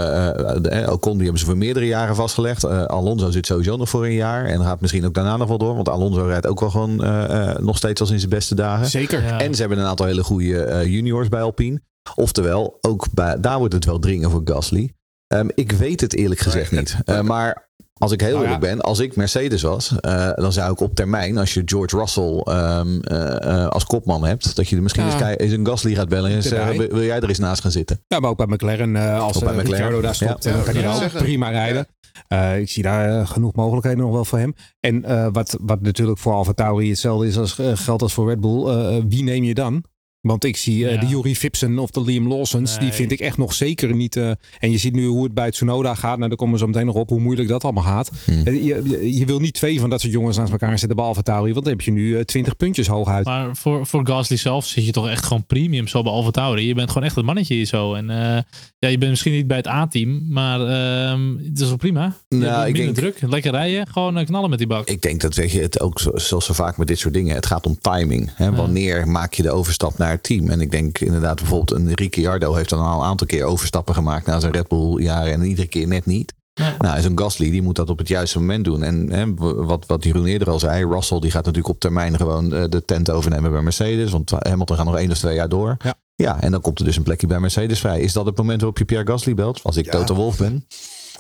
de, 0.63 0.69
eh, 0.69 0.93
Ocon 0.93 1.13
die 1.13 1.23
hebben 1.23 1.39
ze 1.41 1.47
voor 1.47 1.57
meerdere 1.57 1.87
jaren 1.87 2.15
vastgelegd. 2.17 2.65
Eh, 2.65 2.85
Alonso 2.85 3.31
zit 3.31 3.47
sowieso 3.47 3.77
nog 3.77 3.89
voor 3.89 4.05
een 4.05 4.13
jaar 4.15 4.45
en 4.45 4.61
gaat 4.61 4.81
misschien 4.81 5.07
ook 5.07 5.15
daarna 5.15 5.37
nog 5.37 5.49
wel 5.49 5.59
door. 5.59 5.75
Want 5.75 5.89
Alonso 5.89 6.23
rijdt 6.23 6.47
ook 6.47 6.61
wel 6.61 6.71
gewoon 6.71 7.05
eh, 7.05 7.51
eh, 7.51 7.57
nog 7.59 7.77
steeds 7.77 8.01
als 8.01 8.11
in 8.11 8.19
zijn 8.19 8.31
beste 8.31 8.55
dagen. 8.55 8.87
Zeker. 8.87 9.23
Ja. 9.23 9.41
En 9.41 9.55
ze 9.55 9.61
hebben 9.61 9.79
een 9.79 9.87
aantal 9.87 10.07
hele 10.07 10.25
goede 10.25 10.59
eh, 10.63 10.87
juniors 10.87 11.29
bij 11.29 11.43
Alpine. 11.43 11.81
Oftewel, 12.15 12.79
ook 12.81 13.07
bij, 13.13 13.41
daar 13.41 13.59
wordt 13.59 13.75
het 13.75 13.85
wel 13.85 13.99
dringen 13.99 14.31
voor 14.31 14.41
Gasly. 14.45 14.93
Ehm, 15.27 15.49
ik 15.55 15.73
weet 15.73 16.01
het 16.01 16.15
eerlijk 16.17 16.41
gezegd 16.41 16.71
niet. 16.73 16.97
Eh, 17.05 17.21
maar 17.21 17.65
als 17.99 18.13
ik 18.13 18.21
heel 18.21 18.29
Nou 18.31 18.43
ja. 18.43 18.53
eerlijk 18.53 18.71
ben, 18.71 18.81
als 18.81 18.99
ik 18.99 19.17
Mercedes 19.17 19.63
was, 19.63 19.93
eh, 20.01 20.31
dan 20.35 20.53
zou 20.53 20.73
ik 20.73 20.81
op 20.81 20.95
termijn, 20.95 21.39
als 21.39 21.55
je 21.55 21.63
George 21.65 21.97
Russell 21.99 22.39
ehm, 22.45 23.01
eh, 23.01 23.67
als 23.67 23.85
kopman 23.85 24.25
hebt, 24.25 24.57
dat 24.57 24.69
je 24.69 24.77
er 24.77 24.83
misschien 24.83 25.07
Ja. 25.07 25.35
eens, 25.37 25.53
een 25.53 25.67
Gasly 25.67 25.95
gaat 25.95 26.09
bellen 26.09 26.31
en 26.31 26.43
zeggen: 26.43 26.79
wil, 26.79 26.89
wil 26.89 27.03
jij 27.03 27.21
er 27.21 27.29
eens 27.29 27.39
naast 27.39 27.61
gaan 27.63 27.71
zitten? 27.71 28.03
Ja, 28.09 28.21
maar 28.21 28.31
ook 28.31 28.37
bij 28.37 28.47
McLaren. 28.47 28.97
eh, 28.97 29.21
als 29.23 29.37
Ook 29.37 29.43
bij 29.45 29.53
McLaren. 29.53 29.71
Ricciardo 29.71 30.01
daar 30.01 30.15
stopt, 30.15 30.45
Ja. 30.45 30.53
dan 30.53 30.63
kan 30.65 30.75
hij 30.77 30.95
zeggen. 30.97 31.23
prima 31.23 31.51
rijden. 31.51 31.87
Eh, 32.29 32.59
ik 32.59 32.71
zie 32.71 32.83
daar 32.83 33.27
genoeg 33.27 33.55
mogelijkheden 33.55 33.99
nog 33.99 34.11
wel 34.13 34.25
voor 34.25 34.39
hem. 34.39 34.55
En 34.81 35.05
eh, 35.05 35.29
wat, 35.33 35.59
wat 35.61 35.81
natuurlijk 35.81 36.19
voor 36.19 36.33
Alfa 36.33 36.53
Tauri 36.53 36.89
hetzelfde 36.89 37.27
is 37.27 37.39
als 37.39 37.53
geldt 37.75 38.03
als 38.03 38.13
voor 38.15 38.29
Red 38.29 38.41
Bull. 38.41 38.67
eh, 38.67 39.03
wie 39.09 39.23
neem 39.23 39.45
je 39.45 39.55
dan? 39.55 39.85
Want 40.27 40.45
ik 40.45 40.57
zie 40.57 40.87
eh, 40.87 40.95
Ja. 40.95 41.01
de 41.01 41.07
Yuri 41.07 41.37
Vipsen 41.37 41.79
of 41.79 41.91
de 41.91 42.03
Liam 42.05 42.29
Lawsons, 42.29 42.79
die 42.79 42.93
vind 42.93 43.13
ik 43.13 43.21
echt 43.21 43.37
nog 43.39 43.55
zeker 43.55 43.95
niet. 43.95 44.17
eh, 44.17 44.31
en 44.59 44.71
je 44.71 44.79
ziet 44.79 44.93
nu 44.95 45.07
hoe 45.07 45.25
het 45.25 45.35
bij 45.35 45.51
Tsunoda 45.51 45.95
gaat. 45.95 46.17
Nou, 46.17 46.29
daar 46.29 46.39
komen 46.39 46.55
we 46.55 46.61
zo 46.61 46.67
meteen 46.67 46.87
nog 46.87 46.95
op 46.95 47.09
hoe 47.09 47.21
moeilijk 47.21 47.49
dat 47.49 47.65
allemaal 47.65 47.83
gaat. 47.83 48.11
Hmm. 48.25 48.43
Eh, 48.47 48.55
je, 48.65 48.83
je, 48.85 49.17
je 49.19 49.25
wil 49.27 49.39
niet 49.39 49.55
twee 49.55 49.81
van 49.81 49.91
dat 49.91 50.01
soort 50.01 50.13
jongens 50.13 50.37
naast 50.37 50.53
elkaar 50.53 50.79
zetten 50.79 50.97
bij 50.97 51.07
Alfa 51.07 51.23
Tauri. 51.23 51.53
Want 51.53 51.65
dan 51.65 51.75
heb 51.75 51.83
je 51.83 51.91
nu 51.91 52.17
eh, 52.17 52.23
20 52.25 52.57
puntjes 52.57 52.87
hooguit. 52.87 53.25
Maar 53.25 53.57
voor, 53.57 53.87
voor 53.87 54.07
Gasly 54.07 54.37
zelf 54.37 54.67
zit 54.67 54.87
je 54.87 54.93
toch 54.93 55.09
echt 55.09 55.25
gewoon 55.25 55.47
premium 55.47 55.89
zo 55.89 56.03
bij 56.03 56.13
Alfa 56.13 56.31
Tauri. 56.31 56.67
Je 56.67 56.75
bent 56.75 56.89
gewoon 56.89 57.05
echt 57.07 57.17
het 57.17 57.25
mannetje 57.25 57.55
hier 57.55 57.65
zo. 57.67 57.95
En 57.95 58.11
eh, 58.11 58.43
ja, 58.79 58.89
je 58.89 58.99
bent 58.99 59.11
misschien 59.11 59.33
niet 59.33 59.47
bij 59.47 59.57
het 59.57 59.67
A-team, 59.67 60.27
maar 60.29 60.61
ehm, 60.61 61.37
het 61.37 61.61
is 61.61 61.69
wel 61.69 61.77
prima. 61.77 62.17
Nou, 62.29 62.67
ik 62.67 62.73
minder 62.77 62.95
denk- 63.03 63.15
druk, 63.17 63.31
lekker 63.31 63.51
rijden, 63.51 63.87
gewoon 63.89 64.25
knallen 64.25 64.51
met 64.51 64.59
die 64.59 64.69
bak. 64.69 64.89
Ik 64.89 65.03
denk 65.03 65.21
dat 65.21 65.35
weet 65.35 65.53
je, 65.53 65.61
het 65.61 65.81
ook 65.81 66.01
zo- 66.01 66.17
zoals 66.17 66.45
zo 66.45 66.53
vaak 66.53 66.77
met 66.77 66.87
dit 66.87 66.99
soort 66.99 67.15
dingen. 67.15 67.35
Het 67.35 67.47
gaat 67.47 67.67
om 67.67 67.79
timing. 67.81 68.31
Hè? 68.35 68.53
Wanneer 68.55 69.09
maak 69.09 69.35
je 69.35 69.43
de 69.43 69.51
overstap 69.51 69.99
naar 69.99 70.16
team? 70.23 70.51
En 70.51 70.61
ik 70.61 70.71
denk 70.71 70.99
inderdaad 70.99 71.37
bijvoorbeeld 71.37 71.81
een 71.81 71.95
Ricciardo 71.95 72.55
heeft 72.55 72.69
dan 72.69 72.85
al 72.85 73.01
een 73.01 73.07
aantal 73.07 73.27
keer 73.27 73.45
overstappen 73.45 73.95
gemaakt 73.95 74.27
na 74.27 74.41
zijn 74.41 74.53
Red 74.53 74.69
Bull 74.69 75.03
jaren 75.03 75.33
en 75.33 75.43
iedere 75.43 75.69
keer 75.69 75.87
net 75.87 76.07
niet. 76.07 76.35
Ja. 76.55 76.75
Nou, 76.79 77.01
zo'n 77.01 77.19
Gasly 77.19 77.51
die 77.51 77.63
moet 77.63 77.77
dat 77.77 77.91
op 77.91 77.99
het 77.99 78.09
juiste 78.09 78.39
moment 78.39 78.65
doen. 78.65 78.83
En 78.83 79.11
hè, 79.11 79.35
wat, 79.65 79.85
wat 79.87 80.05
Jeroen 80.05 80.27
eerder 80.27 80.51
al 80.51 80.59
zei, 80.59 80.87
Russell 80.87 81.21
die 81.21 81.31
gaat 81.31 81.45
natuurlijk 81.45 81.75
op 81.75 81.81
termijn 81.81 82.17
gewoon 82.17 82.55
eh, 82.55 82.65
de 82.69 82.85
tent 82.85 83.11
overnemen 83.11 83.53
bij 83.53 83.63
Mercedes. 83.63 84.11
Want 84.11 84.31
Hamilton 84.31 84.77
gaat 84.77 84.87
nog 84.87 84.97
één 84.97 85.11
of 85.11 85.19
twee 85.19 85.35
jaar 85.35 85.49
door. 85.49 85.77
Ja. 85.85 85.95
ja, 86.15 86.41
en 86.41 86.51
dan 86.51 86.61
komt 86.61 86.79
er 86.79 86.85
dus 86.85 86.97
een 86.97 87.03
plekje 87.03 87.27
bij 87.27 87.41
Mercedes 87.41 87.81
vrij. 87.81 88.01
Is 88.01 88.13
dat 88.13 88.27
het 88.27 88.37
moment 88.37 88.61
waarop 88.61 88.79
je 88.79 88.85
Pierre 88.85 89.07
Gasly 89.07 89.35
belt? 89.35 89.61
Als 89.63 89.77
ik 89.77 89.85
Ja. 89.85 89.91
Toto 89.91 90.15
Wolf 90.15 90.39
ben. 90.39 90.67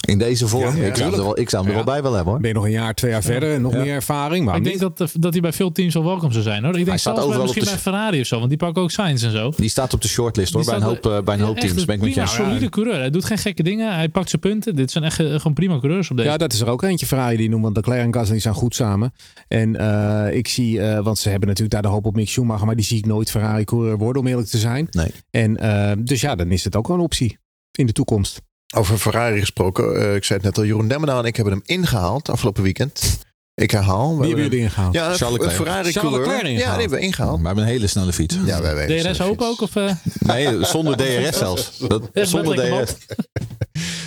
In 0.09 0.19
deze 0.19 0.49
vorm. 0.49 0.77
Ja, 0.77 0.83
ja, 0.83 0.87
ik, 0.89 0.97
zou 0.97 1.11
hem 1.11 1.19
er 1.19 1.25
wel, 1.25 1.39
ik 1.39 1.51
zou 1.51 1.63
hem 1.63 1.73
er 1.73 1.79
Ja. 1.79 1.85
wel 1.85 1.95
bij 1.95 2.03
willen 2.03 2.17
hebben 2.17 2.33
hoor. 2.33 2.41
Ben 2.43 2.51
je 2.51 2.57
nog 2.57 2.65
een 2.65 2.71
jaar, 2.71 2.95
twee 2.95 3.11
jaar 3.11 3.23
verder 3.23 3.55
en 3.55 3.63
nog 3.63 3.73
Ja. 3.73 3.79
meer 3.79 3.93
ervaring. 3.95 4.45
Maar 4.45 4.57
ik 4.57 4.65
denk 4.65 4.79
dat, 4.79 4.99
dat 5.21 5.33
hij 5.33 5.41
bij 5.43 5.53
veel 5.53 5.73
teams 5.73 5.95
wel 5.95 6.05
welkom 6.05 6.33
zou 6.33 6.43
zijn. 6.45 6.65
Hoor. 6.65 6.79
Ik 6.79 6.85
denk 6.85 6.99
staat 6.99 7.15
zelfs 7.15 7.19
bij, 7.19 7.27
overal 7.27 7.49
op 7.49 7.55
misschien 7.55 7.77
de- 7.77 7.83
bij 7.83 7.93
Ferrari 7.93 8.21
of 8.21 8.27
zo, 8.27 8.37
want 8.37 8.49
die 8.49 8.59
pakken 8.59 8.83
ook 8.83 8.91
Sainz 8.91 9.23
en 9.25 9.31
zo. 9.31 9.53
Die 9.57 9.69
staat 9.69 9.93
op 9.95 10.01
de 10.03 10.09
shortlist 10.09 10.53
hoor, 10.53 10.65
bij 10.65 10.75
een 10.75 10.81
staat- 10.81 10.93
hoop, 11.05 11.13
eh, 11.13 11.25
bij 11.25 11.35
een 11.35 11.41
Ja, 11.41 11.47
hoop 11.47 11.59
teams. 11.59 11.81
een 11.81 11.87
Ben 11.87 11.95
ik 11.95 12.01
met 12.01 12.15
je 12.15 12.21
eens. 12.21 12.35
solide 12.35 12.69
coureur. 12.69 12.99
Hij 12.99 13.11
doet 13.11 13.25
geen 13.25 13.39
gekke 13.39 13.63
dingen. 13.63 13.95
Hij 13.95 14.09
pakt 14.09 14.29
zijn 14.29 14.41
punten. 14.41 14.77
Dit 14.77 14.91
zijn 14.91 15.05
echt 15.05 15.21
eh, 15.21 15.27
gewoon 15.35 15.53
prima 15.53 15.79
coureurs 15.79 16.11
op 16.11 16.17
deze. 16.17 16.29
Ja, 16.29 16.37
dat 16.37 16.53
is 16.53 16.61
er 16.61 16.69
ook 16.69 16.83
eentje. 16.83 17.07
Ferrari 17.07 17.37
die 17.37 17.49
noemen, 17.49 17.73
want 17.73 17.87
Leclerc 17.87 18.07
en 18.07 18.15
Gasly 18.15 18.39
zijn 18.39 18.55
goed 18.55 18.75
samen. 18.75 19.13
En 19.49 19.77
eh, 19.77 20.37
ik 20.37 20.49
zie, 20.49 20.81
eh, 20.81 21.05
want 21.05 21.19
ze 21.19 21.29
hebben 21.29 21.49
natuurlijk 21.49 21.75
daar 21.75 21.83
de 21.91 21.95
hoop 21.97 22.05
op 22.07 22.15
Mick 22.15 22.29
Schumacher, 22.29 22.67
maar 22.67 22.77
die 22.77 22.85
zie 22.85 22.99
ik 22.99 23.07
nooit 23.07 23.31
Ferrari 23.31 23.65
coureur 23.65 23.99
worden, 23.99 24.23
om 24.23 24.29
eerlijk 24.29 24.49
te 24.49 24.59
zijn. 24.59 24.87
Nee. 24.91 25.11
En 25.31 25.57
eh, 25.57 25.93
dus 26.05 26.21
ja, 26.21 26.35
dan 26.35 26.51
is 26.51 26.65
het 26.65 26.77
ook 26.77 26.87
wel 26.89 26.97
een 26.97 27.03
optie 27.03 27.39
in 27.73 27.87
de 27.87 27.93
toekomst. 27.93 28.41
Over 28.75 28.99
Ferrari 28.99 29.41
gesproken. 29.41 29.97
eh, 29.97 30.15
ik 30.15 30.25
zei 30.25 30.39
het 30.39 30.49
net 30.49 30.59
al, 30.59 30.65
Jeroen 30.65 30.89
Demmenau 30.89 31.19
en 31.21 31.25
ik 31.25 31.37
hebben 31.37 31.55
hem 31.55 31.63
ingehaald 31.65 32.29
afgelopen 32.29 32.63
weekend. 32.63 33.19
Ik 33.55 33.71
herhaal. 33.71 34.11
we 34.11 34.17
Wie 34.17 34.27
hebben 34.27 34.45
jullie 34.45 34.59
ingehaald? 34.59 34.95
Ja, 34.95 35.11
een 35.11 35.17
Charles. 35.17 35.55
Ferrari 35.55 35.93
Charles 35.93 36.27
Ja, 36.29 36.43
die 36.43 36.65
hebben 36.65 36.91
we 36.91 36.99
ingehaald. 37.01 37.41
Maar 37.41 37.55
met 37.55 37.65
een 37.65 37.71
hele 37.71 37.87
snelle 37.87 38.13
fiets. 38.13 38.37
Ja, 38.45 38.63
wij 38.63 38.75
weten 38.75 39.13
DRS 39.13 39.21
open 39.21 39.47
ook? 39.47 39.61
Of, 39.61 39.77
eh, 39.77 39.91
Nee, 40.19 40.65
zonder 40.65 40.97
DRS 40.97 41.37
zelfs. 41.39 41.79
Dat, 41.79 42.11
zonder 42.13 42.57
DRS. 42.57 42.95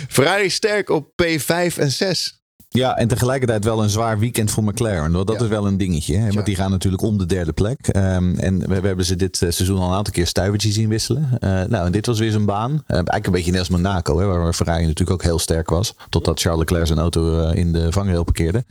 Ferrari 0.08 0.50
sterk 0.50 0.88
op 0.90 1.08
P5 1.22 1.76
en 1.76 1.90
6. 1.90 2.39
Ja, 2.74 2.96
en 2.96 3.08
tegelijkertijd 3.08 3.64
wel 3.64 3.82
een 3.82 3.88
zwaar 3.90 4.18
weekend 4.18 4.50
voor 4.50 4.64
McLaren. 4.64 5.12
Want 5.12 5.26
dat 5.26 5.36
Ja. 5.38 5.42
is 5.44 5.48
wel 5.48 5.66
een 5.66 5.76
dingetje. 5.76 6.16
Hè? 6.16 6.26
Ja. 6.26 6.32
Want 6.32 6.46
die 6.46 6.54
gaan 6.56 6.70
natuurlijk 6.70 7.02
om 7.02 7.18
de 7.18 7.26
derde 7.26 7.52
plek. 7.52 7.88
Ehm, 7.88 8.34
en 8.38 8.58
we, 8.58 8.80
we 8.80 8.86
hebben 8.86 9.04
ze 9.04 9.16
dit 9.16 9.42
eh, 9.42 9.50
seizoen 9.50 9.78
al 9.78 9.88
een 9.88 9.94
aantal 9.96 10.12
keer 10.12 10.26
stuivertjes 10.26 10.74
zien 10.74 10.88
wisselen. 10.88 11.28
Eh, 11.40 11.50
nou, 11.50 11.86
en 11.86 11.92
dit 11.92 12.06
was 12.06 12.18
weer 12.18 12.30
zijn 12.30 12.44
baan. 12.44 12.70
Eh, 12.86 12.94
eigenlijk 12.96 13.26
een 13.26 13.32
beetje 13.32 13.50
net 13.50 13.60
als 13.60 13.68
Monaco, 13.68 14.18
hè, 14.18 14.26
waar 14.26 14.52
Ferrari 14.52 14.82
natuurlijk 14.82 15.10
ook 15.10 15.22
heel 15.22 15.38
sterk 15.38 15.70
was. 15.70 15.94
Totdat 16.08 16.40
Charles 16.40 16.60
Leclerc 16.60 16.86
zijn 16.86 16.98
auto 16.98 17.48
in 17.50 17.72
de 17.72 17.92
vangrail 17.92 18.24
parkeerde. 18.24 18.64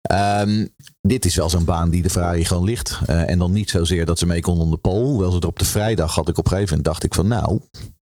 Ehm, 0.00 0.66
dit 1.00 1.24
is 1.24 1.36
wel 1.36 1.50
zo'n 1.50 1.64
baan 1.64 1.90
die 1.90 2.02
de 2.02 2.10
Ferrari 2.10 2.44
gewoon 2.44 2.64
ligt. 2.64 2.98
En 3.06 3.38
dan 3.38 3.52
niet 3.52 3.70
zozeer 3.70 4.06
dat 4.06 4.18
ze 4.18 4.26
mee 4.26 4.40
konden 4.40 4.64
om 4.64 4.70
de 4.70 4.76
pole. 4.76 5.04
Hoewel 5.04 5.30
ze 5.30 5.40
er 5.40 5.46
op 5.46 5.58
de 5.58 5.64
vrijdag 5.64 6.14
had 6.14 6.28
ik 6.28 6.38
op 6.38 6.44
een 6.44 6.50
gegeven 6.50 6.68
moment 6.76 6.84
dacht 6.86 7.04
ik 7.04 7.14
van 7.14 7.26
nou, 7.28 7.60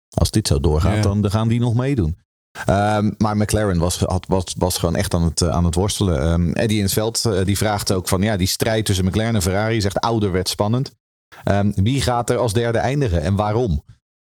als 0.09 0.31
dit 0.31 0.47
zo 0.47 0.59
doorgaat, 0.59 0.95
Ja. 0.95 1.01
dan 1.01 1.31
gaan 1.31 1.47
die 1.47 1.59
nog 1.59 1.73
meedoen. 1.75 2.17
Ehm, 2.65 3.11
maar 3.17 3.37
McLaren 3.37 3.77
was, 3.77 3.99
had, 3.99 4.25
was, 4.27 4.43
was 4.57 4.77
gewoon 4.77 4.95
echt 4.95 5.13
aan 5.13 5.23
het, 5.23 5.41
eh, 5.41 5.49
aan 5.49 5.65
het 5.65 5.75
worstelen. 5.75 6.21
Ehm, 6.21 6.51
Eddie 6.51 6.77
in 6.77 6.83
het 6.83 6.93
veld 6.93 7.25
eh, 7.25 7.45
die 7.45 7.57
vraagt 7.57 7.91
ook 7.91 8.07
van 8.07 8.21
ja, 8.21 8.37
die 8.37 8.47
strijd 8.47 8.85
tussen 8.85 9.05
McLaren 9.05 9.35
en 9.35 9.41
Ferrari 9.41 9.75
is 9.75 9.85
echt 9.85 9.99
ouderwets 9.99 10.51
spannend. 10.51 10.95
Ehm, 11.43 11.71
wie 11.75 12.01
gaat 12.01 12.29
er 12.29 12.37
als 12.37 12.53
derde 12.53 12.77
eindigen 12.77 13.21
en 13.21 13.35
waarom? 13.35 13.83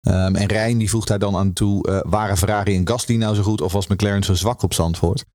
En 0.04 0.46
Rijn 0.46 0.78
die 0.78 0.90
voegt 0.90 1.08
daar 1.08 1.20
dan 1.20 1.36
aan 1.36 1.54
toe, 1.54 1.88
eh, 1.88 2.00
waren 2.12 2.38
Ferrari 2.38 2.76
en 2.76 2.88
Gasly 2.88 3.16
nou 3.16 3.36
zo 3.36 3.42
goed 3.42 3.62
of 3.62 3.74
was 3.74 3.88
McLaren 3.88 4.24
zo 4.24 4.34
zwak 4.34 4.62
op 4.62 4.74
Zandvoort? 4.74 5.26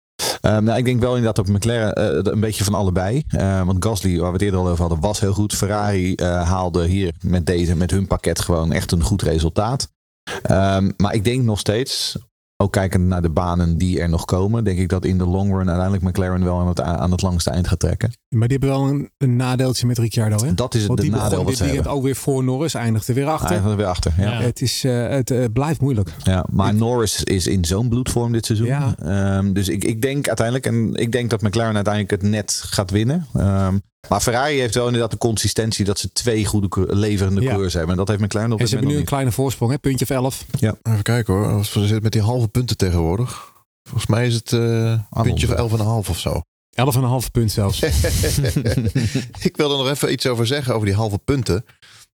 Ehm, 0.40 0.64
nou, 0.64 0.78
ik 0.78 0.84
denk 0.84 1.00
wel 1.00 1.16
inderdaad 1.16 1.46
dat 1.46 1.54
McLaren 1.54 2.32
een 2.32 2.40
beetje 2.40 2.64
van 2.64 2.74
allebei. 2.74 3.24
Want 3.64 3.84
Gasly, 3.84 4.18
waar 4.18 4.26
we 4.26 4.32
het 4.32 4.42
eerder 4.42 4.60
al 4.60 4.68
over 4.68 4.80
hadden, 4.80 5.00
was 5.00 5.20
heel 5.20 5.32
goed. 5.32 5.54
Ferrari 5.54 6.14
haalde 6.22 6.86
hier 6.86 7.14
met 7.20 7.46
deze, 7.46 7.76
met 7.76 7.90
hun 7.90 8.06
pakket 8.06 8.40
gewoon 8.40 8.72
echt 8.72 8.92
een 8.92 9.02
goed 9.02 9.22
resultaat. 9.22 9.88
Maar 10.96 11.14
ik 11.14 11.24
denk 11.24 11.42
nog 11.42 11.58
steeds, 11.58 12.16
ook 12.62 12.72
kijkend 12.72 13.06
naar 13.06 13.22
de 13.22 13.30
banen 13.30 13.78
die 13.78 14.00
er 14.00 14.08
nog 14.08 14.24
komen, 14.24 14.64
denk 14.64 14.78
ik 14.78 14.88
dat 14.88 15.04
in 15.04 15.18
de 15.18 15.26
long 15.26 15.50
run 15.50 15.68
uiteindelijk 15.68 16.02
McLaren 16.02 16.44
wel 16.44 16.60
aan 16.60 16.68
het, 16.68 16.80
aan 16.80 17.10
het 17.10 17.22
langste 17.22 17.50
eind 17.50 17.68
gaat 17.68 17.78
trekken. 17.78 18.12
Maar 18.28 18.48
die 18.48 18.58
hebben 18.58 18.78
wel 18.78 18.88
een, 18.88 19.10
een 19.18 19.36
nadeeltje 19.36 19.86
met 19.86 19.98
Ricciardo, 19.98 20.44
hè? 20.44 20.54
Dat 20.54 20.74
is 20.74 20.88
het 20.88 20.96
die 20.96 21.10
nadeel 21.10 21.44
wat 21.44 21.56
ze 21.56 21.64
hebben. 21.64 21.92
ook 21.92 22.02
weer 22.02 22.16
voor 22.16 22.44
Norris, 22.44 22.74
eindigde 22.74 23.12
weer 23.12 23.26
achter. 23.26 23.48
Eigenlijk 23.48 23.80
weer 23.80 23.88
achter. 23.88 24.12
Ja. 24.18 24.30
Ja. 24.30 24.40
Het, 24.40 24.60
is, 24.60 24.84
eh, 24.84 25.08
het 25.08 25.30
eh, 25.30 25.44
blijft 25.52 25.80
moeilijk. 25.80 26.14
Ja, 26.22 26.44
maar 26.50 26.74
Norris 26.74 27.24
is 27.24 27.46
in 27.46 27.64
zo'n 27.64 27.88
bloedvorm 27.88 28.32
dit 28.32 28.46
seizoen. 28.46 28.66
Ja. 28.66 28.94
Ehm, 28.98 29.52
dus 29.52 29.68
ik, 29.68 29.84
ik 29.84 30.02
denk 30.02 30.26
uiteindelijk, 30.26 30.66
en 30.66 30.94
ik 30.94 31.12
denk 31.12 31.30
dat 31.30 31.42
McLaren 31.42 31.74
uiteindelijk 31.74 32.22
het 32.22 32.30
net 32.30 32.62
gaat 32.64 32.90
winnen. 32.90 33.26
Ehm, 33.34 33.76
maar 34.08 34.20
Ferrari 34.20 34.58
heeft 34.58 34.74
wel 34.74 34.86
inderdaad 34.86 35.10
de 35.10 35.18
consistentie 35.18 35.84
dat 35.84 35.98
ze 35.98 36.12
twee 36.12 36.44
goede 36.44 36.86
leverende 36.96 37.40
Ja. 37.40 37.48
coureurs 37.48 37.72
hebben. 37.72 37.90
En 37.90 37.96
dat 37.96 38.08
heeft 38.08 38.20
McLaren 38.20 38.52
op 38.52 38.60
En 38.60 38.68
ze 38.68 38.74
hebben 38.74 38.92
nu 38.92 38.98
een 38.98 39.04
kleine 39.06 39.32
voorsprong, 39.32 39.70
hè? 39.72 39.78
puntje 39.78 40.04
of 40.04 40.10
11. 40.10 40.44
Even 40.60 41.02
kijken 41.02 41.34
hoor. 41.34 41.46
Als 41.46 41.72
we 41.74 41.80
zitten 41.80 42.02
met 42.02 42.12
die 42.12 42.22
halve 42.22 42.48
punten 42.48 42.76
tegenwoordig. 42.76 43.52
Volgens 43.82 44.06
mij 44.10 44.26
is 44.26 44.34
het 44.34 44.52
eh 44.52 44.98
puntje 45.22 45.46
van 45.46 45.56
11,5 46.04 46.08
of 46.10 46.18
zo. 46.18 46.42
11,5 47.24 47.30
punt 47.32 47.52
zelfs. 47.52 47.82
ik 49.48 49.56
wil 49.56 49.70
er 49.70 49.78
nog 49.78 49.88
even 49.88 50.12
iets 50.12 50.26
over 50.26 50.46
zeggen, 50.46 50.74
over 50.74 50.86
die 50.86 50.96
halve 50.96 51.18
punten. 51.18 51.64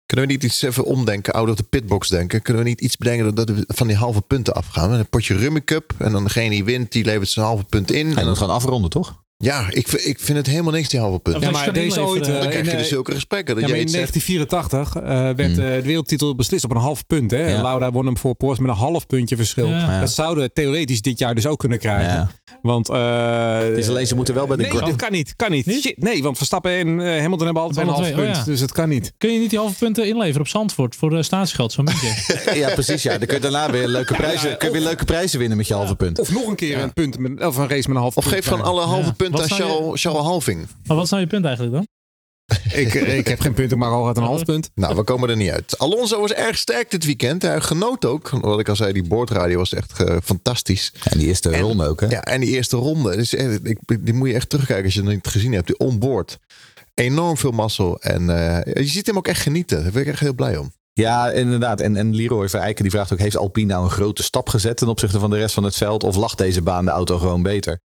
Kunnen 0.05 0.27
we 0.27 0.33
niet 0.33 0.43
iets 0.43 0.61
even 0.61 0.83
omdenken, 0.85 1.33
out 1.33 1.49
of 1.49 1.55
de 1.55 1.63
pitbox 1.63 2.07
denken? 2.07 2.41
Kunnen 2.41 2.63
we 2.63 2.69
niet 2.69 2.81
iets 2.81 2.97
bedenken 2.97 3.35
dat 3.35 3.49
we 3.49 3.63
van 3.67 3.87
die 3.87 3.95
halve 3.95 4.21
punten 4.21 4.53
afgaan? 4.53 4.89
Met 4.89 4.99
een 4.99 5.09
potje 5.09 5.35
Rummy 5.35 5.61
Cup 5.63 5.93
en 5.97 6.11
dan 6.11 6.23
degene 6.23 6.49
die 6.49 6.63
wint, 6.63 6.91
die 6.91 7.05
levert 7.05 7.29
zijn 7.29 7.45
halve 7.45 7.63
punt 7.63 7.91
in. 7.91 8.09
En 8.11 8.17
En 8.17 8.25
dan 8.25 8.37
gaan 8.37 8.49
afronden, 8.49 8.89
toch? 8.89 9.22
Ja, 9.43 9.65
ik, 9.69 9.87
vind- 9.87 10.05
ik 10.05 10.19
vind 10.19 10.37
het 10.37 10.47
helemaal 10.47 10.71
niks, 10.71 10.89
die 10.89 10.99
halve. 10.99 11.19
Ja, 11.23 11.37
je 11.39 11.49
maar 11.51 11.73
deze 11.73 12.01
ooit... 12.01 12.27
eh, 12.27 12.39
Dan 12.39 12.49
krijg 12.49 12.71
je 12.71 12.77
dus 12.77 12.87
zulke 12.87 13.11
gesprekken. 13.13 13.55
Dat 13.55 13.63
Ja, 13.63 13.69
jij 13.69 13.79
in 13.79 13.83
het 13.85 13.93
zegt. 13.95 14.13
1984 14.13 14.95
eh, 14.95 15.35
werd 15.35 15.55
Hmm. 15.55 15.65
eh, 15.65 15.75
de 15.75 15.81
wereldtitel 15.81 16.35
beslist 16.35 16.63
op 16.63 16.71
een 16.71 16.77
half 16.77 17.05
punt. 17.07 17.31
Hè? 17.31 17.49
Ja. 17.49 17.61
Lauda 17.61 17.91
won 17.91 18.05
hem 18.05 18.17
voor 18.17 18.35
Porsche 18.35 18.61
met 18.63 18.71
een 18.71 18.77
half 18.77 19.07
puntje 19.07 19.35
verschil. 19.35 19.67
Ja. 19.67 19.99
Dat 19.99 20.11
zouden 20.11 20.43
we 20.43 20.53
theoretisch 20.53 21.01
dit 21.01 21.19
jaar 21.19 21.35
dus 21.35 21.45
ook 21.47 21.59
kunnen 21.59 21.79
krijgen. 21.79 22.13
Ja. 22.13 22.31
Want, 22.61 22.89
eh, 22.89 23.57
Het 23.59 23.77
is 23.77 23.89
alleen, 23.89 24.07
ze 24.07 24.15
moeten 24.15 24.33
wel 24.33 24.47
bij 24.47 24.55
de 24.57 24.61
Nee, 24.61 24.71
gra- 24.71 24.85
dit 24.85 24.95
kan 24.95 25.11
niet. 25.11 25.35
Kan 25.35 25.51
niet. 25.51 25.65
Shit, 25.71 25.97
nee, 25.97 26.23
want 26.23 26.37
Verstappen 26.37 26.71
en 26.71 26.87
eh, 27.01 27.21
Hamilton 27.21 27.45
hebben 27.45 27.63
altijd 27.63 27.87
een 27.87 27.93
half 27.93 28.05
twee, 28.05 28.17
oh 28.17 28.23
punt. 28.23 28.35
ja. 28.35 28.43
Dus 28.43 28.59
het 28.59 28.71
kan 28.71 28.89
niet. 28.89 29.13
Kun 29.17 29.31
je 29.33 29.39
niet 29.39 29.49
die 29.49 29.59
halve 29.59 29.77
punten 29.77 30.07
inleveren 30.07 30.41
op 30.41 30.47
Zandvoort 30.47 30.95
voor 30.95 31.13
uh, 31.13 31.21
staatsgeld, 31.21 31.71
zo'n 31.71 31.83
muntje? 31.83 32.11
Ja, 32.61 32.69
precies. 32.73 33.03
Ja. 33.03 33.17
Dan 33.17 33.27
kun 33.27 33.35
je 33.35 33.41
daarna 33.41 33.71
weer 33.71 33.87
leuke 33.87 34.13
prijzen, 34.13 34.57
kun 34.57 34.67
je 34.67 34.73
weer 34.73 34.83
leuke 34.83 35.05
prijzen 35.05 35.39
winnen 35.39 35.57
met 35.57 35.67
je 35.67 35.73
halve 35.73 35.95
punt. 35.95 36.19
Of 36.19 36.31
nog 36.31 36.47
een 36.47 36.55
keer 36.55 36.77
een 36.79 36.93
punt 36.93 37.19
met, 37.19 37.45
of 37.45 37.57
een 37.57 37.67
race 37.69 37.87
met 37.87 37.95
een 37.95 38.01
half 38.01 38.17
Of 38.17 38.23
punt. 38.23 38.35
geef 38.35 38.45
van 38.45 38.61
alle 38.61 38.81
halve 38.81 39.13
punten 39.13 39.32
Aan 39.41 39.47
zou 39.47 39.63
je- 39.63 39.67
Charles, 39.69 40.01
Charles 40.01 40.23
Halving. 40.23 40.67
maar 40.85 40.95
wat 40.95 41.05
is 41.05 41.11
nou 41.11 41.21
je 41.23 41.29
punt 41.29 41.45
eigenlijk 41.45 41.75
dan? 41.75 41.85
ik, 42.73 42.93
ik 42.93 43.27
heb 43.27 43.39
geen 43.39 43.53
punt, 43.53 43.71
ik 43.71 43.77
mag 43.77 43.91
altijd 43.91 44.17
een 44.17 44.23
half 44.23 44.43
punt. 44.43 44.69
Nou, 44.75 44.95
we 44.95 45.03
komen 45.03 45.29
er 45.29 45.35
niet 45.35 45.49
uit. 45.49 45.77
Alonso 45.77 46.19
was 46.19 46.31
erg 46.33 46.57
sterk 46.57 46.91
dit 46.91 47.05
weekend. 47.05 47.41
Hij 47.41 47.61
genoot 47.61 48.05
ook. 48.05 48.29
Wat 48.29 48.59
ik 48.59 48.69
al 48.69 48.75
zei, 48.75 48.93
die 48.93 49.07
boordradio 49.07 49.57
was 49.57 49.73
echt 49.73 50.03
eh, 50.03 50.17
fantastisch. 50.23 50.93
En 51.03 51.17
die 51.17 51.27
eerste 51.27 51.59
ronde 51.59 51.87
ook, 51.87 51.99
hè? 52.01 52.07
Ja, 52.07 52.21
en 52.23 52.39
die 52.41 52.49
eerste 52.49 52.77
ronde. 52.77 53.15
Dus, 53.15 53.33
eh, 53.35 53.53
ik, 53.53 53.77
die 53.99 54.13
moet 54.13 54.27
je 54.27 54.33
echt 54.33 54.49
terugkijken 54.49 54.85
als 54.85 54.93
je 54.93 54.99
het 54.99 55.07
nog 55.09 55.17
niet 55.17 55.27
gezien 55.33 55.53
hebt. 55.53 55.67
Die 55.67 55.77
onboard. 55.77 56.39
Enorm 56.93 57.37
veel 57.37 57.51
mazzel. 57.51 57.99
En 57.99 58.29
eh, 58.29 58.73
je 58.83 58.89
ziet 58.89 59.07
hem 59.07 59.17
ook 59.17 59.27
echt 59.27 59.41
genieten. 59.41 59.83
Daar 59.83 59.91
ben 59.91 60.01
ik 60.01 60.07
echt 60.07 60.19
heel 60.19 60.33
blij 60.33 60.57
om. 60.57 60.71
Ja, 60.93 61.31
inderdaad. 61.31 61.81
En, 61.81 61.95
en 61.95 62.15
Leroy 62.15 62.49
Verijken 62.49 62.83
die 62.83 62.91
vraagt 62.91 63.13
ook: 63.13 63.19
heeft 63.19 63.37
Alpine 63.37 63.73
nou 63.73 63.83
een 63.83 63.89
grote 63.91 64.23
stap 64.23 64.49
gezet 64.49 64.77
ten 64.77 64.87
opzichte 64.87 65.19
van 65.19 65.29
de 65.29 65.37
rest 65.37 65.53
van 65.53 65.63
het 65.63 65.75
veld? 65.75 66.03
Of 66.03 66.15
lag 66.15 66.35
deze 66.35 66.61
baan 66.61 66.85
de 66.85 66.91
auto 66.91 67.17
gewoon 67.17 67.41
beter? 67.43 67.79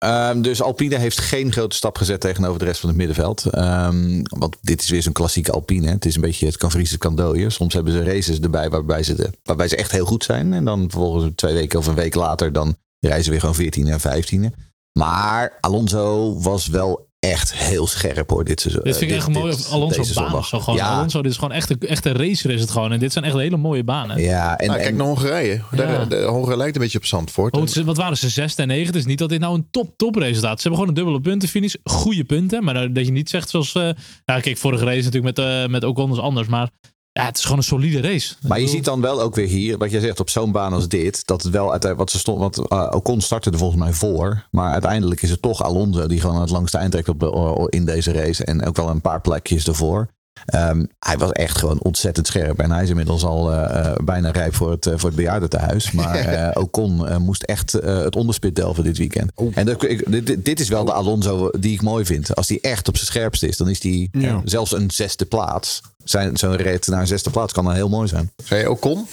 Ehm, 0.00 0.42
dus 0.42 0.62
Alpine 0.62 0.96
heeft 0.96 1.20
geen 1.20 1.52
grote 1.52 1.76
stap 1.76 1.96
gezet 1.96 2.20
tegenover 2.20 2.58
de 2.58 2.64
rest 2.64 2.80
van 2.80 2.88
het 2.88 2.98
middenveld. 2.98 3.44
Ehm, 3.44 4.22
want 4.22 4.56
dit 4.60 4.82
is 4.82 4.90
weer 4.90 5.02
zo'n 5.02 5.12
klassieke 5.12 5.52
Alpine. 5.52 5.86
hè. 5.86 5.92
Het 5.92 6.04
is 6.04 6.14
een 6.14 6.20
beetje 6.20 6.46
het 6.46 6.56
kan 6.56 6.70
vriezen. 6.70 7.52
Soms 7.52 7.74
hebben 7.74 7.92
ze 7.92 8.02
races 8.02 8.40
erbij 8.40 8.70
waarbij 8.70 9.02
ze, 9.02 9.30
waarbij 9.42 9.68
ze 9.68 9.76
echt 9.76 9.90
heel 9.90 10.04
goed 10.04 10.24
zijn. 10.24 10.52
En 10.52 10.64
dan 10.64 10.90
vervolgens 10.90 11.32
twee 11.34 11.54
weken 11.54 11.78
of 11.78 11.86
een 11.86 11.94
week 11.94 12.14
later 12.14 12.52
dan 12.52 12.76
rijden 13.00 13.24
ze 13.24 13.30
weer 13.30 13.40
gewoon 13.40 13.54
14 13.54 13.88
en 13.88 14.00
15. 14.00 14.54
Maar 14.92 15.58
Alonso 15.60 16.38
was 16.40 16.66
wel 16.66 17.09
echt 17.20 17.54
heel 17.54 17.86
scherp 17.86 18.30
hoor 18.30 18.44
dit 18.44 18.60
seizoen. 18.60 18.82
Dit 18.84 18.96
vind 18.96 19.10
ik 19.10 19.16
Eh, 19.16 19.22
echt 19.22 19.32
mooi. 19.38 19.50
dit- 19.56 19.68
Alonso 19.70 20.14
baan 20.14 20.44
zo 20.44 20.60
gewoon. 20.60 20.78
Ja. 20.78 20.88
Alonso, 20.94 21.22
dit 21.22 21.30
is 21.30 21.36
gewoon 21.38 21.54
echt 21.54 21.70
een, 21.70 21.78
echt 21.80 22.04
een 22.04 22.12
racer 22.12 22.50
is 22.50 22.60
het 22.60 22.70
gewoon. 22.70 22.92
En 22.92 22.98
dit 22.98 23.12
zijn 23.12 23.24
echt 23.24 23.34
hele 23.34 23.56
mooie 23.56 23.84
banen. 23.84 24.20
Ja, 24.22 24.58
en, 24.58 24.66
nou, 24.66 24.78
kijk 24.78 24.90
en- 24.90 24.96
naar 24.96 25.06
Hongarije. 25.06 25.60
Daar, 25.70 25.90
Ja. 25.92 26.04
de, 26.04 26.16
Hongarije 26.22 26.56
lijkt 26.58 26.74
een 26.76 26.82
beetje 26.82 26.98
op 26.98 27.04
Zandvoort. 27.04 27.56
Oh, 27.56 27.84
wat 27.84 27.96
waren 27.96 28.16
ze? 28.16 28.28
Zesde 28.28 28.62
en 28.62 28.68
negende. 28.68 28.88
Het 28.90 28.98
is 29.00 29.06
niet 29.06 29.18
dat 29.18 29.28
dit 29.28 29.40
nou 29.40 29.54
een 29.54 29.66
top, 29.70 29.92
top 29.96 30.14
resultaat 30.16 30.56
is. 30.56 30.62
Ze 30.62 30.68
hebben 30.68 30.72
gewoon 30.72 30.88
een 30.88 30.94
dubbele 31.04 31.20
puntenfinish. 31.20 31.74
Goede 31.84 32.24
punten. 32.24 32.64
Maar 32.64 32.92
dat 32.92 33.06
je 33.06 33.12
niet 33.12 33.30
zegt 33.30 33.50
zoals... 33.50 33.74
eh 33.74 33.90
nou, 34.24 34.40
kijk, 34.40 34.56
vorige 34.56 34.84
race 34.84 35.02
natuurlijk 35.04 35.36
met, 35.36 35.46
eh 35.46 35.66
met 35.66 35.84
Ocon 35.84 36.12
is 36.12 36.18
anders. 36.18 36.48
Maar 36.48 36.70
ja, 37.12 37.24
het 37.24 37.36
is 37.36 37.42
gewoon 37.42 37.58
een 37.58 37.64
solide 37.64 38.00
race. 38.00 38.34
Maar 38.46 38.60
je 38.60 38.68
ziet 38.68 38.84
dan 38.84 39.00
wel 39.00 39.20
ook 39.20 39.34
weer 39.34 39.46
hier, 39.46 39.78
wat 39.78 39.90
jij 39.90 40.00
zegt, 40.00 40.20
op 40.20 40.30
zo'n 40.30 40.52
baan 40.52 40.72
als 40.72 40.88
dit, 40.88 41.26
dat 41.26 41.42
het 41.42 41.52
wel 41.52 41.70
uiteindelijk, 41.70 41.98
wat 41.98 42.10
ze 42.10 42.18
stond, 42.18 42.38
want 42.38 42.72
uh, 42.72 42.90
Ocon 42.96 43.20
startte 43.20 43.50
er 43.50 43.58
volgens 43.58 43.80
mij 43.80 43.92
voor, 43.92 44.46
maar 44.50 44.72
uiteindelijk 44.72 45.22
is 45.22 45.30
het 45.30 45.42
toch 45.42 45.62
Alonso 45.62 46.06
die 46.06 46.20
gewoon 46.20 46.40
het 46.40 46.50
langste 46.50 46.78
eind 46.78 46.92
trekt 46.92 47.08
op 47.08 47.68
in 47.68 47.84
deze 47.84 48.12
race 48.12 48.44
en 48.44 48.66
ook 48.66 48.76
wel 48.76 48.88
een 48.88 49.00
paar 49.00 49.20
plekjes 49.20 49.66
ervoor. 49.66 50.08
Ehm, 50.46 50.84
hij 50.98 51.18
was 51.18 51.30
echt 51.32 51.58
gewoon 51.58 51.82
ontzettend 51.82 52.26
scherp 52.26 52.58
en 52.58 52.70
hij 52.70 52.82
is 52.82 52.88
inmiddels 52.88 53.24
al 53.24 53.52
eh, 53.52 53.86
eh, 53.86 53.96
bijna 54.04 54.30
rijp 54.30 54.54
voor 54.54 54.70
het, 54.70 54.86
eh, 54.86 54.92
voor 54.96 55.08
het 55.08 55.16
bejaardentehuis. 55.16 55.90
Maar 55.90 56.14
eh, 56.34 56.62
Ocon 56.62 57.08
eh, 57.08 57.16
moest 57.16 57.42
echt 57.42 57.74
eh, 57.74 57.98
het 57.98 58.16
onderspit 58.16 58.54
delven 58.56 58.84
dit 58.84 58.98
weekend. 58.98 59.30
En 59.54 59.66
dat, 59.66 59.82
ik, 59.82 60.26
dit, 60.26 60.44
dit 60.44 60.60
is 60.60 60.68
wel 60.68 60.84
de 60.84 60.92
Alonso 60.92 61.50
die 61.58 61.72
ik 61.72 61.82
mooi 61.82 62.04
vind. 62.04 62.34
Als 62.36 62.46
die 62.46 62.60
echt 62.60 62.88
op 62.88 62.94
zijn 62.96 63.06
scherpst 63.06 63.42
is, 63.42 63.56
dan 63.56 63.68
is 63.68 63.80
die 63.80 64.08
Ja. 64.12 64.40
zelfs 64.44 64.72
een 64.72 64.90
zesde 64.90 65.24
plaats. 65.24 65.80
Zijn- 66.04 66.36
Zo'n 66.36 66.56
rit 66.56 66.86
naar 66.86 67.00
een 67.00 67.06
zesde 67.06 67.30
plaats 67.30 67.52
kan 67.52 67.64
dan 67.64 67.74
heel 67.74 67.88
mooi 67.88 68.08
zijn. 68.08 68.32
Zei 68.44 68.60
je 68.60 68.70
Ocon? 68.70 69.06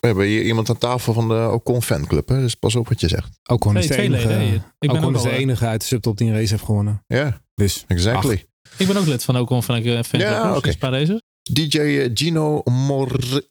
We 0.00 0.06
hebben 0.06 0.26
hier 0.26 0.42
iemand 0.42 0.68
aan 0.70 0.78
tafel 0.78 1.12
van 1.12 1.28
de 1.28 1.48
Ocon 1.52 1.82
fanclub. 1.82 2.28
Hè? 2.28 2.38
Dus 2.40 2.54
pas 2.54 2.76
op 2.76 2.88
wat 2.88 3.00
je 3.00 3.08
zegt. 3.08 3.28
Ocon 3.50 3.76
is 3.76 3.86
de 3.86 3.96
enige, 3.96 4.28
leden? 4.28 4.54
Ik 4.78 4.88
ben 4.88 4.90
Ocon 4.90 5.04
ook 5.08 5.14
is 5.16 5.22
de 5.22 5.30
enige 5.36 5.66
uit 5.66 5.80
de 5.80 5.86
subtop 5.86 6.16
die 6.18 6.28
een 6.28 6.34
race 6.34 6.50
heeft 6.52 6.64
gewonnen. 6.64 7.02
Ja, 7.06 7.40
Dus 7.54 7.84
exactly. 7.88 8.44
Ik 8.78 8.86
ben 8.86 8.96
ook 8.96 9.06
lid 9.06 9.24
van 9.24 9.38
Ocon 9.38 9.62
van 9.62 9.74
een 9.74 10.04
fan. 10.04 10.20
Ja, 10.20 10.60
races. 10.90 11.20
DJ 11.52 11.78
eh, 11.78 12.10
Gino 12.14 12.62
Mor 12.64 13.42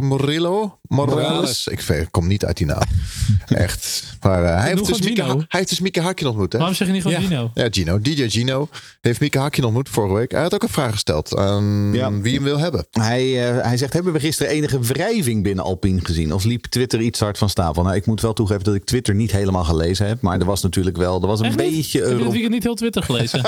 Morillo? 0.00 0.78
Morales? 0.88 1.66
Ik 1.66 2.08
kom 2.10 2.26
niet 2.26 2.44
uit 2.44 2.56
die 2.56 2.66
naam. 2.66 2.82
Echt. 3.46 4.04
Maar 4.20 4.44
eh, 4.44 4.60
hij, 4.60 4.68
heeft 4.68 4.86
dus 4.86 5.02
Mieke, 5.02 5.22
hij 5.22 5.44
heeft 5.48 5.68
dus 5.68 5.80
Mieke 5.80 6.00
Hakkinen 6.00 6.30
ontmoet. 6.30 6.52
Hè? 6.52 6.58
Waarom 6.58 6.76
zeg 6.76 6.86
je 6.86 6.92
niet 6.92 7.02
gewoon 7.02 7.20
Ja. 7.20 7.26
Gino? 7.26 7.50
Ja, 7.54 7.68
Gino. 7.70 8.00
DJ 8.00 8.28
Gino 8.28 8.68
heeft 9.00 9.20
Mieke 9.20 9.38
Hakkinen 9.38 9.68
ontmoet 9.68 9.88
vorige 9.88 10.14
week. 10.14 10.30
Hij 10.30 10.42
had 10.42 10.54
ook 10.54 10.62
een 10.62 10.68
vraag 10.68 10.92
gesteld 10.92 11.36
aan 11.36 11.90
Ja. 11.92 12.12
wie 12.12 12.34
hem 12.34 12.42
wil 12.42 12.58
hebben. 12.58 12.86
Hij, 12.90 13.48
eh, 13.48 13.62
hij 13.64 13.76
zegt, 13.76 13.92
hebben 13.92 14.12
we 14.12 14.20
gisteren 14.20 14.52
enige 14.52 14.80
wrijving 14.80 15.42
binnen 15.42 15.64
Alpine 15.64 16.00
gezien? 16.04 16.32
Of 16.32 16.44
liep 16.44 16.64
Twitter 16.66 17.00
iets 17.00 17.20
hard 17.20 17.38
van 17.38 17.48
stapel? 17.48 17.82
Nou, 17.82 17.96
ik 17.96 18.06
moet 18.06 18.20
wel 18.20 18.32
toegeven 18.32 18.64
dat 18.64 18.74
ik 18.74 18.84
Twitter 18.84 19.14
niet 19.14 19.32
helemaal 19.32 19.64
gelezen 19.64 20.06
heb. 20.06 20.20
Maar 20.20 20.38
er 20.38 20.46
was 20.46 20.62
natuurlijk 20.62 20.96
wel, 20.96 21.20
er 21.20 21.26
was 21.26 21.40
een 21.40 21.46
Echt 21.46 21.56
beetje... 21.56 22.00
Heb 22.00 22.10
je 22.10 22.16
dit 22.16 22.32
weekend 22.32 22.52
niet 22.52 22.62
heel 22.62 22.74
Twitter 22.74 23.02
gelezen? 23.02 23.40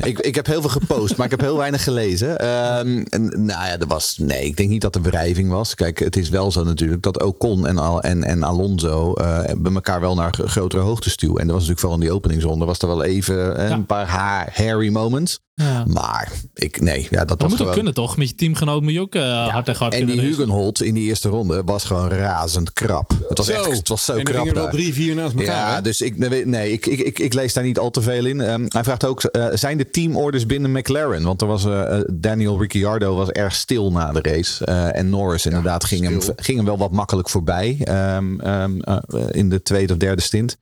ik, 0.00 0.18
ik 0.18 0.34
heb 0.34 0.46
heel 0.46 0.60
veel 0.60 0.70
gepost, 0.70 1.16
maar 1.16 1.24
ik 1.26 1.32
heb 1.32 1.40
heel 1.40 1.56
weinig 1.56 1.82
gelezen. 1.82 2.38
Ehm, 2.38 3.04
en, 3.18 3.44
nou 3.44 3.66
ja, 3.66 3.78
er 3.78 3.86
was, 3.86 4.16
nee, 4.20 4.44
ik 4.44 4.56
denk 4.56 4.68
niet 4.68 4.80
dat 4.80 4.94
er 4.94 5.02
wrijving 5.02 5.50
was. 5.50 5.74
Kijk, 5.74 5.98
het 5.98 6.16
is 6.16 6.28
wel 6.28 6.52
zo 6.52 6.64
natuurlijk 6.64 7.02
dat 7.02 7.22
Ocon 7.22 7.66
en, 7.66 7.78
Al- 7.78 8.02
en, 8.02 8.24
en 8.24 8.42
Alonso 8.42 9.12
eh 9.14 9.40
bij 9.58 9.72
elkaar 9.72 10.00
wel 10.00 10.14
naar 10.14 10.34
grotere 10.44 10.82
hoogte 10.82 11.10
stuwen. 11.10 11.40
En 11.40 11.46
dat 11.46 11.56
was 11.56 11.66
natuurlijk 11.66 11.80
vooral 11.80 11.98
in 11.98 12.04
die 12.06 12.14
openingsronde, 12.14 12.64
was 12.64 12.78
er 12.78 12.88
wel 12.88 13.04
even 13.04 13.56
eh, 13.56 13.68
Ja. 13.68 13.74
een 13.74 13.86
paar 13.86 14.06
ha- 14.08 14.46
hairy 14.52 14.88
moments. 14.88 15.40
ja. 15.54 15.84
Maar 15.86 16.32
ik, 16.54 16.80
nee, 16.80 17.06
ja, 17.10 17.18
dat 17.18 17.28
Dat 17.28 17.40
was 17.40 17.50
moet 17.50 17.50
ook 17.52 17.56
gewoon... 17.58 17.74
kunnen 17.74 17.94
toch? 17.94 18.16
Met 18.16 18.28
je 18.28 18.34
teamgenoot 18.34 18.82
moet 18.82 18.92
je 18.92 19.00
ook 19.00 19.14
eh, 19.14 19.48
hard 19.48 19.68
en 19.68 19.74
hard 19.74 19.94
En 19.94 20.06
die. 20.06 20.20
Hugenholt 20.20 20.82
in 20.82 20.94
die 20.94 21.08
eerste 21.08 21.28
ronde 21.28 21.62
was 21.64 21.84
gewoon 21.84 22.08
razend 22.08 22.72
krap. 22.72 23.10
Het 23.28 23.38
was, 23.38 23.48
echt, 23.48 23.76
het 23.76 23.88
was 23.88 24.04
zo 24.04 24.12
en 24.12 24.18
er 24.18 24.24
krap 24.24 24.36
gingen 24.38 24.54
er 24.56 24.62
wel 24.62 24.70
drie, 24.70 24.92
vier 24.94 25.14
naast 25.14 25.34
elkaar. 25.34 25.68
Ja, 25.68 25.74
hè? 25.74 25.82
dus 25.82 26.00
ik, 26.00 26.18
nee, 26.18 26.46
nee, 26.46 26.72
ik, 26.72 26.86
ik, 26.86 26.98
ik, 26.98 27.18
ik 27.18 27.34
lees 27.34 27.52
daar 27.52 27.64
niet 27.64 27.78
al 27.78 27.90
te 27.90 28.00
veel 28.02 28.24
in. 28.26 28.40
Ehm, 28.40 28.64
hij 28.68 28.84
vraagt 28.84 29.04
ook, 29.04 29.22
eh, 29.22 29.46
zijn 29.52 29.78
de 29.78 29.90
teamorders 29.90 30.46
binnen 30.46 30.72
McLaren? 30.72 31.22
Want 31.22 31.40
er 31.40 31.46
was, 31.46 31.66
Daniel 32.12 32.60
Ricciardo 32.60 33.07
was 33.14 33.30
erg 33.30 33.54
stil 33.54 33.92
na 33.92 34.12
de 34.12 34.20
race. 34.22 34.64
Eh, 34.64 34.96
en 34.96 35.08
Norris 35.08 35.46
inderdaad 35.46 35.84
ging, 35.84 36.04
hem, 36.04 36.20
ging 36.36 36.56
hem 36.56 36.66
wel 36.66 36.78
wat 36.78 36.92
makkelijk 36.92 37.28
voorbij 37.28 37.78
ehm, 37.84 38.40
ehm, 38.40 38.80
eh, 38.80 38.96
in 39.30 39.48
de 39.48 39.62
tweede 39.62 39.92
of 39.92 39.98
derde 39.98 40.22
stint. 40.22 40.58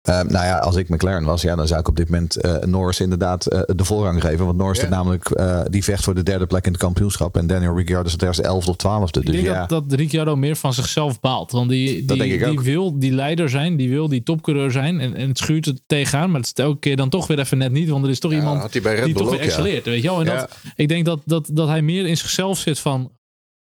Ehm, 0.00 0.26
nou 0.26 0.44
ja, 0.44 0.58
als 0.58 0.76
ik 0.76 0.88
McLaren 0.88 1.24
was, 1.24 1.42
ja, 1.42 1.56
dan 1.56 1.66
zou 1.66 1.80
ik 1.80 1.88
op 1.88 1.96
dit 1.96 2.08
moment 2.08 2.36
eh, 2.36 2.56
Norris 2.58 3.00
inderdaad 3.00 3.46
eh, 3.46 3.60
de 3.66 3.84
voorrang 3.84 4.20
geven. 4.20 4.44
Want 4.44 4.58
Norris 4.58 4.88
namelijk, 4.88 5.30
eh, 5.30 5.60
die 5.68 5.84
vecht 5.84 6.04
voor 6.04 6.14
de 6.14 6.22
derde 6.22 6.46
plek 6.46 6.64
in 6.64 6.72
het 6.72 6.80
kampioenschap. 6.80 7.36
En 7.36 7.46
Daniel 7.46 7.76
Ricciardo 7.76 8.08
staat 8.08 8.22
ergens 8.22 8.40
elfde 8.40 8.70
of 8.70 8.76
twaalfde. 8.76 9.20
Ik 9.20 9.26
Dus 9.26 9.34
denk 9.34 9.46
ja. 9.46 9.66
dat, 9.66 9.88
dat 9.88 9.98
Ricciardo 9.98 10.36
meer 10.36 10.56
van 10.56 10.74
zichzelf 10.74 11.20
baalt. 11.20 11.52
Want 11.52 11.70
die, 11.70 12.04
die, 12.04 12.18
denk 12.18 12.32
ik 12.32 12.60
wil 12.60 12.98
die 12.98 13.12
leider 13.12 13.50
zijn, 13.50 13.76
die 13.76 13.88
wil 13.88 14.08
die 14.08 14.22
topcoureur 14.22 14.70
zijn. 14.70 15.00
En, 15.00 15.14
en 15.14 15.28
het 15.28 15.38
schuurt 15.38 15.64
het 15.64 15.82
tegenaan, 15.86 16.30
maar 16.30 16.40
het 16.40 16.52
is 16.56 16.64
elke 16.64 16.78
keer 16.78 16.96
dan 16.96 17.08
toch 17.08 17.26
weer 17.26 17.38
even 17.38 17.58
net 17.58 17.72
niet. 17.72 17.88
Want 17.88 18.04
er 18.04 18.10
is 18.10 18.18
toch 18.18 18.30
Ja, 18.30 18.38
iemand 18.38 18.72
die 18.72 19.14
toch 19.14 19.30
weer 19.30 19.38
ja. 19.38 19.44
excelleert. 19.44 19.84
Weet 19.84 20.02
je 20.02 20.08
wel? 20.08 20.20
En 20.20 20.26
dat, 20.26 20.56
ik 20.74 20.88
denk 20.88 21.04
dat, 21.04 21.20
dat, 21.24 21.50
dat 21.52 21.68
hij 21.68 21.82
meer 21.82 22.06
in 22.06 22.16
zichzelf 22.16 22.58
zit 22.58 22.78
van, 22.78 23.00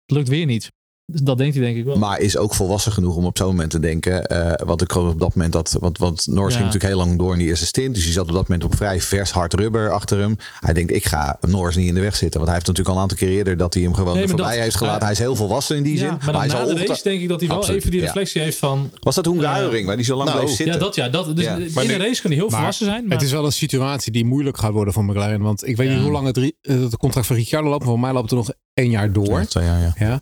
het 0.07 0.17
lukt 0.17 0.29
weer 0.29 0.47
niet. 0.47 0.71
Dus 1.13 1.21
dat 1.21 1.39
denkt 1.39 1.55
hij 1.55 1.65
denk 1.65 1.77
ik 1.77 1.85
wel. 1.85 1.97
Maar 1.97 2.21
is 2.21 2.37
ook 2.37 2.55
volwassen 2.55 2.93
genoeg 2.93 3.17
om 3.17 3.25
op 3.25 3.39
zo'n 3.39 3.47
moment 3.47 3.71
te 3.71 3.79
denken. 3.81 4.27
eh 4.27 4.67
want 4.67 4.83
ik 4.83 4.93
geloof 4.93 5.13
op 5.13 5.21
dat 5.21 5.35
moment 5.35 5.53
dat. 5.53 5.77
Want, 5.81 5.99
want 5.99 6.27
Norris 6.27 6.53
Ja. 6.55 6.61
ging 6.61 6.73
natuurlijk 6.73 6.95
heel 6.95 7.07
lang 7.07 7.19
door 7.19 7.33
in 7.33 7.39
die 7.39 7.49
eerste 7.49 7.67
stint. 7.67 7.95
Dus 7.95 8.05
hij 8.05 8.13
zat 8.13 8.29
op 8.29 8.33
dat 8.35 8.49
moment 8.49 8.65
op 8.65 8.77
vrij 8.77 9.01
vers 9.01 9.31
hard 9.31 9.55
rubber 9.55 9.91
achter 9.93 10.19
hem. 10.19 10.37
Hij 10.61 10.75
denkt, 10.75 10.93
ik 10.93 11.05
ga 11.07 11.39
Norris 11.41 11.77
niet 11.77 11.89
in 11.89 11.95
de 11.95 12.01
weg 12.01 12.17
zitten. 12.17 12.41
Want 12.41 12.45
hij 12.45 12.55
heeft 12.55 12.67
natuurlijk 12.67 12.89
al 12.89 12.95
een 13.03 13.11
aantal 13.11 13.27
keer 13.29 13.37
eerder 13.37 13.57
dat 13.57 13.75
hij 13.75 13.83
hem 13.83 13.95
gewoon 13.95 14.09
Nee, 14.15 14.19
maar 14.27 14.29
voorbij 14.37 14.55
dat- 14.55 14.63
heeft 14.63 14.77
gelaten. 14.77 14.99
hij- 14.99 15.07
hij 15.07 15.17
is 15.17 15.23
heel 15.23 15.37
volwassen 15.37 15.77
in 15.77 15.83
die 15.83 15.93
ja, 15.95 15.99
zin. 15.99 16.09
maar 16.09 16.35
hij 16.39 16.47
na 16.47 16.57
zal 16.57 16.67
de 16.67 16.87
race 16.87 17.03
denk 17.03 17.21
ik 17.21 17.29
dat 17.29 17.41
hij 17.41 17.49
wel 17.49 17.57
Absoluut, 17.59 17.79
even 17.81 17.91
die 17.91 18.01
ja. 18.01 18.07
reflectie 18.07 18.43
heeft 18.43 18.59
van... 18.59 18.91
Was 19.01 19.15
dat 19.15 19.25
Hungaroring, 19.25 19.87
waar 19.87 19.95
hij 19.95 20.05
zo 20.05 20.17
lang 20.17 20.29
Nou, 20.29 20.41
bleef 20.43 20.55
zitten? 20.57 20.75
Ja, 20.75 20.81
dat 20.81 20.95
ja. 20.95 21.09
Dat, 21.09 21.37
dus 21.37 21.45
Ja. 21.45 21.57
in 21.57 21.71
Maar 21.75 21.85
een 21.85 21.91
nu- 21.91 21.97
race 21.97 22.21
kan 22.23 22.31
hij 22.31 22.41
heel 22.41 22.49
Maar 22.49 22.57
volwassen 22.59 22.87
zijn. 22.87 23.03
Maar 23.07 23.17
Het 23.17 23.27
is 23.27 23.33
wel 23.33 23.45
een 23.45 23.53
situatie 23.53 24.13
die 24.13 24.25
moeilijk 24.25 24.59
gaat 24.59 24.73
worden 24.73 24.95
voor 24.95 25.05
McLaren. 25.05 25.41
Want 25.41 25.67
ik 25.67 25.77
weet 25.77 25.91
niet 25.91 26.01
hoe 26.01 26.11
lang 26.11 26.27
het, 26.27 26.37
eh, 26.39 26.51
het 26.81 26.97
contract 26.97 27.27
van 27.27 27.37
Ricciardo 27.37 27.69
loopt. 27.69 27.85
Voor 27.85 28.01
mij 28.01 28.13
loopt 28.13 28.31
er 28.31 28.37
nog 28.37 28.51
één 28.75 28.91
jaar 28.91 29.13
door. 29.13 29.47
Ja, 29.99 30.21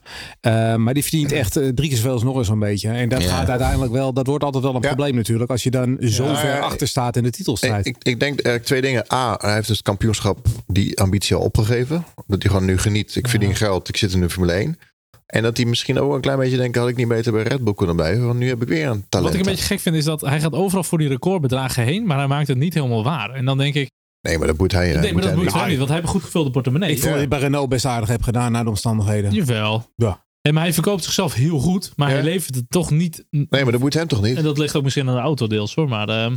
Eh, 0.77 0.83
maar 0.85 0.95
die 0.95 1.03
verdient 1.03 1.33
echt 1.33 1.57
eh, 1.57 1.69
drie 1.69 1.89
keer 1.89 1.97
zoveel 1.97 2.13
als 2.13 2.23
Norris 2.23 2.47
zo'n 2.47 2.59
beetje. 2.59 2.89
En 2.89 3.09
dat 3.09 3.23
Ja. 3.23 3.29
gaat 3.29 3.49
uiteindelijk 3.49 3.93
wel, 3.93 4.13
dat 4.13 4.27
wordt 4.27 4.45
altijd 4.45 4.65
wel 4.65 4.75
een 4.75 4.81
Ja. 4.83 4.87
probleem 4.87 5.15
natuurlijk. 5.15 5.51
Als 5.51 5.63
je 5.63 5.71
dan 5.71 5.97
zo 6.01 6.25
Ja, 6.25 6.37
ver 6.37 6.49
ja, 6.55 6.59
achter 6.59 6.89
staat 6.89 7.17
in 7.17 7.23
de 7.23 7.29
Ik, 7.29 7.35
titelstrijd. 7.35 7.87
ik, 7.87 7.97
ik 8.03 8.21
denk 8.21 8.33
eigenlijk 8.33 8.65
twee 8.65 8.81
dingen. 8.81 9.05
A, 9.13 9.37
hij 9.41 9.55
heeft 9.55 9.67
dus 9.67 9.77
het 9.77 9.87
kampioenschap 9.87 10.47
die 10.67 11.01
ambitie 11.01 11.37
al 11.37 11.43
opgegeven. 11.43 12.05
Dat 12.27 12.43
hij 12.43 12.51
gewoon 12.51 12.67
nu 12.67 12.79
geniet. 12.79 13.17
Ik 13.17 13.29
verdien 13.29 13.55
geld, 13.57 13.89
ik 13.89 13.97
zit 13.97 14.13
in 14.13 14.21
de 14.21 14.31
Formule 14.31 14.53
1. 14.53 14.79
En 15.27 15.43
dat 15.43 15.57
hij 15.57 15.67
misschien 15.67 15.99
ook 15.99 16.15
een 16.15 16.21
klein 16.21 16.39
beetje 16.39 16.57
denkt... 16.57 16.77
had 16.77 16.89
ik 16.89 16.97
niet 16.97 17.09
beter 17.09 17.33
bij 17.33 17.43
Red 17.43 17.65
Bull 17.65 17.75
kunnen 17.75 17.97
blijven. 17.97 18.27
Want 18.27 18.39
nu 18.39 18.49
heb 18.49 18.63
ik 18.63 18.69
weer 18.69 18.87
een 18.87 19.05
talent. 19.09 19.31
Wat 19.31 19.41
ik 19.41 19.47
een 19.47 19.53
beetje 19.53 19.67
gek 19.67 19.81
vind 19.81 19.97
is 19.97 20.05
dat 20.05 20.21
hij 20.21 20.41
gaat 20.41 20.53
overal 20.53 20.85
voor 20.85 20.99
die 20.99 21.09
recordbedragen 21.09 21.83
heen, 21.85 22.07
maar 22.07 22.17
hij 22.19 22.27
maakt 22.27 22.49
het 22.49 22.59
niet 22.59 22.75
helemaal 22.75 23.05
waar. 23.05 23.31
En 23.31 23.45
dan 23.45 23.59
denk 23.59 23.75
ik, 23.75 23.91
Nee, 24.21 24.39
maar 24.39 24.47
dat 24.47 24.59
moet 24.59 24.73
hij. 24.73 24.85
nee, 24.87 24.95
maar 24.95 25.03
dat 25.13 25.25
hij 25.25 25.35
moet 25.35 25.45
niet. 25.45 25.53
hij 25.55 25.69
niet, 25.69 25.77
want 25.77 25.89
hij 25.89 25.99
heeft 25.99 26.09
een 26.09 26.15
goed 26.15 26.25
gevulde 26.25 26.51
portemonnee. 26.51 26.91
ik 26.91 26.97
vond 26.99 27.09
dat 27.11 27.19
hij 27.19 27.29
bij 27.29 27.39
Renault 27.39 27.69
best 27.69 27.85
aardig 27.85 28.09
heb 28.09 28.23
gedaan 28.23 28.53
naar 28.53 28.63
de 28.65 28.69
omstandigheden. 28.71 29.33
Jawel. 29.33 29.91
Ja. 29.97 30.26
En 30.47 30.55
maar 30.55 30.63
hij 30.63 30.73
verkoopt 30.73 31.05
zichzelf 31.05 31.35
heel 31.35 31.59
goed, 31.59 31.93
maar 31.97 32.09
Ja. 32.09 32.15
hij 32.15 32.25
levert 32.25 32.55
het 32.55 32.65
toch 32.71 32.91
niet. 32.91 33.25
Nee, 33.31 33.47
maar 33.63 33.73
dat 33.73 33.81
moet 33.81 33.95
hem 33.95 34.07
toch 34.07 34.23
niet? 34.23 34.37
En 34.37 34.43
dat 34.45 34.59
ligt 34.59 34.77
ook 34.77 34.83
misschien 34.83 35.09
aan 35.09 35.15
de 35.15 35.21
auto 35.21 35.47
deels 35.47 35.75
hoor. 35.75 35.89
Maar 35.89 36.09
ehm, 36.09 36.37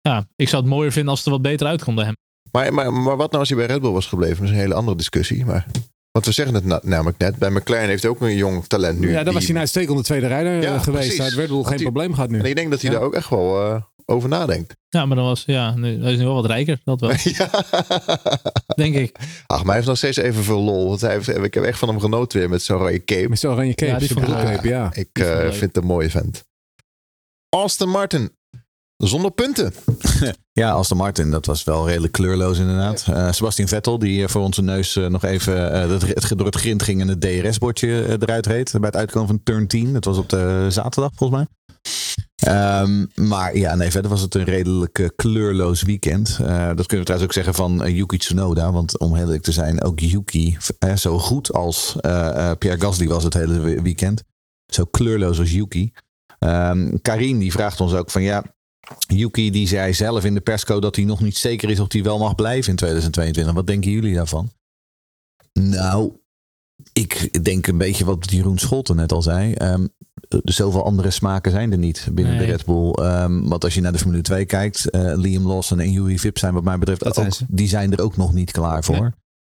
ja, 0.00 0.26
ik 0.36 0.48
zou 0.48 0.62
het 0.62 0.70
mooier 0.70 0.92
vinden 0.92 1.10
als 1.10 1.18
het 1.18 1.26
er 1.28 1.32
wat 1.34 1.42
beter 1.42 1.66
uitkomt 1.66 1.96
bij 1.96 2.04
hem. 2.04 2.14
Maar, 2.50 2.74
maar, 2.74 2.92
maar 2.92 3.16
wat 3.16 3.26
nou 3.28 3.38
als 3.38 3.48
hij 3.48 3.58
bij 3.58 3.66
Red 3.66 3.80
Bull 3.80 3.90
was 3.92 4.06
gebleven? 4.06 4.36
Dat 4.36 4.44
is 4.44 4.50
een 4.50 4.56
hele 4.56 4.74
andere 4.74 4.96
discussie. 4.96 5.44
Maar, 5.44 5.66
want 6.10 6.26
we 6.26 6.32
zeggen 6.32 6.54
het 6.54 6.64
na- 6.64 6.80
namelijk 6.82 7.18
net. 7.18 7.36
Bij 7.36 7.50
McLaren 7.50 7.88
heeft 7.88 8.02
hij 8.02 8.10
ook 8.10 8.20
een 8.20 8.36
jong 8.36 8.66
talent 8.66 8.98
nu. 8.98 9.08
ja, 9.08 9.14
daar 9.14 9.24
die- 9.24 9.32
was 9.32 9.42
hij 9.44 9.52
een 9.54 9.58
uitstekende 9.60 10.02
tweede 10.02 10.26
rijder 10.26 10.52
Ja, 10.62 10.74
eh, 10.74 10.82
geweest. 10.82 11.02
precies. 11.06 11.16
Hij 11.18 11.26
had 11.28 11.38
Red 11.38 11.48
Bull 11.48 11.56
Had 11.62 11.68
geen 11.68 11.82
probleem 11.82 12.14
gehad 12.14 12.30
nu. 12.30 12.38
En 12.38 12.44
ik 12.44 12.56
denk 12.56 12.70
dat 12.70 12.80
hij 12.80 12.90
Ja. 12.90 12.96
daar 12.96 13.06
ook 13.06 13.14
echt 13.14 13.28
wel 13.28 13.62
eh, 13.64 13.82
over 14.06 14.28
nadenkt. 14.28 14.76
Ja, 14.88 15.06
maar 15.06 15.16
dan 15.16 15.26
was, 15.26 15.42
ja, 15.46 15.74
nu, 15.74 16.02
hij 16.02 16.12
is 16.12 16.18
nu 16.18 16.24
wel 16.24 16.34
wat 16.34 16.46
rijker, 16.46 16.80
dat 16.84 17.00
wel, 17.00 17.10
ja. 17.22 17.50
denk 18.76 18.94
ik. 18.94 19.16
Ach, 19.46 19.58
maar 19.58 19.66
hij 19.66 19.74
heeft 19.74 19.86
nog 19.86 19.96
steeds 19.96 20.16
even 20.16 20.44
veel 20.44 20.60
lol. 20.60 20.88
Want 20.88 21.00
hij 21.00 21.12
heeft, 21.12 21.28
ik 21.28 21.54
heb 21.54 21.64
echt 21.64 21.78
van 21.78 21.88
hem 21.88 22.00
genoten 22.00 22.38
weer 22.38 22.48
met 22.48 22.62
zo'n 22.62 22.78
rode 22.78 23.04
cape. 23.04 23.28
Met 23.28 23.38
zo'n 23.38 23.52
oranje 23.52 23.74
cape, 23.74 23.90
Ja, 23.90 23.98
die 24.88 25.02
ik 25.02 25.18
ja. 25.18 25.24
Eh, 25.24 25.50
vind 25.50 25.60
het 25.60 25.76
een 25.76 25.84
mooie 25.84 26.10
vent. 26.10 26.44
Aston 27.48 27.88
Martin. 27.88 28.30
Zonder 28.96 29.30
punten. 29.30 29.72
Ja, 30.60 30.70
Aston 30.70 30.96
Martin, 30.96 31.30
dat 31.30 31.46
was 31.46 31.64
wel 31.64 31.88
redelijk 31.88 32.12
kleurloos 32.12 32.58
inderdaad. 32.58 33.04
Eh, 33.08 33.32
Sebastian 33.32 33.68
Vettel, 33.68 33.98
die 33.98 34.22
eh, 34.22 34.28
voor 34.28 34.42
onze 34.42 34.62
neus 34.62 34.94
nog 34.94 35.24
even 35.24 35.72
eh, 35.72 35.90
het, 35.90 36.02
het, 36.02 36.38
door 36.38 36.46
het 36.46 36.56
grind 36.56 36.82
ging 36.82 37.00
en 37.00 37.08
het 37.08 37.20
DRS-bordje 37.20 38.18
eruit 38.20 38.46
reed. 38.46 38.72
Bij 38.72 38.80
het 38.86 38.96
uitkomen 38.96 39.28
van 39.28 39.42
turn 39.42 39.66
10. 39.66 39.92
Dat 39.92 40.04
was 40.04 40.18
op 40.18 40.28
de 40.28 40.66
zaterdag 40.68 41.10
volgens 41.14 41.38
mij. 41.38 41.48
Ehm, 42.44 43.06
maar 43.14 43.56
ja, 43.56 43.74
nee, 43.74 43.90
verder 43.90 44.10
was 44.10 44.20
het 44.20 44.34
een 44.34 44.44
redelijk 44.44 44.98
eh, 44.98 45.08
kleurloos 45.16 45.82
weekend. 45.82 46.38
Eh, 46.40 46.66
dat 46.66 46.86
kunnen 46.86 47.06
we 47.06 47.12
trouwens 47.12 47.22
ook 47.24 47.32
zeggen 47.32 47.54
van 47.54 47.82
eh, 47.84 47.96
Yuki 47.96 48.18
Tsunoda. 48.18 48.72
Want 48.72 48.98
om 48.98 49.14
heel 49.14 49.24
eerlijk 49.24 49.42
te 49.42 49.52
zijn, 49.52 49.82
ook 49.82 50.00
Yuki, 50.00 50.56
zo 50.96 51.18
goed 51.18 51.52
als 51.52 51.96
eh, 52.00 52.50
Pierre 52.58 52.80
Gasly 52.80 53.06
was 53.06 53.24
het 53.24 53.34
hele 53.34 53.60
we- 53.60 53.82
weekend. 53.82 54.22
Zo 54.66 54.84
kleurloos 54.84 55.38
als 55.38 55.50
Yuki. 55.52 55.92
Ehm 56.38 56.96
Karin 57.02 57.38
die 57.38 57.52
vraagt 57.52 57.80
ons 57.80 57.92
ook 57.92 58.10
van 58.10 58.22
ja, 58.22 58.44
Yuki 59.06 59.50
die 59.50 59.68
zei 59.68 59.94
zelf 59.94 60.24
in 60.24 60.34
de 60.34 60.40
persco 60.40 60.80
dat 60.80 60.96
hij 60.96 61.04
nog 61.04 61.20
niet 61.20 61.36
zeker 61.36 61.70
is 61.70 61.80
of 61.80 61.92
hij 61.92 62.02
wel 62.02 62.18
mag 62.18 62.34
blijven 62.34 62.70
in 62.70 62.76
2022. 62.76 63.54
Wat 63.54 63.66
denken 63.66 63.90
jullie 63.90 64.14
daarvan? 64.14 64.50
Nou, 65.52 66.12
ik 66.92 67.44
denk 67.44 67.66
een 67.66 67.78
beetje 67.78 68.04
wat 68.04 68.30
Jeroen 68.30 68.58
Scholten 68.58 68.96
net 68.96 69.12
al 69.12 69.22
zei. 69.22 69.52
Ehm, 69.52 69.86
zoveel 70.44 70.84
andere 70.84 71.10
smaken 71.10 71.52
zijn 71.52 71.72
er 71.72 71.78
niet 71.78 72.08
binnen 72.12 72.36
Nee. 72.36 72.46
de 72.46 72.52
Red 72.52 72.64
Bull. 72.64 72.90
Ehm, 72.90 73.42
want 73.48 73.64
als 73.64 73.74
je 73.74 73.80
naar 73.80 73.92
de 73.92 73.98
Formule 73.98 74.22
2 74.22 74.44
kijkt, 74.44 74.90
eh, 74.90 75.12
Liam 75.16 75.46
Lawson 75.46 75.80
en 75.80 75.92
Yuri 75.92 76.18
Vips 76.18 76.40
zijn 76.40 76.54
wat 76.54 76.64
mij 76.64 76.78
betreft 76.78 77.14
zijn 77.14 77.32
die 77.48 77.68
zijn 77.68 77.92
er 77.92 78.00
ook 78.00 78.16
nog 78.16 78.32
niet 78.32 78.50
klaar 78.50 78.84
voor. 78.84 79.00
Nee. 79.00 79.10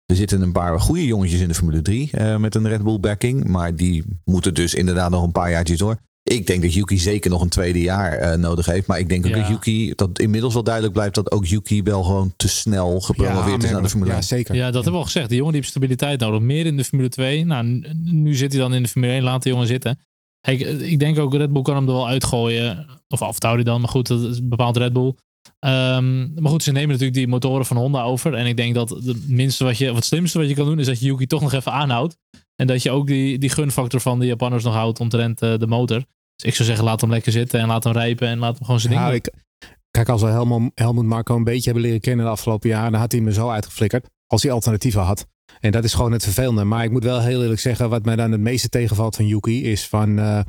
Er 0.06 0.16
zitten 0.16 0.42
een 0.42 0.52
paar 0.52 0.80
goede 0.80 1.06
jongetjes 1.06 1.40
in 1.40 1.48
de 1.48 1.54
Formule 1.54 1.82
3 1.82 2.08
eh, 2.12 2.36
met 2.36 2.54
een 2.54 2.68
Red 2.68 2.82
Bull 2.82 3.00
backing. 3.00 3.44
Maar 3.44 3.76
die 3.76 4.04
moeten 4.24 4.54
dus 4.54 4.74
inderdaad 4.74 5.10
nog 5.10 5.22
een 5.22 5.32
paar 5.32 5.50
jaartjes 5.50 5.78
door. 5.78 5.96
Ik 6.22 6.46
denk 6.46 6.62
dat 6.62 6.74
Yuki 6.74 6.98
zeker 6.98 7.30
nog 7.30 7.42
een 7.42 7.48
tweede 7.48 7.80
jaar 7.80 8.12
eh, 8.12 8.38
nodig 8.38 8.66
heeft. 8.66 8.86
Maar 8.86 8.98
ik 8.98 9.08
denk 9.08 9.26
ook 9.26 9.30
Ja. 9.30 9.38
dat 9.38 9.48
Yuki, 9.48 9.92
dat 9.96 10.18
inmiddels 10.18 10.54
wel 10.54 10.62
duidelijk 10.62 10.94
blijft 10.94 11.14
dat 11.14 11.30
ook 11.32 11.46
Yuki 11.46 11.82
wel 11.82 12.02
gewoon 12.02 12.32
te 12.36 12.48
snel 12.48 13.00
gepromoveerd 13.00 13.62
is 13.64 13.70
naar 13.70 13.82
de 13.82 13.88
Formule 13.88 14.10
Ja, 14.10 14.16
1. 14.16 14.24
zeker. 14.24 14.54
Ja, 14.54 14.64
dat 14.64 14.74
hebben 14.74 14.92
we 14.92 14.98
al 14.98 15.04
gezegd. 15.04 15.28
Die 15.28 15.36
jongen 15.36 15.52
die 15.52 15.60
heeft 15.60 15.72
stabiliteit 15.72 16.20
nodig. 16.20 16.40
Meer 16.40 16.66
in 16.66 16.76
de 16.76 16.84
Formule 16.84 17.08
2. 17.08 17.44
Nou, 17.44 17.82
nu 18.04 18.34
zit 18.34 18.52
hij 18.52 18.60
dan 18.60 18.74
in 18.74 18.82
de 18.82 18.88
Formule 18.88 19.12
1. 19.12 19.22
Laat 19.22 19.42
de 19.42 19.48
jongen 19.48 19.66
zitten. 19.66 19.98
Kijk, 20.41 20.61
ik 20.61 20.99
denk 20.99 21.18
ook 21.18 21.34
Red 21.34 21.53
Bull 21.53 21.62
kan 21.62 21.74
hem 21.74 21.86
er 21.86 21.93
wel 21.93 22.09
uitgooien. 22.09 22.86
Of 23.09 23.22
afhouden 23.22 23.64
dan. 23.64 23.80
Maar 23.80 23.91
goed, 23.91 24.07
dat 24.07 24.20
is 24.22 24.49
bepaald 24.49 24.76
Red 24.76 24.93
Bull. 24.93 25.14
Ehm, 25.59 26.32
maar 26.41 26.51
goed, 26.51 26.62
ze 26.62 26.72
nemen 26.72 26.88
natuurlijk 26.88 27.16
die 27.16 27.28
motoren 27.28 27.66
van 27.66 27.76
Honda 27.76 28.03
over. 28.03 28.34
En 28.34 28.47
ik 28.47 28.57
denk 28.57 28.74
dat 28.74 28.88
het 28.91 29.28
minste 29.28 29.64
wat 29.64 29.78
je, 29.78 29.91
of 29.91 29.97
het 29.97 30.05
slimste 30.05 30.38
wat 30.38 30.49
je 30.49 30.55
kan 30.55 30.64
doen, 30.64 30.78
is 30.78 30.86
dat 30.86 31.01
je 31.01 31.07
Yuki 31.07 31.26
toch 31.26 31.41
nog 31.41 31.53
even 31.53 31.72
aanhoudt. 31.72 32.16
En 32.57 32.66
dat 32.66 32.82
je 32.82 32.91
ook 32.91 33.07
die, 33.07 33.38
die 33.38 33.51
gunfactor 33.51 34.01
van 34.01 34.18
de 34.18 34.26
Japanners 34.26 34.64
nog 34.64 34.74
houdt 34.74 35.01
omtrent 35.01 35.43
eh, 35.43 35.59
de 35.59 35.66
motor. 35.66 36.05
Dus 36.36 36.49
ik 36.51 36.55
zou 36.55 36.68
zeggen, 36.68 36.84
laat 36.84 37.01
hem 37.01 37.11
lekker 37.11 37.32
zitten 37.32 37.61
en 37.61 37.66
laat 37.66 37.84
hem 37.84 37.93
rijpen 37.93 38.28
en 38.28 38.38
laat 38.38 38.55
hem 38.57 38.64
gewoon 38.64 38.80
zijn 38.80 38.93
ding 38.93 39.05
Ja, 39.05 39.09
doen. 39.11 39.18
ik, 39.18 39.32
kijk, 39.91 40.09
als 40.09 40.22
we 40.22 40.28
Helmut, 40.28 40.70
Helmut 40.74 41.05
Marco 41.05 41.36
een 41.36 41.45
beetje 41.45 41.64
hebben 41.64 41.82
leren 41.82 42.01
kennen 42.01 42.24
de 42.24 42.30
afgelopen 42.30 42.68
jaren, 42.68 42.93
dan 42.93 43.01
had 43.01 43.12
hij 43.12 43.20
me 43.20 43.32
zo 43.32 43.49
uitgeflikkerd 43.51 44.07
als 44.30 44.42
hij 44.42 44.52
alternatieven 44.52 45.02
had. 45.02 45.26
En 45.60 45.70
dat 45.70 45.84
is 45.84 45.94
gewoon 45.94 46.12
het 46.12 46.22
vervelende. 46.22 46.64
Maar 46.64 46.84
ik 46.84 46.90
moet 46.90 47.04
wel 47.04 47.20
heel 47.20 47.42
eerlijk 47.42 47.60
zeggen, 47.60 47.90
wat 47.90 48.04
mij 48.04 48.16
dan 48.16 48.32
het 48.32 48.40
meeste 48.40 48.68
tegenvalt 48.68 49.16
van 49.16 49.26
Yuki, 49.26 49.64
is 49.64 49.88
van, 49.88 50.18
eh, 50.18 50.40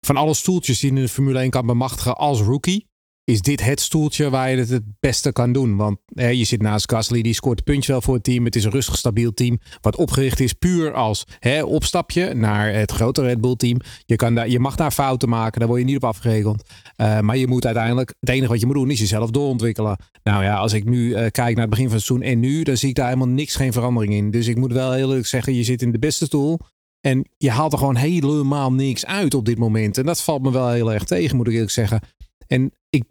van 0.00 0.16
alle 0.16 0.34
stoeltjes 0.34 0.78
die 0.78 0.90
in 0.90 0.94
de 0.94 1.08
Formule 1.08 1.42
1 1.42 1.50
kan 1.50 1.66
bemachtigen 1.66 2.16
als 2.16 2.40
rookie, 2.40 2.88
is 3.24 3.40
dit 3.40 3.64
het 3.64 3.80
stoeltje 3.80 4.30
waar 4.30 4.50
je 4.50 4.56
het 4.56 4.68
het 4.68 4.82
beste 5.00 5.32
kan 5.32 5.52
doen. 5.52 5.76
Want 5.76 5.98
hè, 6.14 6.28
je 6.28 6.44
zit 6.44 6.62
naast 6.62 6.90
Gasly, 6.90 7.22
die 7.22 7.34
scoort 7.34 7.58
een 7.58 7.64
puntje 7.64 7.92
wel 7.92 8.00
voor 8.00 8.14
het 8.14 8.24
team. 8.24 8.44
Het 8.44 8.56
is 8.56 8.64
een 8.64 8.70
rustig, 8.70 8.96
stabiel 8.96 9.34
team, 9.34 9.58
wat 9.80 9.96
opgericht 9.96 10.40
is 10.40 10.52
puur 10.52 10.92
als 10.92 11.24
hè, 11.38 11.62
opstapje 11.62 12.34
naar 12.34 12.72
het 12.72 12.90
grote 12.90 13.22
Red 13.22 13.40
Bull 13.40 13.56
team. 13.56 13.80
Je, 14.06 14.16
kan 14.16 14.34
daar, 14.34 14.48
je 14.48 14.58
mag 14.58 14.76
daar 14.76 14.90
fouten 14.90 15.28
maken, 15.28 15.58
daar 15.58 15.68
word 15.68 15.80
je 15.80 15.86
niet 15.86 15.96
op 15.96 16.04
afgerekend. 16.04 16.62
Uh, 16.96 17.20
maar 17.20 17.36
je 17.36 17.46
moet 17.46 17.64
uiteindelijk, 17.64 18.14
het 18.20 18.28
enige 18.28 18.50
wat 18.50 18.60
je 18.60 18.66
moet 18.66 18.74
doen 18.74 18.90
is 18.90 18.98
jezelf 18.98 19.30
doorontwikkelen. 19.30 19.96
Nou 20.22 20.44
ja, 20.44 20.56
als 20.56 20.72
ik 20.72 20.84
nu 20.84 21.08
uh, 21.08 21.26
kijk 21.30 21.54
naar 21.54 21.66
het 21.66 21.70
begin 21.70 21.86
van 21.86 21.96
het 21.96 22.04
seizoen 22.04 22.22
en 22.22 22.40
nu, 22.40 22.62
dan 22.62 22.76
zie 22.76 22.88
ik 22.88 22.94
daar 22.94 23.08
helemaal 23.08 23.28
niks, 23.28 23.54
geen 23.54 23.72
verandering 23.72 24.14
in. 24.14 24.30
Dus 24.30 24.46
ik 24.46 24.56
moet 24.56 24.72
wel 24.72 24.92
heel 24.92 25.08
eerlijk 25.08 25.26
zeggen, 25.26 25.54
je 25.54 25.64
zit 25.64 25.82
in 25.82 25.92
de 25.92 25.98
beste 25.98 26.24
stoel. 26.24 26.58
En 27.00 27.28
je 27.36 27.50
haalt 27.50 27.72
er 27.72 27.78
gewoon 27.78 27.96
helemaal 27.96 28.72
niks 28.72 29.06
uit 29.06 29.34
op 29.34 29.44
dit 29.44 29.58
moment. 29.58 29.98
En 29.98 30.06
dat 30.06 30.22
valt 30.22 30.42
me 30.42 30.52
wel 30.52 30.70
heel 30.70 30.92
erg 30.92 31.04
tegen, 31.04 31.36
moet 31.36 31.46
ik 31.46 31.52
eerlijk 31.52 31.70
zeggen. 31.70 32.00
En 32.46 32.72
ik, 32.90 33.04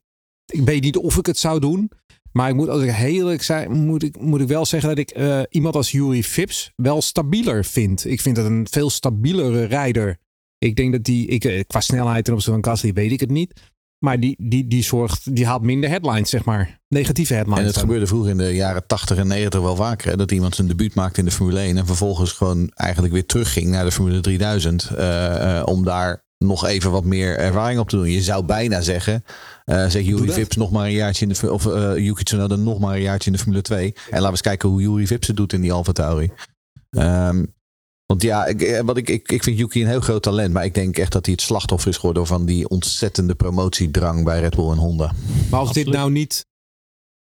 ik 0.54 0.66
weet 0.66 0.84
niet 0.84 0.98
of 0.98 1.18
ik 1.18 1.26
het 1.26 1.38
zou 1.38 1.60
doen. 1.60 1.92
Maar 2.32 2.50
ik 2.50 2.56
moet, 2.56 2.70
als 2.70 2.82
ik 2.82 2.92
heel 2.92 3.14
eerlijk 3.14 3.44
zijn, 3.44 3.72
moet 3.72 4.04
ik, 4.04 4.20
moet 4.20 4.42
ik 4.42 4.48
wel 4.48 4.66
zeggen 4.66 4.90
dat 4.90 4.98
ik 4.98 5.18
uh, 5.18 5.42
iemand 5.50 5.76
als 5.76 5.92
Yuri 5.92 6.24
Vips 6.24 6.72
wel 6.76 7.02
stabieler 7.02 7.66
vind. 7.66 8.06
Ik 8.06 8.22
vind 8.22 8.38
het 8.38 8.46
een 8.46 8.68
veel 8.70 8.90
stabielere 8.90 9.64
rijder. 9.64 10.18
Ik 10.58 10.76
denk 10.76 10.92
dat 10.92 11.04
die, 11.04 11.28
ik, 11.28 11.46
eh, 11.46 11.64
qua 11.68 11.80
snelheid 11.80 12.26
ten 12.26 12.34
opzichte 12.34 12.60
van 12.62 12.72
Gasly 12.72 12.94
weet 12.94 13.12
ik 13.12 13.20
het 13.20 13.30
niet. 13.30 13.62
Maar 14.00 14.20
die, 14.20 14.36
die, 14.40 14.68
die 14.68 14.84
zorgt, 14.84 15.36
die 15.36 15.46
haalt 15.46 15.62
minder 15.62 15.90
headlines, 15.90 16.30
zeg 16.30 16.46
maar. 16.46 16.80
Negatieve 16.88 17.34
headlines. 17.34 17.60
En 17.60 17.66
het 17.66 17.78
gebeurde 17.78 18.08
vroeger 18.08 18.30
in 18.30 18.38
de 18.38 18.56
jaren 18.56 18.88
80 18.88 19.18
en 19.18 19.28
90 19.28 19.62
wel 19.62 19.76
vaker. 19.76 20.10
Hè, 20.10 20.18
dat 20.18 20.32
iemand 20.32 20.56
zijn 20.56 20.68
debuut 20.68 20.96
maakte 20.96 21.20
in 21.20 21.26
de 21.26 21.32
Formule 21.32 21.60
1 21.60 21.78
en 21.78 21.86
vervolgens 21.86 22.32
gewoon 22.32 22.70
eigenlijk 22.74 23.14
weer 23.14 23.26
terugging 23.26 23.70
naar 23.70 23.84
de 23.84 23.92
Formule 23.92 24.20
3000. 24.20 24.90
Uh, 24.92 25.00
uh, 25.00 25.62
om 25.66 25.84
daar 25.84 26.23
nog 26.44 26.66
even 26.66 26.92
wat 26.92 27.04
meer 27.04 27.38
ervaring 27.38 27.80
op 27.80 27.90
te 27.90 27.96
doen. 27.96 28.12
Je 28.12 28.22
zou 28.22 28.46
bijna 28.46 28.82
zeggen, 28.82 29.24
uh, 29.66 29.88
zeg 29.88 30.04
Yuri 30.04 30.32
Vips 30.32 30.56
nog 30.56 30.72
maar 30.72 30.86
een 30.86 30.92
jaartje 30.92 31.26
in 31.26 31.34
de 31.34 31.52
of 31.52 31.66
uh, 31.66 31.98
Yuki 31.98 32.24
Tsunoda 32.24 32.56
nog 32.56 32.80
maar 32.80 32.96
een 32.96 33.02
jaartje 33.02 33.30
in 33.30 33.36
de 33.36 33.42
Formule 33.42 33.62
2. 33.62 33.86
En 33.86 33.94
laten 34.10 34.24
we 34.24 34.30
eens 34.30 34.42
kijken 34.42 34.70
hoe 34.70 34.82
Yuri 34.82 35.08
Vips 35.08 35.28
het 35.28 35.36
doet 35.36 35.54
in 35.54 35.62
die 35.62 35.72
Alfa 35.72 35.92
Tauri. 35.92 36.32
Um, 36.90 37.54
want 38.06 38.22
ja, 38.22 38.46
ik, 38.46 38.82
wat 38.86 38.98
ik, 38.98 39.10
ik, 39.10 39.32
ik 39.32 39.44
vind 39.44 39.58
Yuki 39.58 39.82
een 39.82 39.88
heel 39.88 40.00
groot 40.00 40.24
talent. 40.24 40.54
Maar 40.54 40.66
ik 40.66 40.74
denk 40.74 40.98
echt 40.98 41.12
dat 41.12 41.26
hij 41.26 41.34
het 41.34 41.44
slachtoffer 41.44 41.90
is 41.90 41.98
geworden 41.98 42.28
van 42.28 42.46
die 42.46 42.68
ontzettende 42.68 43.36
promotiedrang 43.36 44.24
bij 44.24 44.40
Red 44.40 44.56
Bull 44.56 44.72
en 44.72 44.78
Honda. 44.78 45.06
Maar 45.50 45.60
als 45.60 45.68
Absoluut. 45.68 45.86
dit 45.86 45.96
nou 45.96 46.12
niet. 46.12 46.46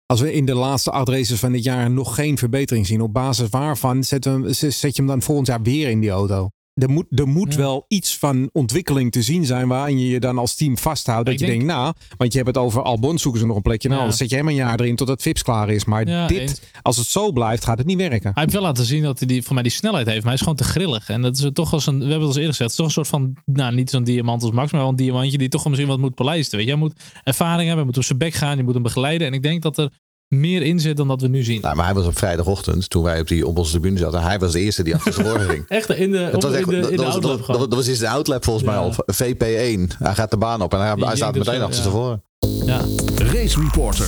Als 0.07 0.21
we 0.21 0.33
in 0.33 0.45
de 0.45 0.55
laatste 0.55 0.91
acht 0.91 1.09
races 1.09 1.39
van 1.39 1.53
dit 1.53 1.65
jaar 1.65 1.91
nog 1.91 2.15
geen 2.15 2.39
verbetering 2.39 2.87
zien, 2.87 3.01
op 3.01 3.13
basis 3.13 3.49
waarvan 3.49 4.05
zet, 4.05 4.25
we, 4.25 4.53
zet 4.53 4.81
je 4.81 4.93
hem 5.03 5.07
dan 5.07 5.23
volgend 5.23 5.47
jaar 5.47 5.63
weer 5.63 5.89
in 5.89 6.01
die 6.01 6.11
auto? 6.11 6.49
Er 6.77 6.91
moet, 6.91 7.07
er 7.11 7.29
moet 7.29 7.53
ja. 7.53 7.59
wel 7.59 7.85
iets 7.89 8.19
van 8.19 8.49
ontwikkeling 8.53 9.13
te 9.13 9.23
zien 9.23 9.45
zijn 9.45 9.69
waarin 9.69 9.99
je 9.99 10.09
je 10.09 10.21
dan 10.21 10.39
als 10.39 10.55
team 10.55 10.79
vasthoudt. 10.79 11.27
Dat 11.27 11.41
je 11.41 11.47
denk, 11.47 11.59
denkt, 11.59 11.75
nou, 11.75 11.95
want 12.17 12.33
je 12.33 12.39
hebt 12.39 12.57
het 12.57 12.65
over 12.65 12.83
Albon, 12.83 13.19
zoeken 13.19 13.41
ze 13.41 13.47
nog 13.47 13.57
een 13.57 13.63
plekje. 13.63 13.89
Nou, 13.89 14.01
ja. 14.01 14.07
dan 14.07 14.17
zet 14.17 14.31
je 14.31 14.37
hem 14.37 14.49
een 14.49 14.55
jaar 14.55 14.81
erin 14.81 14.97
totdat 14.97 15.23
Vips 15.23 15.43
klaar 15.43 15.69
is. 15.69 15.85
Maar 15.85 16.09
ja, 16.09 16.27
dit, 16.27 16.39
eens. 16.39 16.61
als 16.83 16.97
het 16.97 17.07
zo 17.07 17.33
blijft, 17.33 17.65
gaat 17.65 17.79
het 17.79 17.87
niet 17.87 17.97
werken. 17.97 18.31
Hij 18.35 18.43
heeft 18.43 18.53
wel 18.53 18.63
laten 18.63 18.85
zien 18.85 19.03
dat 19.03 19.19
hij 19.19 19.29
die, 19.29 19.43
voor 19.43 19.55
mij 19.55 19.63
die 19.63 19.73
snelheid 19.73 20.07
heeft, 20.07 20.19
maar 20.19 20.27
hij 20.27 20.35
is 20.35 20.41
gewoon 20.41 20.57
te 20.57 20.65
grillig. 20.65 21.09
En 21.09 21.23
dat 21.23 21.37
is 21.37 21.51
toch 21.53 21.73
als 21.73 21.87
een, 21.87 21.99
we 21.99 22.05
hebben 22.05 22.29
het 22.29 22.37
al 22.37 22.43
eerder 22.43 22.55
gezegd, 22.55 22.71
het 22.71 22.71
is 22.71 22.77
toch 22.77 22.87
een 22.87 22.93
soort 22.93 23.09
van, 23.09 23.37
nou, 23.45 23.75
niet 23.75 23.91
zo'n 23.91 24.05
diamant 24.05 24.43
als 24.43 24.53
Max, 24.53 24.73
maar 24.73 24.81
wel 24.81 24.91
een 24.91 24.97
diamantje 24.97 25.39
die 25.39 25.49
toch 25.49 25.65
misschien 25.65 25.89
wat 25.89 25.99
moet 25.99 26.15
polijsten. 26.15 26.57
Weet 26.57 26.67
je, 26.67 26.73
hij 26.73 26.83
moet 26.83 27.01
ervaring 27.25 27.59
hebben, 27.69 27.77
hij 27.77 27.85
moet 27.85 27.97
op 27.97 28.05
zijn 28.05 28.19
bek 28.19 28.35
gaan, 28.35 28.57
je 28.57 28.63
moet 28.63 28.75
hem 28.75 28.83
begeleiden. 28.83 29.27
En 29.27 29.33
ik 29.33 29.43
denk 29.43 29.63
dat 29.63 29.79
er 29.79 29.91
meer 30.29 30.63
in 30.63 30.81
zit 30.81 30.97
dan 30.97 31.09
dat 31.09 31.21
we 31.21 31.29
nu 31.29 31.43
zien. 31.43 31.61
Nou, 31.61 31.77
maar 31.77 31.85
hij 31.85 31.95
was 31.95 32.07
op 32.07 32.19
vrijdagochtend, 32.19 32.91
toen 32.91 33.03
wij 33.03 33.21
op, 33.21 33.29
die, 33.29 33.47
op 33.47 33.59
onze 33.59 33.71
tribune 33.71 33.99
zaten, 33.99 34.23
hij 34.23 34.39
was 34.39 34.53
de 34.53 34.61
eerste 34.61 34.83
die 34.83 34.95
achter 34.95 35.13
zijn 35.13 35.27
oren 35.27 35.49
ging. 35.49 35.69
echt 35.79 35.91
in 35.91 36.11
de, 36.11 36.31
op, 36.33 36.43
was 36.43 36.53
echt, 36.53 36.71
in 36.71 36.81
de, 36.81 36.91
in 36.91 36.97
de 36.97 36.97
dat, 36.97 37.07
outlap 37.07 37.39
dat, 37.39 37.47
dat, 37.47 37.59
dat, 37.59 37.75
was 37.75 37.87
eens 37.87 37.99
de 37.99 38.09
outlap 38.09 38.45
volgens 38.45 38.65
ja. 38.65 38.71
mij 38.71 38.81
al. 38.81 38.93
VP1. 38.93 39.97
Hij 39.99 40.15
gaat 40.15 40.31
de 40.31 40.37
baan 40.37 40.63
op 40.63 40.73
en 40.73 40.81
hij, 40.81 40.95
hij 40.97 41.17
staat 41.17 41.35
meteen 41.35 41.63
achter 41.63 41.85
ja. 41.85 41.91
voren. 41.91 42.23
Ja. 42.65 42.85
Race 43.17 43.61
Reporter. 43.61 44.07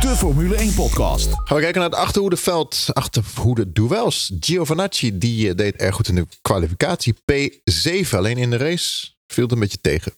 De 0.00 0.14
Formule 0.16 0.54
1 0.54 0.74
podcast. 0.74 1.26
Gaan 1.26 1.56
we 1.56 1.62
kijken 1.62 1.80
naar 1.80 1.90
het 1.90 1.98
achterhoedeveld. 1.98 2.86
Achterhoede 2.92 3.72
duels. 3.72 4.32
Giovanacci 4.40 5.18
die 5.18 5.48
uh, 5.48 5.54
deed 5.54 5.76
erg 5.76 5.94
goed 5.94 6.08
in 6.08 6.14
de 6.14 6.26
kwalificatie. 6.42 7.14
P7. 7.14 8.08
Alleen 8.10 8.36
in 8.36 8.50
de 8.50 8.56
race 8.56 9.08
viel 9.26 9.44
het 9.44 9.52
een 9.52 9.58
beetje 9.58 9.80
tegen. 9.80 10.12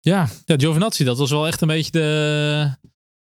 Ja, 0.00 0.28
ja 0.44 0.56
Giovinazzi, 0.58 1.04
dat 1.04 1.18
was 1.18 1.30
wel 1.30 1.46
echt 1.46 1.60
een 1.60 1.68
beetje 1.68 1.90
de... 1.90 2.76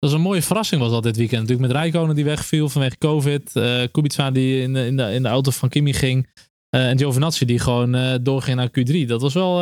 Dat 0.05 0.13
was 0.13 0.23
een 0.23 0.29
mooie 0.29 0.43
verrassing 0.43 0.81
was 0.81 0.91
dat 0.91 1.03
dit 1.03 1.17
weekend. 1.17 1.41
Natuurlijk 1.41 1.69
met 1.69 1.77
Rijkonen 1.81 2.15
die 2.15 2.25
wegviel 2.25 2.69
vanwege 2.69 2.99
COVID. 2.99 3.51
Uh, 3.55 3.83
Kubica 3.91 4.31
die 4.31 4.61
in 4.61 4.73
de, 4.73 4.87
in, 4.87 4.97
de, 4.97 5.13
in 5.13 5.23
de 5.23 5.29
auto 5.29 5.51
van 5.51 5.69
Kimi 5.69 5.93
ging. 5.93 6.29
Uh, 6.77 6.89
en 6.89 6.99
Giovinazzi 6.99 7.45
die 7.45 7.59
gewoon 7.59 7.97
uh, 7.97 8.15
doorging 8.23 8.57
naar 8.57 8.69
Q3. 8.69 9.07
Dat 9.07 9.21
was 9.21 9.35
wel, 9.35 9.55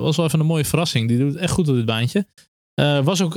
was 0.00 0.16
wel 0.16 0.26
even 0.26 0.40
een 0.40 0.46
mooie 0.46 0.64
verrassing. 0.64 1.08
Die 1.08 1.18
doet 1.18 1.36
echt 1.36 1.52
goed 1.52 1.68
op 1.68 1.74
dit 1.74 1.84
baantje. 1.84 2.26
was 3.04 3.22
ook, 3.22 3.34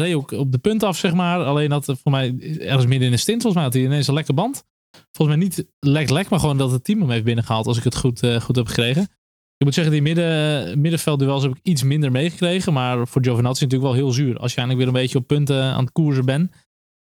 reed 0.00 0.14
ook 0.14 0.30
op 0.30 0.52
de 0.52 0.58
punt 0.58 0.82
af, 0.82 0.96
zeg 0.96 1.14
maar. 1.14 1.44
Alleen 1.44 1.68
dat 1.68 1.84
voor 1.84 2.12
mij 2.12 2.36
ergens 2.58 2.86
midden 2.86 3.06
in 3.06 3.14
de 3.14 3.20
stint, 3.20 3.42
volgens 3.42 3.54
mij 3.54 3.64
had 3.64 3.72
hij 3.72 3.82
ineens 3.82 4.06
een 4.06 4.14
lekker 4.14 4.34
band. 4.34 4.64
Volgens 5.12 5.36
mij 5.36 5.46
niet 5.46 5.66
lek 5.80 6.10
lek, 6.10 6.28
maar 6.28 6.40
gewoon 6.40 6.58
dat 6.58 6.70
het 6.70 6.84
team 6.84 7.00
hem 7.00 7.10
heeft 7.10 7.24
binnengehaald. 7.24 7.66
Als 7.66 7.78
ik 7.78 7.84
het 7.84 7.96
goed, 7.96 8.26
goed 8.42 8.56
heb 8.56 8.66
gekregen. 8.66 9.08
Ik 9.58 9.64
moet 9.64 9.74
zeggen, 9.74 9.92
die 9.92 10.02
midden, 10.02 10.80
middenveldduels 10.80 11.42
heb 11.42 11.52
ik 11.52 11.60
iets 11.62 11.82
minder 11.82 12.12
meegekregen. 12.12 12.72
Maar 12.72 13.08
voor 13.08 13.22
Giovinazzi 13.22 13.64
natuurlijk 13.64 13.92
wel 13.92 14.00
heel 14.02 14.12
zuur. 14.12 14.38
Als 14.38 14.54
je 14.54 14.58
eigenlijk 14.58 14.78
weer 14.78 14.86
een 14.86 15.02
beetje 15.02 15.18
op 15.18 15.26
punten 15.26 15.62
aan 15.62 15.84
het 15.84 15.92
koersen 15.92 16.24
bent. 16.24 16.52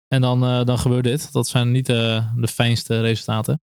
En 0.07 0.21
dan, 0.21 0.43
eh, 0.43 0.63
dan 0.63 0.77
gebeurt 0.77 1.03
dit. 1.03 1.31
Dat 1.31 1.47
zijn 1.47 1.71
niet 1.71 1.89
eh, 1.89 2.27
de 2.35 2.47
fijnste 2.47 3.01
resultaten. 3.01 3.61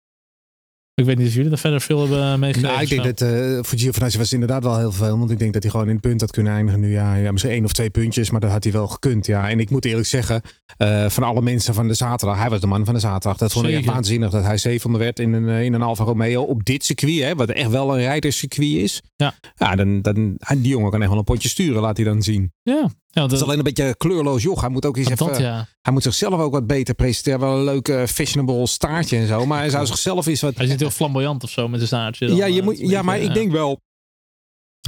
Ik 1.01 1.05
weet 1.05 1.18
niet 1.18 1.26
of 1.26 1.34
jullie 1.34 1.51
er 1.51 1.59
verder 1.59 1.80
veel 1.80 2.01
hebben 2.01 2.38
meegekregen. 2.38 2.70
Nou, 2.70 2.82
ik 2.82 2.88
denk 2.88 3.03
zo. 3.03 3.09
dat 3.09 3.20
eh 3.20 3.64
voor 3.64 3.78
Giovinazzi 3.78 4.18
was 4.18 4.30
het 4.30 4.40
inderdaad 4.40 4.62
wel 4.62 4.78
heel 4.78 4.92
veel. 4.92 5.18
Want 5.18 5.30
ik 5.30 5.38
denk 5.38 5.53
dat 5.53 5.62
hij 5.62 5.70
gewoon 5.70 5.86
in 5.86 5.92
het 5.92 6.03
punt 6.03 6.20
had 6.20 6.30
kunnen 6.30 6.53
eindigen 6.53 6.80
nu. 6.80 6.92
Ja, 6.92 7.14
ja 7.14 7.32
misschien 7.32 7.53
één 7.53 7.64
of 7.64 7.72
twee 7.72 7.90
puntjes, 7.90 8.30
maar 8.30 8.40
dat 8.40 8.51
had 8.51 8.64
hij 8.64 8.72
wel 8.72 8.86
gekund. 8.86 9.26
Ja. 9.26 9.51
En 9.51 9.61
ik 9.61 9.70
moet 9.70 9.84
eerlijk 9.84 10.07
zeggen, 10.07 10.42
eh, 10.76 11.09
van 11.09 11.22
alle 11.22 11.42
mensen 11.42 11.74
van 11.74 11.88
de 11.88 11.94
zaterdag. 11.94 12.38
Hij 12.38 12.51
was 12.51 12.61
de 12.61 12.66
man 12.66 12.84
van 12.84 12.94
de 12.94 13.01
zaterdag. 13.01 13.38
Dat 13.38 13.53
vond 13.53 13.66
ik 13.66 13.74
echt 13.74 13.84
waanzinnig 13.84 14.30
dat 14.30 14.44
hij 14.44 14.59
zevende 14.59 14.99
werd 14.99 15.18
in 15.18 15.32
een, 15.32 15.49
eh, 15.49 15.62
in 15.62 15.72
een 15.72 15.82
Alfa 15.82 16.05
Romeo. 16.05 16.42
Op 16.42 16.64
dit 16.64 16.84
circuit, 16.84 17.22
hè, 17.22 17.34
wat 17.34 17.49
echt 17.49 17.70
wel 17.70 17.94
een 17.94 18.03
rijderscircuit 18.03 18.72
is. 18.72 19.03
Ja. 19.16 19.34
ja 19.57 19.76
dan, 19.76 20.03
dan, 20.03 20.38
die 20.57 20.68
jongen 20.68 20.90
kan 20.90 21.01
echt 21.01 21.11
wel 21.11 21.18
een 21.18 21.24
potje 21.24 21.49
sturen, 21.49 21.82
laat 21.82 21.97
hij 21.97 22.07
dan 22.07 22.22
zien. 22.22 22.53
Ja, 22.62 22.90
ja 23.16 23.22
Het 23.22 23.32
is 23.32 23.38
dat, 23.38 23.48
alleen 23.48 23.58
een 23.58 23.64
beetje 23.64 23.94
kleurloos 23.96 24.42
joch. 24.42 24.60
Hij 24.60 24.70
moet 24.70 24.86
ook 24.86 24.96
eens 24.96 25.08
even... 25.08 25.26
dat 25.26 25.38
ja. 25.38 25.66
Hij 25.82 25.92
moet 25.92 26.02
zichzelf 26.02 26.40
ook 26.40 26.52
wat 26.52 26.66
beter 26.66 26.94
presenteren. 26.94 27.40
Wel 27.40 27.56
een 27.58 27.64
leuk 27.64 27.88
eh, 27.88 28.06
fashionable 28.06 28.66
staartje 28.66 29.16
en 29.16 29.26
zo. 29.26 29.46
Maar 29.46 29.58
hij 29.58 29.70
zou 29.70 29.86
zichzelf 29.86 30.26
eens 30.26 30.40
wat... 30.40 30.56
Hij 30.56 30.66
niet 30.66 30.80
heel 30.80 30.90
flamboyant 30.90 31.44
of 31.44 31.50
zo 31.50 31.68
met 31.68 31.76
zijn 31.76 31.86
staartje. 31.88 32.26
dan, 32.26 32.36
ja, 32.36 32.46
je 32.46 32.58
eh, 32.58 32.64
moet, 32.64 32.78
ja, 32.78 32.98
een 32.98 33.04
maar 33.04 33.18
ik 33.20 33.34
denk 33.34 33.52
wel 33.52 33.80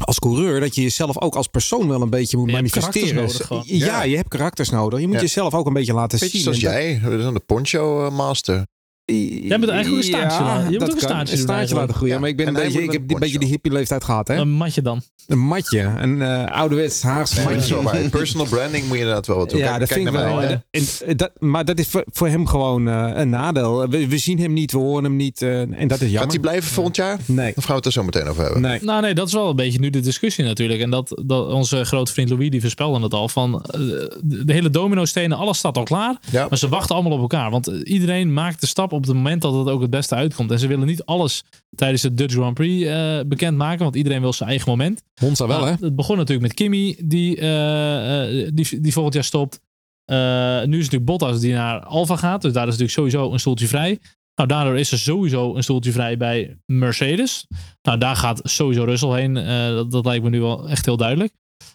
als 0.05 0.18
coureur 0.18 0.61
dat 0.61 0.74
je 0.74 0.83
jezelf 0.83 1.20
ook 1.20 1.35
als 1.35 1.47
persoon 1.47 1.89
wel 1.89 2.03
een 2.03 2.11
beetje 2.11 2.37
moet 2.37 2.47
Je 2.47 2.53
manifesteren. 2.55 3.14
nodig 3.14 3.39
ja, 3.39 3.45
gewoon. 3.45 3.62
Ja. 3.66 4.03
je 4.03 4.16
hebt 4.16 4.29
karakters 4.29 4.70
nodig. 4.70 5.01
Je 5.01 5.07
moet 5.07 5.16
Ja. 5.16 5.20
jezelf 5.22 5.55
ook 5.55 5.66
een 5.66 5.72
beetje 5.72 5.93
laten 5.95 6.18
Beetje 6.18 6.35
zien. 6.35 6.43
zoals 6.43 6.61
dat- 6.61 6.70
jij, 6.72 7.01
we 7.03 7.20
zijn 7.20 7.35
de 7.35 7.41
poncho 7.41 8.07
eh, 8.07 8.12
master. 8.16 8.66
Jij 9.13 9.59
eigenlijk 9.59 9.89
ook 9.89 9.97
een 9.97 10.03
staartje 10.03 10.45
je 10.45 10.71
moet 10.71 10.81
dat 10.81 10.89
ook 10.89 10.95
een 10.95 11.01
staartje 11.01 11.35
een 11.35 11.41
staartje 11.43 11.75
laten 11.75 11.95
groeien. 11.95 12.15
Ja. 12.15 12.21
Maar 12.21 12.29
ik, 12.29 12.37
ben 12.37 12.47
En 12.47 12.55
een 12.57 12.63
beetje, 12.63 12.83
ik 12.83 12.93
heb 12.93 13.01
een 13.01 13.07
beetje 13.07 13.25
de 13.27 13.31
poncho. 13.33 13.49
hippie 13.49 13.73
leeftijd 13.73 14.05
gehad. 14.05 14.29
Hè? 14.29 14.35
Een 14.37 14.49
matje 14.51 14.83
dan. 14.83 15.03
Een 15.27 15.39
matje. 15.39 15.81
Een 15.81 16.23
eh 16.23 16.45
ouderwets 16.45 17.03
Haagse 17.03 17.43
matje. 17.43 17.83
waar. 17.83 18.09
Personal 18.11 18.47
branding 18.47 18.85
moet 18.85 18.93
je 18.95 18.99
inderdaad 18.99 19.27
wel 19.27 19.37
wat 19.37 19.51
doen. 19.51 19.59
Ja, 19.59 19.67
Kijk- 19.67 19.79
dat 19.79 19.89
kijk 19.89 20.01
vind 20.01 20.15
ik 20.15 20.21
wel. 20.25 20.43
En- 20.43 20.63
en 21.07 21.17
dat, 21.17 21.31
maar 21.39 21.65
dat 21.65 21.79
is 21.79 21.87
voor, 21.89 22.05
voor 22.13 22.29
hem 22.29 22.47
gewoon 22.47 22.89
eh, 22.89 23.11
een 23.15 23.29
nadeel. 23.31 23.89
We, 23.89 24.09
we 24.09 24.19
zien 24.19 24.39
hem 24.39 24.53
niet, 24.53 24.73
we 24.73 24.79
horen 24.79 25.05
hem 25.05 25.17
niet. 25.17 25.43
eh, 25.43 25.61
en 25.61 25.89
dat 25.89 26.01
is 26.01 26.01
jammer. 26.01 26.19
Gaat 26.21 26.31
hij 26.31 26.41
blijven 26.41 26.71
volgend 26.71 26.97
jaar? 26.97 27.19
Nee. 27.27 27.53
Dan 27.55 27.63
gaan 27.63 27.67
we 27.71 27.73
het 27.75 27.87
er 27.87 27.93
zo 27.93 28.03
meteen 28.03 28.27
over 28.27 28.43
hebben. 28.43 28.61
Nee. 28.63 28.79
Nou 28.83 29.03
nee, 29.03 29.15
dat 29.15 29.27
is 29.27 29.33
wel 29.33 29.49
een 29.51 29.57
beetje 29.57 29.79
nu 29.79 29.91
de 29.91 30.01
discussie 30.01 30.45
natuurlijk. 30.45 30.81
En 30.81 30.91
dat, 30.91 31.23
dat 31.27 31.53
onze 31.53 31.85
grote 31.85 32.13
vriend 32.13 32.29
Louis 32.31 32.51
die 32.51 32.61
voorspelde 32.61 33.01
het 33.03 33.15
al. 33.15 33.29
Van 33.29 33.63
eh, 33.63 33.79
de, 34.23 34.53
hele 34.53 34.71
domino 34.71 35.05
stenen, 35.05 35.37
alles 35.39 35.59
staat 35.59 35.77
al 35.77 35.83
klaar. 35.85 36.17
Ja. 36.31 36.47
Maar 36.49 36.59
ze 36.59 36.69
wachten 36.69 36.95
allemaal 36.95 37.13
op 37.13 37.21
elkaar. 37.21 37.51
Want 37.51 37.67
eh, 37.69 37.81
iedereen 37.85 38.33
maakt 38.33 38.61
de 38.61 38.67
stap 38.67 38.93
op 38.99 39.07
het 39.07 39.17
moment 39.17 39.43
dat 39.43 39.55
het 39.55 39.69
ook 39.69 39.81
het 39.81 39.91
beste 39.91 40.15
uitkomt. 40.15 40.51
En 40.51 40.59
ze 40.59 40.67
willen 40.67 40.87
niet 40.87 41.05
alles 41.05 41.45
tijdens 41.77 42.03
de 42.03 42.15
Dutch 42.15 42.35
Grand 42.35 42.55
Prix 42.55 42.87
eh 42.87 43.21
bekendmaken. 43.27 43.83
Want 43.83 43.97
iedereen 43.97 44.21
wil 44.21 44.33
zijn 44.33 44.49
eigen 44.49 44.69
moment. 44.69 45.03
Monza 45.21 45.47
wel, 45.47 45.65
hè? 45.65 45.75
Het 45.81 45.97
begon 45.97 46.17
natuurlijk 46.17 46.47
met 46.47 46.57
Kimi, 46.57 46.97
die, 47.05 47.37
eh, 47.37 48.45
eh, 48.45 48.51
die, 48.55 48.81
die 48.81 48.93
volgend 48.93 49.15
jaar 49.15 49.25
stopt. 49.25 49.61
Nu 50.07 50.15
is 50.15 50.63
het 50.65 50.71
natuurlijk 50.71 51.05
Bottas 51.05 51.41
die 51.41 51.53
naar 51.53 51.81
Alfa 51.81 52.17
gaat. 52.17 52.43
Dus 52.43 52.53
daar 52.53 52.69
is 52.69 52.79
natuurlijk 52.79 52.99
sowieso 52.99 53.33
een 53.33 53.41
stoeltje 53.41 53.67
vrij. 53.67 53.99
Nou, 54.35 54.49
daardoor 54.49 54.79
is 54.79 54.93
er 54.93 54.99
sowieso 54.99 55.57
een 55.57 55.63
stoeltje 55.63 55.93
vrij 55.93 56.17
bij 56.17 56.57
Mercedes. 56.67 57.47
Nou, 57.83 57.99
daar 57.99 58.17
gaat 58.17 58.41
sowieso 58.43 58.85
Russell 58.85 59.21
heen. 59.21 59.35
Dat, 59.75 59.91
dat 59.91 60.05
lijkt 60.05 60.25
me 60.25 60.31
nu 60.31 60.41
wel 60.41 60.69
echt 60.69 60.85
heel 60.85 60.97
duidelijk. 60.97 61.33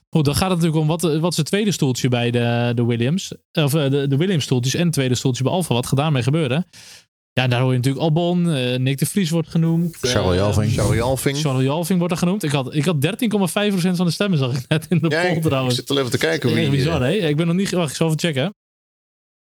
Goed, 0.09 0.25
dan 0.25 0.35
gaat 0.35 0.49
het 0.49 0.59
natuurlijk 0.59 0.81
om 0.81 0.87
wat, 0.87 1.19
wat 1.19 1.31
is 1.31 1.37
het 1.37 1.45
tweede 1.45 1.71
stoeltje 1.71 2.09
bij 2.09 2.31
de, 2.31 2.71
de 2.75 2.85
Williams. 2.85 3.33
Of 3.51 3.71
de, 3.71 4.05
de 4.07 4.17
Williams 4.17 4.43
stoeltjes 4.43 4.73
en 4.73 4.83
het 4.83 4.93
tweede 4.93 5.15
stoeltje 5.15 5.43
bij 5.43 5.51
Alfa. 5.51 5.73
Wat 5.73 5.87
gaat 5.87 5.97
daarmee 5.97 6.23
gebeuren? 6.23 6.65
Ja, 7.33 7.47
daar 7.47 7.61
hoor 7.61 7.69
je 7.71 7.75
natuurlijk 7.77 8.03
Albon. 8.03 8.51
eh, 8.51 8.77
Nick 8.79 8.97
de 8.97 9.05
Vries 9.05 9.29
wordt 9.29 9.47
genoemd. 9.49 9.97
Charles 10.01 10.35
Jalving. 10.35 10.79
Alving. 11.01 11.37
Charles 11.37 11.63
Jalving 11.63 11.97
wordt 11.99 12.13
er 12.13 12.19
genoemd. 12.19 12.43
Ik 12.43 12.51
had, 12.51 12.75
ik 12.75 12.85
had 12.85 12.95
13,5% 13.01 13.95
van 13.95 14.05
de 14.05 14.11
stemmen, 14.11 14.39
zag 14.39 14.57
ik 14.57 14.65
net 14.67 14.85
in 14.89 14.99
de 14.99 15.09
Ja, 15.09 15.21
poll 15.21 15.29
ik, 15.31 15.37
ik 15.37 15.43
trouwens. 15.43 15.75
zit 15.75 15.89
al 15.89 15.97
even 15.97 16.11
te 16.11 16.17
kijken 16.17 16.49
hoe 16.49 16.57
Echt 16.59 16.67
wie... 16.69 16.77
bizar, 16.77 17.01
eh, 17.01 17.07
hè? 17.21 17.27
Ik 17.27 17.35
ben 17.35 17.47
nog 17.47 17.55
niet... 17.55 17.71
Wacht, 17.71 17.89
ik 17.89 17.95
zal 17.95 18.07
even 18.07 18.19
checken. 18.19 18.53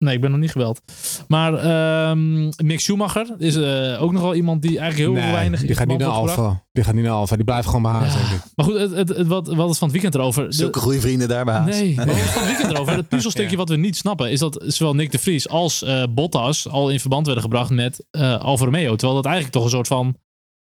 Nee, 0.03 0.15
ik 0.15 0.21
ben 0.21 0.31
nog 0.31 0.41
niet 0.41 0.51
gebeld. 0.51 0.81
Maar 1.29 1.55
ehm 1.55 2.45
Mick 2.67 2.81
Schumacher 2.81 3.27
is 3.39 3.57
eh, 3.57 4.03
ook 4.03 4.13
nog 4.13 4.23
wel 4.23 4.35
iemand 4.35 4.63
die 4.63 4.79
eigenlijk 4.79 5.11
heel 5.13 5.23
Nee, 5.23 5.33
weinig... 5.33 5.61
in 5.61 5.67
die 5.67 5.77
gaat 5.77 5.87
niet 5.87 5.99
naar. 5.99 6.09
Alfa. 6.09 6.63
Die 6.73 6.85
gaat 6.85 6.95
niet 6.95 7.05
naar 7.05 7.13
Alfa. 7.13 7.37
Die 7.37 7.45
blijft 7.45 7.67
gewoon 7.67 7.83
bij 7.83 7.91
Haas, 7.93 8.13
Ja. 8.13 8.19
denk 8.19 8.31
ik. 8.31 8.41
Maar 8.55 8.67
goed, 8.67 8.79
het, 8.79 8.91
het, 8.91 9.09
het- 9.09 9.27
wat, 9.27 9.47
wat 9.55 9.69
het 9.69 9.79
van 9.79 9.89
het 9.89 9.93
weekend 9.93 10.15
erover... 10.15 10.55
Zulke 10.55 10.79
goede 10.79 11.01
vrienden 11.01 11.29
daar 11.29 11.45
bij 11.45 11.55
Haas. 11.55 11.67
Nee, 11.81 11.95
maar 11.95 12.07
wat 12.07 12.15
het 12.15 12.25
van 12.25 12.43
het 12.43 12.51
weekend 12.51 12.71
erover. 12.73 12.97
Het 12.97 13.09
puzzelstukje 13.09 13.57
wat 13.63 13.69
we 13.69 13.77
niet 13.77 13.97
snappen 13.97 14.31
is 14.31 14.39
dat 14.39 14.65
zowel 14.67 14.95
Nick 14.95 15.11
de 15.11 15.19
Vries 15.19 15.49
als 15.49 15.83
eh, 15.83 16.03
Bottas 16.11 16.69
al 16.69 16.91
in 16.91 17.01
verband 17.01 17.25
werden 17.27 17.45
gebracht 17.45 17.71
met 17.71 18.05
eh 18.11 18.41
Alfa 18.41 18.65
Romeo. 18.65 18.91
Terwijl 18.97 19.15
dat 19.15 19.25
eigenlijk 19.25 19.55
toch 19.55 19.65
een 19.65 19.71
soort 19.71 19.87
van 19.87 20.17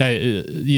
ja, 0.04 0.06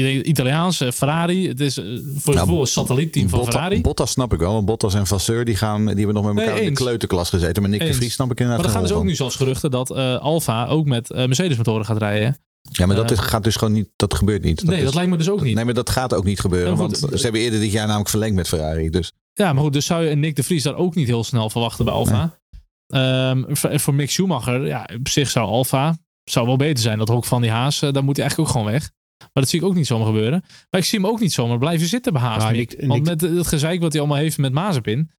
eh, 0.05 0.25
Italiaans, 0.25 0.81
eh, 0.81 0.91
Ferrari. 0.91 1.47
Het 1.47 1.59
is 1.59 1.77
eh, 1.77 1.85
voor 2.15 2.33
je 2.33 2.39
Nou, 2.45 2.59
een 2.59 2.67
satellietteam 2.67 3.29
van 3.29 3.39
Botta- 3.39 3.53
Ferrari. 3.53 3.81
Bottas 3.81 4.11
snap 4.11 4.33
ik 4.33 4.39
wel. 4.39 4.63
Bottas 4.63 4.93
en 4.93 5.07
Vasseur 5.07 5.45
die, 5.45 5.55
gaan, 5.55 5.85
die 5.85 5.95
hebben 5.95 6.13
nog 6.13 6.25
met 6.25 6.33
Nee, 6.33 6.45
elkaar 6.45 6.61
in 6.61 6.67
de 6.73 6.73
kleuterklas 6.79 7.29
gezeten. 7.29 7.61
Maar 7.61 7.71
Nick 7.71 7.79
de. 7.79 7.93
Vries 7.93 8.13
snap 8.13 8.31
ik 8.31 8.39
Maar 8.39 8.47
inderdaad 8.47 8.65
er 8.71 8.79
gaan 8.79 8.87
dus 8.87 8.97
ook 8.97 9.03
nu 9.03 9.15
zelfs 9.15 9.35
geruchten 9.35 9.71
dat 9.71 9.91
Alfa 10.19 10.67
ook 10.67 10.85
met 10.85 11.11
eh, 11.11 11.25
Mercedes 11.25 11.57
motoren 11.57 11.85
gaat 11.85 11.97
rijden. 11.97 12.37
Ja, 12.71 12.85
maar 12.85 12.95
dat 12.95 13.11
is, 13.11 13.19
gaat 13.19 13.43
dus 13.43 13.55
gewoon 13.55 13.73
niet. 13.73 13.89
Dat 13.95 14.13
gebeurt 14.13 14.43
niet. 14.43 14.63
nee, 14.63 14.77
is- 14.77 14.83
dat 14.83 14.93
lijkt 14.93 15.09
me 15.09 15.17
dus 15.17 15.29
ook 15.29 15.41
niet. 15.43 15.55
Nee, 15.55 15.65
maar 15.65 15.73
dat 15.73 15.89
gaat 15.89 16.13
ook 16.13 16.23
niet 16.23 16.39
gebeuren. 16.39 16.71
Ja, 16.71 16.77
want 16.77 16.97
ze 16.97 17.19
hebben 17.21 17.41
eerder 17.41 17.59
dit 17.59 17.71
jaar 17.71 17.85
namelijk 17.85 18.09
verlengd 18.09 18.35
met 18.35 18.47
Ferrari. 18.47 18.89
Dus 18.89 19.11
Ja, 19.33 19.53
maar 19.53 19.63
goed, 19.63 19.73
dus 19.73 19.85
zou 19.85 20.03
je 20.05 20.15
Nick 20.15 20.35
de 20.35 20.43
Vries 20.43 20.63
daar 20.63 20.75
ook 20.75 20.95
niet 20.95 21.07
heel 21.07 21.23
snel 21.23 21.49
verwachten 21.49 21.85
bij 21.85 21.93
Alfa. 21.93 22.39
Ehm, 22.87 23.43
voor, 23.47 23.79
voor 23.79 23.93
Mick 23.93 24.11
Schumacher, 24.11 24.65
ja, 24.67 24.89
op 24.99 25.07
zich 25.09 25.29
zou 25.29 25.47
Alfa 25.47 25.97
zou 26.23 26.45
wel 26.45 26.55
beter 26.57 26.83
zijn. 26.83 26.97
Dat 26.97 27.07
hok 27.07 27.25
van 27.25 27.41
die 27.41 27.51
Haas, 27.51 27.79
daar 27.79 28.03
moet 28.03 28.15
hij 28.17 28.25
eigenlijk 28.25 28.39
ook 28.39 28.47
gewoon 28.57 28.71
weg. 28.71 28.91
Maar 29.33 29.43
dat 29.43 29.49
zie 29.49 29.59
ik 29.59 29.65
ook 29.65 29.75
niet 29.75 29.87
zomaar 29.87 30.05
gebeuren. 30.07 30.43
Maar 30.69 30.81
ik 30.81 30.87
zie 30.87 30.99
hem 30.99 31.07
ook 31.07 31.19
niet 31.19 31.33
zomaar 31.33 31.57
blijven 31.57 31.87
zitten 31.87 32.13
bij 32.13 32.21
Haas. 32.21 32.43
Nou, 32.43 32.67
Want 32.87 33.03
met 33.05 33.21
het 33.21 33.47
gezeik 33.47 33.81
wat 33.81 33.91
hij 33.91 34.01
allemaal 34.01 34.19
heeft 34.19 34.37
met 34.37 34.53
Mazepin. 34.53 35.11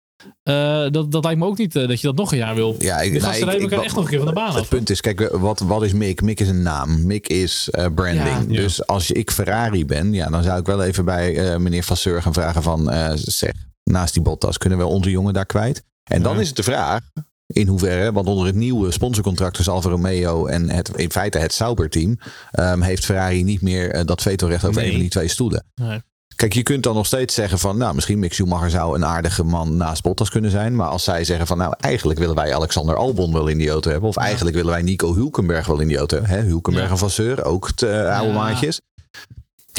eh, 0.43 0.87
dat, 0.91 1.13
dat 1.13 1.25
lijkt 1.25 1.39
me 1.41 1.47
ook 1.47 1.59
niet 1.59 1.77
eh, 1.77 1.89
dat 1.89 2.01
je 2.01 2.07
dat 2.07 2.17
nog 2.17 2.33
een 2.33 2.39
jaar 2.39 2.55
wil. 2.55 2.75
ja, 2.79 3.01
ik, 3.01 3.13
Die 3.13 3.21
nou, 3.21 3.33
ik- 3.37 3.43
rijden 3.45 3.63
ik- 3.65 3.71
elkaar 3.71 3.85
echt 3.85 3.95
nog 3.95 4.05
een 4.05 4.11
keer 4.11 4.19
van 4.19 4.29
de 4.29 4.35
baan 4.35 4.51
Het 4.53 4.61
af. 4.61 4.69
punt 4.69 4.91
is, 4.91 5.01
kijk, 5.01 5.29
wat, 5.33 5.61
wat 5.61 5.83
is 5.83 5.93
Mick? 5.93 6.23
Mick 6.23 6.41
is 6.41 6.49
een 6.49 6.63
naam. 6.63 7.07
Mick 7.07 7.29
is 7.29 7.69
eh, 7.71 7.87
branding. 7.95 8.25
Ja, 8.27 8.39
ja. 8.49 8.61
Dus 8.61 8.87
als 8.87 9.11
ik 9.11 9.31
Ferrari 9.31 9.85
ben, 9.85 10.13
ja, 10.13 10.29
dan 10.29 10.43
zou 10.43 10.61
ik 10.61 10.67
wel 10.67 10.83
even 10.83 11.05
bij 11.05 11.37
eh, 11.53 11.59
meneer 11.59 11.83
Vasseur 11.83 12.23
gaan 12.23 12.33
vragen 12.33 12.63
van, 12.63 12.91
eh, 12.91 13.13
zeg, 13.15 13.53
naast 13.85 14.15
die 14.15 14.23
Bottas 14.23 14.59
kunnen 14.59 14.79
we 14.79 14.85
onze 14.85 15.11
jongen 15.11 15.35
daar 15.35 15.47
kwijt? 15.47 15.83
En 16.11 16.23
dan 16.23 16.35
Ja. 16.35 16.41
is 16.41 16.47
het 16.47 16.57
de 16.57 16.63
vraag, 16.63 17.01
in 17.47 17.67
hoeverre, 17.67 18.13
want 18.13 18.27
onder 18.27 18.47
het 18.47 18.55
nieuwe 18.55 18.91
sponsorcontract 18.93 19.55
tussen 19.55 19.73
Alfa 19.73 19.89
Romeo 19.89 20.47
en 20.47 20.71
het, 20.71 20.91
in 20.97 21.11
feite 21.11 21.39
het 21.39 21.53
Sauber-team, 21.53 22.19
ehm, 22.51 22.81
heeft 22.81 23.05
Ferrari 23.05 23.43
niet 23.43 23.63
meer 23.63 23.91
eh, 23.91 24.05
dat 24.05 24.23
vetorecht 24.23 24.65
over 24.65 24.77
Nee. 24.77 24.85
een 24.87 24.93
van 24.93 25.01
die 25.01 25.11
twee 25.11 25.29
stoelen. 25.29 25.65
Nee. 25.75 26.03
Kijk, 26.37 26.53
je 26.53 26.63
kunt 26.63 26.83
dan 26.83 26.95
nog 26.95 27.07
steeds 27.07 27.35
zeggen 27.35 27.59
van, 27.59 27.77
nou, 27.77 27.95
misschien 27.95 28.19
Mick 28.19 28.33
Schumacher 28.33 28.71
zou 28.71 28.95
een 28.95 29.05
aardige 29.05 29.45
man 29.45 29.77
naast 29.77 30.03
Bottas 30.03 30.31
kunnen 30.31 30.51
zijn. 30.51 30.77
Maar 30.77 30.89
als 30.89 31.05
zij 31.05 31.25
zeggen 31.25 31.47
van, 31.47 31.59
nou, 31.59 31.75
eigenlijk 31.81 32.19
willen 32.19 32.35
wij 32.35 32.55
Alexander 32.55 32.97
Albon 32.97 33.33
wel 33.33 33.47
in 33.47 33.59
die 33.59 33.71
auto 33.71 33.91
hebben. 33.91 34.09
Of 34.09 34.17
eigenlijk 34.17 34.57
willen 34.57 34.71
wij 34.73 34.83
Nico 34.83 35.15
Hulkenberg 35.15 35.67
wel 35.67 35.81
in 35.81 35.89
die 35.89 35.97
auto 35.97 36.17
hebben. 36.23 36.47
Hulkenberg 36.47 36.87
Ja. 36.87 36.93
en 36.93 36.99
Vasseur, 36.99 37.45
ook 37.45 37.67
het, 37.67 37.83
eh, 37.83 37.91
oude 38.19 38.33
Ja. 38.33 38.39
maatjes. 38.39 38.81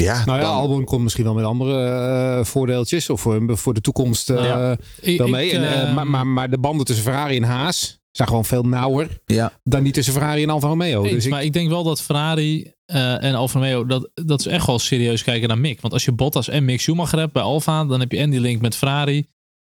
Ja, 0.04 0.24
Nou 0.24 0.38
ja, 0.38 0.44
dan- 0.44 0.54
Albon 0.54 0.84
komt 0.84 1.02
misschien 1.02 1.24
wel 1.24 1.34
met 1.34 1.44
andere 1.44 1.84
eh, 2.38 2.44
voordeeltjes. 2.44 3.10
Of 3.10 3.20
voor, 3.20 3.58
voor 3.58 3.74
de 3.74 3.80
toekomst 3.80 4.30
eh, 4.30 4.44
Ja. 4.44 4.76
Ik- 5.00 5.18
wel 5.18 5.26
ik, 5.26 5.32
mee. 5.32 5.52
En, 5.52 5.86
eh, 5.88 5.94
maar, 5.94 6.06
maar, 6.06 6.26
maar 6.26 6.50
de 6.50 6.58
banden 6.58 6.86
tussen 6.86 7.04
Ferrari 7.04 7.36
en 7.36 7.42
Haas 7.42 7.98
zijn 8.10 8.28
gewoon 8.28 8.44
veel 8.44 8.62
nauwer 8.62 9.20
ja. 9.26 9.52
dan 9.64 9.82
die 9.82 9.92
tussen 9.92 10.12
Ferrari 10.12 10.42
en 10.42 10.50
Alfa 10.50 10.66
Romeo. 10.68 11.02
Dus 11.02 11.24
ik, 11.24 11.30
maar 11.30 11.44
ik 11.44 11.52
denk 11.52 11.68
wel 11.68 11.82
dat 11.84 12.02
Ferrari 12.02 12.72
eh, 12.84 13.24
en 13.24 13.34
Alfa 13.34 13.58
Romeo, 13.58 13.86
dat, 13.86 14.10
dat 14.14 14.42
ze 14.42 14.50
echt 14.50 14.66
wel 14.66 14.78
serieus 14.78 15.22
kijken 15.22 15.48
naar 15.48 15.58
Mick. 15.58 15.80
Want 15.80 15.92
als 15.92 16.04
je 16.04 16.12
Bottas 16.12 16.48
en 16.48 16.64
Mick 16.64 16.80
Schumacher 16.80 17.18
hebt 17.18 17.32
bij 17.32 17.42
Alfa, 17.42 17.84
dan 17.84 18.00
heb 18.00 18.12
je 18.12 18.18
en 18.18 18.30
die 18.30 18.40
link 18.40 18.60
met 18.60 18.76
Ferrari. 18.76 19.26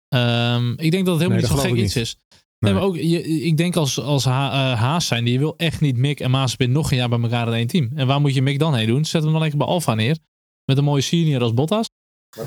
Ehm, 0.08 0.70
ik 0.70 0.90
denk 0.90 1.06
dat 1.06 1.14
het 1.14 1.22
helemaal 1.22 1.28
Nee, 1.28 1.36
niet 1.36 1.46
geloof 1.46 1.64
gek 1.64 1.72
ik 1.76 1.84
iets 1.84 1.96
is. 1.96 2.16
Nee, 2.58 2.72
Nee. 2.72 2.80
maar 2.80 2.82
ook, 2.90 2.96
je, 2.96 3.22
ik 3.22 3.56
denk 3.56 3.76
als, 3.76 4.00
als 4.00 4.24
Ha- 4.24 4.72
eh, 4.72 4.80
Haas 4.80 5.06
zijn, 5.06 5.24
die 5.24 5.38
wil 5.38 5.56
echt 5.56 5.80
niet 5.80 5.96
Mick 5.96 6.20
en 6.20 6.30
Mazepin 6.30 6.72
nog 6.72 6.90
een 6.90 6.96
jaar 6.96 7.08
bij 7.08 7.20
elkaar 7.20 7.46
in 7.46 7.52
één 7.52 7.66
team. 7.66 7.90
En 7.94 8.06
waar 8.06 8.20
moet 8.20 8.34
je 8.34 8.42
Mick 8.42 8.58
dan 8.58 8.74
heen 8.74 8.86
doen? 8.86 9.04
Zet 9.04 9.22
hem 9.22 9.30
dan 9.30 9.40
lekker 9.40 9.58
bij 9.58 9.66
Alfa 9.66 9.94
neer. 9.94 10.18
Met 10.64 10.78
een 10.78 10.84
mooie 10.84 11.00
senior 11.02 11.42
als 11.42 11.54
Bottas. 11.54 11.86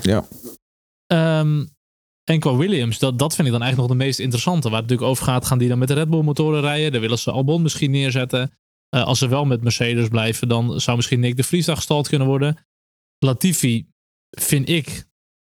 Ja. 0.02 0.28
Ehm, 1.06 1.64
en 2.24 2.40
qua 2.40 2.56
Williams, 2.56 2.98
dat, 2.98 3.18
dat 3.18 3.34
vind 3.34 3.46
ik 3.46 3.52
dan 3.52 3.62
eigenlijk 3.62 3.90
nog 3.90 3.98
de 3.98 4.04
meest 4.04 4.18
interessante. 4.18 4.68
Waar 4.70 4.80
het 4.80 4.88
natuurlijk 4.88 5.10
over 5.10 5.24
gaat, 5.24 5.46
gaan 5.46 5.58
die 5.58 5.68
dan 5.68 5.78
met 5.78 5.88
de 5.88 5.94
Red 5.94 6.10
Bull 6.10 6.22
motoren 6.22 6.60
rijden? 6.60 6.92
Daar 6.92 7.00
willen 7.00 7.18
ze 7.18 7.30
Albon 7.30 7.62
misschien 7.62 7.90
neerzetten. 7.90 8.50
Eh, 8.88 9.04
als 9.04 9.18
ze 9.18 9.28
wel 9.28 9.44
met 9.44 9.62
Mercedes 9.62 10.08
blijven, 10.08 10.48
dan 10.48 10.80
zou 10.80 10.96
misschien 10.96 11.20
Nick 11.20 11.36
de 11.36 11.42
Vries 11.42 11.66
gestald 11.68 12.08
kunnen 12.08 12.26
worden. 12.28 12.66
Latifi 13.18 13.86
vind 14.30 14.68
ik 14.68 15.04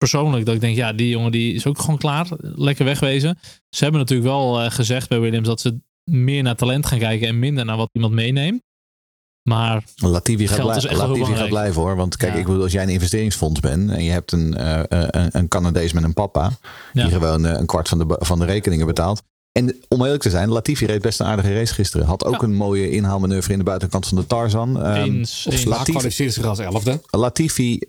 persoonlijk 0.09 0.45
dat 0.45 0.55
ik 0.55 0.61
denk, 0.61 0.75
ja, 0.75 0.93
die 0.93 1.09
jongen 1.09 1.31
die 1.31 1.53
is 1.53 1.65
ook 1.65 1.79
gewoon 1.79 1.97
klaar. 1.97 2.27
Lekker 2.39 2.85
wegwezen. 2.85 3.37
Ze 3.69 3.83
hebben 3.83 4.01
natuurlijk 4.01 4.29
wel 4.29 4.61
eh, 4.61 4.71
gezegd 4.71 5.09
bij 5.09 5.19
Williams 5.19 5.47
dat 5.47 5.61
ze 5.61 5.79
meer 6.11 6.43
naar 6.43 6.55
talent 6.55 6.85
gaan 6.85 6.99
kijken 6.99 7.27
en 7.27 7.39
minder 7.39 7.65
naar 7.65 7.77
wat 7.77 7.89
iemand 7.91 8.13
meeneemt. 8.13 8.61
Maar 9.49 9.83
Latifi 9.95 10.47
gaat, 10.47 10.61
blij- 10.61 10.95
Latifi 10.95 11.35
gaat 11.35 11.47
blijven 11.49 11.81
hoor. 11.81 11.95
Want 11.95 12.17
kijk, 12.17 12.33
Ja. 12.33 12.39
ik 12.39 12.45
bedoel, 12.45 12.61
als 12.63 12.71
jij 12.71 12.83
een 12.83 12.89
investeringsfonds 12.89 13.59
bent 13.59 13.91
en 13.91 14.03
je 14.03 14.11
hebt 14.11 14.31
een, 14.31 14.57
eh, 14.57 14.79
eh, 14.79 15.07
een, 15.09 15.29
een 15.31 15.47
Canadees 15.47 15.93
met 15.93 16.03
een 16.03 16.13
papa, 16.13 16.51
Ja. 16.93 17.03
die 17.03 17.11
gewoon 17.11 17.43
een 17.43 17.65
kwart 17.65 17.87
van 17.89 17.97
de, 17.97 18.15
van 18.19 18.39
de 18.39 18.45
rekeningen 18.45 18.85
betaalt. 18.85 19.21
En 19.51 19.75
om 19.89 20.03
eerlijk 20.03 20.21
te 20.21 20.29
zijn, 20.29 20.49
Latifi 20.49 20.85
reed 20.85 21.01
best 21.01 21.19
een 21.19 21.25
aardige 21.25 21.53
race 21.53 21.73
gisteren. 21.73 22.05
Had 22.05 22.25
ook 22.25 22.41
Ja. 22.41 22.47
een 22.47 22.53
mooie 22.53 22.89
inhaalmanoeuvre 22.89 23.51
in 23.51 23.57
de 23.57 23.63
buitenkant 23.63 24.07
van 24.07 24.17
de 24.17 24.25
Tarzan. 24.27 24.83
Ehm, 24.83 24.95
eens, 24.95 25.45
eens. 25.49 25.61
Slaat 25.61 25.65
Latifi- 25.77 25.91
kwalificeert 25.91 26.33
zich 26.33 26.45
als 26.45 26.59
elfde. 26.59 27.01
Latifi 27.09 27.79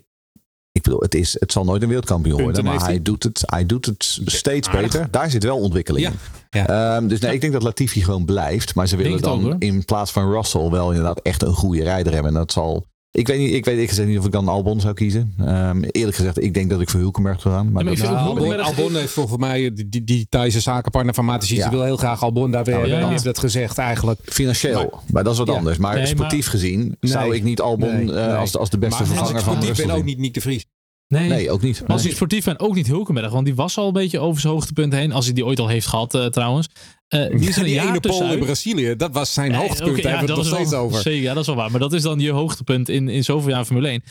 ik 0.75 0.81
bedoel, 0.81 0.99
het, 0.99 1.15
is, 1.15 1.35
het 1.39 1.51
zal 1.51 1.63
nooit 1.63 1.81
een 1.81 1.87
wereldkampioen 1.87 2.35
Punten 2.37 2.63
worden. 2.63 2.79
Maar 2.79 2.89
hij 2.89 3.01
doet, 3.01 3.23
het, 3.23 3.43
hij 3.45 3.65
doet 3.65 3.85
het 3.85 4.19
steeds 4.25 4.67
Aardig. 4.67 4.81
beter. 4.91 5.07
Daar 5.11 5.29
zit 5.29 5.43
wel 5.43 5.57
ontwikkeling 5.57 6.05
Ja. 6.05 6.11
in. 6.11 6.17
Ja. 6.49 6.95
Ehm, 6.95 7.07
dus 7.07 7.19
nee, 7.19 7.33
ik 7.33 7.41
denk 7.41 7.53
dat 7.53 7.63
Latifi 7.63 8.03
gewoon 8.03 8.25
blijft. 8.25 8.75
Maar 8.75 8.87
ze 8.87 8.95
willen 8.95 9.21
dan 9.21 9.53
ook, 9.53 9.61
in 9.61 9.85
plaats 9.85 10.11
van 10.11 10.31
Russell 10.31 10.69
wel 10.69 10.89
inderdaad 10.89 11.19
echt 11.21 11.41
een 11.43 11.53
goede 11.53 11.83
rijder 11.83 12.13
hebben. 12.13 12.31
En 12.31 12.37
dat 12.37 12.51
zal... 12.51 12.85
Ik 13.15 13.27
weet 13.27 13.37
niet, 13.39 13.53
ik 13.53 13.65
weet 13.65 13.79
ik 13.79 13.89
gezegd 13.89 14.07
niet 14.07 14.17
of 14.19 14.25
ik 14.25 14.31
dan 14.31 14.47
Albon 14.47 14.79
zou 14.79 14.93
kiezen. 14.93 15.33
Ehm, 15.39 15.83
eerlijk 15.91 16.15
gezegd, 16.15 16.41
ik 16.43 16.53
denk 16.53 16.69
dat 16.69 16.81
ik 16.81 16.89
voor 16.89 16.99
Hulkenberg 16.99 17.41
zou 17.41 17.53
gaan. 17.53 17.63
Maar 17.71 17.83
Ja, 17.83 17.83
maar 17.83 17.93
ik 17.93 17.99
dat- 17.99 18.07
vind 18.07 18.19
Nou, 18.19 18.59
Albon, 18.61 18.95
heeft 18.95 19.11
volgens 19.13 19.37
mij 19.37 19.73
die, 19.73 19.89
die, 19.89 20.03
die 20.03 20.27
Thaise 20.29 20.59
zakenpartner 20.59 21.13
van 21.13 21.25
Matisic. 21.25 21.57
Ja. 21.57 21.69
Die 21.69 21.77
wil 21.77 21.85
heel 21.85 21.97
graag 21.97 22.23
Albon 22.23 22.51
daar 22.51 22.63
weer. 22.63 22.73
Nou, 22.73 22.79
hebben. 22.87 22.97
ja. 22.99 23.03
Die 23.03 23.11
heeft 23.13 23.23
dat 23.23 23.39
gezegd 23.39 23.77
eigenlijk. 23.77 24.19
Financieel, 24.23 24.99
maar, 25.11 25.23
dat 25.23 25.33
is 25.33 25.39
wat 25.39 25.47
Ja. 25.47 25.53
anders. 25.53 25.77
Maar 25.77 25.95
Nee, 25.95 26.05
sportief 26.05 26.47
gezien 26.47 26.95
zou 26.99 27.35
ik 27.35 27.43
niet 27.43 27.61
Albon 27.61 28.05
Nee, 28.05 28.15
eh, 28.15 28.25
nee. 28.27 28.35
als, 28.35 28.51
de, 28.51 28.57
als 28.59 28.69
de 28.69 28.77
beste 28.77 28.93
maar 29.03 29.09
als 29.09 29.09
vervanger 29.17 29.39
ik 29.39 29.45
van 29.45 29.53
sportief 29.53 29.67
Russell 29.69 29.85
ben 29.87 29.95
ook 29.95 30.03
niet 30.03 30.19
Nick 30.19 30.33
de 30.33 30.41
Vries. 30.41 30.65
Nee. 31.07 31.29
Nee, 31.29 31.51
ook 31.51 31.61
niet. 31.61 31.83
Als 31.87 32.03
hij 32.03 32.11
sportief 32.11 32.45
bent, 32.45 32.59
ook 32.59 32.75
niet 32.75 32.87
Hulkenberg. 32.87 33.31
Want 33.31 33.45
die 33.45 33.55
was 33.55 33.77
al 33.77 33.87
een 33.87 33.93
beetje 33.93 34.19
over 34.19 34.41
zijn 34.41 34.53
hoogtepunt 34.53 34.93
heen. 34.93 35.11
Als 35.11 35.25
hij 35.25 35.33
die 35.33 35.45
ooit 35.45 35.59
al 35.59 35.67
heeft 35.67 35.87
gehad 35.87 36.13
eh, 36.13 36.25
trouwens. 36.25 36.67
Eh, 37.07 37.29
die 37.37 37.49
is 37.49 37.57
een 37.57 37.63
die 37.63 37.79
ene 37.81 37.99
Pool 37.99 38.31
in. 38.31 38.39
Brazilië, 38.39 38.95
dat 38.95 39.11
was 39.13 39.33
zijn 39.33 39.51
Nee, 39.51 39.59
hoogtepunt. 39.59 39.95
Daar 39.95 40.11
ja, 40.11 40.17
hebben 40.17 40.27
we 40.35 40.41
het 40.41 40.49
nog 40.49 40.55
steeds 40.59 40.71
wel- 40.71 40.81
over. 40.83 41.01
Zeker, 41.01 41.21
ja, 41.21 41.31
dat 41.33 41.41
is 41.41 41.47
wel 41.47 41.55
waar. 41.55 41.71
Maar 41.71 41.79
dat 41.79 41.93
is 41.93 42.01
dan 42.01 42.19
je 42.19 42.31
hoogtepunt 42.31 42.89
in, 42.89 43.09
in 43.09 43.23
zoveel 43.23 43.49
jaar 43.49 43.65
Formule 43.65 43.87
1. 43.87 44.03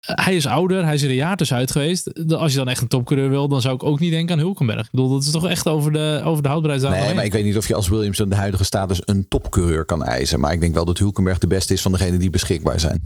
Eh, 0.00 0.24
hij 0.24 0.36
is 0.36 0.46
ouder, 0.46 0.84
hij 0.84 0.94
is 0.94 1.02
er 1.02 1.08
een 1.08 1.14
jaar 1.14 1.36
tussenuit 1.36 1.70
geweest. 1.70 2.28
De- 2.28 2.36
Als 2.36 2.50
je 2.52 2.58
dan 2.58 2.68
echt 2.68 2.80
een 2.82 2.88
topcoureur 2.88 3.28
wil, 3.30 3.48
dan 3.48 3.60
zou 3.60 3.74
ik 3.74 3.82
ook 3.82 4.00
niet 4.00 4.10
denken 4.10 4.34
aan 4.34 4.40
Hulkenberg. 4.40 4.84
Ik 4.84 4.90
bedoel, 4.90 5.08
dat 5.10 5.22
is 5.22 5.30
toch 5.30 5.48
echt 5.48 5.68
over 5.68 5.92
de, 5.92 6.20
over 6.24 6.42
de 6.42 6.48
houdbaarheidsdatum 6.48 7.04
Nee, 7.06 7.14
maar 7.14 7.24
ik 7.24 7.32
weet 7.32 7.44
niet 7.44 7.56
of 7.56 7.68
je 7.68 7.74
als 7.74 7.88
Williams 7.88 8.18
in 8.18 8.28
de 8.28 8.34
huidige 8.36 8.64
status 8.64 9.00
een 9.04 9.28
topcoureur 9.28 9.84
kan 9.84 10.04
eisen. 10.04 10.40
Maar 10.40 10.52
ik 10.52 10.60
denk 10.60 10.74
wel 10.74 10.84
dat 10.84 10.98
Hulkenberg 10.98 11.38
de 11.38 11.46
beste 11.46 11.72
is 11.72 11.82
van 11.82 11.92
degenen 11.92 12.18
die 12.18 12.30
beschikbaar 12.30 12.80
zijn. 12.80 13.02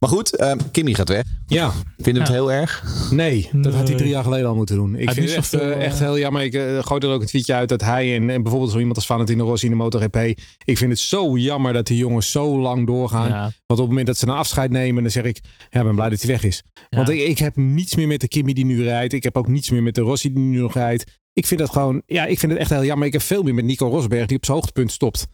Maar 0.00 0.10
goed, 0.10 0.36
ehm, 0.36 0.58
Kimmy 0.70 0.94
gaat 0.94 1.08
weg. 1.08 1.24
Ja, 1.46 1.72
Vinden 1.96 2.22
we 2.22 2.28
het 2.28 2.28
heel 2.28 2.52
erg? 2.52 2.84
nee, 3.10 3.48
dat 3.52 3.74
had 3.74 3.88
hij 3.88 3.96
drie 3.96 4.08
jaar 4.08 4.22
geleden 4.22 4.48
al 4.48 4.54
moeten 4.54 4.76
doen. 4.76 4.94
Ik 4.94 5.10
vind 5.10 5.28
het 5.28 5.36
echt, 5.36 5.54
eh, 5.54 5.84
echt 5.84 5.94
eh, 5.94 6.00
heel 6.00 6.18
jammer. 6.18 6.42
Ik 6.42 6.54
uh, 6.54 6.82
gooi 6.82 7.00
er 7.00 7.12
ook 7.12 7.20
een 7.20 7.26
tweetje 7.26 7.54
uit 7.54 7.68
dat 7.68 7.80
hij 7.80 8.16
en, 8.16 8.30
en 8.30 8.42
bijvoorbeeld 8.42 8.72
zo 8.72 8.78
iemand 8.78 8.96
als 8.96 9.06
Valentino 9.06 9.44
Rossi 9.44 9.64
in 9.64 9.72
de 9.72 9.78
MotoGP. 9.78 10.16
Ik 10.64 10.78
vind 10.78 10.90
het 10.90 10.98
zo 10.98 11.36
jammer 11.36 11.72
dat 11.72 11.86
die 11.86 11.96
jongens 11.96 12.30
zo 12.30 12.60
lang 12.60 12.86
doorgaan. 12.86 13.28
Ja. 13.28 13.40
Want 13.42 13.52
op 13.66 13.76
het 13.78 13.88
moment 13.88 14.06
dat 14.06 14.16
ze 14.16 14.26
een 14.26 14.34
afscheid 14.34 14.70
nemen, 14.70 15.02
dan 15.02 15.12
zeg 15.12 15.24
ik, 15.24 15.40
ja, 15.70 15.80
ik 15.80 15.86
ben 15.86 15.94
blij 15.94 16.08
dat 16.08 16.20
hij 16.20 16.30
weg 16.30 16.44
is. 16.44 16.62
Want 16.90 17.08
ik, 17.08 17.20
ik 17.20 17.38
heb 17.38 17.56
niets 17.56 17.96
meer 17.96 18.06
met 18.06 18.20
de 18.20 18.28
Kimi 18.28 18.52
die 18.52 18.64
nu 18.64 18.82
rijdt. 18.82 19.12
Ik 19.12 19.22
heb 19.22 19.36
ook 19.36 19.48
niets 19.48 19.70
meer 19.70 19.82
met 19.82 19.94
de 19.94 20.00
Rossi 20.00 20.32
die 20.32 20.42
nu 20.42 20.60
nog 20.60 20.74
rijdt. 20.74 21.04
Ik 21.32 21.46
vind 21.46 21.60
dat 21.60 21.70
gewoon, 21.70 22.02
ja, 22.06 22.26
ik 22.26 22.38
vind 22.38 22.52
het 22.52 22.60
echt 22.60 22.70
heel 22.70 22.84
jammer. 22.84 23.06
Ik 23.06 23.12
heb 23.12 23.22
veel 23.22 23.42
meer 23.42 23.54
met 23.54 23.64
Nico 23.64 23.88
Rosberg 23.88 24.26
die 24.26 24.36
op 24.36 24.44
zijn 24.44 24.56
hoogtepunt 24.56 24.92
stopt. 24.92 25.26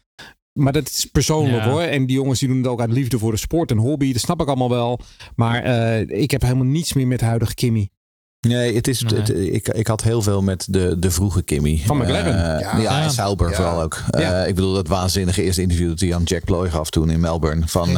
Maar 0.56 0.72
dat 0.72 0.88
is 0.88 1.04
persoonlijk 1.12 1.64
Ja. 1.64 1.70
hoor. 1.70 1.80
En 1.80 2.06
die 2.06 2.16
jongens 2.16 2.38
die 2.40 2.48
doen 2.48 2.56
het 2.58 2.66
ook 2.66 2.80
uit 2.80 2.92
liefde 2.92 3.18
voor 3.18 3.30
de 3.30 3.36
sport 3.38 3.70
en 3.70 3.76
hobby. 3.76 4.12
Dat 4.12 4.22
snap 4.22 4.40
ik 4.40 4.46
allemaal 4.46 4.70
wel. 4.70 5.00
Maar 5.34 5.62
eh, 5.62 6.20
ik 6.22 6.30
heb 6.30 6.42
helemaal 6.42 6.64
niets 6.64 6.92
meer 6.92 7.06
met 7.06 7.18
de 7.18 7.24
huidige 7.24 7.54
Kimi. 7.54 7.88
Nee, 8.40 8.74
het 8.74 8.88
is, 8.88 9.02
Nee. 9.02 9.20
het- 9.20 9.28
ik, 9.28 9.68
ik 9.68 9.86
had 9.86 10.02
heel 10.02 10.22
veel 10.22 10.42
met 10.42 10.66
de, 10.70 10.96
de 10.98 11.10
vroege 11.10 11.42
Kimmy. 11.42 11.82
Van 11.84 11.96
McLaren. 11.96 12.54
Eh, 12.54 12.60
ja, 12.60 12.78
Ja. 12.78 13.02
en 13.02 13.10
Sauber 13.10 13.48
Ja. 13.50 13.54
vooral 13.56 13.82
ook. 13.82 14.02
Ja. 14.10 14.42
Eh, 14.42 14.48
ik 14.48 14.54
bedoel, 14.54 14.72
dat 14.74 14.88
waanzinnige 14.88 15.42
eerste 15.42 15.62
interview 15.62 15.88
dat 15.88 16.00
hij 16.00 16.14
aan 16.14 16.22
Jack 16.22 16.44
Ploy 16.44 16.70
gaf 16.70 16.90
toen 16.90 17.10
in 17.10 17.20
Melbourne. 17.20 17.68
Van, 17.68 17.90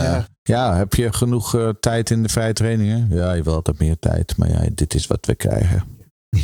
Ja. 0.42 0.76
heb 0.76 0.94
je 0.94 1.12
genoeg 1.12 1.72
tijd 1.80 2.10
in 2.10 2.22
de 2.22 2.28
vrije 2.28 2.52
trainingen? 2.52 3.08
Ja, 3.10 3.32
je 3.32 3.42
wil 3.42 3.54
altijd 3.54 3.78
meer 3.78 3.96
tijd. 3.98 4.36
Maar 4.36 4.48
ja, 4.48 4.68
dit 4.74 4.94
is 4.94 5.06
wat 5.06 5.26
we 5.26 5.34
krijgen. 5.34 5.84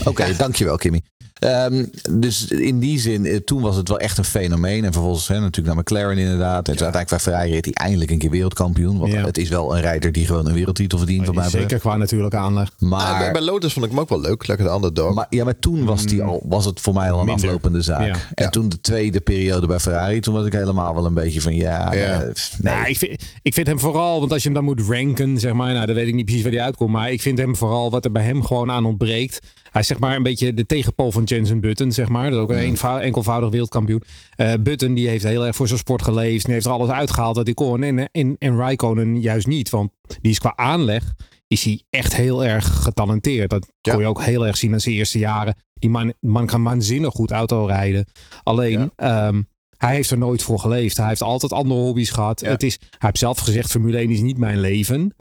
Oké, 0.05 0.37
dankjewel 0.37 0.77
Kimmy. 0.77 1.03
Ehm, 1.39 1.85
dus 2.11 2.47
in 2.49 2.79
die 2.79 2.99
zin, 2.99 3.27
eh, 3.27 3.37
toen 3.37 3.61
was 3.63 3.77
het 3.77 3.89
wel 3.89 3.99
echt 3.99 4.19
een 4.19 4.25
fenomeen. 4.25 4.85
En 4.85 4.93
vervolgens 4.93 5.29
hè, 5.29 5.41
natuurlijk 5.41 5.75
naar 5.75 5.77
McLaren 5.85 6.19
inderdaad. 6.19 6.69
En 6.69 6.77
toen 6.77 6.85
uiteindelijk 6.87 7.09
bij 7.09 7.19
Ferrari 7.19 7.51
reed 7.51 7.65
hij 7.65 7.75
eindelijk 7.75 8.11
een 8.11 8.19
keer 8.19 8.31
wereldkampioen. 8.31 8.99
Want 8.99 9.13
Ja. 9.13 9.25
het 9.25 9.39
is 9.39 9.49
wel 9.49 9.75
een 9.77 9.81
rijder 9.81 10.13
die 10.13 10.27
gewoon 10.27 10.47
een 10.47 10.55
wereldtitel 10.55 10.99
verdient. 10.99 11.27
Wat 11.27 11.35
mij. 11.35 11.49
Zeker 11.49 11.79
qua 11.79 11.97
natuurlijke 11.97 12.37
aanleg. 12.37 12.63
Ah, 12.69 12.79
bij, 12.79 12.89
Maar, 12.89 13.33
bij 13.33 13.41
Lotus 13.43 13.73
vond 13.73 13.85
ik 13.85 13.91
hem 13.91 14.01
ook 14.01 14.09
wel 14.09 14.21
leuk. 14.21 14.47
Lekker 14.47 14.67
de 14.67 14.73
underdog. 14.73 15.15
maar, 15.15 15.27
ja, 15.31 15.45
maar 15.45 15.59
toen 15.59 15.85
was, 15.85 16.05
die 16.05 16.23
al, 16.23 16.43
was 16.49 16.65
het 16.65 16.81
voor 16.81 16.95
mij 16.95 17.11
al 17.11 17.19
een 17.21 17.27
Minder. 17.27 17.45
aflopende 17.47 17.83
zaak. 17.83 18.07
Ja. 18.07 18.13
En 18.35 18.45
Ja. 18.45 18.49
toen 18.51 18.69
de 18.69 18.81
tweede 18.81 19.21
periode 19.21 19.67
bij 19.67 19.79
Ferrari, 19.81 20.21
toen 20.21 20.35
was 20.35 20.47
ik 20.47 20.53
helemaal 20.53 20.95
wel 20.95 21.07
een 21.07 21.15
beetje 21.15 21.41
van 21.41 21.55
ja, 21.55 21.95
Ja. 21.95 22.19
nee. 22.19 22.33
Nou, 22.59 22.89
ik, 22.89 22.97
vind, 22.99 23.23
ik 23.43 23.55
vind 23.55 23.67
hem 23.67 23.79
vooral, 23.81 24.19
want 24.21 24.33
als 24.33 24.43
je 24.43 24.49
hem 24.49 24.57
dan 24.57 24.65
moet 24.65 24.81
ranken, 24.89 25.39
zeg 25.41 25.53
maar, 25.53 25.73
nou, 25.73 25.87
dan 25.87 25.95
weet 25.95 26.09
ik 26.09 26.15
niet 26.15 26.25
precies 26.25 26.43
waar 26.43 26.53
hij 26.53 26.63
uitkomt. 26.63 26.91
Maar 26.91 27.11
ik 27.13 27.21
vind 27.23 27.39
hem 27.39 27.57
vooral 27.57 27.91
wat 27.91 28.05
er 28.05 28.13
bij 28.13 28.25
hem 28.25 28.45
gewoon 28.45 28.71
aan 28.71 28.85
ontbreekt. 28.85 29.39
Hij 29.75 29.83
is 29.83 29.89
zeg 29.89 29.99
maar 29.99 30.17
een 30.17 30.23
beetje 30.23 30.55
de 30.55 30.67
tegenpol 30.67 31.13
van 31.13 31.23
Jensen 31.25 31.61
Button, 31.61 31.93
zeg 31.93 32.09
maar. 32.09 32.31
Dat 32.31 32.33
is 32.33 32.39
ook 32.39 32.51
een 32.51 33.01
enkelvoudig 33.01 33.51
wereldkampioen. 33.51 34.03
Eh, 34.37 34.53
Button 34.61 34.95
die 34.95 35.09
heeft 35.09 35.25
heel 35.25 35.47
erg 35.47 35.57
voor 35.57 35.67
zijn 35.67 35.79
sport 35.79 36.03
geleefd. 36.03 36.45
Die 36.45 36.55
heeft 36.55 36.67
er 36.67 36.73
alles 36.73 36.89
uitgehaald 36.89 37.37
wat 37.37 37.45
hij 37.47 37.55
kon. 37.55 37.83
En, 37.83 38.11
en, 38.13 38.37
en 38.39 38.57
Raikkonen 38.57 39.21
juist 39.21 39.47
niet. 39.47 39.71
Want 39.71 39.91
die 40.21 40.31
is 40.31 40.39
qua 40.39 40.53
aanleg, 40.57 41.15
is 41.47 41.65
hij 41.65 41.83
echt 41.91 42.17
heel 42.17 42.45
erg 42.45 42.83
getalenteerd. 42.83 43.51
Dat 43.51 43.73
Ja. 43.81 43.93
kon 43.93 44.01
je 44.03 44.09
ook 44.09 44.23
heel 44.23 44.47
erg 44.47 44.57
zien 44.57 44.73
in 44.73 44.81
zijn 44.81 44.95
eerste 44.95 45.19
jaren. 45.19 45.55
Die 45.75 45.91
man, 45.91 46.13
man 46.21 46.47
kan 46.47 46.63
waanzinnig 46.63 47.13
goed 47.13 47.31
auto 47.31 47.65
rijden. 47.67 48.05
Alleen, 48.43 48.91
ehm, 48.97 49.43
hij 49.79 49.95
heeft 49.95 50.11
er 50.11 50.19
nooit 50.19 50.43
voor 50.43 50.59
geleefd. 50.59 50.97
Hij 50.97 51.09
heeft 51.09 51.23
altijd 51.23 51.53
andere 51.53 51.81
hobby's 51.81 52.11
gehad. 52.11 52.41
Ja. 52.41 52.51
Het 52.51 52.63
is, 52.63 52.79
hij 52.81 52.99
heeft 52.99 53.19
zelf 53.19 53.39
gezegd, 53.39 53.71
Formule 53.71 53.97
1 53.97 54.11
is 54.11 54.21
niet 54.21 54.39
mijn 54.39 54.61
leven. 54.61 55.15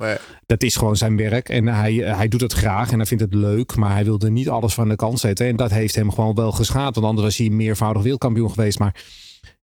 Dat 0.45 0.63
is 0.63 0.75
gewoon 0.75 0.95
zijn 0.95 1.17
werk. 1.17 1.49
En 1.49 1.67
hij, 1.67 1.93
hij 1.93 2.27
doet 2.27 2.41
het 2.41 2.53
graag 2.53 2.91
en 2.91 2.97
hij 2.97 3.05
vindt 3.05 3.23
het 3.23 3.33
leuk. 3.33 3.75
Maar 3.75 3.91
hij 3.91 4.03
wilde 4.03 4.29
niet 4.29 4.49
alles 4.49 4.73
van 4.73 4.89
de 4.89 4.95
kant 4.95 5.19
zetten. 5.19 5.47
En 5.47 5.55
dat 5.55 5.71
heeft 5.71 5.95
hem 5.95 6.11
gewoon 6.11 6.35
wel 6.35 6.51
geschaad. 6.51 6.95
Want 6.95 7.07
anders 7.07 7.25
was 7.25 7.37
hij 7.37 7.49
meervoudig 7.49 8.01
wereldkampioen 8.01 8.49
geweest. 8.49 8.79
Maar 8.79 8.95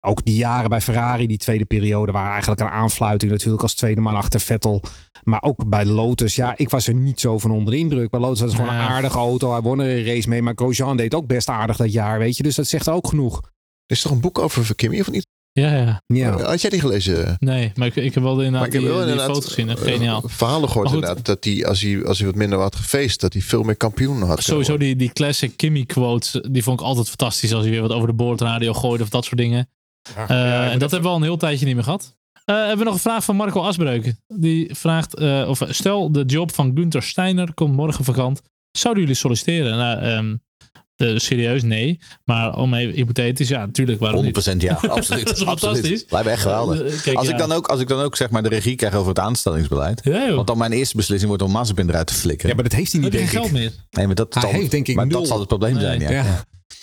ook 0.01 0.25
die 0.25 0.37
jaren 0.37 0.69
bij 0.69 0.81
Ferrari, 0.81 1.27
die 1.27 1.39
tweede 1.39 1.65
periode, 1.65 2.13
waren 2.13 2.31
eigenlijk 2.31 2.61
een 2.61 2.69
aanfluiting 2.69 3.31
natuurlijk 3.33 3.63
als 3.63 3.75
tweede 3.75 4.01
man 4.01 4.15
achter 4.15 4.41
Vettel. 4.41 4.83
Maar 5.25 5.43
ook 5.43 5.69
bij 5.69 5.85
Lotus, 5.85 6.35
ja, 6.35 6.55
ik 6.57 6.71
was 6.71 6.87
er 6.87 6.95
niet 6.95 7.21
zo 7.21 7.39
van 7.39 7.51
onder 7.51 7.73
de 7.73 7.79
indruk. 7.79 8.11
Bij 8.11 8.21
Lotus 8.21 8.41
was 8.41 8.53
het 8.53 8.61
gewoon 8.61 8.75
een 8.75 8.89
aardige 8.89 9.19
auto. 9.19 9.53
Hij 9.53 9.61
won 9.61 9.81
er 9.81 9.97
een 9.99 10.05
race 10.05 10.29
mee. 10.29 10.43
Maar 10.43 10.53
Grosjean 10.57 10.97
deed 10.97 11.15
ook 11.15 11.27
best 11.27 11.49
aardig 11.49 11.77
dat 11.77 11.93
jaar, 11.93 12.19
weet 12.19 12.37
je. 12.37 12.43
Dus 12.43 12.55
dat 12.55 12.67
zegt 12.67 12.89
ook 12.89 13.07
genoeg. 13.07 13.41
Er 13.87 13.97
is 13.97 14.03
toch 14.03 14.13
een 14.13 14.21
boek 14.21 14.39
over 14.39 14.75
Kimmy 14.75 15.01
of 15.01 15.11
niet? 15.11 15.27
Ja, 15.53 15.77
ja. 15.77 16.03
Ja. 16.07 16.43
Had 16.43 16.61
jij 16.61 16.71
die 16.71 16.81
gelezen? 16.81 17.37
Nee, 17.39 17.73
maar 17.75 17.87
ik, 17.87 17.97
ik 17.97 18.15
heb 18.15 18.23
wel 18.23 18.41
inderdaad 18.43 18.71
die, 18.71 18.81
wel 18.81 19.07
die 19.07 19.19
foto's 19.19 19.45
gezien. 19.45 19.69
hè. 19.69 19.75
eh, 19.75 19.93
Geniaal. 19.93 20.23
verhalen 20.27 20.69
gehoord 20.69 20.93
inderdaad. 20.93 21.25
Dat 21.25 21.45
hij, 21.45 21.67
als 21.67 21.83
hij, 21.83 22.05
als 22.05 22.19
hij 22.19 22.27
wat 22.27 22.37
minder 22.37 22.59
had 22.59 22.77
gefeest, 22.77 23.21
dat 23.21 23.33
hij 23.33 23.43
veel 23.43 23.63
meer 23.63 23.77
kampioen 23.77 24.23
had. 24.23 24.43
Sowieso 24.43 24.77
die, 24.77 24.97
die 24.97 25.13
classic 25.13 25.57
Kimmy 25.57 25.85
quotes, 25.85 26.41
die 26.51 26.63
vond 26.63 26.81
ik 26.81 26.87
altijd 26.87 27.09
fantastisch 27.09 27.53
als 27.53 27.63
hij 27.63 27.71
weer 27.73 27.81
wat 27.81 27.93
over 27.93 28.09
de 28.09 28.15
boordradio 28.15 28.73
gooide 28.73 29.03
of 29.03 29.09
dat 29.09 29.25
soort 29.25 29.37
dingen. 29.37 29.69
Eh, 30.17 30.73
en 30.73 30.79
dat 30.79 30.91
hebben 30.91 31.03
we 31.03 31.15
al 31.15 31.17
een 31.17 31.23
heel 31.29 31.37
tijdje 31.37 31.67
niet 31.67 31.75
meer 31.75 31.85
gehad. 31.85 32.17
Eh, 32.45 32.57
hebben 32.57 32.79
we 32.79 32.85
nog 32.85 32.95
een 32.95 33.01
vraag 33.01 33.25
van 33.25 33.37
Marco 33.37 33.61
Asbreuk. 33.61 34.15
Die 34.27 34.75
vraagt, 34.75 35.15
eh, 35.15 35.45
of 35.49 35.63
stel 35.69 36.13
de 36.13 36.25
job 36.25 36.53
van 36.55 36.73
Gunther 36.75 37.03
Steiner 37.03 37.55
komt 37.55 37.77
morgen 37.77 38.05
vakant. 38.05 38.43
Zouden 38.71 39.03
jullie 39.03 39.19
solliciteren? 39.19 39.77
Nou, 39.77 39.99
ehm, 40.01 40.37
eh, 40.97 41.17
serieus, 41.17 41.63
nee. 41.63 41.99
Maar 42.25 42.57
om 42.57 42.75
even 42.75 42.95
hypothetisch, 42.95 43.49
ja, 43.49 43.59
natuurlijk. 43.67 44.01
Waarom 44.01 44.25
niet? 44.25 44.49
100% 44.51 44.57
ja, 44.57 44.75
absoluut. 44.89 45.27
Dat 45.27 45.37
is 45.37 45.45
absoluut. 45.45 45.77
fantastisch. 45.77 46.05
Lijkt 46.09 46.27
me 46.27 46.33
echt 46.33 46.43
geweldig. 46.43 46.81
Eh, 46.83 47.03
kijk, 47.03 47.17
als, 47.17 47.27
ja. 47.27 47.33
ik 47.33 47.39
dan 47.39 47.53
ook, 47.53 47.67
als 47.67 47.81
ik 47.81 47.89
dan 47.89 48.01
ook 48.01 48.17
zeg 48.17 48.31
maar 48.31 48.43
de 48.43 48.49
regie 48.49 48.77
krijg 48.77 48.95
over 48.95 49.09
het 49.09 49.19
aanstellingsbeleid. 49.19 50.01
Ja. 50.05 50.35
Want 50.35 50.47
dan 50.47 50.59
mijn 50.59 50.73
eerste 50.73 50.97
beslissing 50.97 51.29
wordt 51.29 51.45
om 51.45 51.51
Mazepin 51.53 51.89
eruit 51.89 52.07
te 52.07 52.15
flikkeren. 52.15 52.49
ja, 52.49 52.55
maar 52.55 52.65
dat 52.69 52.79
heeft 52.79 52.93
hij 52.93 53.01
niet, 53.01 53.13
denk 53.13 53.29
geen 53.29 53.35
ik. 53.41 53.41
geld 53.47 53.53
meer? 53.61 53.73
nee, 53.91 54.07
maar 54.07 54.15
dat, 54.15 54.35
Hij 54.35 54.43
zal, 54.43 54.53
heeft 54.53 54.71
denk 54.71 54.89
ik 54.89 54.97
maar 54.97 55.07
nul. 55.07 55.19
dat 55.19 55.29
zal 55.29 55.39
het 55.39 55.49
probleem 55.49 55.73
Nee. 55.75 55.83
zijn. 55.83 56.01
Ja. 56.01 56.09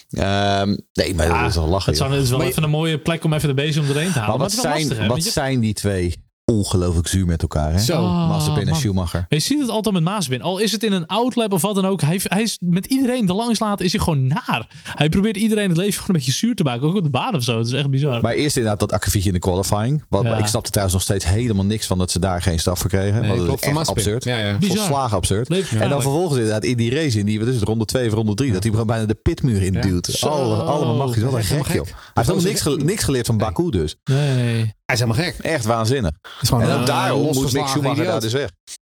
Ja. 0.10 0.62
Ehm, 0.62 0.78
nee, 0.94 1.16
maar 1.16 1.28
dat 1.42 1.50
is 1.50 1.56
wel 1.56 1.68
lachen. 1.68 1.94
Het, 1.94 2.02
is 2.02 2.30
wel 2.30 2.38
Maar 2.38 2.46
je- 2.48 2.52
even 2.52 2.64
een 2.64 2.70
mooie 2.70 2.98
plek 3.00 3.24
om 3.24 3.34
even 3.34 3.48
de 3.48 3.54
bezem 3.54 3.84
erheen 3.90 4.12
te 4.12 4.20
halen. 4.20 4.30
Maar 4.30 4.38
wat, 4.38 4.52
het 4.52 4.58
is 4.58 4.64
wel 4.64 4.72
zijn, 4.74 4.86
lastig, 4.88 5.04
hè, 5.04 5.08
wat 5.08 5.22
zijn 5.24 5.60
die 5.60 5.74
twee 5.74 6.16
ongelooflijk 6.54 7.08
zuur 7.08 7.26
met 7.26 7.42
elkaar? 7.42 7.72
Hè? 7.72 7.80
Zo. 7.80 8.02
Oh, 8.02 8.30
Mazepin 8.30 8.68
en. 8.68 8.76
Schumacher. 8.76 9.26
Je 9.30 9.40
ziet 9.40 9.60
het 9.60 9.70
altijd 9.70 9.94
met 9.96 10.04
Maasbin. 10.04 10.42
Al 10.42 10.58
is 10.60 10.72
het 10.72 10.84
in 10.84 10.92
een 10.92 11.06
outlap 11.08 11.54
of 11.54 11.62
wat 11.62 11.76
dan 11.76 11.86
ook. 11.86 12.02
Hij, 12.02 12.20
hij 12.24 12.42
is 12.42 12.58
met 12.60 12.86
iedereen 12.86 13.26
de 13.26 13.34
langs 13.34 13.60
laten 13.60 13.86
is 13.86 13.92
hij 13.92 14.02
gewoon 14.02 14.28
naar. 14.28 14.68
Hij 14.84 15.10
probeert 15.10 15.38
iedereen 15.38 15.68
het 15.70 15.78
leven 15.78 15.94
gewoon 15.94 16.08
een 16.10 16.16
beetje 16.16 16.32
zuur 16.32 16.56
te 16.56 16.64
maken. 16.64 16.88
Ook 16.88 16.96
op 16.96 17.04
de 17.04 17.10
baan 17.10 17.36
of 17.36 17.44
zo. 17.44 17.58
Het 17.58 17.68
is 17.68 17.74
echt 17.74 17.90
bizar. 17.90 18.22
Maar 18.22 18.34
eerst 18.34 18.56
inderdaad 18.56 18.80
dat 18.80 18.92
akkefietje 18.92 19.28
in 19.28 19.34
de 19.34 19.40
qualifying. 19.40 20.04
Wat, 20.10 20.24
Ja. 20.24 20.38
Ik 20.38 20.46
snapte 20.46 20.70
trouwens 20.70 20.96
nog 20.98 21.04
steeds 21.04 21.26
helemaal 21.26 21.66
niks 21.66 21.88
van 21.88 21.98
dat 21.98 22.12
ze 22.12 22.20
daar 22.20 22.42
geen 22.42 22.60
straf 22.60 22.80
voor 22.80 22.90
kregen. 22.90 23.22
Nee, 23.22 23.38
dat 23.38 23.48
is 23.48 23.62
echt 23.62 23.74
Mazepin. 23.74 24.04
absurd. 24.04 24.24
Ja, 24.24 24.38
ja. 24.38 24.58
Volslagen 24.62 25.18
absurd. 25.18 25.50
En 25.50 25.90
dan 25.90 26.02
vervolgens 26.02 26.38
inderdaad 26.38 26.64
in 26.64 26.78
die 26.78 26.94
race, 26.96 27.20
in 27.20 27.26
die, 27.26 27.40
wat 27.40 27.48
is 27.48 27.56
het, 27.56 27.64
ronde 27.64 27.86
2 27.86 28.08
of 28.08 28.14
ronde 28.14 28.34
3, 28.34 28.52
dat 28.52 28.62
hij 28.64 28.72
gewoon 28.72 28.88
bijna 28.88 29.06
de 29.06 29.14
pitmuur 29.22 29.62
induwt. 29.64 30.06
Zo. 30.06 30.28
Alle, 30.28 30.56
allemaal 30.56 30.96
magisch. 30.96 31.24
Wat 31.24 31.26
een 31.26 31.32
Dat 31.32 31.40
is 31.40 31.48
gek, 31.48 31.76
joh. 31.76 31.86
Hij 31.86 31.94
heeft 32.14 32.28
helemaal 32.28 32.52
niks, 32.76 32.84
niks 32.86 33.04
geleerd 33.04 33.26
van 33.26 33.38
Baku 33.38 33.70
dus. 33.72 33.96
Nee. 34.04 34.74
Hij 34.86 34.96
is 34.96 35.00
helemaal 35.00 35.24
gek. 35.24 35.38
Echt 35.42 35.66
waanzinnig. 35.66 36.12
En 36.52 36.56
ook 36.56 36.62
eh, 36.62 36.86
daarom 36.86 37.22
moest 37.22 37.54
Mick 37.54 37.68
Schumacher 37.68 38.06
daar 38.06 38.20
dus 38.22 38.34
weg. 38.34 38.50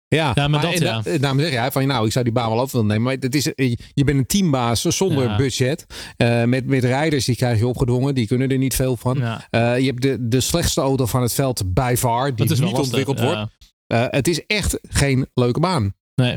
Ja, 0.09 0.32
Ja, 0.34 0.49
maar 0.49 0.61
dat, 0.61 0.78
ja. 0.78 1.01
da- 1.01 1.18
daarom 1.18 1.40
zeg 1.40 1.64
je, 1.64 1.72
van, 1.72 1.86
nou, 1.86 2.07
ik 2.07 2.12
zou 2.12 2.24
die 2.24 2.34
baan 2.34 2.49
wel 2.51 2.61
over 2.61 2.72
willen 2.72 2.86
nemen. 2.86 3.03
Maar 3.03 3.16
het 3.20 3.34
is, 3.34 3.55
eh, 3.55 3.74
je 3.94 4.05
bent 4.05 4.18
een 4.18 4.27
teambaas 4.27 4.81
zonder 4.82 5.24
Ja. 5.24 5.36
budget. 5.36 5.86
Eh, 6.16 6.44
met, 6.44 6.66
met 6.66 6.85
rijders, 6.85 7.24
die 7.24 7.36
krijg 7.36 7.59
je 7.59 7.66
opgedwongen. 7.66 8.14
Die 8.14 8.27
kunnen 8.27 8.48
er 8.51 8.59
niet 8.59 8.74
veel 8.74 8.97
van. 8.97 9.18
Ja. 9.18 9.47
Eh, 9.51 9.78
je 9.78 9.86
hebt 9.86 10.02
de, 10.02 10.28
de 10.28 10.40
slechtste 10.40 10.81
auto 10.81 11.06
van 11.06 11.23
het 11.23 11.32
veld 11.35 11.74
by 11.74 11.94
far. 11.98 12.35
Die 12.35 12.48
niet 12.48 12.59
lastig, 12.60 12.78
ontwikkeld 12.78 13.18
ja. 13.18 13.24
wordt. 13.24 13.56
Eh, 13.86 14.05
het 14.09 14.28
is 14.28 14.47
echt 14.47 14.78
geen 14.89 15.27
leuke 15.35 15.60
baan. 15.60 15.94
Nee. 16.14 16.36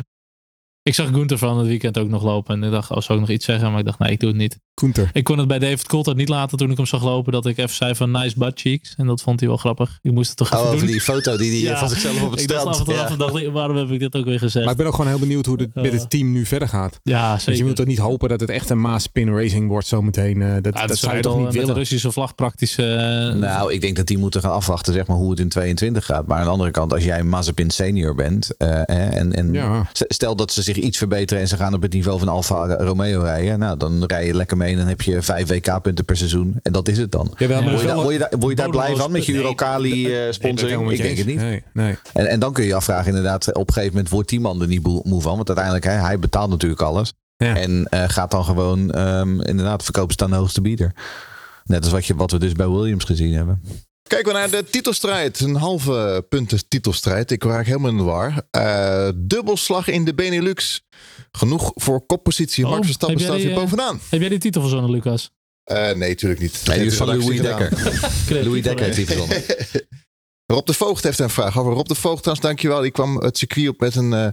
Ik 0.84 0.96
zag 0.96 1.08
Gunther 1.10 1.38
van 1.38 1.58
het 1.58 1.68
weekend 1.68 1.98
ook 1.98 2.10
nog 2.10 2.24
lopen. 2.24 2.56
En 2.56 2.64
ik 2.64 2.72
dacht, 2.72 2.92
oh, 2.92 2.98
zou 3.02 3.20
ik 3.20 3.26
nog 3.26 3.36
iets 3.36 3.46
zeggen? 3.46 3.70
Maar 3.72 3.80
ik 3.80 3.86
dacht, 3.86 4.00
nee, 4.00 4.12
ik 4.12 4.20
doe 4.20 4.30
het 4.30 4.38
niet. 4.38 4.60
Koenter. 4.74 5.10
Ik 5.14 5.24
kon 5.24 5.38
het 5.38 5.48
bij 5.48 5.60
David 5.60 5.88
Coulthard 5.88 6.18
niet 6.18 6.30
laten 6.30 6.58
toen 6.58 6.72
ik 6.72 6.78
hem 6.78 6.86
zag 6.86 7.04
lopen. 7.04 7.32
Dat 7.32 7.46
ik 7.46 7.58
even 7.58 7.76
zei 7.76 7.96
van 7.96 8.12
nice 8.12 8.38
butt 8.38 8.60
cheeks. 8.60 8.94
En 8.98 9.06
dat 9.08 9.22
vond 9.22 9.40
hij 9.40 9.50
wel 9.50 9.58
grappig. 9.58 10.00
Ik 10.02 10.12
moest 10.12 10.28
het 10.30 10.38
toch 10.38 10.52
Oh, 10.52 10.58
even 10.58 10.68
over 10.68 10.80
doen. 10.82 10.92
die 10.92 11.02
foto 11.02 11.38
die 11.38 11.52
hij 11.52 11.60
Ja. 11.60 11.78
van 11.80 11.90
zichzelf 11.90 12.22
op 12.24 12.32
het 12.32 12.42
ik 12.42 12.48
dacht 12.48 12.66
af 12.66 12.74
strand. 12.76 12.80
en 12.80 12.86
toe 12.86 12.94
Ja. 12.94 13.04
af 13.04 13.12
en 13.12 13.18
dacht, 13.18 13.36
ik, 13.36 13.52
waarom 13.54 13.78
heb 13.78 13.90
ik 13.92 14.00
dit 14.00 14.16
ook 14.16 14.26
weer 14.26 14.40
gezegd? 14.40 14.64
Maar 14.66 14.74
ik 14.74 14.78
ben 14.80 14.88
ook 14.88 14.96
gewoon 14.96 15.10
heel 15.10 15.20
benieuwd 15.20 15.46
hoe 15.46 15.62
het 15.62 15.76
met 15.76 15.86
Eh. 15.86 15.92
het 15.92 16.10
team 16.10 16.32
nu 16.32 16.46
verder 16.46 16.68
gaat. 16.68 17.00
ja, 17.04 17.34
Dus 17.34 17.44
zeker. 17.44 17.60
je 17.62 17.66
moet 17.68 17.76
toch 17.76 17.86
niet 17.86 17.98
hopen 17.98 18.30
dat 18.30 18.40
het 18.40 18.50
echt 18.50 18.70
een 18.70 18.82
Maas-Spin 18.82 19.30
Racing 19.36 19.68
wordt 19.68 19.88
zometeen. 19.88 20.42
eh 20.42 20.54
dat 20.54 20.64
Ja, 20.64 20.72
dat 20.80 20.88
dat 20.88 20.98
zou 20.98 21.16
je 21.16 21.22
toch 21.22 21.36
niet 21.36 21.44
met 21.44 21.54
de 21.54 21.60
willen? 21.60 21.76
Russische 21.76 22.12
vlag 22.12 22.36
praktisch... 22.36 22.78
eh, 22.78 22.86
Nou, 23.34 23.74
ik 23.74 23.82
denk 23.82 23.96
dat 23.96 24.08
die 24.08 24.18
moeten 24.18 24.42
gaan 24.42 24.52
afwachten 24.52 24.94
zeg 24.94 25.08
maar, 25.08 25.18
hoe 25.18 25.30
het 25.30 25.40
in 25.40 25.50
22 25.50 26.06
gaat. 26.06 26.28
Maar 26.28 26.38
aan 26.38 26.46
de 26.46 26.50
andere 26.52 26.72
kant, 26.72 26.94
als 26.94 27.04
jij 27.04 27.24
Mazepin 27.24 27.70
senior 27.70 28.16
bent... 28.16 28.58
eh, 28.58 28.68
hè, 28.70 29.10
en, 29.10 29.34
en 29.34 29.86
stel 30.08 30.36
dat 30.36 30.52
ze 30.52 30.62
zich 30.74 30.84
iets 30.84 30.98
verbeteren... 30.98 31.44
en 31.44 31.50
ze 31.50 31.58
gaan 31.58 31.74
op 31.74 31.82
het 31.82 31.94
niveau 31.94 32.20
van 32.20 32.28
Alfa 32.28 32.76
Romeo 32.76 33.22
rijden... 33.22 33.60
Nou, 33.60 33.78
dan 33.78 34.04
rij 34.06 34.26
je 34.26 34.34
lekker 34.34 34.58
mee 34.58 34.72
en 34.72 34.78
dan 34.78 34.88
heb 34.88 35.02
je 35.02 35.22
vijf 35.22 35.48
WK-punten 35.48 36.06
per 36.06 36.18
seizoen. 36.18 36.60
En 36.62 36.72
dat 36.72 36.88
is 36.88 36.98
het 36.98 37.12
dan. 37.12 37.34
Maar 37.40 37.64
Word 37.64 37.82
je, 37.82 37.94
word 37.94 38.14
je 38.14 38.28
word 38.40 38.50
je 38.50 38.56
daar 38.56 38.70
blij 38.70 38.96
van 38.96 39.12
met 39.12 39.26
je 39.26 39.34
Nee, 39.82 40.28
eh, 40.28 40.92
ik 40.92 41.02
denk 41.02 41.18
het 41.18 41.28
niet. 41.28 41.36
Nee, 41.36 41.64
nee. 41.74 41.96
En, 42.14 42.28
en 42.28 42.40
dan 42.40 42.54
kun 42.54 42.64
je 42.64 42.70
je 42.70 42.76
afvragen 42.76 43.08
inderdaad, 43.08 43.54
op 43.54 43.68
een 43.68 43.74
gegeven 43.74 43.96
moment 43.96 44.14
wordt 44.14 44.30
die 44.30 44.40
man 44.40 44.62
er 44.62 44.68
niet 44.68 44.84
moe 44.84 45.22
van. 45.22 45.36
Want 45.36 45.48
uiteindelijk, 45.48 45.86
hè, 45.86 45.92
hij 45.92 46.20
betaalt 46.20 46.50
natuurlijk 46.50 46.82
alles. 46.82 47.14
Ja. 47.38 47.56
En 47.56 47.88
eh, 47.90 48.04
gaat 48.08 48.32
dan 48.32 48.44
gewoon 48.44 48.92
ehm, 48.92 49.42
inderdaad 49.42 49.84
verkopen 49.84 50.14
staan 50.14 50.30
de 50.30 50.36
hoogste 50.36 50.62
bieder. 50.62 50.92
Net 51.64 51.84
als 51.84 51.92
wat, 51.92 52.06
je, 52.06 52.16
wat 52.16 52.32
we 52.32 52.40
dus 52.40 52.52
bij 52.52 52.70
Williams 52.70 53.04
gezien 53.04 53.34
hebben. 53.34 53.62
Kijken 54.12 54.32
we 54.32 54.38
naar 54.38 54.50
de 54.50 54.64
titelstrijd. 54.70 55.40
Een 55.40 55.56
halve 55.56 56.26
punten 56.30 56.68
titelstrijd. 56.68 57.32
Ik 57.32 57.44
raak 57.44 57.66
helemaal 57.66 57.90
in 57.90 57.98
de 57.98 58.04
war. 58.04 58.42
Eh, 58.52 59.10
dubbelslag 59.16 59.88
in 59.88 60.06
de 60.06 60.14
Benelux. 60.14 60.84
Genoeg 61.32 61.72
voor 61.76 62.06
koppositie. 62.06 62.66
Oh, 62.66 62.72
Max 62.72 62.86
Verstappen 62.86 63.20
staat 63.20 63.36
weer 63.36 63.50
eh, 63.50 63.56
bovenaan. 63.56 64.00
Heb 64.10 64.20
jij 64.20 64.30
die 64.30 64.40
titel 64.40 64.62
verzonnen, 64.62 64.92
Lucas? 64.92 65.32
Eh, 65.64 65.78
nee, 65.78 66.10
natuurlijk 66.10 66.42
niet. 66.42 66.62
Nee, 66.66 66.78
die 66.78 66.88
is 66.88 66.96
van 66.96 67.08
Louis 67.08 67.42
Dekker. 67.42 67.70
Louis 68.46 68.64
Dekker 68.64 68.86
heeft 68.86 68.98
die 68.98 69.06
verzonnen. 69.06 69.44
Rob 70.52 70.66
de 70.66 70.74
Voogd 70.74 71.04
heeft 71.04 71.20
een 71.20 71.30
vraag 71.30 71.60
over. 71.60 71.74
Rob 71.74 71.88
de 71.88 71.96
Voogd, 71.96 72.24
trouwens, 72.24 72.48
dankjewel. 72.48 72.82
Die 72.82 72.92
kwam 72.92 73.18
het 73.18 73.38
circuit 73.38 73.68
op 73.68 73.80
met 73.80 73.96
een, 73.96 74.14
eh, 74.14 74.28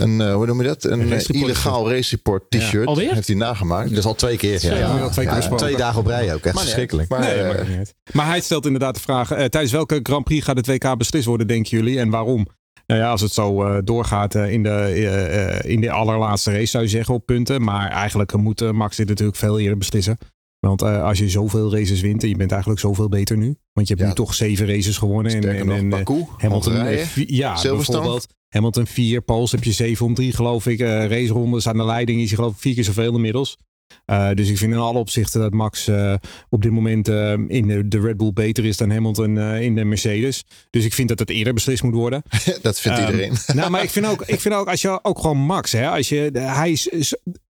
een 0.00 0.20
eh, 0.20 0.34
hoe 0.34 0.46
noem 0.46 0.60
je 0.60 0.66
dat? 0.66 0.84
Een, 0.84 0.92
Een 0.92 1.00
eh, 1.06 1.10
race 1.10 1.32
illegaal 1.32 1.90
race 1.90 2.14
report 2.16 2.50
t-shirt. 2.50 2.86
Alweer? 2.86 3.14
Heeft 3.14 3.26
hij 3.26 3.36
nagemaakt. 3.36 3.88
Dat 3.88 3.98
is 3.98 4.04
al 4.04 4.14
twee 4.14 4.36
keer. 4.36 4.58
Ja. 4.66 4.72
Ja, 4.72 4.78
Ja. 4.78 4.94
we 4.94 5.00
al 5.00 5.10
twee 5.10 5.26
keer 5.26 5.56
twee 5.56 5.76
dagen 5.76 6.00
op 6.00 6.06
rij 6.06 6.34
ook. 6.34 6.44
Echt 6.44 6.54
Maar 6.54 6.62
verschrikkelijk. 6.62 7.08
Maar, 7.08 7.20
Nee, 7.20 7.30
eh. 7.32 7.80
Maar 8.12 8.26
hij 8.26 8.40
stelt 8.40 8.66
inderdaad 8.66 8.94
de 8.94 9.00
vraag: 9.00 9.30
eh, 9.30 9.44
tijdens 9.44 9.72
welke 9.72 10.00
Grand 10.02 10.24
Prix 10.24 10.44
gaat 10.44 10.56
het 10.56 10.66
WK 10.66 10.96
beslist 10.98 11.26
worden, 11.26 11.46
denken 11.46 11.76
jullie? 11.76 11.98
En 11.98 12.10
waarom? 12.10 12.46
Nou 12.86 13.00
ja, 13.02 13.10
als 13.10 13.20
het 13.20 13.32
zo 13.32 13.64
eh, 13.64 13.78
doorgaat 13.84 14.34
in, 14.34 14.62
de, 14.62 14.68
eh, 14.70 15.48
eh, 15.58 15.70
in 15.70 15.80
de 15.80 15.90
allerlaatste 15.90 16.52
race, 16.52 16.66
zou 16.66 16.82
je 16.84 16.88
zeggen, 16.90 17.14
op 17.14 17.26
punten. 17.26 17.62
Maar 17.62 17.90
eigenlijk 17.90 18.36
moet 18.36 18.72
Max 18.72 18.96
dit 18.96 19.08
natuurlijk 19.08 19.38
veel 19.38 19.58
eerder 19.58 19.78
beslissen. 19.78 20.18
Want 20.66 20.82
eh, 20.82 21.02
als 21.02 21.18
je 21.18 21.28
zoveel 21.28 21.72
races 21.74 22.00
wint, 22.00 22.22
en 22.22 22.28
je 22.28 22.36
bent 22.36 22.50
eigenlijk 22.50 22.80
zoveel 22.80 23.08
beter 23.08 23.36
nu. 23.36 23.56
Want 23.72 23.88
je 23.88 23.94
hebt 23.94 24.00
Ja. 24.00 24.06
nu 24.08 24.14
toch 24.14 24.34
zeven 24.34 24.66
races 24.66 24.98
gewonnen. 24.98 25.32
En, 25.32 25.42
Sterker 25.42 25.60
en, 25.60 25.70
en, 25.70 25.84
eh, 25.84 25.90
Baku, 25.90 26.24
Hamilton, 26.38 26.72
Hongarije. 26.72 27.06
vi- 27.06 27.24
ja, 27.28 27.56
Silverstone. 27.56 27.98
bijvoorbeeld. 27.98 28.28
Hamilton 28.50 28.86
4, 28.86 29.20
Pauls 29.20 29.50
heb 29.52 29.64
je 29.64 29.72
7 29.72 30.06
om 30.06 30.14
3 30.14 30.32
geloof 30.32 30.66
ik. 30.66 30.80
Eh 30.80 31.06
racerondes 31.06 31.66
aan 31.68 31.76
de 31.76 31.84
leiding 31.84 32.20
is 32.20 32.26
hij 32.28 32.36
geloof 32.36 32.52
ik 32.52 32.60
vier 32.60 32.74
keer 32.74 32.84
zoveel 32.84 33.14
inmiddels. 33.14 33.56
Eh, 34.04 34.30
dus 34.34 34.48
ik 34.48 34.58
vind 34.58 34.72
in 34.72 34.78
alle 34.78 34.98
opzichten 34.98 35.40
dat 35.40 35.52
Max 35.52 35.88
eh, 35.88 36.14
op 36.48 36.62
dit 36.62 36.70
moment 36.72 37.08
in 37.48 37.66
de, 37.66 37.88
de 37.88 38.00
Red 38.00 38.16
Bull 38.16 38.32
beter 38.32 38.64
is 38.64 38.76
dan 38.76 38.90
Hamilton 38.90 39.38
in 39.38 39.74
de 39.74 39.84
Mercedes. 39.84 40.44
Dus 40.70 40.84
ik 40.84 40.92
vind 40.92 41.08
dat 41.08 41.18
het 41.18 41.30
eerder 41.30 41.54
beslist 41.54 41.82
moet 41.82 41.94
worden. 41.94 42.22
dat 42.62 42.80
vindt 42.80 42.98
Ehm, 42.98 43.10
iedereen. 43.10 43.32
nou, 43.54 43.70
maar 43.70 43.82
ik 43.82 43.90
vind 43.90 44.06
ook, 44.06 44.22
ik 44.26 44.40
vind 44.40 44.54
ook 44.54 44.68
als 44.68 44.82
je 44.82 44.98
ook 45.04 45.18
gewoon 45.18 45.38
Max, 45.38 45.72
hè, 45.72 45.88
als 45.88 46.08
je, 46.08 46.30
hij 46.32 46.70
is- 46.70 47.14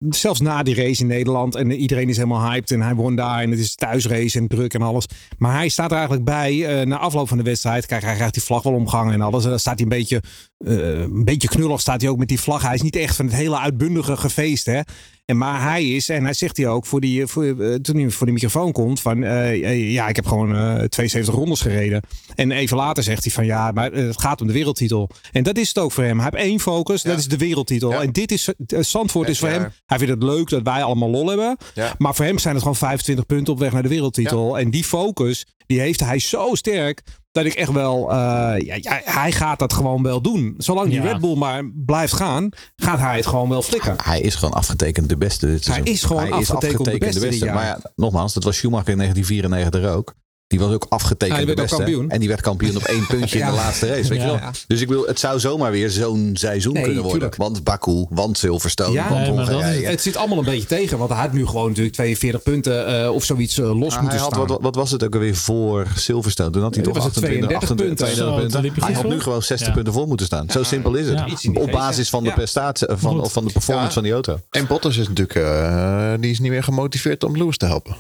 zelfs 0.10 0.40
na 0.40 0.64
die 0.64 0.76
race 0.76 1.02
in 1.02 1.08
Nederland 1.08 1.56
en 1.56 1.72
iedereen 1.72 2.10
is 2.10 2.18
helemaal 2.18 2.52
hyped 2.52 2.72
en 2.72 2.82
hij 2.82 2.96
won 2.96 3.16
daar 3.16 3.42
en 3.42 3.52
het 3.52 3.60
is 3.60 3.76
thuisrace 3.76 4.40
en 4.40 4.48
druk 4.48 4.74
en 4.74 4.82
alles. 4.82 5.06
Maar 5.38 5.56
hij 5.56 5.70
staat 5.70 5.92
er 5.92 5.98
eigenlijk 5.98 6.26
bij 6.26 6.66
eh, 6.66 6.86
na 6.86 6.98
afloop 6.98 7.28
van 7.28 7.38
de 7.38 7.44
wedstrijd. 7.44 7.86
Kijk, 7.86 8.04
hij 8.04 8.16
krijgt 8.16 8.34
die 8.34 8.44
vlag 8.44 8.64
wel 8.64 8.74
omgangen 8.74 9.14
en 9.14 9.22
alles. 9.22 9.44
En 9.44 9.50
dan 9.50 9.60
staat 9.60 9.80
hij 9.80 9.84
een 9.84 9.98
beetje, 9.98 10.22
eh, 10.58 11.00
een 11.00 11.24
beetje 11.26 11.48
knullig 11.48 11.82
staat 11.82 12.02
hij 12.02 12.10
ook 12.10 12.18
met 12.18 12.28
die 12.28 12.40
vlag. 12.40 12.62
Hij 12.62 12.74
is 12.74 12.82
niet 12.82 12.96
echt 12.96 13.16
van 13.16 13.26
het 13.26 13.36
hele 13.36 13.60
uitbundige 13.60 14.18
gefeest, 14.18 14.66
hè. 14.66 14.82
En 15.26 15.38
maar 15.38 15.62
hij 15.62 15.86
is, 15.86 16.10
en 16.10 16.24
hij 16.24 16.34
zegt 16.34 16.58
hij 16.58 16.68
ook 16.68 16.86
voor 16.86 17.02
die, 17.02 17.28
voor, 17.28 17.44
eh, 17.44 17.74
toen 17.74 17.98
hij 17.98 18.10
voor 18.10 18.26
die 18.26 18.36
microfoon 18.36 18.72
komt, 18.72 19.02
van 19.02 19.20
ja, 19.22 20.08
ik 20.08 20.16
heb 20.16 20.26
gewoon 20.26 20.56
eh 20.56 20.84
72 20.84 21.34
rondes 21.34 21.62
gereden. 21.62 22.02
En 22.36 22.52
even 22.52 22.78
later 22.78 23.04
zegt 23.04 23.24
hij 23.24 23.34
van 23.34 23.46
ja, 23.46 23.72
maar 23.72 23.92
het 23.92 24.22
gaat 24.22 24.42
om 24.42 24.48
de 24.48 24.54
wereldtitel. 24.54 25.10
En 25.32 25.44
dat 25.44 25.58
is 25.58 25.68
het 25.68 25.78
ook 25.78 25.92
voor 25.92 26.04
hem. 26.04 26.20
Hij 26.20 26.30
heeft 26.32 26.46
één 26.46 26.60
focus, 26.60 27.02
dat 27.02 27.18
is 27.18 27.28
de 27.28 27.38
wereldtitel. 27.38 27.92
Ja. 27.92 28.02
En 28.02 28.12
dit 28.12 28.32
is, 28.32 28.50
uh, 28.68 28.80
Zandvoort 28.82 29.30
is 29.30 29.40
voor 29.40 29.50
hem, 29.50 29.72
hij 29.98 30.06
vindt 30.06 30.24
het 30.24 30.32
leuk 30.32 30.50
dat 30.50 30.62
wij 30.64 30.84
allemaal 30.84 31.10
lol 31.10 31.28
hebben. 31.28 31.58
Ja. 31.74 31.96
Maar 31.98 32.16
voor 32.16 32.26
hem 32.26 32.38
zijn 32.40 32.54
het 32.54 32.64
gewoon 32.64 32.78
25 32.78 33.26
punten 33.26 33.54
op 33.54 33.60
weg 33.60 33.72
naar 33.72 33.84
de 33.84 33.90
wereldtitel. 33.90 34.60
En 34.60 34.70
die 34.72 34.84
focus, 34.84 35.46
die 35.68 35.80
heeft 35.80 36.00
hij 36.00 36.20
zo 36.20 36.50
sterk. 36.56 37.02
Dat 37.32 37.46
ik 37.46 37.54
echt 37.54 37.72
wel, 37.72 38.12
eh, 38.12 38.16
ja, 38.58 38.76
ja, 38.82 39.02
hij 39.04 39.32
gaat 39.32 39.60
dat 39.60 39.74
gewoon 39.74 40.04
wel 40.04 40.22
doen. 40.22 40.54
Zolang 40.58 40.90
die 40.90 41.02
Ja. 41.02 41.12
Red 41.12 41.20
Bull 41.22 41.36
maar 41.36 41.72
blijft 41.86 42.14
gaan, 42.14 42.50
gaat 42.76 43.00
hij 43.00 43.16
het 43.16 43.26
gewoon 43.26 43.50
wel 43.50 43.62
flikken. 43.62 43.96
Hij 44.04 44.22
is 44.22 44.36
gewoon 44.36 44.54
afgetekend 44.54 45.10
de 45.10 45.18
beste 45.18 45.46
dit 45.48 45.64
seizoen. 45.64 45.86
is 45.86 46.04
gewoon 46.04 46.32
afgetekend 46.32 46.86
de 46.86 46.98
beste 46.98 47.20
dit 47.20 47.38
jaar. 47.38 47.54
Maar 47.56 47.66
ja, 47.66 47.80
nogmaals, 47.96 48.34
dat 48.34 48.44
was 48.44 48.56
Schumacher 48.58 48.90
in 48.90 48.98
1994 48.98 49.98
ook. 49.98 50.14
Die 50.48 50.60
was 50.60 50.72
ook 50.74 50.86
afgetekend 50.90 51.40
Ja, 51.40 51.46
die 51.46 51.56
de 51.56 51.62
beste. 51.62 51.76
kampioen. 51.78 52.10
En 52.10 52.20
die 52.20 52.28
werd 52.28 52.42
kampioen 52.42 52.76
op 52.76 52.84
één 52.84 53.06
puntje 53.08 53.40
in 53.40 53.46
de 53.46 53.52
laatste 53.52 53.88
race. 53.88 54.10
Weet 54.10 54.18
Ja, 54.18 54.24
je 54.26 54.32
wel? 54.32 54.40
ja. 54.40 54.52
Dus 54.68 54.82
ik 54.82 54.88
wil, 54.88 55.06
het 55.06 55.20
zou 55.20 55.40
zomaar 55.40 55.72
weer 55.72 55.90
zo'n 55.90 56.30
seizoen 56.34 56.74
Nee, 56.74 56.84
kunnen 56.84 57.02
worden. 57.02 57.20
tuurlijk. 57.20 57.36
Want 57.42 57.64
Baku, 57.64 58.06
want 58.10 58.38
Silverstone, 58.38 58.92
Ja, 58.92 59.10
want 59.10 59.28
Hongarije. 59.28 59.82
is 59.82 59.88
Het 59.90 60.02
zit 60.02 60.16
allemaal 60.18 60.38
een 60.38 60.44
beetje 60.46 60.68
tegen, 60.68 60.98
want 60.98 61.10
hij 61.10 61.20
had 61.20 61.34
nu 61.34 61.46
gewoon 61.46 61.68
natuurlijk 61.68 61.96
42 61.96 62.44
punten 62.44 63.04
eh, 63.04 63.10
of 63.14 63.24
zoiets 63.24 63.58
eh, 63.58 63.66
los 63.66 63.76
moeten 63.80 63.98
Ah, 64.00 64.10
hij 64.10 64.18
had, 64.18 64.34
staan. 64.34 64.48
wat, 64.48 64.62
wat 64.62 64.76
was 64.76 64.92
het 64.92 65.04
ook 65.04 65.14
alweer 65.14 65.36
voor 65.36 65.88
Silverstone? 65.96 66.50
Toen 66.50 66.62
had 66.62 66.76
hij 66.76 66.84
toch 66.84 66.94
was 66.94 67.04
het 67.06 67.16
28, 67.16 67.48
32 67.48 67.76
punten. 67.78 67.96
32 68.06 68.18
Zo, 68.18 68.34
punten. 68.36 68.52
toen 68.52 68.62
liep 68.62 68.86
hij 68.86 68.94
had 68.94 69.14
nu 69.14 69.22
gewoon 69.22 69.42
60 69.44 69.68
Ja. 69.68 69.74
punten 69.74 69.94
voor 69.94 70.08
moeten 70.08 70.26
staan. 70.26 70.50
Zo 70.50 70.64
simpel 70.64 70.96
is 70.96 71.08
het. 71.08 71.50
Op 71.58 71.72
basis 71.72 72.10
van 72.10 72.24
de 72.24 72.32
prestatie, 72.32 72.88
van, 72.92 73.30
van 73.30 73.46
de 73.46 73.52
performance 73.52 73.94
van 73.94 74.04
die 74.04 74.12
auto. 74.12 74.40
En 74.50 74.68
Bottas 74.68 74.98
is 74.98 75.08
natuurlijk 75.08 75.36
eh, 75.36 76.14
die 76.20 76.32
is 76.32 76.40
niet 76.40 76.52
meer 76.52 76.64
gemotiveerd 76.64 77.24
om 77.24 77.38
Lewis 77.38 77.58
te 77.58 77.66
helpen. 77.66 77.96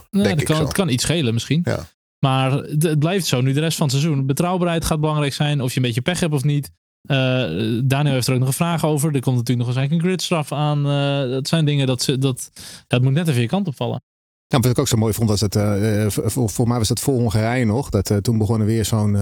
Dat 0.46 0.72
kan 0.74 0.90
iets 0.90 1.04
schelen 1.04 1.34
misschien. 1.34 1.62
Ja. 1.66 1.88
Maar 2.20 2.52
het, 2.52 3.00
blijft 3.00 3.26
zo 3.26 3.42
nu 3.42 3.54
de 3.54 3.60
rest 3.60 3.78
van 3.78 3.88
het 3.88 3.96
seizoen. 3.96 4.26
Betrouwbaarheid 4.26 4.86
gaat 4.86 5.00
belangrijk 5.00 5.34
zijn. 5.34 5.62
Of 5.62 5.72
je 5.72 5.78
een 5.78 5.86
beetje 5.86 6.02
pech 6.02 6.20
hebt 6.20 6.34
of 6.34 6.44
niet. 6.44 6.72
Eh, 7.02 7.18
Daniel 7.84 8.14
heeft 8.14 8.28
er 8.28 8.34
ook 8.34 8.40
nog 8.40 8.48
een 8.48 8.54
vraag 8.54 8.86
over. 8.86 9.16
Er 9.16 9.22
komt 9.22 9.36
natuurlijk 9.38 9.68
nog 9.68 9.78
eens 9.78 9.92
een 9.92 10.00
gridstraf 10.00 10.52
aan. 10.52 10.78
Eh, 10.78 11.30
dat 11.30 11.48
zijn 11.48 11.66
dingen 11.66 11.88
dat, 11.88 12.02
ze, 12.02 12.18
dat, 12.18 12.52
dat 12.88 13.02
moet 13.02 13.14
net 13.14 13.28
even 13.28 13.42
je 13.42 13.48
kant 13.48 13.68
opvallen. 13.68 14.02
Ja, 14.48 14.60
wat 14.60 14.72
ik 14.72 14.80
ook 14.80 14.88
zo 14.88 14.98
mooi 14.98 15.14
vond, 15.14 15.30
was 15.30 15.40
dat, 15.40 15.56
eh, 15.56 16.06
voor, 16.08 16.50
voor 16.50 16.68
mij 16.68 16.78
was 16.78 16.88
dat 16.88 17.00
voor 17.00 17.14
Hongarije 17.14 17.66
nog, 17.66 17.90
dat 17.90 18.14
toen 18.22 18.38
begon 18.38 18.60
er 18.60 18.66
weer 18.66 18.86
zo'n 18.86 19.18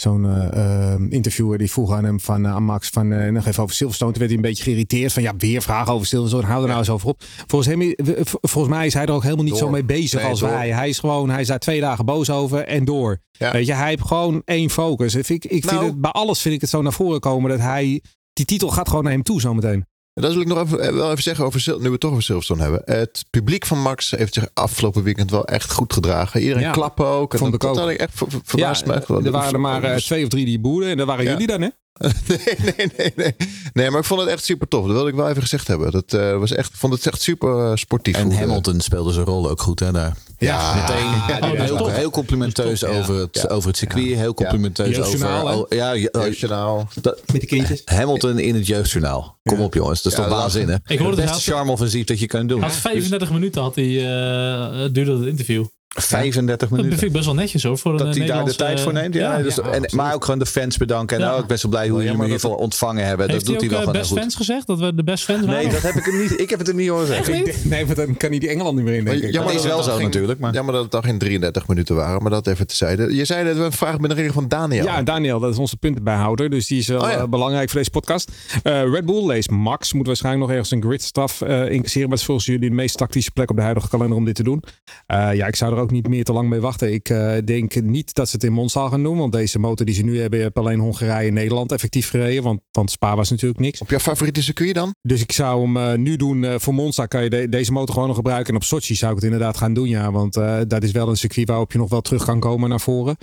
zo'n 0.00 0.24
eh, 0.26 0.92
eh, 0.92 1.00
interviewer 1.08 1.58
die 1.58 1.70
vroeg 1.70 1.92
aan 1.92 2.04
hem, 2.04 2.20
van, 2.20 2.44
eh, 2.46 2.52
aan 2.54 2.62
Max, 2.62 2.88
van 2.88 3.12
eh, 3.12 3.32
nog 3.32 3.46
even 3.46 3.62
over 3.62 3.74
Silverstone. 3.74 4.10
Toen 4.10 4.20
werd 4.20 4.32
hij 4.34 4.42
een 4.42 4.48
beetje 4.48 4.62
geïrriteerd 4.64 5.12
van, 5.12 5.22
ja, 5.22 5.36
weer 5.36 5.62
vragen 5.62 5.92
over 5.92 6.06
Silverstone, 6.06 6.46
hou 6.46 6.60
er 6.62 6.66
nou 6.66 6.78
eens 6.78 6.90
over 6.90 7.08
op. 7.08 7.22
Volgens, 7.46 7.74
hem, 7.74 7.94
volgens 8.40 8.74
mij 8.74 8.86
is 8.86 8.94
hij 8.94 9.06
er 9.06 9.12
ook 9.12 9.22
helemaal 9.22 9.44
niet 9.44 9.52
Door. 9.52 9.62
zo 9.62 9.70
mee 9.70 9.84
bezig 9.84 10.20
Nee, 10.20 10.30
als 10.30 10.40
door. 10.40 10.48
wij. 10.48 10.70
Hij 10.72 10.88
is 10.88 10.98
gewoon, 10.98 11.30
hij 11.30 11.40
is 11.40 11.46
daar 11.46 11.58
twee 11.58 11.80
dagen 11.80 12.04
boos 12.04 12.30
over 12.30 12.64
en 12.64 12.84
door. 12.84 13.18
Ja. 13.30 13.52
Weet 13.52 13.66
je, 13.66 13.72
hij 13.74 13.88
heeft 13.88 14.06
gewoon 14.06 14.42
één 14.44 14.70
focus. 14.70 15.14
Ik, 15.14 15.28
ik, 15.28 15.44
ik 15.44 15.64
Nou- 15.64 15.78
vind 15.78 15.90
het, 15.92 16.00
bij 16.00 16.10
alles 16.10 16.40
vind 16.40 16.54
ik 16.54 16.60
het 16.60 16.70
zo 16.70 16.82
naar 16.82 16.92
voren 16.92 17.20
komen 17.20 17.50
dat 17.50 17.60
hij, 17.60 18.02
die 18.32 18.44
titel 18.44 18.68
gaat 18.68 18.88
gewoon 18.88 19.04
naar 19.04 19.12
hem 19.12 19.22
toe 19.22 19.40
zometeen. 19.40 19.86
En 20.18 20.24
dat 20.24 20.32
wil 20.32 20.40
ik 20.42 20.48
nog 20.48 20.62
even, 20.62 20.80
eh, 20.80 20.92
wel 20.92 21.10
even 21.10 21.22
zeggen 21.22 21.44
over 21.44 21.62
nu 21.66 21.82
we 21.84 21.90
het 21.90 22.00
toch 22.00 22.10
over 22.10 22.22
Silverstone 22.22 22.62
hebben. 22.62 22.82
Het 22.84 23.24
publiek 23.30 23.66
van 23.66 23.82
Max 23.82 24.10
heeft 24.10 24.34
zich 24.34 24.48
afgelopen 24.54 25.02
weekend 25.02 25.30
wel 25.30 25.44
echt 25.44 25.72
goed 25.72 25.92
gedragen. 25.92 26.40
Iedereen 26.40 26.62
Ja. 26.62 26.70
klappen 26.70 27.06
ook. 27.06 27.32
En 27.32 27.38
Vond 27.38 27.52
dat, 27.52 27.62
ik 27.62 27.68
ook. 27.68 27.76
had 27.78 27.88
ik 27.90 27.98
echt 27.98 28.10
ver, 28.14 28.30
ver- 28.30 28.40
verbaasd 28.44 28.86
me. 28.86 29.02
wel. 29.06 29.24
er 29.24 29.30
waren 29.30 29.52
er 29.52 29.60
maar 29.60 29.82
eh, 29.84 29.96
twee 29.96 30.22
of 30.22 30.28
drie 30.28 30.44
die 30.44 30.60
boeren 30.60 30.88
en 30.90 30.96
dat 30.96 31.06
waren 31.06 31.24
Ja. 31.24 31.30
jullie 31.30 31.46
dan, 31.46 31.60
hè? 31.60 31.68
nee, 32.28 32.38
nee, 32.76 32.90
nee, 32.96 33.12
nee. 33.16 33.34
Nee, 33.72 33.90
maar 33.90 34.00
ik 34.00 34.06
vond 34.06 34.20
het 34.20 34.30
echt 34.30 34.44
super 34.44 34.68
tof. 34.68 34.84
Dat 34.86 34.92
wilde 34.94 35.08
ik 35.10 35.14
wel 35.14 35.28
even 35.28 35.42
gezegd 35.42 35.66
hebben. 35.66 35.90
Dat 35.92 36.12
eh, 36.12 36.38
was 36.38 36.52
echt, 36.52 36.68
ik 36.70 36.76
vond 36.76 36.92
het 36.92 37.06
echt 37.06 37.22
super 37.22 37.64
eh, 37.70 37.70
sportief. 37.74 38.16
En 38.16 38.32
Hamilton 38.32 38.80
speelde 38.80 39.12
zijn 39.12 39.26
rol 39.26 39.50
ook 39.50 39.60
goed 39.60 39.80
hè, 39.80 39.92
daar. 39.92 40.16
Ja, 40.38 40.74
Meteen 40.74 41.50
Ja, 41.56 41.62
heel, 41.64 41.76
top. 41.76 41.90
heel 41.90 42.10
complimenteus 42.10 42.84
over, 42.84 43.14
het, 43.14 43.28
Ja. 43.42 43.54
over 43.54 43.68
het 43.68 43.76
circuit. 43.76 44.04
Heel 44.16 44.34
complimenteus 44.34 44.96
Jeugdjournaal, 44.96 45.48
over... 45.48 45.76
hè? 45.78 45.90
oh, 45.92 45.96
ja, 45.98 46.08
oh, 46.12 46.22
Jeugdjournaal. 46.24 46.88
dat- 47.00 47.20
Met 47.32 47.44
kindjes. 47.44 47.82
Hamilton 47.84 48.38
in 48.38 48.54
het 48.54 48.66
jeugdjournaal. 48.66 49.38
Kom 49.42 49.58
Ja. 49.58 49.64
op 49.64 49.74
jongens, 49.74 50.02
dat 50.02 50.12
is 50.12 50.18
Ja, 50.18 50.24
toch 50.24 50.34
waanzinnig. 50.38 50.78
Ik 50.86 50.98
hoorde 50.98 51.02
het 51.02 51.08
het 51.08 51.16
beste 51.16 51.30
laatst- 51.32 51.48
charme-offensief 51.48 52.04
dat 52.06 52.18
je 52.20 52.26
kan 52.26 52.46
doen. 52.46 52.60
Hij 52.60 52.68
had 52.68 52.78
35 52.78 53.30
minuten 53.30 53.62
had 53.62 53.74
hij, 53.74 53.84
eh, 53.86 54.88
duurde 54.92 55.16
het 55.18 55.26
interview. 55.26 55.64
35 55.88 56.58
Dat 56.68 56.70
minuten. 56.70 56.98
vind 56.98 57.10
ik 57.10 57.12
best 57.16 57.24
wel 57.24 57.34
netjes 57.34 57.62
hoor. 57.62 57.78
Voor 57.78 57.92
Dat 57.92 58.00
een 58.00 58.06
hij 58.06 58.14
daar 58.14 58.26
de 58.26 58.32
Nederlandse- 58.32 58.56
tijd 58.64 58.80
voor 58.80 58.92
neemt. 58.92 59.14
Ja, 59.14 59.42
dus, 59.42 59.54
ja, 59.54 59.62
en, 59.62 59.88
maar 59.96 60.14
ook 60.14 60.24
gewoon 60.24 60.38
de 60.38 60.46
fans 60.46 60.76
bedanken. 60.76 61.16
En 61.16 61.22
Ja. 61.22 61.28
nou, 61.28 61.40
ik 61.42 61.46
ben 61.48 61.58
zo 61.58 61.68
blij 61.68 61.88
hoe 61.88 61.96
jullie 61.98 62.10
me 62.12 62.16
maar 62.16 62.26
in 62.26 62.32
dat- 62.32 62.40
ieder 62.42 62.50
geval 62.50 62.64
ontvangen 62.66 63.04
hebben. 63.06 63.30
Heeft 63.30 63.44
dat 63.44 63.52
doet 63.52 63.60
hij 63.60 63.70
wel 63.70 63.78
ook 63.78 63.84
gewoon 63.84 64.00
eh, 64.00 64.06
heel 64.06 64.14
best 64.16 64.24
goed. 64.26 64.32
fans 64.32 64.48
gezegd? 64.48 64.66
Dat 64.66 64.78
we 64.78 64.94
de 64.94 65.04
best 65.04 65.24
fans 65.24 65.46
waren? 65.46 65.62
Nee, 65.62 65.72
dat 65.72 65.82
heb 65.82 65.94
ik 65.94 66.04
hem 66.04 66.20
niet. 66.20 66.40
Ik 66.40 66.50
heb 66.50 66.58
het 66.58 66.68
hem 66.68 66.76
niet 66.76 66.88
horen 66.88 67.06
zeggen. 67.06 67.44
Nee, 67.68 67.86
maar 67.86 67.94
dan 67.94 68.16
kan 68.16 68.30
hij 68.30 68.38
die 68.38 68.48
Engeland 68.48 68.76
niet 68.76 68.84
meer 68.84 68.94
in, 68.94 69.04
denk 69.04 69.16
ik. 69.16 69.22
Ja, 69.26 69.32
Dat 69.32 69.44
maar 69.44 69.54
is 69.54 69.62
dat 69.62 69.70
wel 69.70 69.82
zo 69.82 70.00
natuurlijk. 70.00 70.38
Maar... 70.40 70.52
Jammer 70.54 70.74
dat 70.74 70.82
het 70.82 70.92
dan 70.92 71.02
geen 71.04 71.18
33 71.18 71.66
minuten 71.68 71.94
waren, 71.94 72.22
maar 72.22 72.30
dat 72.30 72.46
even 72.46 72.66
tezijde. 72.66 73.14
Je 73.14 73.24
zei 73.24 73.44
dat 73.44 73.56
we 73.56 73.62
een 73.62 73.72
vraag 73.72 73.96
binnenkregen 73.96 74.32
van 74.34 74.48
Daniel. 74.48 74.84
Ja, 74.84 75.02
Daniel, 75.02 75.40
dat 75.40 75.52
is 75.52 75.58
onze 75.58 75.76
puntenbijhouder. 75.76 76.50
Dus 76.50 76.66
die 76.66 76.78
is 76.78 76.86
wel 76.86 77.00
Oh 77.02 77.10
ja. 77.10 77.16
eh, 77.16 77.24
belangrijk 77.28 77.68
voor 77.70 77.78
deze 77.78 77.90
podcast. 77.90 78.30
Eh, 78.62 78.82
Red 78.92 79.04
Bull, 79.06 79.26
lees 79.26 79.48
Max, 79.48 79.92
moet 79.92 80.06
waarschijnlijk 80.06 80.44
nog 80.46 80.52
ergens 80.54 80.70
een 80.70 80.82
gridstraf 80.82 81.40
eh 81.40 81.70
incasseren. 81.70 82.00
Maar 82.08 82.10
het 82.10 82.18
is 82.20 82.24
volgens 82.24 82.46
jullie 82.46 82.68
de 82.68 82.74
meest 82.74 82.96
tactische 82.96 83.30
plek 83.30 83.50
op 83.50 83.56
de 83.56 83.62
huidige 83.62 83.88
kalender 83.88 84.16
om 84.16 84.24
dit 84.24 84.34
te 84.34 84.42
doen. 84.42 84.62
Eh, 85.06 85.34
ja, 85.34 85.46
ik 85.46 85.56
zou 85.56 85.72
er 85.72 85.77
ook 85.78 85.90
niet 85.90 86.08
meer 86.08 86.24
te 86.24 86.32
lang 86.32 86.48
mee 86.48 86.60
wachten. 86.60 86.92
Ik 86.92 87.08
eh, 87.08 87.32
denk 87.44 87.82
niet 87.82 88.14
dat 88.14 88.28
ze 88.28 88.34
het 88.34 88.44
in 88.44 88.52
Monza 88.52 88.88
gaan 88.88 89.02
doen. 89.02 89.18
Want 89.18 89.32
deze 89.32 89.58
motor 89.58 89.86
die 89.86 89.94
ze 89.94 90.02
nu 90.02 90.20
hebben, 90.20 90.40
heeft 90.40 90.54
alleen 90.54 90.78
Hongarije 90.78 91.28
en 91.28 91.34
Nederland 91.34 91.72
effectief 91.72 92.08
gereden. 92.10 92.42
Want, 92.42 92.60
want 92.72 92.90
Spa 92.90 93.16
was 93.16 93.30
natuurlijk 93.30 93.60
niks. 93.60 93.80
Op 93.80 93.90
jouw 93.90 93.98
favoriete 93.98 94.42
circuit 94.42 94.74
dan? 94.74 94.94
Dus 95.02 95.20
ik 95.22 95.32
zou 95.32 95.62
hem 95.62 95.76
eh, 95.76 95.98
nu 95.98 96.16
doen. 96.16 96.44
eh, 96.44 96.54
voor 96.58 96.74
Monza 96.74 97.06
kan 97.06 97.22
je 97.22 97.30
de- 97.30 97.48
deze 97.48 97.72
motor 97.72 97.92
gewoon 97.92 98.08
nog 98.08 98.16
gebruiken. 98.16 98.50
En 98.50 98.56
op 98.56 98.64
Sochi 98.64 98.94
zou 98.94 99.10
ik 99.10 99.16
het 99.16 99.24
inderdaad 99.26 99.56
gaan 99.56 99.74
doen. 99.74 99.88
Ja, 99.88 100.10
want 100.12 100.34
dat 100.68 100.82
is 100.82 100.90
wel 100.90 101.08
een 101.08 101.16
circuit 101.16 101.48
waarop 101.48 101.72
je 101.72 101.78
nog 101.78 101.90
wel 101.90 102.00
terug 102.00 102.24
kan 102.24 102.40
komen 102.40 102.68
naar 102.68 102.80
voren. 102.80 103.16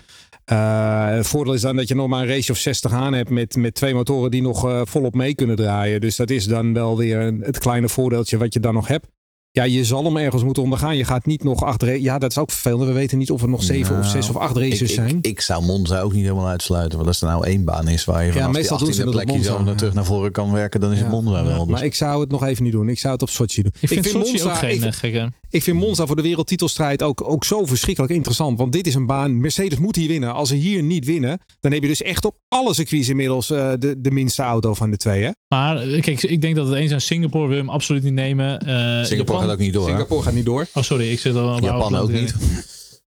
Het 1.15 1.27
voordeel 1.27 1.53
is 1.53 1.61
dan 1.61 1.75
dat 1.75 1.87
je 1.87 1.95
nog 1.95 2.07
maar 2.07 2.21
een 2.21 2.27
race 2.27 2.51
of 2.51 2.57
60 2.57 2.91
aan 2.91 3.13
hebt. 3.13 3.29
Met, 3.29 3.55
met 3.55 3.73
twee 3.73 3.93
motoren 3.93 4.31
die 4.31 4.41
nog 4.41 4.83
volop 4.87 5.15
mee 5.15 5.35
kunnen 5.35 5.55
draaien. 5.55 6.01
Dus 6.01 6.15
dat 6.15 6.29
is 6.29 6.45
dan 6.45 6.73
wel 6.73 6.97
weer 6.97 7.19
een, 7.19 7.41
het 7.41 7.57
kleine 7.59 7.89
voordeeltje 7.89 8.37
wat 8.37 8.53
je 8.53 8.59
dan 8.59 8.73
nog 8.73 8.87
hebt. 8.87 9.07
Ja, 9.55 9.63
je 9.63 9.83
zal 9.83 10.03
hem 10.03 10.17
ergens 10.17 10.43
moeten 10.43 10.63
ondergaan. 10.63 10.97
Je 10.97 11.05
gaat 11.05 11.25
niet 11.25 11.43
nog 11.43 11.63
acht 11.63 11.83
races. 11.83 12.01
Ja, 12.01 12.17
dat 12.17 12.31
is 12.31 12.37
ook 12.37 12.51
vervelend. 12.51 12.87
We 12.87 12.93
weten 12.93 13.17
niet 13.17 13.31
of 13.31 13.41
er 13.41 13.49
nog 13.49 13.63
zeven 13.63 13.95
of 13.95 14.01
Nou, 14.01 14.11
zes 14.11 14.29
of 14.29 14.35
acht 14.37 14.57
races 14.57 14.81
ik, 14.81 14.87
zijn. 14.89 15.17
Ik, 15.17 15.27
ik 15.27 15.41
zou 15.41 15.63
Monza 15.65 16.01
ook 16.01 16.13
niet 16.13 16.23
helemaal 16.23 16.47
uitsluiten. 16.47 16.95
Want 16.97 17.07
als 17.09 17.21
er 17.21 17.27
nou 17.27 17.45
één 17.45 17.63
baan 17.63 17.87
is 17.87 18.05
waar 18.05 18.25
je 18.25 18.31
vanaf 18.31 18.51
meestal 18.51 18.77
die 18.77 18.93
ze 18.93 19.01
18e 19.01 19.05
dat 19.05 19.13
op 19.15 19.21
plekje 19.21 19.43
zo 19.43 19.49
Monza, 19.49 19.63
naar 19.63 19.71
ja. 19.71 19.77
terug 19.77 19.93
naar 19.93 20.05
voren 20.05 20.31
kan 20.31 20.51
werken, 20.51 20.79
dan 20.79 20.91
is 20.91 20.97
het 20.99 21.07
Ja. 21.07 21.13
Monza 21.13 21.43
wel. 21.45 21.63
Dus. 21.65 21.73
maar 21.73 21.83
ik 21.83 21.95
zou 21.95 22.21
het 22.21 22.31
nog 22.31 22.43
even 22.45 22.63
niet 22.63 22.71
doen. 22.73 22.89
Ik 22.89 22.99
zou 22.99 23.13
het 23.13 23.21
op 23.21 23.29
Sochi 23.29 23.61
doen. 23.61 23.71
Ik 23.79 23.87
vind, 23.87 24.05
Sochi 24.05 24.17
Monza- 24.17 24.49
ook 24.49 24.55
geen 24.57 24.83
ik- 24.83 24.93
gekke. 24.93 25.31
Ik 25.49 25.63
vind 25.63 25.77
Monza 25.79 26.05
voor 26.05 26.15
de 26.15 26.21
wereldtitelstrijd 26.21 27.03
ook, 27.03 27.29
ook 27.29 27.43
zo 27.43 27.65
verschrikkelijk 27.65 28.13
interessant. 28.13 28.57
Want 28.57 28.71
dit 28.71 28.87
is 28.87 28.95
een 28.95 29.05
baan. 29.05 29.39
Mercedes 29.39 29.77
moet 29.79 29.95
hier 29.95 30.07
winnen. 30.07 30.33
Als 30.33 30.49
ze 30.49 30.55
hier 30.55 30.83
niet 30.83 31.05
winnen, 31.05 31.39
dan 31.59 31.71
heb 31.71 31.81
je 31.81 31.87
dus 31.87 32.01
echt 32.01 32.25
op 32.25 32.35
alle 32.47 32.73
circuits 32.73 33.09
inmiddels 33.09 33.49
eh, 33.51 33.71
de, 33.79 33.95
de 34.01 34.11
minste 34.11 34.41
auto 34.41 34.73
van 34.73 34.91
de 34.91 34.97
twee. 34.97 35.23
Hè? 35.23 35.29
Maar 35.55 35.77
eh, 35.77 36.01
kijk, 36.01 36.23
ik 36.23 36.41
denk 36.41 36.55
dat 36.55 36.67
het 36.67 36.75
eens 36.75 36.91
aan 36.91 37.01
Singapore 37.01 37.47
wil 37.47 37.55
je 37.55 37.61
hem 37.61 37.71
absoluut 37.71 38.03
niet 38.03 38.13
nemen. 38.13 38.59
Eh, 38.59 38.65
Singapore 38.75 39.15
Japan- 39.17 39.39
gaat 39.41 39.51
ook 39.51 39.57
niet 39.59 39.73
door. 39.73 39.83
hè? 39.85 39.89
Singapore 39.91 40.21
gaat 40.23 40.33
niet 40.33 40.45
door. 40.45 40.67
Oh, 40.73 40.83
sorry, 40.83 41.11
ik 41.11 41.19
zit 41.19 41.35
al 41.35 41.53
op 41.55 41.61
Japan 41.61 41.95
ook 41.95 42.11
niet. 42.11 42.35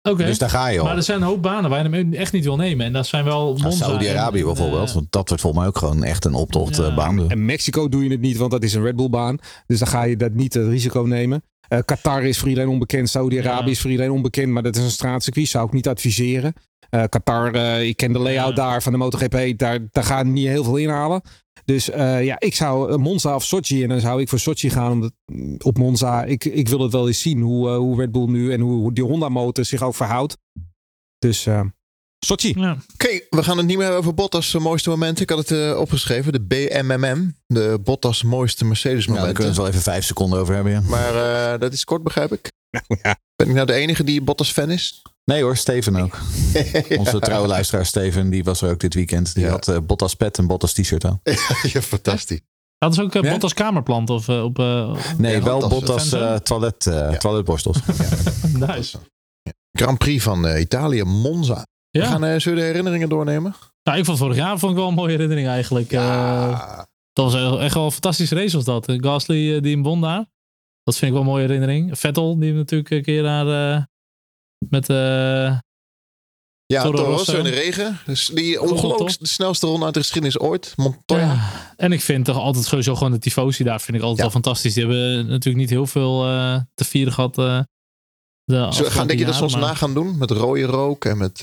Oké. 0.10 0.24
Dus 0.24 0.38
daar 0.38 0.50
ga 0.50 0.68
je 0.68 0.78
al. 0.78 0.84
Maar 0.84 0.96
er 0.96 1.02
zijn 1.02 1.20
een 1.20 1.26
hoop 1.26 1.42
banen 1.42 1.70
waar 1.70 1.82
je 1.84 1.96
hem 1.96 2.12
echt 2.14 2.32
niet 2.32 2.44
wil 2.44 2.56
nemen. 2.56 2.86
En 2.86 2.92
dat 2.92 3.06
zijn 3.06 3.24
wel 3.24 3.56
Nou. 3.56 3.72
Saudi-Arabië 3.72 4.44
bijvoorbeeld. 4.44 4.88
eh, 4.88 4.94
Want 4.94 5.06
dat 5.10 5.28
wordt 5.28 5.42
volgens 5.42 5.62
mij 5.62 5.66
ook 5.72 5.78
gewoon 5.78 6.04
echt 6.04 6.24
een 6.24 6.34
optochtbaan. 6.34 7.18
Ja. 7.20 7.24
En 7.28 7.44
Mexico 7.44 7.88
doe 7.88 8.04
je 8.04 8.10
het 8.10 8.20
niet, 8.20 8.36
want 8.36 8.50
dat 8.50 8.62
is 8.62 8.74
een 8.74 8.82
Red 8.82 8.96
Bull 8.96 9.08
baan. 9.10 9.38
Dus 9.66 9.78
dan 9.78 9.88
ga 9.88 10.02
je 10.02 10.16
dat 10.16 10.32
niet 10.32 10.54
het 10.54 10.66
risico 10.68 11.00
nemen. 11.02 11.42
Eh, 11.68 11.78
Qatar 11.84 12.22
is 12.24 12.38
voor 12.38 12.48
iedereen 12.48 12.70
onbekend. 12.70 13.08
Saudi-Arabië 13.10 13.64
Ja. 13.64 13.70
is 13.70 13.80
voor 13.80 13.90
iedereen 13.90 14.12
onbekend. 14.12 14.48
Maar 14.52 14.62
dat 14.62 14.76
is 14.76 14.82
een 14.82 14.90
straatcircuit. 14.90 15.48
Zou 15.48 15.66
ik 15.66 15.72
niet 15.72 15.88
adviseren. 15.88 16.54
Eh, 16.90 17.02
Qatar, 17.08 17.54
eh, 17.54 17.82
ik 17.88 17.96
ken 17.96 18.12
de 18.12 18.18
layout 18.18 18.56
Ja. 18.56 18.68
daar 18.68 18.82
van 18.82 18.92
de 18.92 18.98
MotoGP. 18.98 19.58
Daar, 19.58 19.78
daar 19.92 20.04
gaan 20.04 20.32
niet 20.32 20.46
heel 20.46 20.64
veel 20.64 20.76
inhalen. 20.76 21.20
Dus 21.64 21.90
eh, 21.90 22.24
ja, 22.24 22.40
ik 22.40 22.54
zou 22.54 22.92
eh, 22.92 22.96
Monza 22.98 23.34
of 23.34 23.44
Sochi. 23.44 23.82
En 23.82 23.88
dan 23.88 24.00
zou 24.00 24.20
ik 24.20 24.28
voor 24.28 24.38
Sochi 24.38 24.70
gaan. 24.70 24.92
Omdat, 24.92 25.12
mm, 25.32 25.56
op 25.58 25.78
Monza, 25.78 26.24
ik, 26.24 26.44
ik 26.44 26.68
wil 26.68 26.80
het 26.80 26.92
wel 26.92 27.06
eens 27.06 27.20
zien 27.20 27.40
hoe, 27.40 27.68
eh, 27.68 27.76
hoe 27.76 28.00
Red 28.00 28.12
Bull 28.12 28.26
nu 28.26 28.52
en 28.52 28.60
hoe, 28.60 28.72
hoe 28.80 28.92
die 28.92 29.04
Honda 29.04 29.28
motor 29.28 29.64
zich 29.64 29.82
ook 29.82 29.94
verhoudt. 29.94 30.36
Dus 31.18 31.46
eh, 31.46 31.60
Sochi. 32.18 32.54
ja. 32.58 32.76
Oké, 32.94 33.20
we 33.30 33.42
gaan 33.42 33.56
het 33.56 33.66
niet 33.66 33.76
meer 33.76 33.84
hebben 33.84 34.02
over 34.02 34.14
Bottas' 34.14 34.58
mooiste 34.58 34.90
momenten. 34.90 35.22
Ik 35.22 35.30
had 35.30 35.38
het 35.38 35.50
eh, 35.50 35.78
opgeschreven, 35.78 36.32
de 36.32 36.40
BMMM. 36.40 37.34
De 37.46 37.78
Bottas 37.84 38.22
mooiste 38.22 38.64
Mercedes 38.64 39.04
Ja, 39.04 39.06
daar 39.12 39.20
momenten. 39.20 39.34
kunnen 39.44 39.54
we 39.54 39.62
het 39.62 39.72
wel 39.72 39.80
even 39.80 39.92
vijf 39.92 40.04
seconden 40.04 40.38
over 40.38 40.54
hebben. 40.54 40.72
Ja. 40.72 40.80
maar 40.80 41.14
eh, 41.52 41.60
dat 41.60 41.72
is 41.72 41.84
kort, 41.84 42.02
begrijp 42.02 42.32
ik. 42.32 42.50
Ja. 43.02 43.16
Ben 43.36 43.48
ik 43.48 43.54
nou 43.54 43.66
de 43.66 43.72
enige 43.72 44.04
die 44.04 44.22
Bottas 44.22 44.52
fan 44.52 44.70
is? 44.70 45.02
Nee 45.24 45.42
hoor, 45.42 45.56
Steven 45.56 45.96
ook. 45.96 46.18
Onze 46.98 47.18
trouwe 47.18 47.46
luisteraar 47.48 47.86
Steven, 47.86 48.30
die 48.30 48.44
was 48.44 48.62
er 48.62 48.70
ook 48.70 48.80
dit 48.80 48.94
weekend. 48.94 49.34
Die 49.34 49.44
Ja. 49.44 49.50
had 49.50 49.68
eh, 49.68 49.76
Bottas 49.86 50.14
pet 50.14 50.38
en 50.38 50.46
Bottas 50.46 50.72
t-shirt 50.72 51.04
aan. 51.04 51.20
ja, 51.72 51.80
fantastisch. 51.82 52.40
Dat 52.78 52.92
is 52.92 53.00
ook 53.00 53.14
uh, 53.14 53.22
Ja? 53.22 53.30
Bottas 53.30 53.54
kamerplant 53.54 54.10
of 54.10 54.28
eh, 54.28 54.42
op... 54.44 54.58
eh, 54.58 54.94
Nee, 55.18 55.36
Ja, 55.36 55.42
wel 55.42 55.68
Bottas, 55.68 56.12
eh, 56.12 56.34
toilet, 56.36 56.86
eh, 56.86 56.94
Ja. 56.94 57.16
toiletborstels. 57.16 57.78
nice. 58.68 58.98
Grand 59.78 59.98
Prix 59.98 60.22
van 60.22 60.46
eh, 60.46 60.60
Italië, 60.60 61.02
Monza. 61.02 61.66
We 61.90 61.98
Ja. 61.98 62.06
gaan 62.06 62.24
eh, 62.24 62.38
zullen 62.38 62.58
we 62.58 62.64
de 62.64 62.66
herinneringen 62.70 63.08
doornemen? 63.08 63.54
Nou, 63.82 63.98
ik 63.98 64.04
vond 64.04 64.18
vorig 64.18 64.36
jaar 64.36 64.58
vond 64.58 64.72
ik 64.72 64.78
wel 64.78 64.88
een 64.88 64.94
mooie 64.94 65.10
herinnering 65.10 65.48
eigenlijk. 65.48 65.92
Eh, 65.92 66.78
dat 67.12 67.32
was 67.32 67.58
echt 67.60 67.74
wel 67.74 67.84
een 67.84 67.90
fantastische 67.92 68.34
race 68.34 68.56
was 68.56 68.64
dat. 68.64 68.92
Gasly 68.96 69.60
die 69.60 69.72
hem 69.74 69.82
won 69.82 70.00
daar. 70.00 70.24
Dat 70.82 70.96
vind 70.96 71.06
ik 71.06 71.10
wel 71.12 71.20
een 71.20 71.26
mooie 71.26 71.42
herinnering. 71.46 71.98
Vettel 71.98 72.38
die 72.38 72.48
hem 72.48 72.56
natuurlijk 72.56 72.90
een 72.90 73.02
keer 73.02 73.22
daar 73.22 73.74
eh, 73.76 73.82
met... 74.70 74.88
eh, 74.88 75.58
ja, 76.66 76.82
Toro 76.82 77.02
Rosso. 77.04 77.36
In 77.38 77.44
de 77.44 77.50
regen. 77.50 77.98
Dus 78.06 78.26
die 78.34 78.60
ongelooflijk 78.62 79.18
de 79.18 79.26
snelste 79.26 79.66
ronde 79.66 79.84
uit 79.84 79.94
de 79.94 80.00
geschiedenis 80.00 80.38
ooit. 80.38 80.72
Montoya. 80.76 81.20
Ja, 81.32 81.50
en 81.76 81.92
ik 81.92 82.00
vind 82.00 82.24
toch 82.24 82.36
altijd 82.36 82.64
sowieso 82.64 82.94
gewoon 82.94 83.12
de 83.12 83.18
tifosi 83.18 83.64
daar 83.64 83.80
vind 83.80 83.96
ik 83.96 84.02
altijd 84.02 84.18
Ja. 84.18 84.22
wel 84.32 84.42
fantastisch. 84.42 84.74
Die 84.74 84.86
hebben 84.86 85.26
natuurlijk 85.26 85.56
niet 85.56 85.70
heel 85.70 85.86
veel 85.86 86.24
eh, 86.26 86.60
te 86.74 86.84
vieren 86.84 87.12
gehad. 87.12 87.38
eh 87.38 87.60
de 88.44 88.56
we 88.76 88.90
gaan, 88.90 89.06
denk 89.06 89.18
je 89.18 89.24
dat 89.26 89.34
ze 89.34 89.42
ons 89.42 89.52
maar- 89.52 89.62
na 89.62 89.74
gaan 89.74 89.94
doen? 89.94 90.18
Met 90.18 90.30
rode 90.30 90.62
rook 90.62 91.04
en 91.04 91.18
met... 91.18 91.42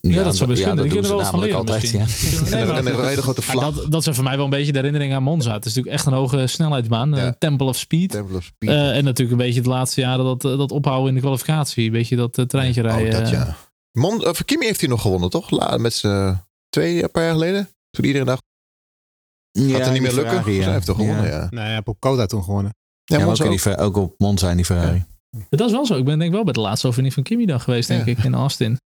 Ja, 0.00 0.22
dat 0.22 0.36
zou 0.36 0.50
best 0.50 0.62
kunnen. 0.62 1.02
Wel 1.02 1.24
van 1.24 1.40
leren 1.40 1.56
altijd. 1.58 1.90
Ja. 1.90 1.98
Nee, 1.98 2.60
en, 2.60 2.66
maar- 2.66 2.76
en 2.76 2.86
een 2.86 3.06
hele 3.08 3.22
grote 3.22 3.40
maar 3.46 3.50
vlag. 3.56 3.74
dat, 3.74 3.90
dat 3.92 4.02
zijn 4.02 4.14
voor 4.14 4.24
mij 4.24 4.36
wel 4.36 4.44
een 4.44 4.50
beetje 4.50 4.72
de 4.72 4.78
herinnering 4.78 5.12
aan 5.14 5.22
Monza. 5.22 5.52
Het 5.52 5.64
is 5.64 5.74
natuurlijk 5.74 5.96
echt 5.96 6.06
een 6.06 6.12
hoge 6.18 6.46
snelheidsbaan. 6.46 7.10
Ja. 7.10 7.26
eh, 7.26 7.32
Temple 7.38 7.66
of 7.66 7.76
Speed. 7.76 8.10
Temple 8.10 8.36
of 8.36 8.44
Speed. 8.44 8.70
Eh, 8.70 8.96
en 8.96 9.04
natuurlijk 9.04 9.40
een 9.40 9.46
beetje 9.46 9.60
de 9.60 9.68
laatste 9.68 10.00
jaren 10.00 10.24
dat, 10.24 10.44
eh, 10.44 10.58
dat 10.58 10.70
ophouden 10.72 11.08
in 11.08 11.14
de 11.14 11.20
kwalificatie. 11.20 11.86
Een 11.86 11.92
beetje 11.92 12.16
dat 12.16 12.44
treintje 12.46 12.82
rijden. 12.82 13.12
oh, 13.14 13.18
dat 13.20 13.30
ja. 13.30 13.56
Mon, 13.92 14.26
of 14.28 14.44
Kimi 14.44 14.66
heeft 14.66 14.80
hij 14.80 14.88
nog 14.88 15.00
gewonnen, 15.02 15.30
toch? 15.30 15.50
La, 15.50 15.76
met 15.76 15.92
z'n 15.94 16.36
twee 16.68 17.02
een 17.02 17.10
paar 17.10 17.22
jaar 17.24 17.32
geleden. 17.32 17.68
Toen 17.90 18.04
iedereen 18.04 18.26
dacht, 18.26 18.42
gaat 19.52 19.84
het 19.84 19.92
niet 19.92 20.02
meer 20.02 20.14
lukken? 20.14 20.30
Ferrari, 20.42 20.62
Hij 20.62 20.72
heeft 20.72 20.86
toch 20.86 20.96
gewonnen, 20.96 21.26
ja. 21.26 21.46
Nee, 21.50 21.64
hij 21.64 21.74
heeft 21.74 21.86
op 21.86 22.00
Koda 22.00 22.26
toen 22.26 22.42
gewonnen. 22.42 22.74
Ja, 23.04 23.16
ook, 23.16 23.38
in 23.38 23.46
ook. 23.46 23.62
die 23.62 23.76
ook 23.76 23.96
op 23.96 24.14
Monza 24.18 24.50
en 24.50 24.56
die 24.56 24.64
Ferrari. 24.64 25.04
Dat 25.50 25.66
is 25.66 25.72
wel 25.72 25.86
zo. 25.86 25.94
Ik 25.94 26.04
ben 26.04 26.18
denk 26.18 26.30
ik 26.30 26.34
wel 26.36 26.44
bij 26.44 26.52
de 26.52 26.60
laatste 26.60 26.86
overwinning 26.86 27.14
van 27.14 27.22
Kimi 27.24 27.46
dan 27.46 27.60
geweest, 27.60 27.88
denk 27.88 28.06
Ja. 28.06 28.12
ik, 28.12 28.24
in 28.24 28.34
Austin. 28.34 28.78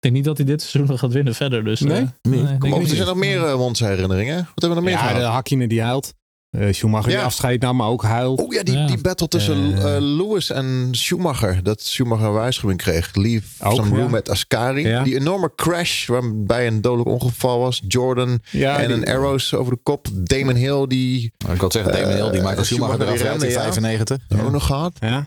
Ik 0.00 0.06
denk 0.06 0.14
niet 0.14 0.24
dat 0.24 0.36
hij 0.36 0.46
dit 0.46 0.62
seizoen 0.62 0.90
nog 0.90 1.00
gaat 1.00 1.12
winnen 1.12 1.34
verder. 1.34 1.64
Dus, 1.64 1.80
eh, 1.80 1.86
Nee? 1.86 2.06
Nee. 2.22 2.44
denk 2.46 2.60
Kom 2.60 2.72
op, 2.72 2.80
er 2.82 2.88
zijn 2.88 3.06
nog 3.06 3.16
meer 3.16 3.44
eh, 3.44 3.56
Monza-herinneringen. 3.56 4.36
Wat 4.36 4.46
hebben 4.54 4.68
we 4.68 4.74
nog 4.74 4.84
meer 4.84 5.12
Ja, 5.12 5.18
de? 5.18 5.24
Hakkinen 5.24 5.68
die 5.68 5.82
huilt. 5.82 6.14
Eh 6.50 6.72
Schumacher 6.72 7.10
Ja. 7.10 7.16
die 7.16 7.24
afscheid 7.26 7.60
nam, 7.60 7.76
maar 7.76 7.86
ook 7.88 8.02
huilt. 8.02 8.40
Oh 8.40 8.52
ja, 8.52 8.62
die, 8.62 8.76
Ja. 8.78 8.86
die 8.86 9.00
battle 9.00 9.28
tussen 9.28 9.74
Eh. 9.76 9.96
eh, 9.96 10.02
Lewis 10.02 10.50
en 10.50 10.88
Schumacher. 10.90 11.62
Dat 11.62 11.82
Schumacher 11.82 12.26
een 12.26 12.32
waarschuwing 12.32 12.78
kreeg. 12.80 13.14
Leave 13.14 13.46
Ook, 13.64 13.74
some 13.74 13.88
room 13.88 13.98
ja. 13.98 14.08
met 14.08 14.28
Ascari. 14.28 14.86
Ja. 14.88 15.02
Die 15.02 15.14
enorme 15.16 15.52
crash 15.56 16.06
waarbij 16.06 16.66
een 16.66 16.80
dodelijk 16.80 17.08
ongeval 17.08 17.58
was. 17.58 17.82
Jordan 17.88 18.38
Ja, 18.50 18.78
en 18.78 18.86
die- 18.88 18.96
een 18.96 19.04
arrows 19.14 19.54
over 19.54 19.72
de 19.72 19.78
kop. 19.82 20.06
Damon 20.12 20.54
Hill 20.54 20.86
die 20.86 21.32
Maar 21.44 21.54
Ik 21.54 21.60
wil 21.60 21.70
zeggen, 21.72 21.92
Damon 21.92 22.08
Hill, 22.14 22.30
die 22.30 22.40
Eh, 22.40 22.46
Michael 22.46 22.64
Schumacher 22.64 22.64
Schumacher 22.94 23.06
rijdt 23.06 23.20
in 23.22 23.26
rende, 23.28 23.46
ja. 23.46 23.60
95. 23.60 24.18
ook 24.44 24.50
nog 24.52 24.66
gehad. 24.66 24.92
Ja. 25.00 25.18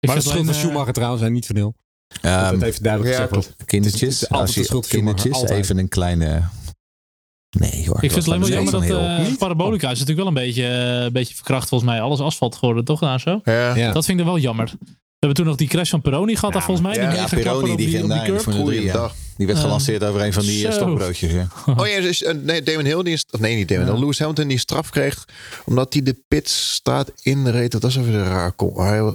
Ik 0.00 0.08
Maar 0.08 0.14
de 0.16 0.22
schuld 0.22 0.34
alleen, 0.34 0.46
van 0.46 0.54
eh, 0.54 0.60
Schumacher 0.60 0.92
trouwens 0.92 1.22
en 1.22 1.32
niet 1.32 1.46
van 1.46 1.54
Nil. 1.54 1.74
Ehm, 2.20 2.50
dat 2.52 2.60
heeft 2.60 2.82
duidelijk 2.82 3.14
ja, 3.14 3.20
gezegd 3.26 3.46
wordt. 3.46 3.64
kindertjes, 3.66 4.28
als 4.28 4.54
je 4.54 4.80
kindertjes, 4.88 5.42
even 5.42 5.78
een 5.78 5.88
kleine... 5.88 6.42
Nee 7.58 7.84
hoor. 7.86 7.94
Ik 8.02 8.12
vind 8.12 8.14
het 8.14 8.26
alleen 8.26 8.40
wel 8.40 8.48
jammer 8.48 8.72
dat 8.72 8.82
eh 8.82 9.36
Parabolica 9.38 9.90
is 9.90 9.98
natuurlijk 9.98 10.18
wel 10.18 10.26
een 10.26 10.46
beetje, 10.46 10.66
eh, 10.66 11.02
een 11.04 11.12
beetje 11.12 11.34
verkracht 11.34 11.68
volgens 11.68 11.90
mij. 11.90 12.00
Alles 12.00 12.20
asfalt 12.20 12.54
geworden, 12.56 12.84
toch 12.84 13.00
daar 13.00 13.20
zo? 13.20 13.40
Ja. 13.44 13.74
Ja. 13.76 13.92
Dat 13.92 14.04
vind 14.04 14.18
ik 14.20 14.24
wel 14.24 14.38
jammer. 14.38 14.72
We 14.78 15.28
hebben 15.28 15.34
toen 15.36 15.46
nog 15.46 15.56
die 15.56 15.68
crash 15.68 15.90
van 15.90 16.00
Peroni 16.00 16.36
gehad, 16.36 16.52
daar 16.52 16.62
volgens 16.62 16.86
mij. 16.86 16.96
ja, 16.96 17.10
die 17.10 17.18
ja, 17.18 17.26
Peroni 17.28 17.70
op 17.70 17.76
die 17.78 17.88
ging 17.88 18.02
in 18.02 18.08
de 18.08 18.22
curve. 18.24 18.40
Formule 18.50 18.64
3, 18.64 18.82
ja. 18.82 19.10
Die 19.36 19.46
werd 19.46 19.58
Eh, 19.58 19.64
gelanceerd 19.64 20.04
over 20.04 20.20
een 20.24 20.32
van 20.32 20.42
die 20.42 20.66
eh, 20.66 20.72
zo. 20.72 20.78
stokbroodjes. 20.80 21.32
Ja. 21.32 21.46
Oh 21.76 21.86
ja, 21.86 22.00
dus, 22.00 22.22
eh, 22.22 22.34
nee, 22.34 22.62
Damon 22.62 22.84
Hill, 22.84 23.02
die 23.02 23.12
is, 23.12 23.24
of 23.30 23.40
nee, 23.40 23.56
niet 23.56 23.68
Damon 23.68 23.86
Hill. 23.86 23.98
Lewis 23.98 24.18
Hamilton 24.18 24.48
die 24.48 24.58
straf 24.58 24.90
kreeg 24.90 25.24
omdat 25.64 25.92
hij 25.92 26.02
de 26.02 26.16
pitstraat 26.28 27.12
inreed. 27.22 27.70
Dat 27.72 27.82
was 27.82 27.96
even 27.96 28.14
een 28.14 28.24
raar. 28.24 28.52
kom- 28.52 28.78
hij- 28.78 29.12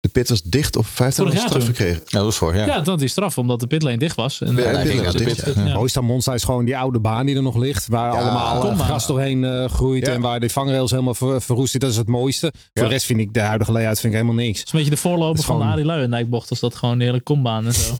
De 0.00 0.08
pit 0.08 0.28
was 0.28 0.42
dicht 0.42 0.76
of 0.76 0.86
15 0.86 1.24
Vorig 1.24 1.38
straf 1.40 1.52
jaar 1.54 1.64
toen. 1.64 1.74
gekregen. 1.74 1.96
Ja, 2.04 2.16
dat 2.18 2.24
was 2.24 2.36
voor, 2.36 2.54
ja. 2.56 2.66
Ja, 2.66 2.80
dat 2.80 3.00
is 3.00 3.10
straf, 3.10 3.38
omdat 3.38 3.60
de 3.60 3.66
pitlane 3.66 3.98
dicht 3.98 4.16
was. 4.16 4.40
En, 4.40 4.56
Ja, 4.56 4.62
eh, 4.62 4.70
de 4.70 4.76
pitlane 4.78 4.94
ja, 4.98 5.04
was 5.04 5.14
dicht, 5.14 5.54
ja. 5.56 5.86
ja. 5.94 6.00
Monza 6.00 6.34
is 6.34 6.44
gewoon 6.44 6.64
die 6.64 6.76
oude 6.76 7.00
baan 7.00 7.26
die 7.26 7.36
er 7.36 7.42
nog 7.42 7.56
ligt. 7.56 7.86
Waar 7.88 8.12
Ja, 8.12 8.18
allemaal 8.20 8.74
gras 8.84 9.06
doorheen 9.06 9.44
eh, 9.44 9.64
groeit. 9.68 10.06
Ja. 10.06 10.12
En 10.12 10.20
waar 10.20 10.40
de 10.40 10.48
vangrails 10.50 10.90
helemaal 10.90 11.14
ver, 11.14 11.42
verroest 11.42 11.74
is. 11.74 11.80
Dat 11.80 11.90
is 11.90 11.96
het 11.96 12.08
mooiste. 12.08 12.52
Voor 12.74 12.84
de 12.84 12.90
rest 12.90 13.06
vind 13.06 13.20
ik 13.20 13.34
de 13.34 13.40
huidige 13.40 13.72
layout 13.72 14.00
vind 14.00 14.12
ik 14.14 14.20
helemaal 14.20 14.44
niks. 14.44 14.58
Het 14.58 14.66
is 14.66 14.72
een 14.72 14.78
beetje 14.78 14.94
de 14.94 15.00
voorloper 15.00 15.38
is 15.38 15.44
van 15.44 15.54
de 15.54 15.60
gewoon- 15.60 15.74
Arie 15.76 15.86
Luijendijkbocht. 15.86 16.50
Als 16.50 16.60
dat 16.60 16.74
gewoon 16.74 16.94
een 16.94 17.00
hele 17.00 17.20
kombaan 17.20 17.66
en 17.66 17.72
zo. 17.74 17.94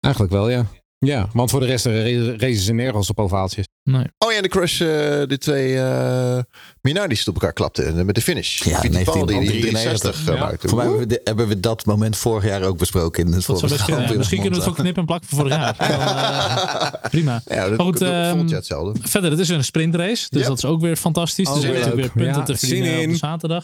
Eigenlijk 0.00 0.32
wel, 0.32 0.50
ja. 0.50 0.66
Ja, 0.98 1.28
want 1.32 1.50
voor 1.50 1.60
de 1.60 1.66
rest 1.66 1.86
eh, 1.86 2.26
ra- 2.26 2.34
racen 2.36 2.62
ze 2.62 2.72
nergens 2.72 3.10
op 3.10 3.18
ovaaltjes. 3.20 3.67
Nee. 3.90 4.04
Oh 4.18 4.30
ja, 4.30 4.36
en 4.36 4.42
de 4.42 4.48
crash, 4.48 4.80
eh, 4.80 4.86
de 5.26 5.36
twee 5.38 5.78
eh 5.78 6.38
Minardi's 6.80 7.18
die 7.24 7.28
op 7.28 7.34
elkaar 7.34 7.52
klapten 7.52 8.06
met 8.06 8.14
de 8.14 8.20
finish. 8.20 8.58
Ja, 8.62 8.80
die 8.80 8.90
die 8.90 9.04
1993 9.04 10.22
360 10.24 10.34
Ja. 10.34 10.40
maakte. 10.40 10.68
Voor 10.68 10.76
mij 10.78 10.86
hebben 10.86 11.08
we, 11.08 11.14
de- 11.14 11.20
hebben 11.24 11.48
we 11.48 11.60
dat 11.60 11.84
moment 11.84 12.16
vorig 12.16 12.44
jaar 12.44 12.62
ook 12.62 12.78
besproken 12.78 13.26
in 13.26 13.32
het 13.32 13.46
Dat 13.46 13.60
best 13.60 13.72
Misschien 14.16 14.40
kunnen 14.40 14.58
we 14.58 14.64
het 14.64 14.74
gewoon 14.76 14.92
knippen 14.92 15.00
en 15.02 15.06
plakken 15.08 15.28
voor 15.28 15.38
vorig 15.38 15.52
jaar. 15.56 15.76
Dan, 15.88 15.88
eh, 17.02 17.10
prima. 17.10 17.42
Ja, 17.46 17.68
dat, 17.68 17.76
Maar 17.76 17.86
goed, 17.86 17.98
dat, 17.98 18.08
ehm, 18.12 18.46
jaar 18.46 18.58
hetzelfde. 18.58 19.00
Verder, 19.08 19.30
het 19.30 19.40
is 19.40 19.48
weer 19.48 19.58
een 19.58 19.64
sprintrace. 19.64 20.26
Dus 20.30 20.46
dat 20.46 20.56
is 20.56 20.64
ook 20.64 20.80
weer 20.80 20.96
fantastisch. 20.96 21.48
Oh, 21.48 21.54
dus 21.54 21.64
er 21.64 21.96
weer 21.96 22.10
punten 22.10 22.24
Ja, 22.34 22.42
te 22.42 22.56
verdienen 22.56 23.10
op 23.10 23.14
zaterdag. 23.16 23.62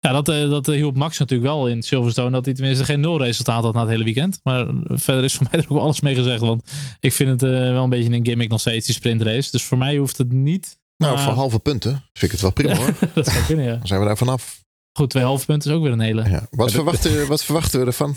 Ja, 0.00 0.12
dat, 0.12 0.28
eh, 0.28 0.50
dat 0.50 0.68
eh, 0.68 0.74
hielp 0.74 0.96
Max 0.96 1.18
natuurlijk 1.18 1.50
wel 1.50 1.68
in 1.68 1.82
Silverstone. 1.82 2.30
Dat 2.30 2.44
hij 2.44 2.54
tenminste 2.54 2.84
geen 2.84 3.00
nul 3.00 3.22
resultaat 3.22 3.62
had 3.62 3.74
na 3.74 3.80
het 3.80 3.88
hele 3.88 4.04
weekend. 4.04 4.40
Maar 4.42 4.66
verder 4.84 5.24
is 5.24 5.34
voor 5.34 5.46
mij 5.50 5.60
er 5.60 5.66
ook 5.68 5.78
alles 5.78 6.00
mee 6.00 6.14
gezegd. 6.14 6.40
Want 6.40 6.70
ik 7.00 7.12
vind 7.12 7.30
het 7.30 7.42
eh, 7.42 7.50
wel 7.50 7.82
een 7.82 7.90
beetje 7.90 8.12
een 8.12 8.24
gimmick 8.24 8.48
nog 8.48 8.60
steeds, 8.60 8.86
die 8.86 8.94
sprintrace. 8.94 9.50
Dus 9.50 9.62
voor 9.62 9.78
mij 9.78 9.96
hoeft 9.96 10.18
het 10.18 10.32
niet. 10.32 10.78
Nou, 10.96 11.18
voor 11.18 11.32
halve 11.32 11.58
punten 11.58 11.90
vind 12.12 12.24
ik 12.24 12.30
het 12.30 12.40
wel 12.40 12.52
prima 12.52 12.74
hoor. 12.74 12.94
dat 13.14 13.26
zou 13.26 13.44
kunnen, 13.44 13.64
ja. 13.64 13.76
Dan 13.76 13.86
zijn 13.86 14.00
we 14.00 14.06
daar 14.06 14.16
vanaf. 14.16 14.64
Goed, 14.92 15.10
twee 15.10 15.24
halve 15.24 15.46
punten 15.46 15.70
is 15.70 15.76
ook 15.76 15.82
weer 15.82 15.92
een 15.92 16.00
hele. 16.00 16.28
Ja. 16.28 16.46
Wat, 16.50 16.70
verwachten, 16.70 17.26
wat 17.26 17.44
verwachten 17.44 17.80
we 17.80 17.86
ervan? 17.86 18.16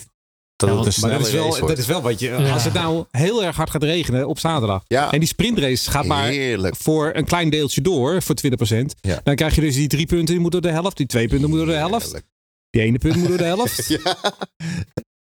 Dat 0.55 0.69
Ja, 0.69 0.75
het 0.75 0.83
want- 0.85 0.95
een 0.95 1.01
Maar 1.09 1.17
dat 1.19 1.27
is, 1.27 1.33
wel, 1.33 1.45
race 1.49 1.65
dat 1.65 1.77
is 1.77 1.85
wel 1.85 2.01
wat 2.01 2.19
je. 2.19 2.29
Ja. 2.29 2.53
Als 2.53 2.63
het 2.63 2.73
nou 2.73 3.05
heel 3.11 3.43
erg 3.43 3.55
hard 3.55 3.69
gaat 3.69 3.83
regenen 3.83 4.27
op 4.27 4.39
zaterdag. 4.39 4.83
Ja, 4.87 5.11
En 5.11 5.19
die 5.19 5.27
sprintrace 5.27 5.91
gaat 5.91 6.05
maar 6.05 6.27
heerlijk. 6.27 6.75
voor 6.75 7.11
een 7.13 7.25
klein 7.25 7.49
deeltje 7.49 7.81
door, 7.81 8.21
voor 8.21 8.35
20%. 8.35 8.93
Ja. 9.01 9.19
Dan 9.23 9.35
krijg 9.35 9.55
je 9.55 9.61
dus 9.61 9.75
die 9.75 9.87
drie 9.87 10.05
punten, 10.05 10.25
die 10.33 10.39
moeten 10.39 10.61
door 10.61 10.71
de 10.71 10.77
helft. 10.77 10.97
Die 10.97 11.05
twee 11.05 11.27
punten 11.27 11.49
moeten 11.49 11.67
door 11.67 11.75
de 11.75 11.81
helft. 11.81 12.03
Heerlijk. 12.05 12.25
Die 12.69 12.81
ene 12.81 12.97
punt 12.97 13.15
moet 13.15 13.27
door 13.27 13.37
de 13.37 13.43
helft. 13.43 13.87
Ja. 14.03 14.17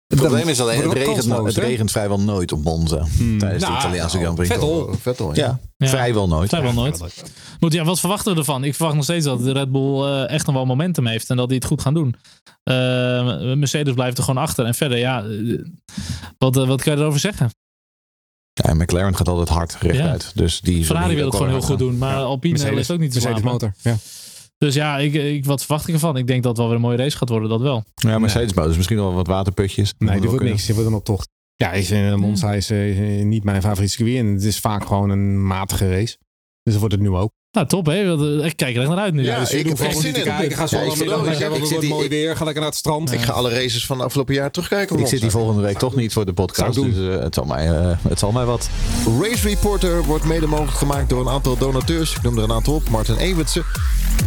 Het 0.07 0.19
probleem 0.19 0.47
is 0.47 0.59
alleen, 0.61 0.81
het 0.81 0.91
regent, 0.93 1.13
kansloos, 1.13 1.45
het 1.47 1.55
hè? 1.63 1.69
regent 1.69 1.91
vrijwel 1.91 2.19
nooit 2.19 2.51
op 2.51 2.63
Monza. 2.63 3.05
Hmm. 3.17 3.37
Tijdens 3.39 3.63
de 3.63 3.69
Nou, 3.69 3.79
Italiaanse 3.81 4.17
Grand 4.19 4.35
Prix. 4.35 4.49
Vettel. 4.51 4.93
Vettel, 5.01 5.35
ja. 5.35 5.43
Ja, 5.45 5.59
Ja. 5.77 5.87
vrijwel 5.87 6.27
nooit. 6.27 6.49
Vrijwel 6.49 6.73
nooit. 6.73 7.03
Goed, 7.59 7.73
ja, 7.73 7.83
wat 7.83 7.99
verwachten 7.99 8.33
we 8.33 8.39
ervan? 8.39 8.63
Ik 8.63 8.73
verwacht 8.75 8.95
nog 8.95 9.03
steeds 9.03 9.25
dat 9.25 9.43
de 9.43 9.51
Red 9.51 9.71
Bull 9.71 10.03
eh, 10.03 10.29
echt 10.29 10.45
nog 10.45 10.55
wel 10.55 10.65
momentum 10.65 11.07
heeft 11.07 11.29
en 11.29 11.37
dat 11.37 11.47
hij 11.47 11.55
het 11.55 11.65
goed 11.65 11.81
gaan 11.81 11.93
doen. 11.93 12.15
Eh, 12.63 12.75
Mercedes 13.53 13.93
blijft 13.93 14.17
er 14.17 14.23
gewoon 14.23 14.41
achter. 14.43 14.65
En 14.65 14.73
verder, 14.75 14.97
ja, 14.97 15.23
eh, 15.23 15.59
wat, 16.37 16.55
wat 16.55 16.81
kan 16.81 16.93
je 16.95 16.99
erover 16.99 17.19
zeggen? 17.19 17.49
Ja, 18.53 18.69
en 18.69 18.77
McLaren 18.77 19.15
gaat 19.15 19.27
altijd 19.27 19.49
hard 19.49 19.77
rechtuit. 19.79 20.31
Dus 20.35 20.61
die 20.61 20.73
zullen 20.73 20.85
Ferrari 20.85 21.15
wil 21.15 21.25
het 21.25 21.35
gewoon 21.35 21.49
heel 21.49 21.61
goed 21.61 21.77
doen, 21.79 21.97
maar 21.97 22.15
Alpine 22.15 22.53
Mercedes- 22.53 22.75
ligt 22.77 22.91
ook 22.91 22.99
niet 22.99 23.11
te 23.11 23.19
Mercedes 23.19 23.43
motor. 23.51 23.73
Ja. 23.81 23.95
Dus 24.57 24.73
ja, 24.73 24.97
ik, 24.97 25.13
ik, 25.13 25.45
wat 25.45 25.61
verwacht 25.61 25.87
ik 25.87 25.93
ervan? 25.93 26.17
Ik 26.17 26.27
denk 26.27 26.43
dat 26.43 26.51
het 26.51 26.57
wel 26.57 26.67
weer 26.67 26.75
een 26.75 26.81
mooie 26.81 26.97
race 26.97 27.17
gaat 27.17 27.29
worden, 27.29 27.49
dat 27.49 27.61
wel. 27.61 27.83
Ja, 27.95 28.19
Mercedes 28.19 28.53
bouwt 28.53 28.67
dus 28.67 28.77
misschien 28.77 28.97
wel 28.97 29.13
wat 29.13 29.27
waterputjes. 29.27 29.93
Nee, 29.97 30.09
die 30.09 30.19
Dat 30.19 30.29
wordt 30.29 30.43
ook, 30.43 30.49
niks. 30.49 30.65
Die 30.65 30.75
wordt 30.75 30.89
een 30.89 30.95
optocht. 30.95 31.29
Ja, 31.55 31.71
is, 31.71 31.91
eh, 31.91 32.15
Monza 32.15 32.53
is 32.53 32.69
eh, 32.69 33.23
niet 33.23 33.43
mijn 33.43 33.61
favoriete 33.61 33.93
circuit. 33.93 34.17
En 34.17 34.25
het 34.25 34.43
is 34.43 34.59
vaak 34.59 34.85
gewoon 34.85 35.09
een 35.09 35.47
matige 35.47 35.89
race. 35.89 36.17
Dus 36.63 36.73
dat 36.73 36.79
wordt 36.79 36.93
het 36.93 37.03
nu 37.03 37.09
ook. 37.09 37.31
Nou, 37.55 37.67
top 37.67 37.85
hè. 37.85 38.13
Ik 38.45 38.57
kijk 38.57 38.75
er 38.75 38.81
echt 38.81 38.89
naar 38.89 38.99
uit 38.99 39.13
nu. 39.13 39.23
Ja, 39.23 39.39
dus 39.39 39.51
ik 39.51 39.67
heb 39.67 39.79
echt 39.79 39.97
zin 39.97 40.07
in. 40.07 40.13
te 40.13 40.29
Kijk, 40.29 40.41
ik 40.43 40.55
ga 40.55 40.67
zo 40.67 40.75
Ja, 40.77 40.81
ik 40.81 40.87
lang 40.87 40.97
zit 40.97 41.07
lekker, 41.39 41.57
ik 41.57 41.65
zit 41.65 41.79
die- 41.79 41.89
mooi 41.89 42.07
weer. 42.09 42.35
Ga 42.35 42.43
lekker 42.43 42.61
naar 42.61 42.69
het 42.71 42.79
strand. 42.79 43.11
Ik 43.11 43.21
ga 43.21 43.31
alle 43.33 43.49
races 43.49 43.85
van 43.85 43.97
de 43.97 44.03
afgelopen 44.03 44.33
jaar 44.33 44.51
terugkijken. 44.51 44.95
Ik 44.99 45.01
zit 45.01 45.11
hier 45.11 45.21
Monza. 45.21 45.37
volgende 45.37 45.61
week 45.61 45.77
toch 45.77 45.95
niet 45.95 46.13
voor 46.13 46.25
de 46.25 46.33
podcast. 46.33 46.73
Zou 46.73 46.87
ik 46.87 46.95
Dus 46.95 47.15
eh, 47.17 47.23
het, 47.23 47.35
zal 47.35 47.45
mij, 47.45 47.67
eh, 47.67 47.91
het 48.09 48.19
zal 48.19 48.31
mij 48.31 48.45
wat. 48.45 48.69
Race 49.21 49.47
Reporter 49.47 50.03
wordt 50.03 50.23
mede 50.25 50.47
mogelijk 50.47 50.77
gemaakt 50.77 51.09
door 51.09 51.21
een 51.21 51.29
aantal 51.29 51.57
donateurs. 51.57 52.15
Ik 52.15 52.21
noem 52.21 52.37
er 52.37 52.43
een 52.43 52.51
aantal 52.51 52.73
op. 52.73 52.89
Martin 52.89 53.17
Evertsen, 53.17 53.63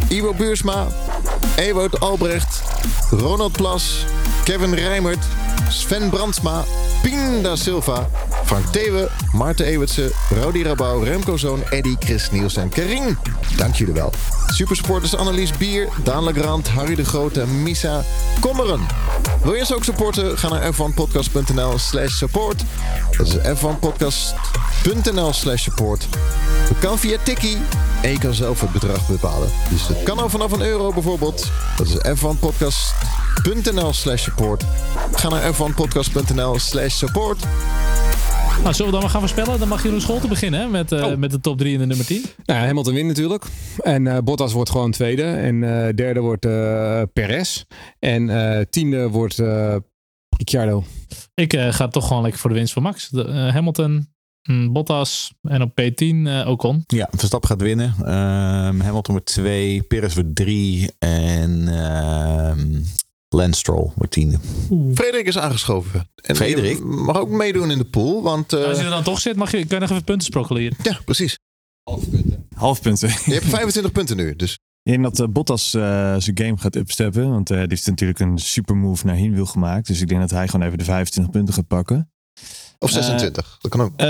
Ivo 0.09 0.33
Buursma, 0.33 0.87
Ewout 1.55 1.99
Albrecht, 1.99 2.61
Ronald 3.11 3.51
Plas, 3.51 4.05
Kevin 4.43 4.73
Rijmert, 4.73 5.25
Sven 5.69 6.09
Brandsma, 6.09 6.63
Pien 7.01 7.41
da 7.41 7.55
Silva, 7.55 8.09
Frank 8.45 8.65
Thewe, 8.65 9.09
Maarten 9.33 9.65
Evertsen, 9.65 10.11
Rodi 10.41 10.63
Rabouw, 10.63 11.03
Remco 11.03 11.37
Zoon, 11.37 11.63
Eddy, 11.69 11.95
Chris 11.99 12.31
Niels 12.31 12.55
en 12.55 12.69
Karin. 12.69 13.17
Dank 13.57 13.75
jullie 13.75 13.93
wel. 13.93 14.11
Supersporters 14.47 15.15
Annelies 15.15 15.51
Bier, 15.57 15.87
Daan 16.03 16.23
Legrand, 16.23 16.69
Harry 16.69 16.95
de 16.95 17.05
Groot 17.05 17.37
en 17.37 17.63
Misa 17.63 18.03
Kommeren. 18.39 18.87
Wil 19.43 19.53
je 19.53 19.59
ons 19.59 19.73
ook 19.73 19.83
supporten? 19.83 20.37
Ga 20.37 20.49
naar 20.49 20.73
f1podcast.nl 20.73 21.77
slash 21.77 22.17
support. 22.17 22.63
Dat 23.17 23.27
is 23.27 23.35
f1podcast.nl 23.59 25.33
slash 25.33 25.63
support. 25.63 26.07
Dat 26.67 26.79
kan 26.79 26.99
via 26.99 27.17
Tikkie 27.23 27.57
en 28.01 28.11
je 28.11 28.19
kan 28.19 28.33
zelf 28.33 28.61
het 28.61 28.71
bedrag 28.71 29.07
bepalen. 29.07 29.49
Dus 29.69 29.87
het 29.87 30.03
kan 30.03 30.19
al 30.19 30.29
vanaf 30.29 30.51
een 30.51 30.61
euro 30.61 30.93
bijvoorbeeld. 30.93 31.51
Dat 31.77 31.87
is 31.87 31.95
f1podcast.nl 32.19 33.93
slash 33.93 34.23
support. 34.23 34.63
Ga 35.11 35.29
naar 35.29 35.53
f1podcast.nl 35.53 36.59
slash 36.59 36.93
support. 36.93 37.43
Nou, 38.63 38.73
zullen 38.73 38.85
we 38.85 38.91
dan 38.91 38.99
maar 39.01 39.09
gaan 39.09 39.19
voorspellen? 39.29 39.59
Dan 39.59 39.67
mag 39.67 39.83
Jeroen 39.83 40.01
Scholten 40.01 40.29
beginnen 40.29 40.59
hè, 40.59 40.67
met, 40.67 40.91
eh, 40.91 41.03
Oh. 41.05 41.15
met 41.15 41.31
de 41.31 41.39
top 41.39 41.57
3 41.57 41.73
en 41.73 41.79
de 41.79 41.85
nummer 41.85 42.05
10. 42.05 42.23
Nou, 42.45 42.65
Hamilton 42.65 42.93
wint 42.93 43.07
natuurlijk. 43.07 43.43
En 43.83 44.07
eh, 44.07 44.17
Bottas 44.23 44.53
wordt 44.53 44.69
gewoon 44.69 44.91
tweede. 44.91 45.23
En 45.23 45.63
eh, 45.87 45.93
derde 45.95 46.19
wordt 46.19 46.45
eh 46.45 47.01
Perez. 47.13 47.63
En 47.99 48.29
eh, 48.29 48.65
tiende 48.69 49.09
wordt 49.09 49.39
eh 49.39 49.75
Ricciardo. 50.37 50.83
Ik 51.33 51.53
eh, 51.53 51.73
ga 51.73 51.87
toch 51.87 52.07
gewoon 52.07 52.21
lekker 52.21 52.39
voor 52.39 52.49
de 52.49 52.55
winst 52.55 52.73
van 52.73 52.83
Max. 52.83 53.09
De, 53.09 53.23
Hamilton, 53.53 54.07
mm, 54.49 54.73
Bottas 54.73 55.33
en 55.41 55.61
op 55.61 55.69
P10 55.81 56.27
eh, 56.27 56.47
Ocon. 56.47 56.83
Ja, 56.87 57.07
Verstappen 57.11 57.49
gaat 57.49 57.61
winnen. 57.61 57.93
Ehm, 57.99 58.79
Hamilton 58.79 59.13
wordt 59.13 59.25
2, 59.25 59.81
Perez 59.81 60.13
wordt 60.13 60.35
3 60.35 60.91
en 60.99 61.67
ehm 61.67 62.81
Lance 63.29 63.59
Stroll 63.59 63.91
wordt 63.95 64.11
tiende. 64.11 64.37
Frederik 64.93 65.27
is 65.27 65.37
aangeschoven. 65.37 66.09
En 66.15 66.35
Frederik? 66.35 66.83
mag 66.83 67.17
ook 67.17 67.29
meedoen 67.29 67.71
in 67.71 67.77
de 67.77 67.85
pool, 67.85 68.21
want... 68.23 68.53
eh, 68.53 68.63
Als 68.65 68.77
je 68.77 68.83
er 68.83 68.89
dan 68.89 69.03
toch 69.03 69.19
zit, 69.19 69.35
mag 69.35 69.51
je, 69.51 69.57
kan 69.57 69.67
je 69.69 69.79
nog 69.79 69.89
even 69.89 70.03
punten 70.03 70.25
sprokkelen 70.27 70.61
hier. 70.61 70.73
ja, 70.83 70.99
precies. 71.05 71.37
Half 72.55 72.81
punten. 72.81 73.09
Je 73.25 73.33
hebt 73.33 73.45
25 73.59 73.91
punten 73.91 74.17
nu, 74.17 74.35
dus 74.35 74.53
Ik 74.83 74.91
denk 74.91 75.03
dat 75.03 75.19
eh, 75.19 75.27
Bottas 75.27 75.73
eh, 75.73 75.81
zijn 76.17 76.37
game 76.37 76.57
gaat 76.57 76.75
upsteppen. 76.75 77.29
Want 77.29 77.49
eh, 77.49 77.57
die 77.57 77.67
heeft 77.69 77.87
natuurlijk 77.87 78.19
een 78.19 78.37
super 78.37 78.75
move 78.75 79.05
naar 79.05 79.15
Hinwil 79.15 79.45
gemaakt. 79.45 79.87
Dus 79.87 80.01
ik 80.01 80.07
denk 80.07 80.21
dat 80.21 80.29
hij 80.31 80.47
gewoon 80.47 80.65
even 80.65 80.77
de 80.77 80.83
25 80.83 81.33
punten 81.33 81.53
gaat 81.53 81.67
pakken. 81.67 82.11
Of 82.81 82.89
26, 82.91 83.57
dat 83.61 83.71
kan 83.71 83.81
ook. 83.81 83.93
Eh, 83.95 84.07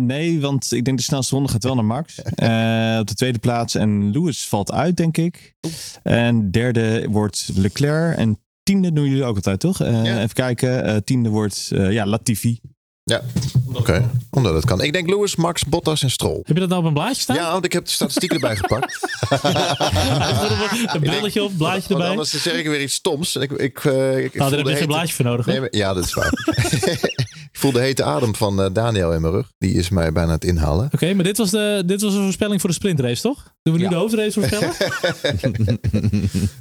nee, 0.00 0.40
want 0.40 0.72
ik 0.72 0.84
denk 0.84 0.96
de 0.96 1.02
snelste 1.02 1.34
ronde 1.34 1.50
gaat 1.50 1.62
wel 1.64 1.74
naar 1.74 1.84
Max. 1.84 2.14
Eh, 2.22 2.96
op 3.00 3.06
de 3.06 3.14
tweede 3.14 3.38
plaats. 3.38 3.74
En 3.74 4.10
Lewis 4.10 4.46
valt 4.48 4.72
uit, 4.72 4.96
denk 4.96 5.16
ik. 5.16 5.54
En 6.02 6.50
derde 6.50 7.06
wordt 7.10 7.50
Leclerc. 7.54 8.16
En 8.16 8.40
tiende 8.62 8.92
doen 8.92 9.08
jullie 9.08 9.24
ook 9.24 9.36
altijd, 9.36 9.60
toch? 9.60 9.80
Eh, 9.80 10.04
Ja. 10.04 10.16
Even 10.18 10.34
kijken. 10.34 10.84
Eh, 10.84 10.96
tiende 10.96 11.28
wordt 11.28 11.70
eh, 11.72 11.92
ja, 11.92 12.06
Latifi. 12.06 12.60
Ja, 13.10 13.22
oké. 13.72 14.10
Omdat 14.30 14.54
het 14.54 14.64
kan. 14.64 14.82
Ik 14.82 14.92
denk 14.92 15.08
Lewis, 15.08 15.36
Max, 15.36 15.64
Bottas 15.64 16.02
en 16.02 16.10
Stroll. 16.10 16.36
Heb 16.44 16.46
je 16.56 16.60
dat 16.60 16.68
nou 16.68 16.80
op 16.80 16.86
een 16.86 16.92
blaadje 16.94 17.20
staan? 17.22 17.36
Ja, 17.36 17.52
want 17.52 17.64
ik 17.64 17.72
heb 17.72 17.84
de 17.84 17.90
statistieken 17.90 18.36
erbij 18.40 18.56
gepakt. 18.56 18.98
een 20.94 21.00
brilletje 21.00 21.42
op, 21.44 21.52
blaadje 21.56 21.80
Want 21.80 21.90
erbij. 21.90 22.08
anders 22.08 22.42
zeg 22.42 22.54
ik 22.54 22.66
weer 22.66 22.80
iets 22.82 22.94
stoms. 22.94 23.36
En 23.36 23.42
ik, 23.42 23.50
ik, 23.50 23.84
eh, 23.84 24.18
ik 24.24 24.34
Nou, 24.34 24.38
daar 24.38 24.48
voel 24.48 24.50
heb 24.50 24.50
de 24.50 24.56
je 24.56 24.62
geen 24.64 24.72
hete- 24.74 24.86
blaadje 24.86 25.14
voor 25.14 25.24
nodig. 25.24 25.46
Nee, 25.46 25.58
hoor. 25.58 25.68
maar- 25.72 25.80
ja, 25.80 25.94
dat 25.94 26.04
is 26.04 26.14
waar. 26.14 26.32
ik 27.52 27.58
voel 27.62 27.72
de 27.72 27.80
hete 27.80 28.04
adem 28.04 28.34
van 28.34 28.62
eh, 28.62 28.66
Daniel 28.72 29.12
in 29.12 29.20
mijn 29.20 29.32
rug. 29.32 29.50
Die 29.58 29.72
is 29.74 29.88
mij 29.88 30.12
bijna 30.12 30.28
aan 30.28 30.34
het 30.34 30.44
inhalen. 30.44 30.88
Oké, 30.92 31.14
maar 31.14 31.24
dit 31.24 31.36
was, 31.38 31.50
de, 31.50 31.82
dit 31.86 32.00
was 32.02 32.14
een 32.14 32.22
voorspelling 32.22 32.60
voor 32.60 32.70
de 32.70 32.76
sprintrace, 32.76 33.22
toch? 33.22 33.52
Doen 33.62 33.72
we 33.74 33.78
nu 33.78 33.84
Ja. 33.84 33.90
de 33.90 33.96
hoofdrace 33.96 34.40
voorspellen? 34.40 34.72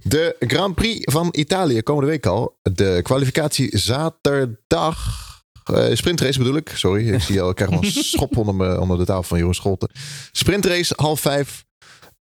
De 0.03 0.35
Grand 0.39 0.75
Prix 0.75 1.11
van 1.13 1.27
Italië 1.31 1.81
komende 1.81 2.09
week 2.09 2.25
al. 2.25 2.55
De 2.61 2.99
kwalificatie 3.03 3.77
zaterdag. 3.77 5.33
Eh, 5.73 5.95
sprintrace 5.95 6.37
bedoel 6.37 6.55
ik. 6.55 6.69
Sorry, 6.75 7.09
ik 7.13 7.21
zie 7.21 7.41
al, 7.41 7.49
ik 7.49 7.55
krijg 7.55 7.69
wel 7.71 7.83
een 7.83 7.91
schop 7.91 8.37
onder, 8.37 8.55
me, 8.55 8.79
onder 8.79 8.97
de 8.97 9.05
tafel 9.05 9.23
van 9.23 9.37
Jeroen 9.37 9.53
Scholten. 9.53 9.89
Sprintrace 10.31 10.93
half 10.95 11.19
vijf. 11.19 11.65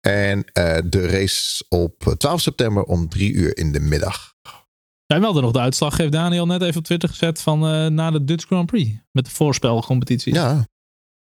En 0.01 0.45
eh, 0.53 0.79
de 0.85 1.07
race 1.09 1.65
op 1.69 2.15
12 2.19 2.41
september 2.41 2.83
om 2.83 3.09
drie 3.09 3.33
uur 3.33 3.57
in 3.57 3.73
de 3.73 3.81
middag. 3.81 4.33
Wij 5.07 5.21
melden 5.21 5.43
nog 5.43 5.53
de 5.53 5.59
uitslag, 5.61 5.97
heeft 5.97 6.13
Daniel 6.13 6.47
net 6.47 6.63
even 6.63 6.79
op 6.79 6.85
Twitter 6.85 7.09
gezet 7.09 7.41
van 7.41 7.67
eh, 7.69 7.87
na 7.87 8.11
de 8.11 8.25
Dutch 8.25 8.47
Grand 8.47 8.67
Prix. 8.67 8.91
Met 9.13 9.25
de 9.25 9.31
voorspelcompetitie. 9.31 10.35
Ja, 10.35 10.67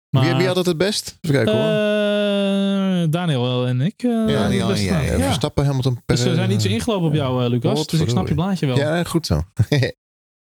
maar, 0.09 0.23
wie, 0.25 0.35
wie 0.35 0.47
had 0.47 0.55
het 0.55 0.65
het 0.65 0.77
best? 0.77 1.17
Even 1.21 1.35
kijken 1.35 1.53
hoor. 1.53 3.09
Daniel 3.09 3.67
en 3.67 3.81
ik. 3.81 4.03
eh, 4.03 4.27
Daniel 4.27 4.71
en 4.73 4.83
jij, 4.83 5.17
Ja. 5.17 5.23
Verstappen, 5.25 5.65
Hamilton, 5.65 6.01
Dus 6.05 6.23
we 6.23 6.35
zijn 6.35 6.51
iets 6.51 6.65
ingelopen 6.65 7.07
op 7.07 7.13
jou, 7.13 7.49
Lucas. 7.49 7.77
Wat 7.77 7.89
Dus 7.89 7.99
ik 7.99 8.09
snap 8.09 8.27
je 8.27 8.33
blaadje 8.33 8.65
wel. 8.65 8.77
Ja, 8.77 9.03
goed 9.03 9.25
zo. 9.25 9.41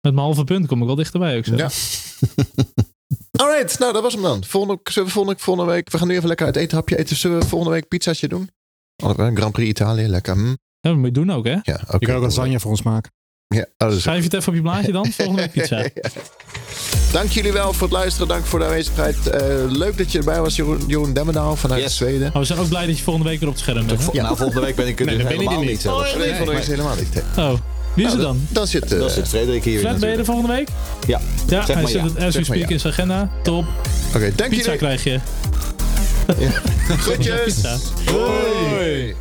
Met 0.00 0.12
mijn 0.14 0.24
halve 0.26 0.44
punt 0.44 0.66
kom 0.66 0.80
ik 0.80 0.86
wel 0.86 0.94
dichterbij 0.94 1.36
ook 1.36 1.44
zo. 1.44 1.56
Ja. 1.56 1.68
Alright, 3.42 3.78
nou 3.78 3.92
dat 3.92 4.02
was 4.02 4.12
hem 4.12 4.22
dan. 4.22 4.44
Volgende, 4.44 4.80
zullen 4.84 5.08
we 5.08 5.14
volgende, 5.14 5.40
volgende 5.42 5.72
week, 5.72 5.90
we 5.90 5.98
gaan 5.98 6.08
nu 6.08 6.14
even 6.16 6.28
lekker 6.28 6.46
uit 6.46 6.56
eten, 6.56 6.76
hapje 6.76 6.98
eten. 6.98 7.16
Zullen 7.16 7.38
we 7.38 7.46
volgende 7.46 7.74
week 7.74 7.88
pizzaatje 7.88 8.28
doen? 8.28 8.50
Oh, 9.04 9.10
Grand 9.34 9.52
Prix 9.52 9.68
Italië, 9.68 10.06
lekker. 10.06 10.34
Hm. 10.34 10.46
Ja, 10.48 10.54
dat 10.80 10.96
moet 10.96 11.04
je 11.06 11.12
doen 11.12 11.30
ook, 11.32 11.44
hè? 11.44 11.50
Ja, 11.62 11.80
oké. 11.84 11.96
Je 11.98 12.06
kan 12.06 12.14
ook 12.14 12.22
lasagne 12.22 12.60
voor 12.60 12.70
ons 12.70 12.82
maken. 12.82 13.12
Ja, 13.54 13.66
oh, 13.78 13.92
Schrijf 13.92 14.18
je 14.18 14.24
het 14.24 14.34
even 14.34 14.48
op 14.48 14.54
je 14.54 14.60
blaadje 14.62 14.92
dan. 14.92 15.06
Volgende 15.12 15.40
week 15.40 15.50
pizza. 15.52 15.88
Dank 17.12 17.30
jullie 17.30 17.52
wel 17.52 17.72
voor 17.72 17.82
het 17.86 17.96
luisteren. 17.96 18.28
Dank 18.28 18.44
voor 18.44 18.58
de 18.58 18.64
aanwezigheid. 18.64 19.26
Eh, 19.26 19.40
leuk 19.68 19.96
dat 19.98 20.12
je 20.12 20.18
erbij 20.18 20.40
was, 20.40 20.56
Jeroen, 20.56 20.84
Jeroen 20.86 21.12
Demmendaal 21.12 21.56
vanuit 21.56 21.82
Yes. 21.82 21.96
Zweden. 21.96 22.30
Maar 22.32 22.40
we 22.40 22.44
zijn 22.46 22.58
ook 22.58 22.68
blij 22.68 22.86
dat 22.86 22.96
je 22.98 23.02
volgende 23.04 23.28
week 23.28 23.38
weer 23.40 23.48
op 23.48 23.54
het 23.54 23.64
scherm 23.64 23.86
bent. 23.86 24.12
hè? 24.12 24.20
Nou, 24.22 24.36
volgende 24.36 24.60
week 24.60 24.76
ben 24.76 24.86
ik 24.86 25.00
er 25.00 25.06
Nee, 25.06 25.16
dus 25.16 25.26
helemaal 25.26 25.62
niet. 25.62 25.86
Oh, 25.86 26.00
nee, 26.00 26.12
volgende 26.28 26.50
week 26.52 26.60
is 26.60 26.66
helemaal 26.66 26.96
niet. 26.96 27.22
Oh, 27.36 27.52
Wie 27.98 28.06
is 28.06 28.12
Nou, 28.14 28.24
het 28.26 28.36
dan? 28.36 28.46
Dan 28.48 28.66
zit... 28.66 28.92
eh, 28.92 28.98
Dan 28.98 29.10
zit 29.10 29.28
Frederik 29.28 29.64
hier. 29.64 29.80
Fred, 29.80 29.98
ben 30.00 30.10
je 30.10 30.16
er 30.16 30.24
volgende 30.24 30.52
week? 30.52 30.68
Ja. 31.06 31.20
Ja, 31.48 31.64
Zeg 31.64 31.66
hij 31.66 31.82
maar 31.82 31.90
zet 31.90 32.00
ja. 32.02 32.08
het 32.08 32.22
as 32.22 32.34
we 32.36 32.44
speak 32.44 32.58
ja. 32.58 32.68
in 32.68 32.80
zijn 32.80 32.92
agenda. 32.92 33.30
Top. 33.42 33.64
Oké, 34.14 34.32
dank 34.36 34.50
Pizza 34.50 34.62
jullie. 34.64 34.78
krijg 34.78 35.04
je. 35.04 35.18
Groetjes. 36.98 37.40
Pizza. 37.44 37.76
Hoi. 38.12 39.14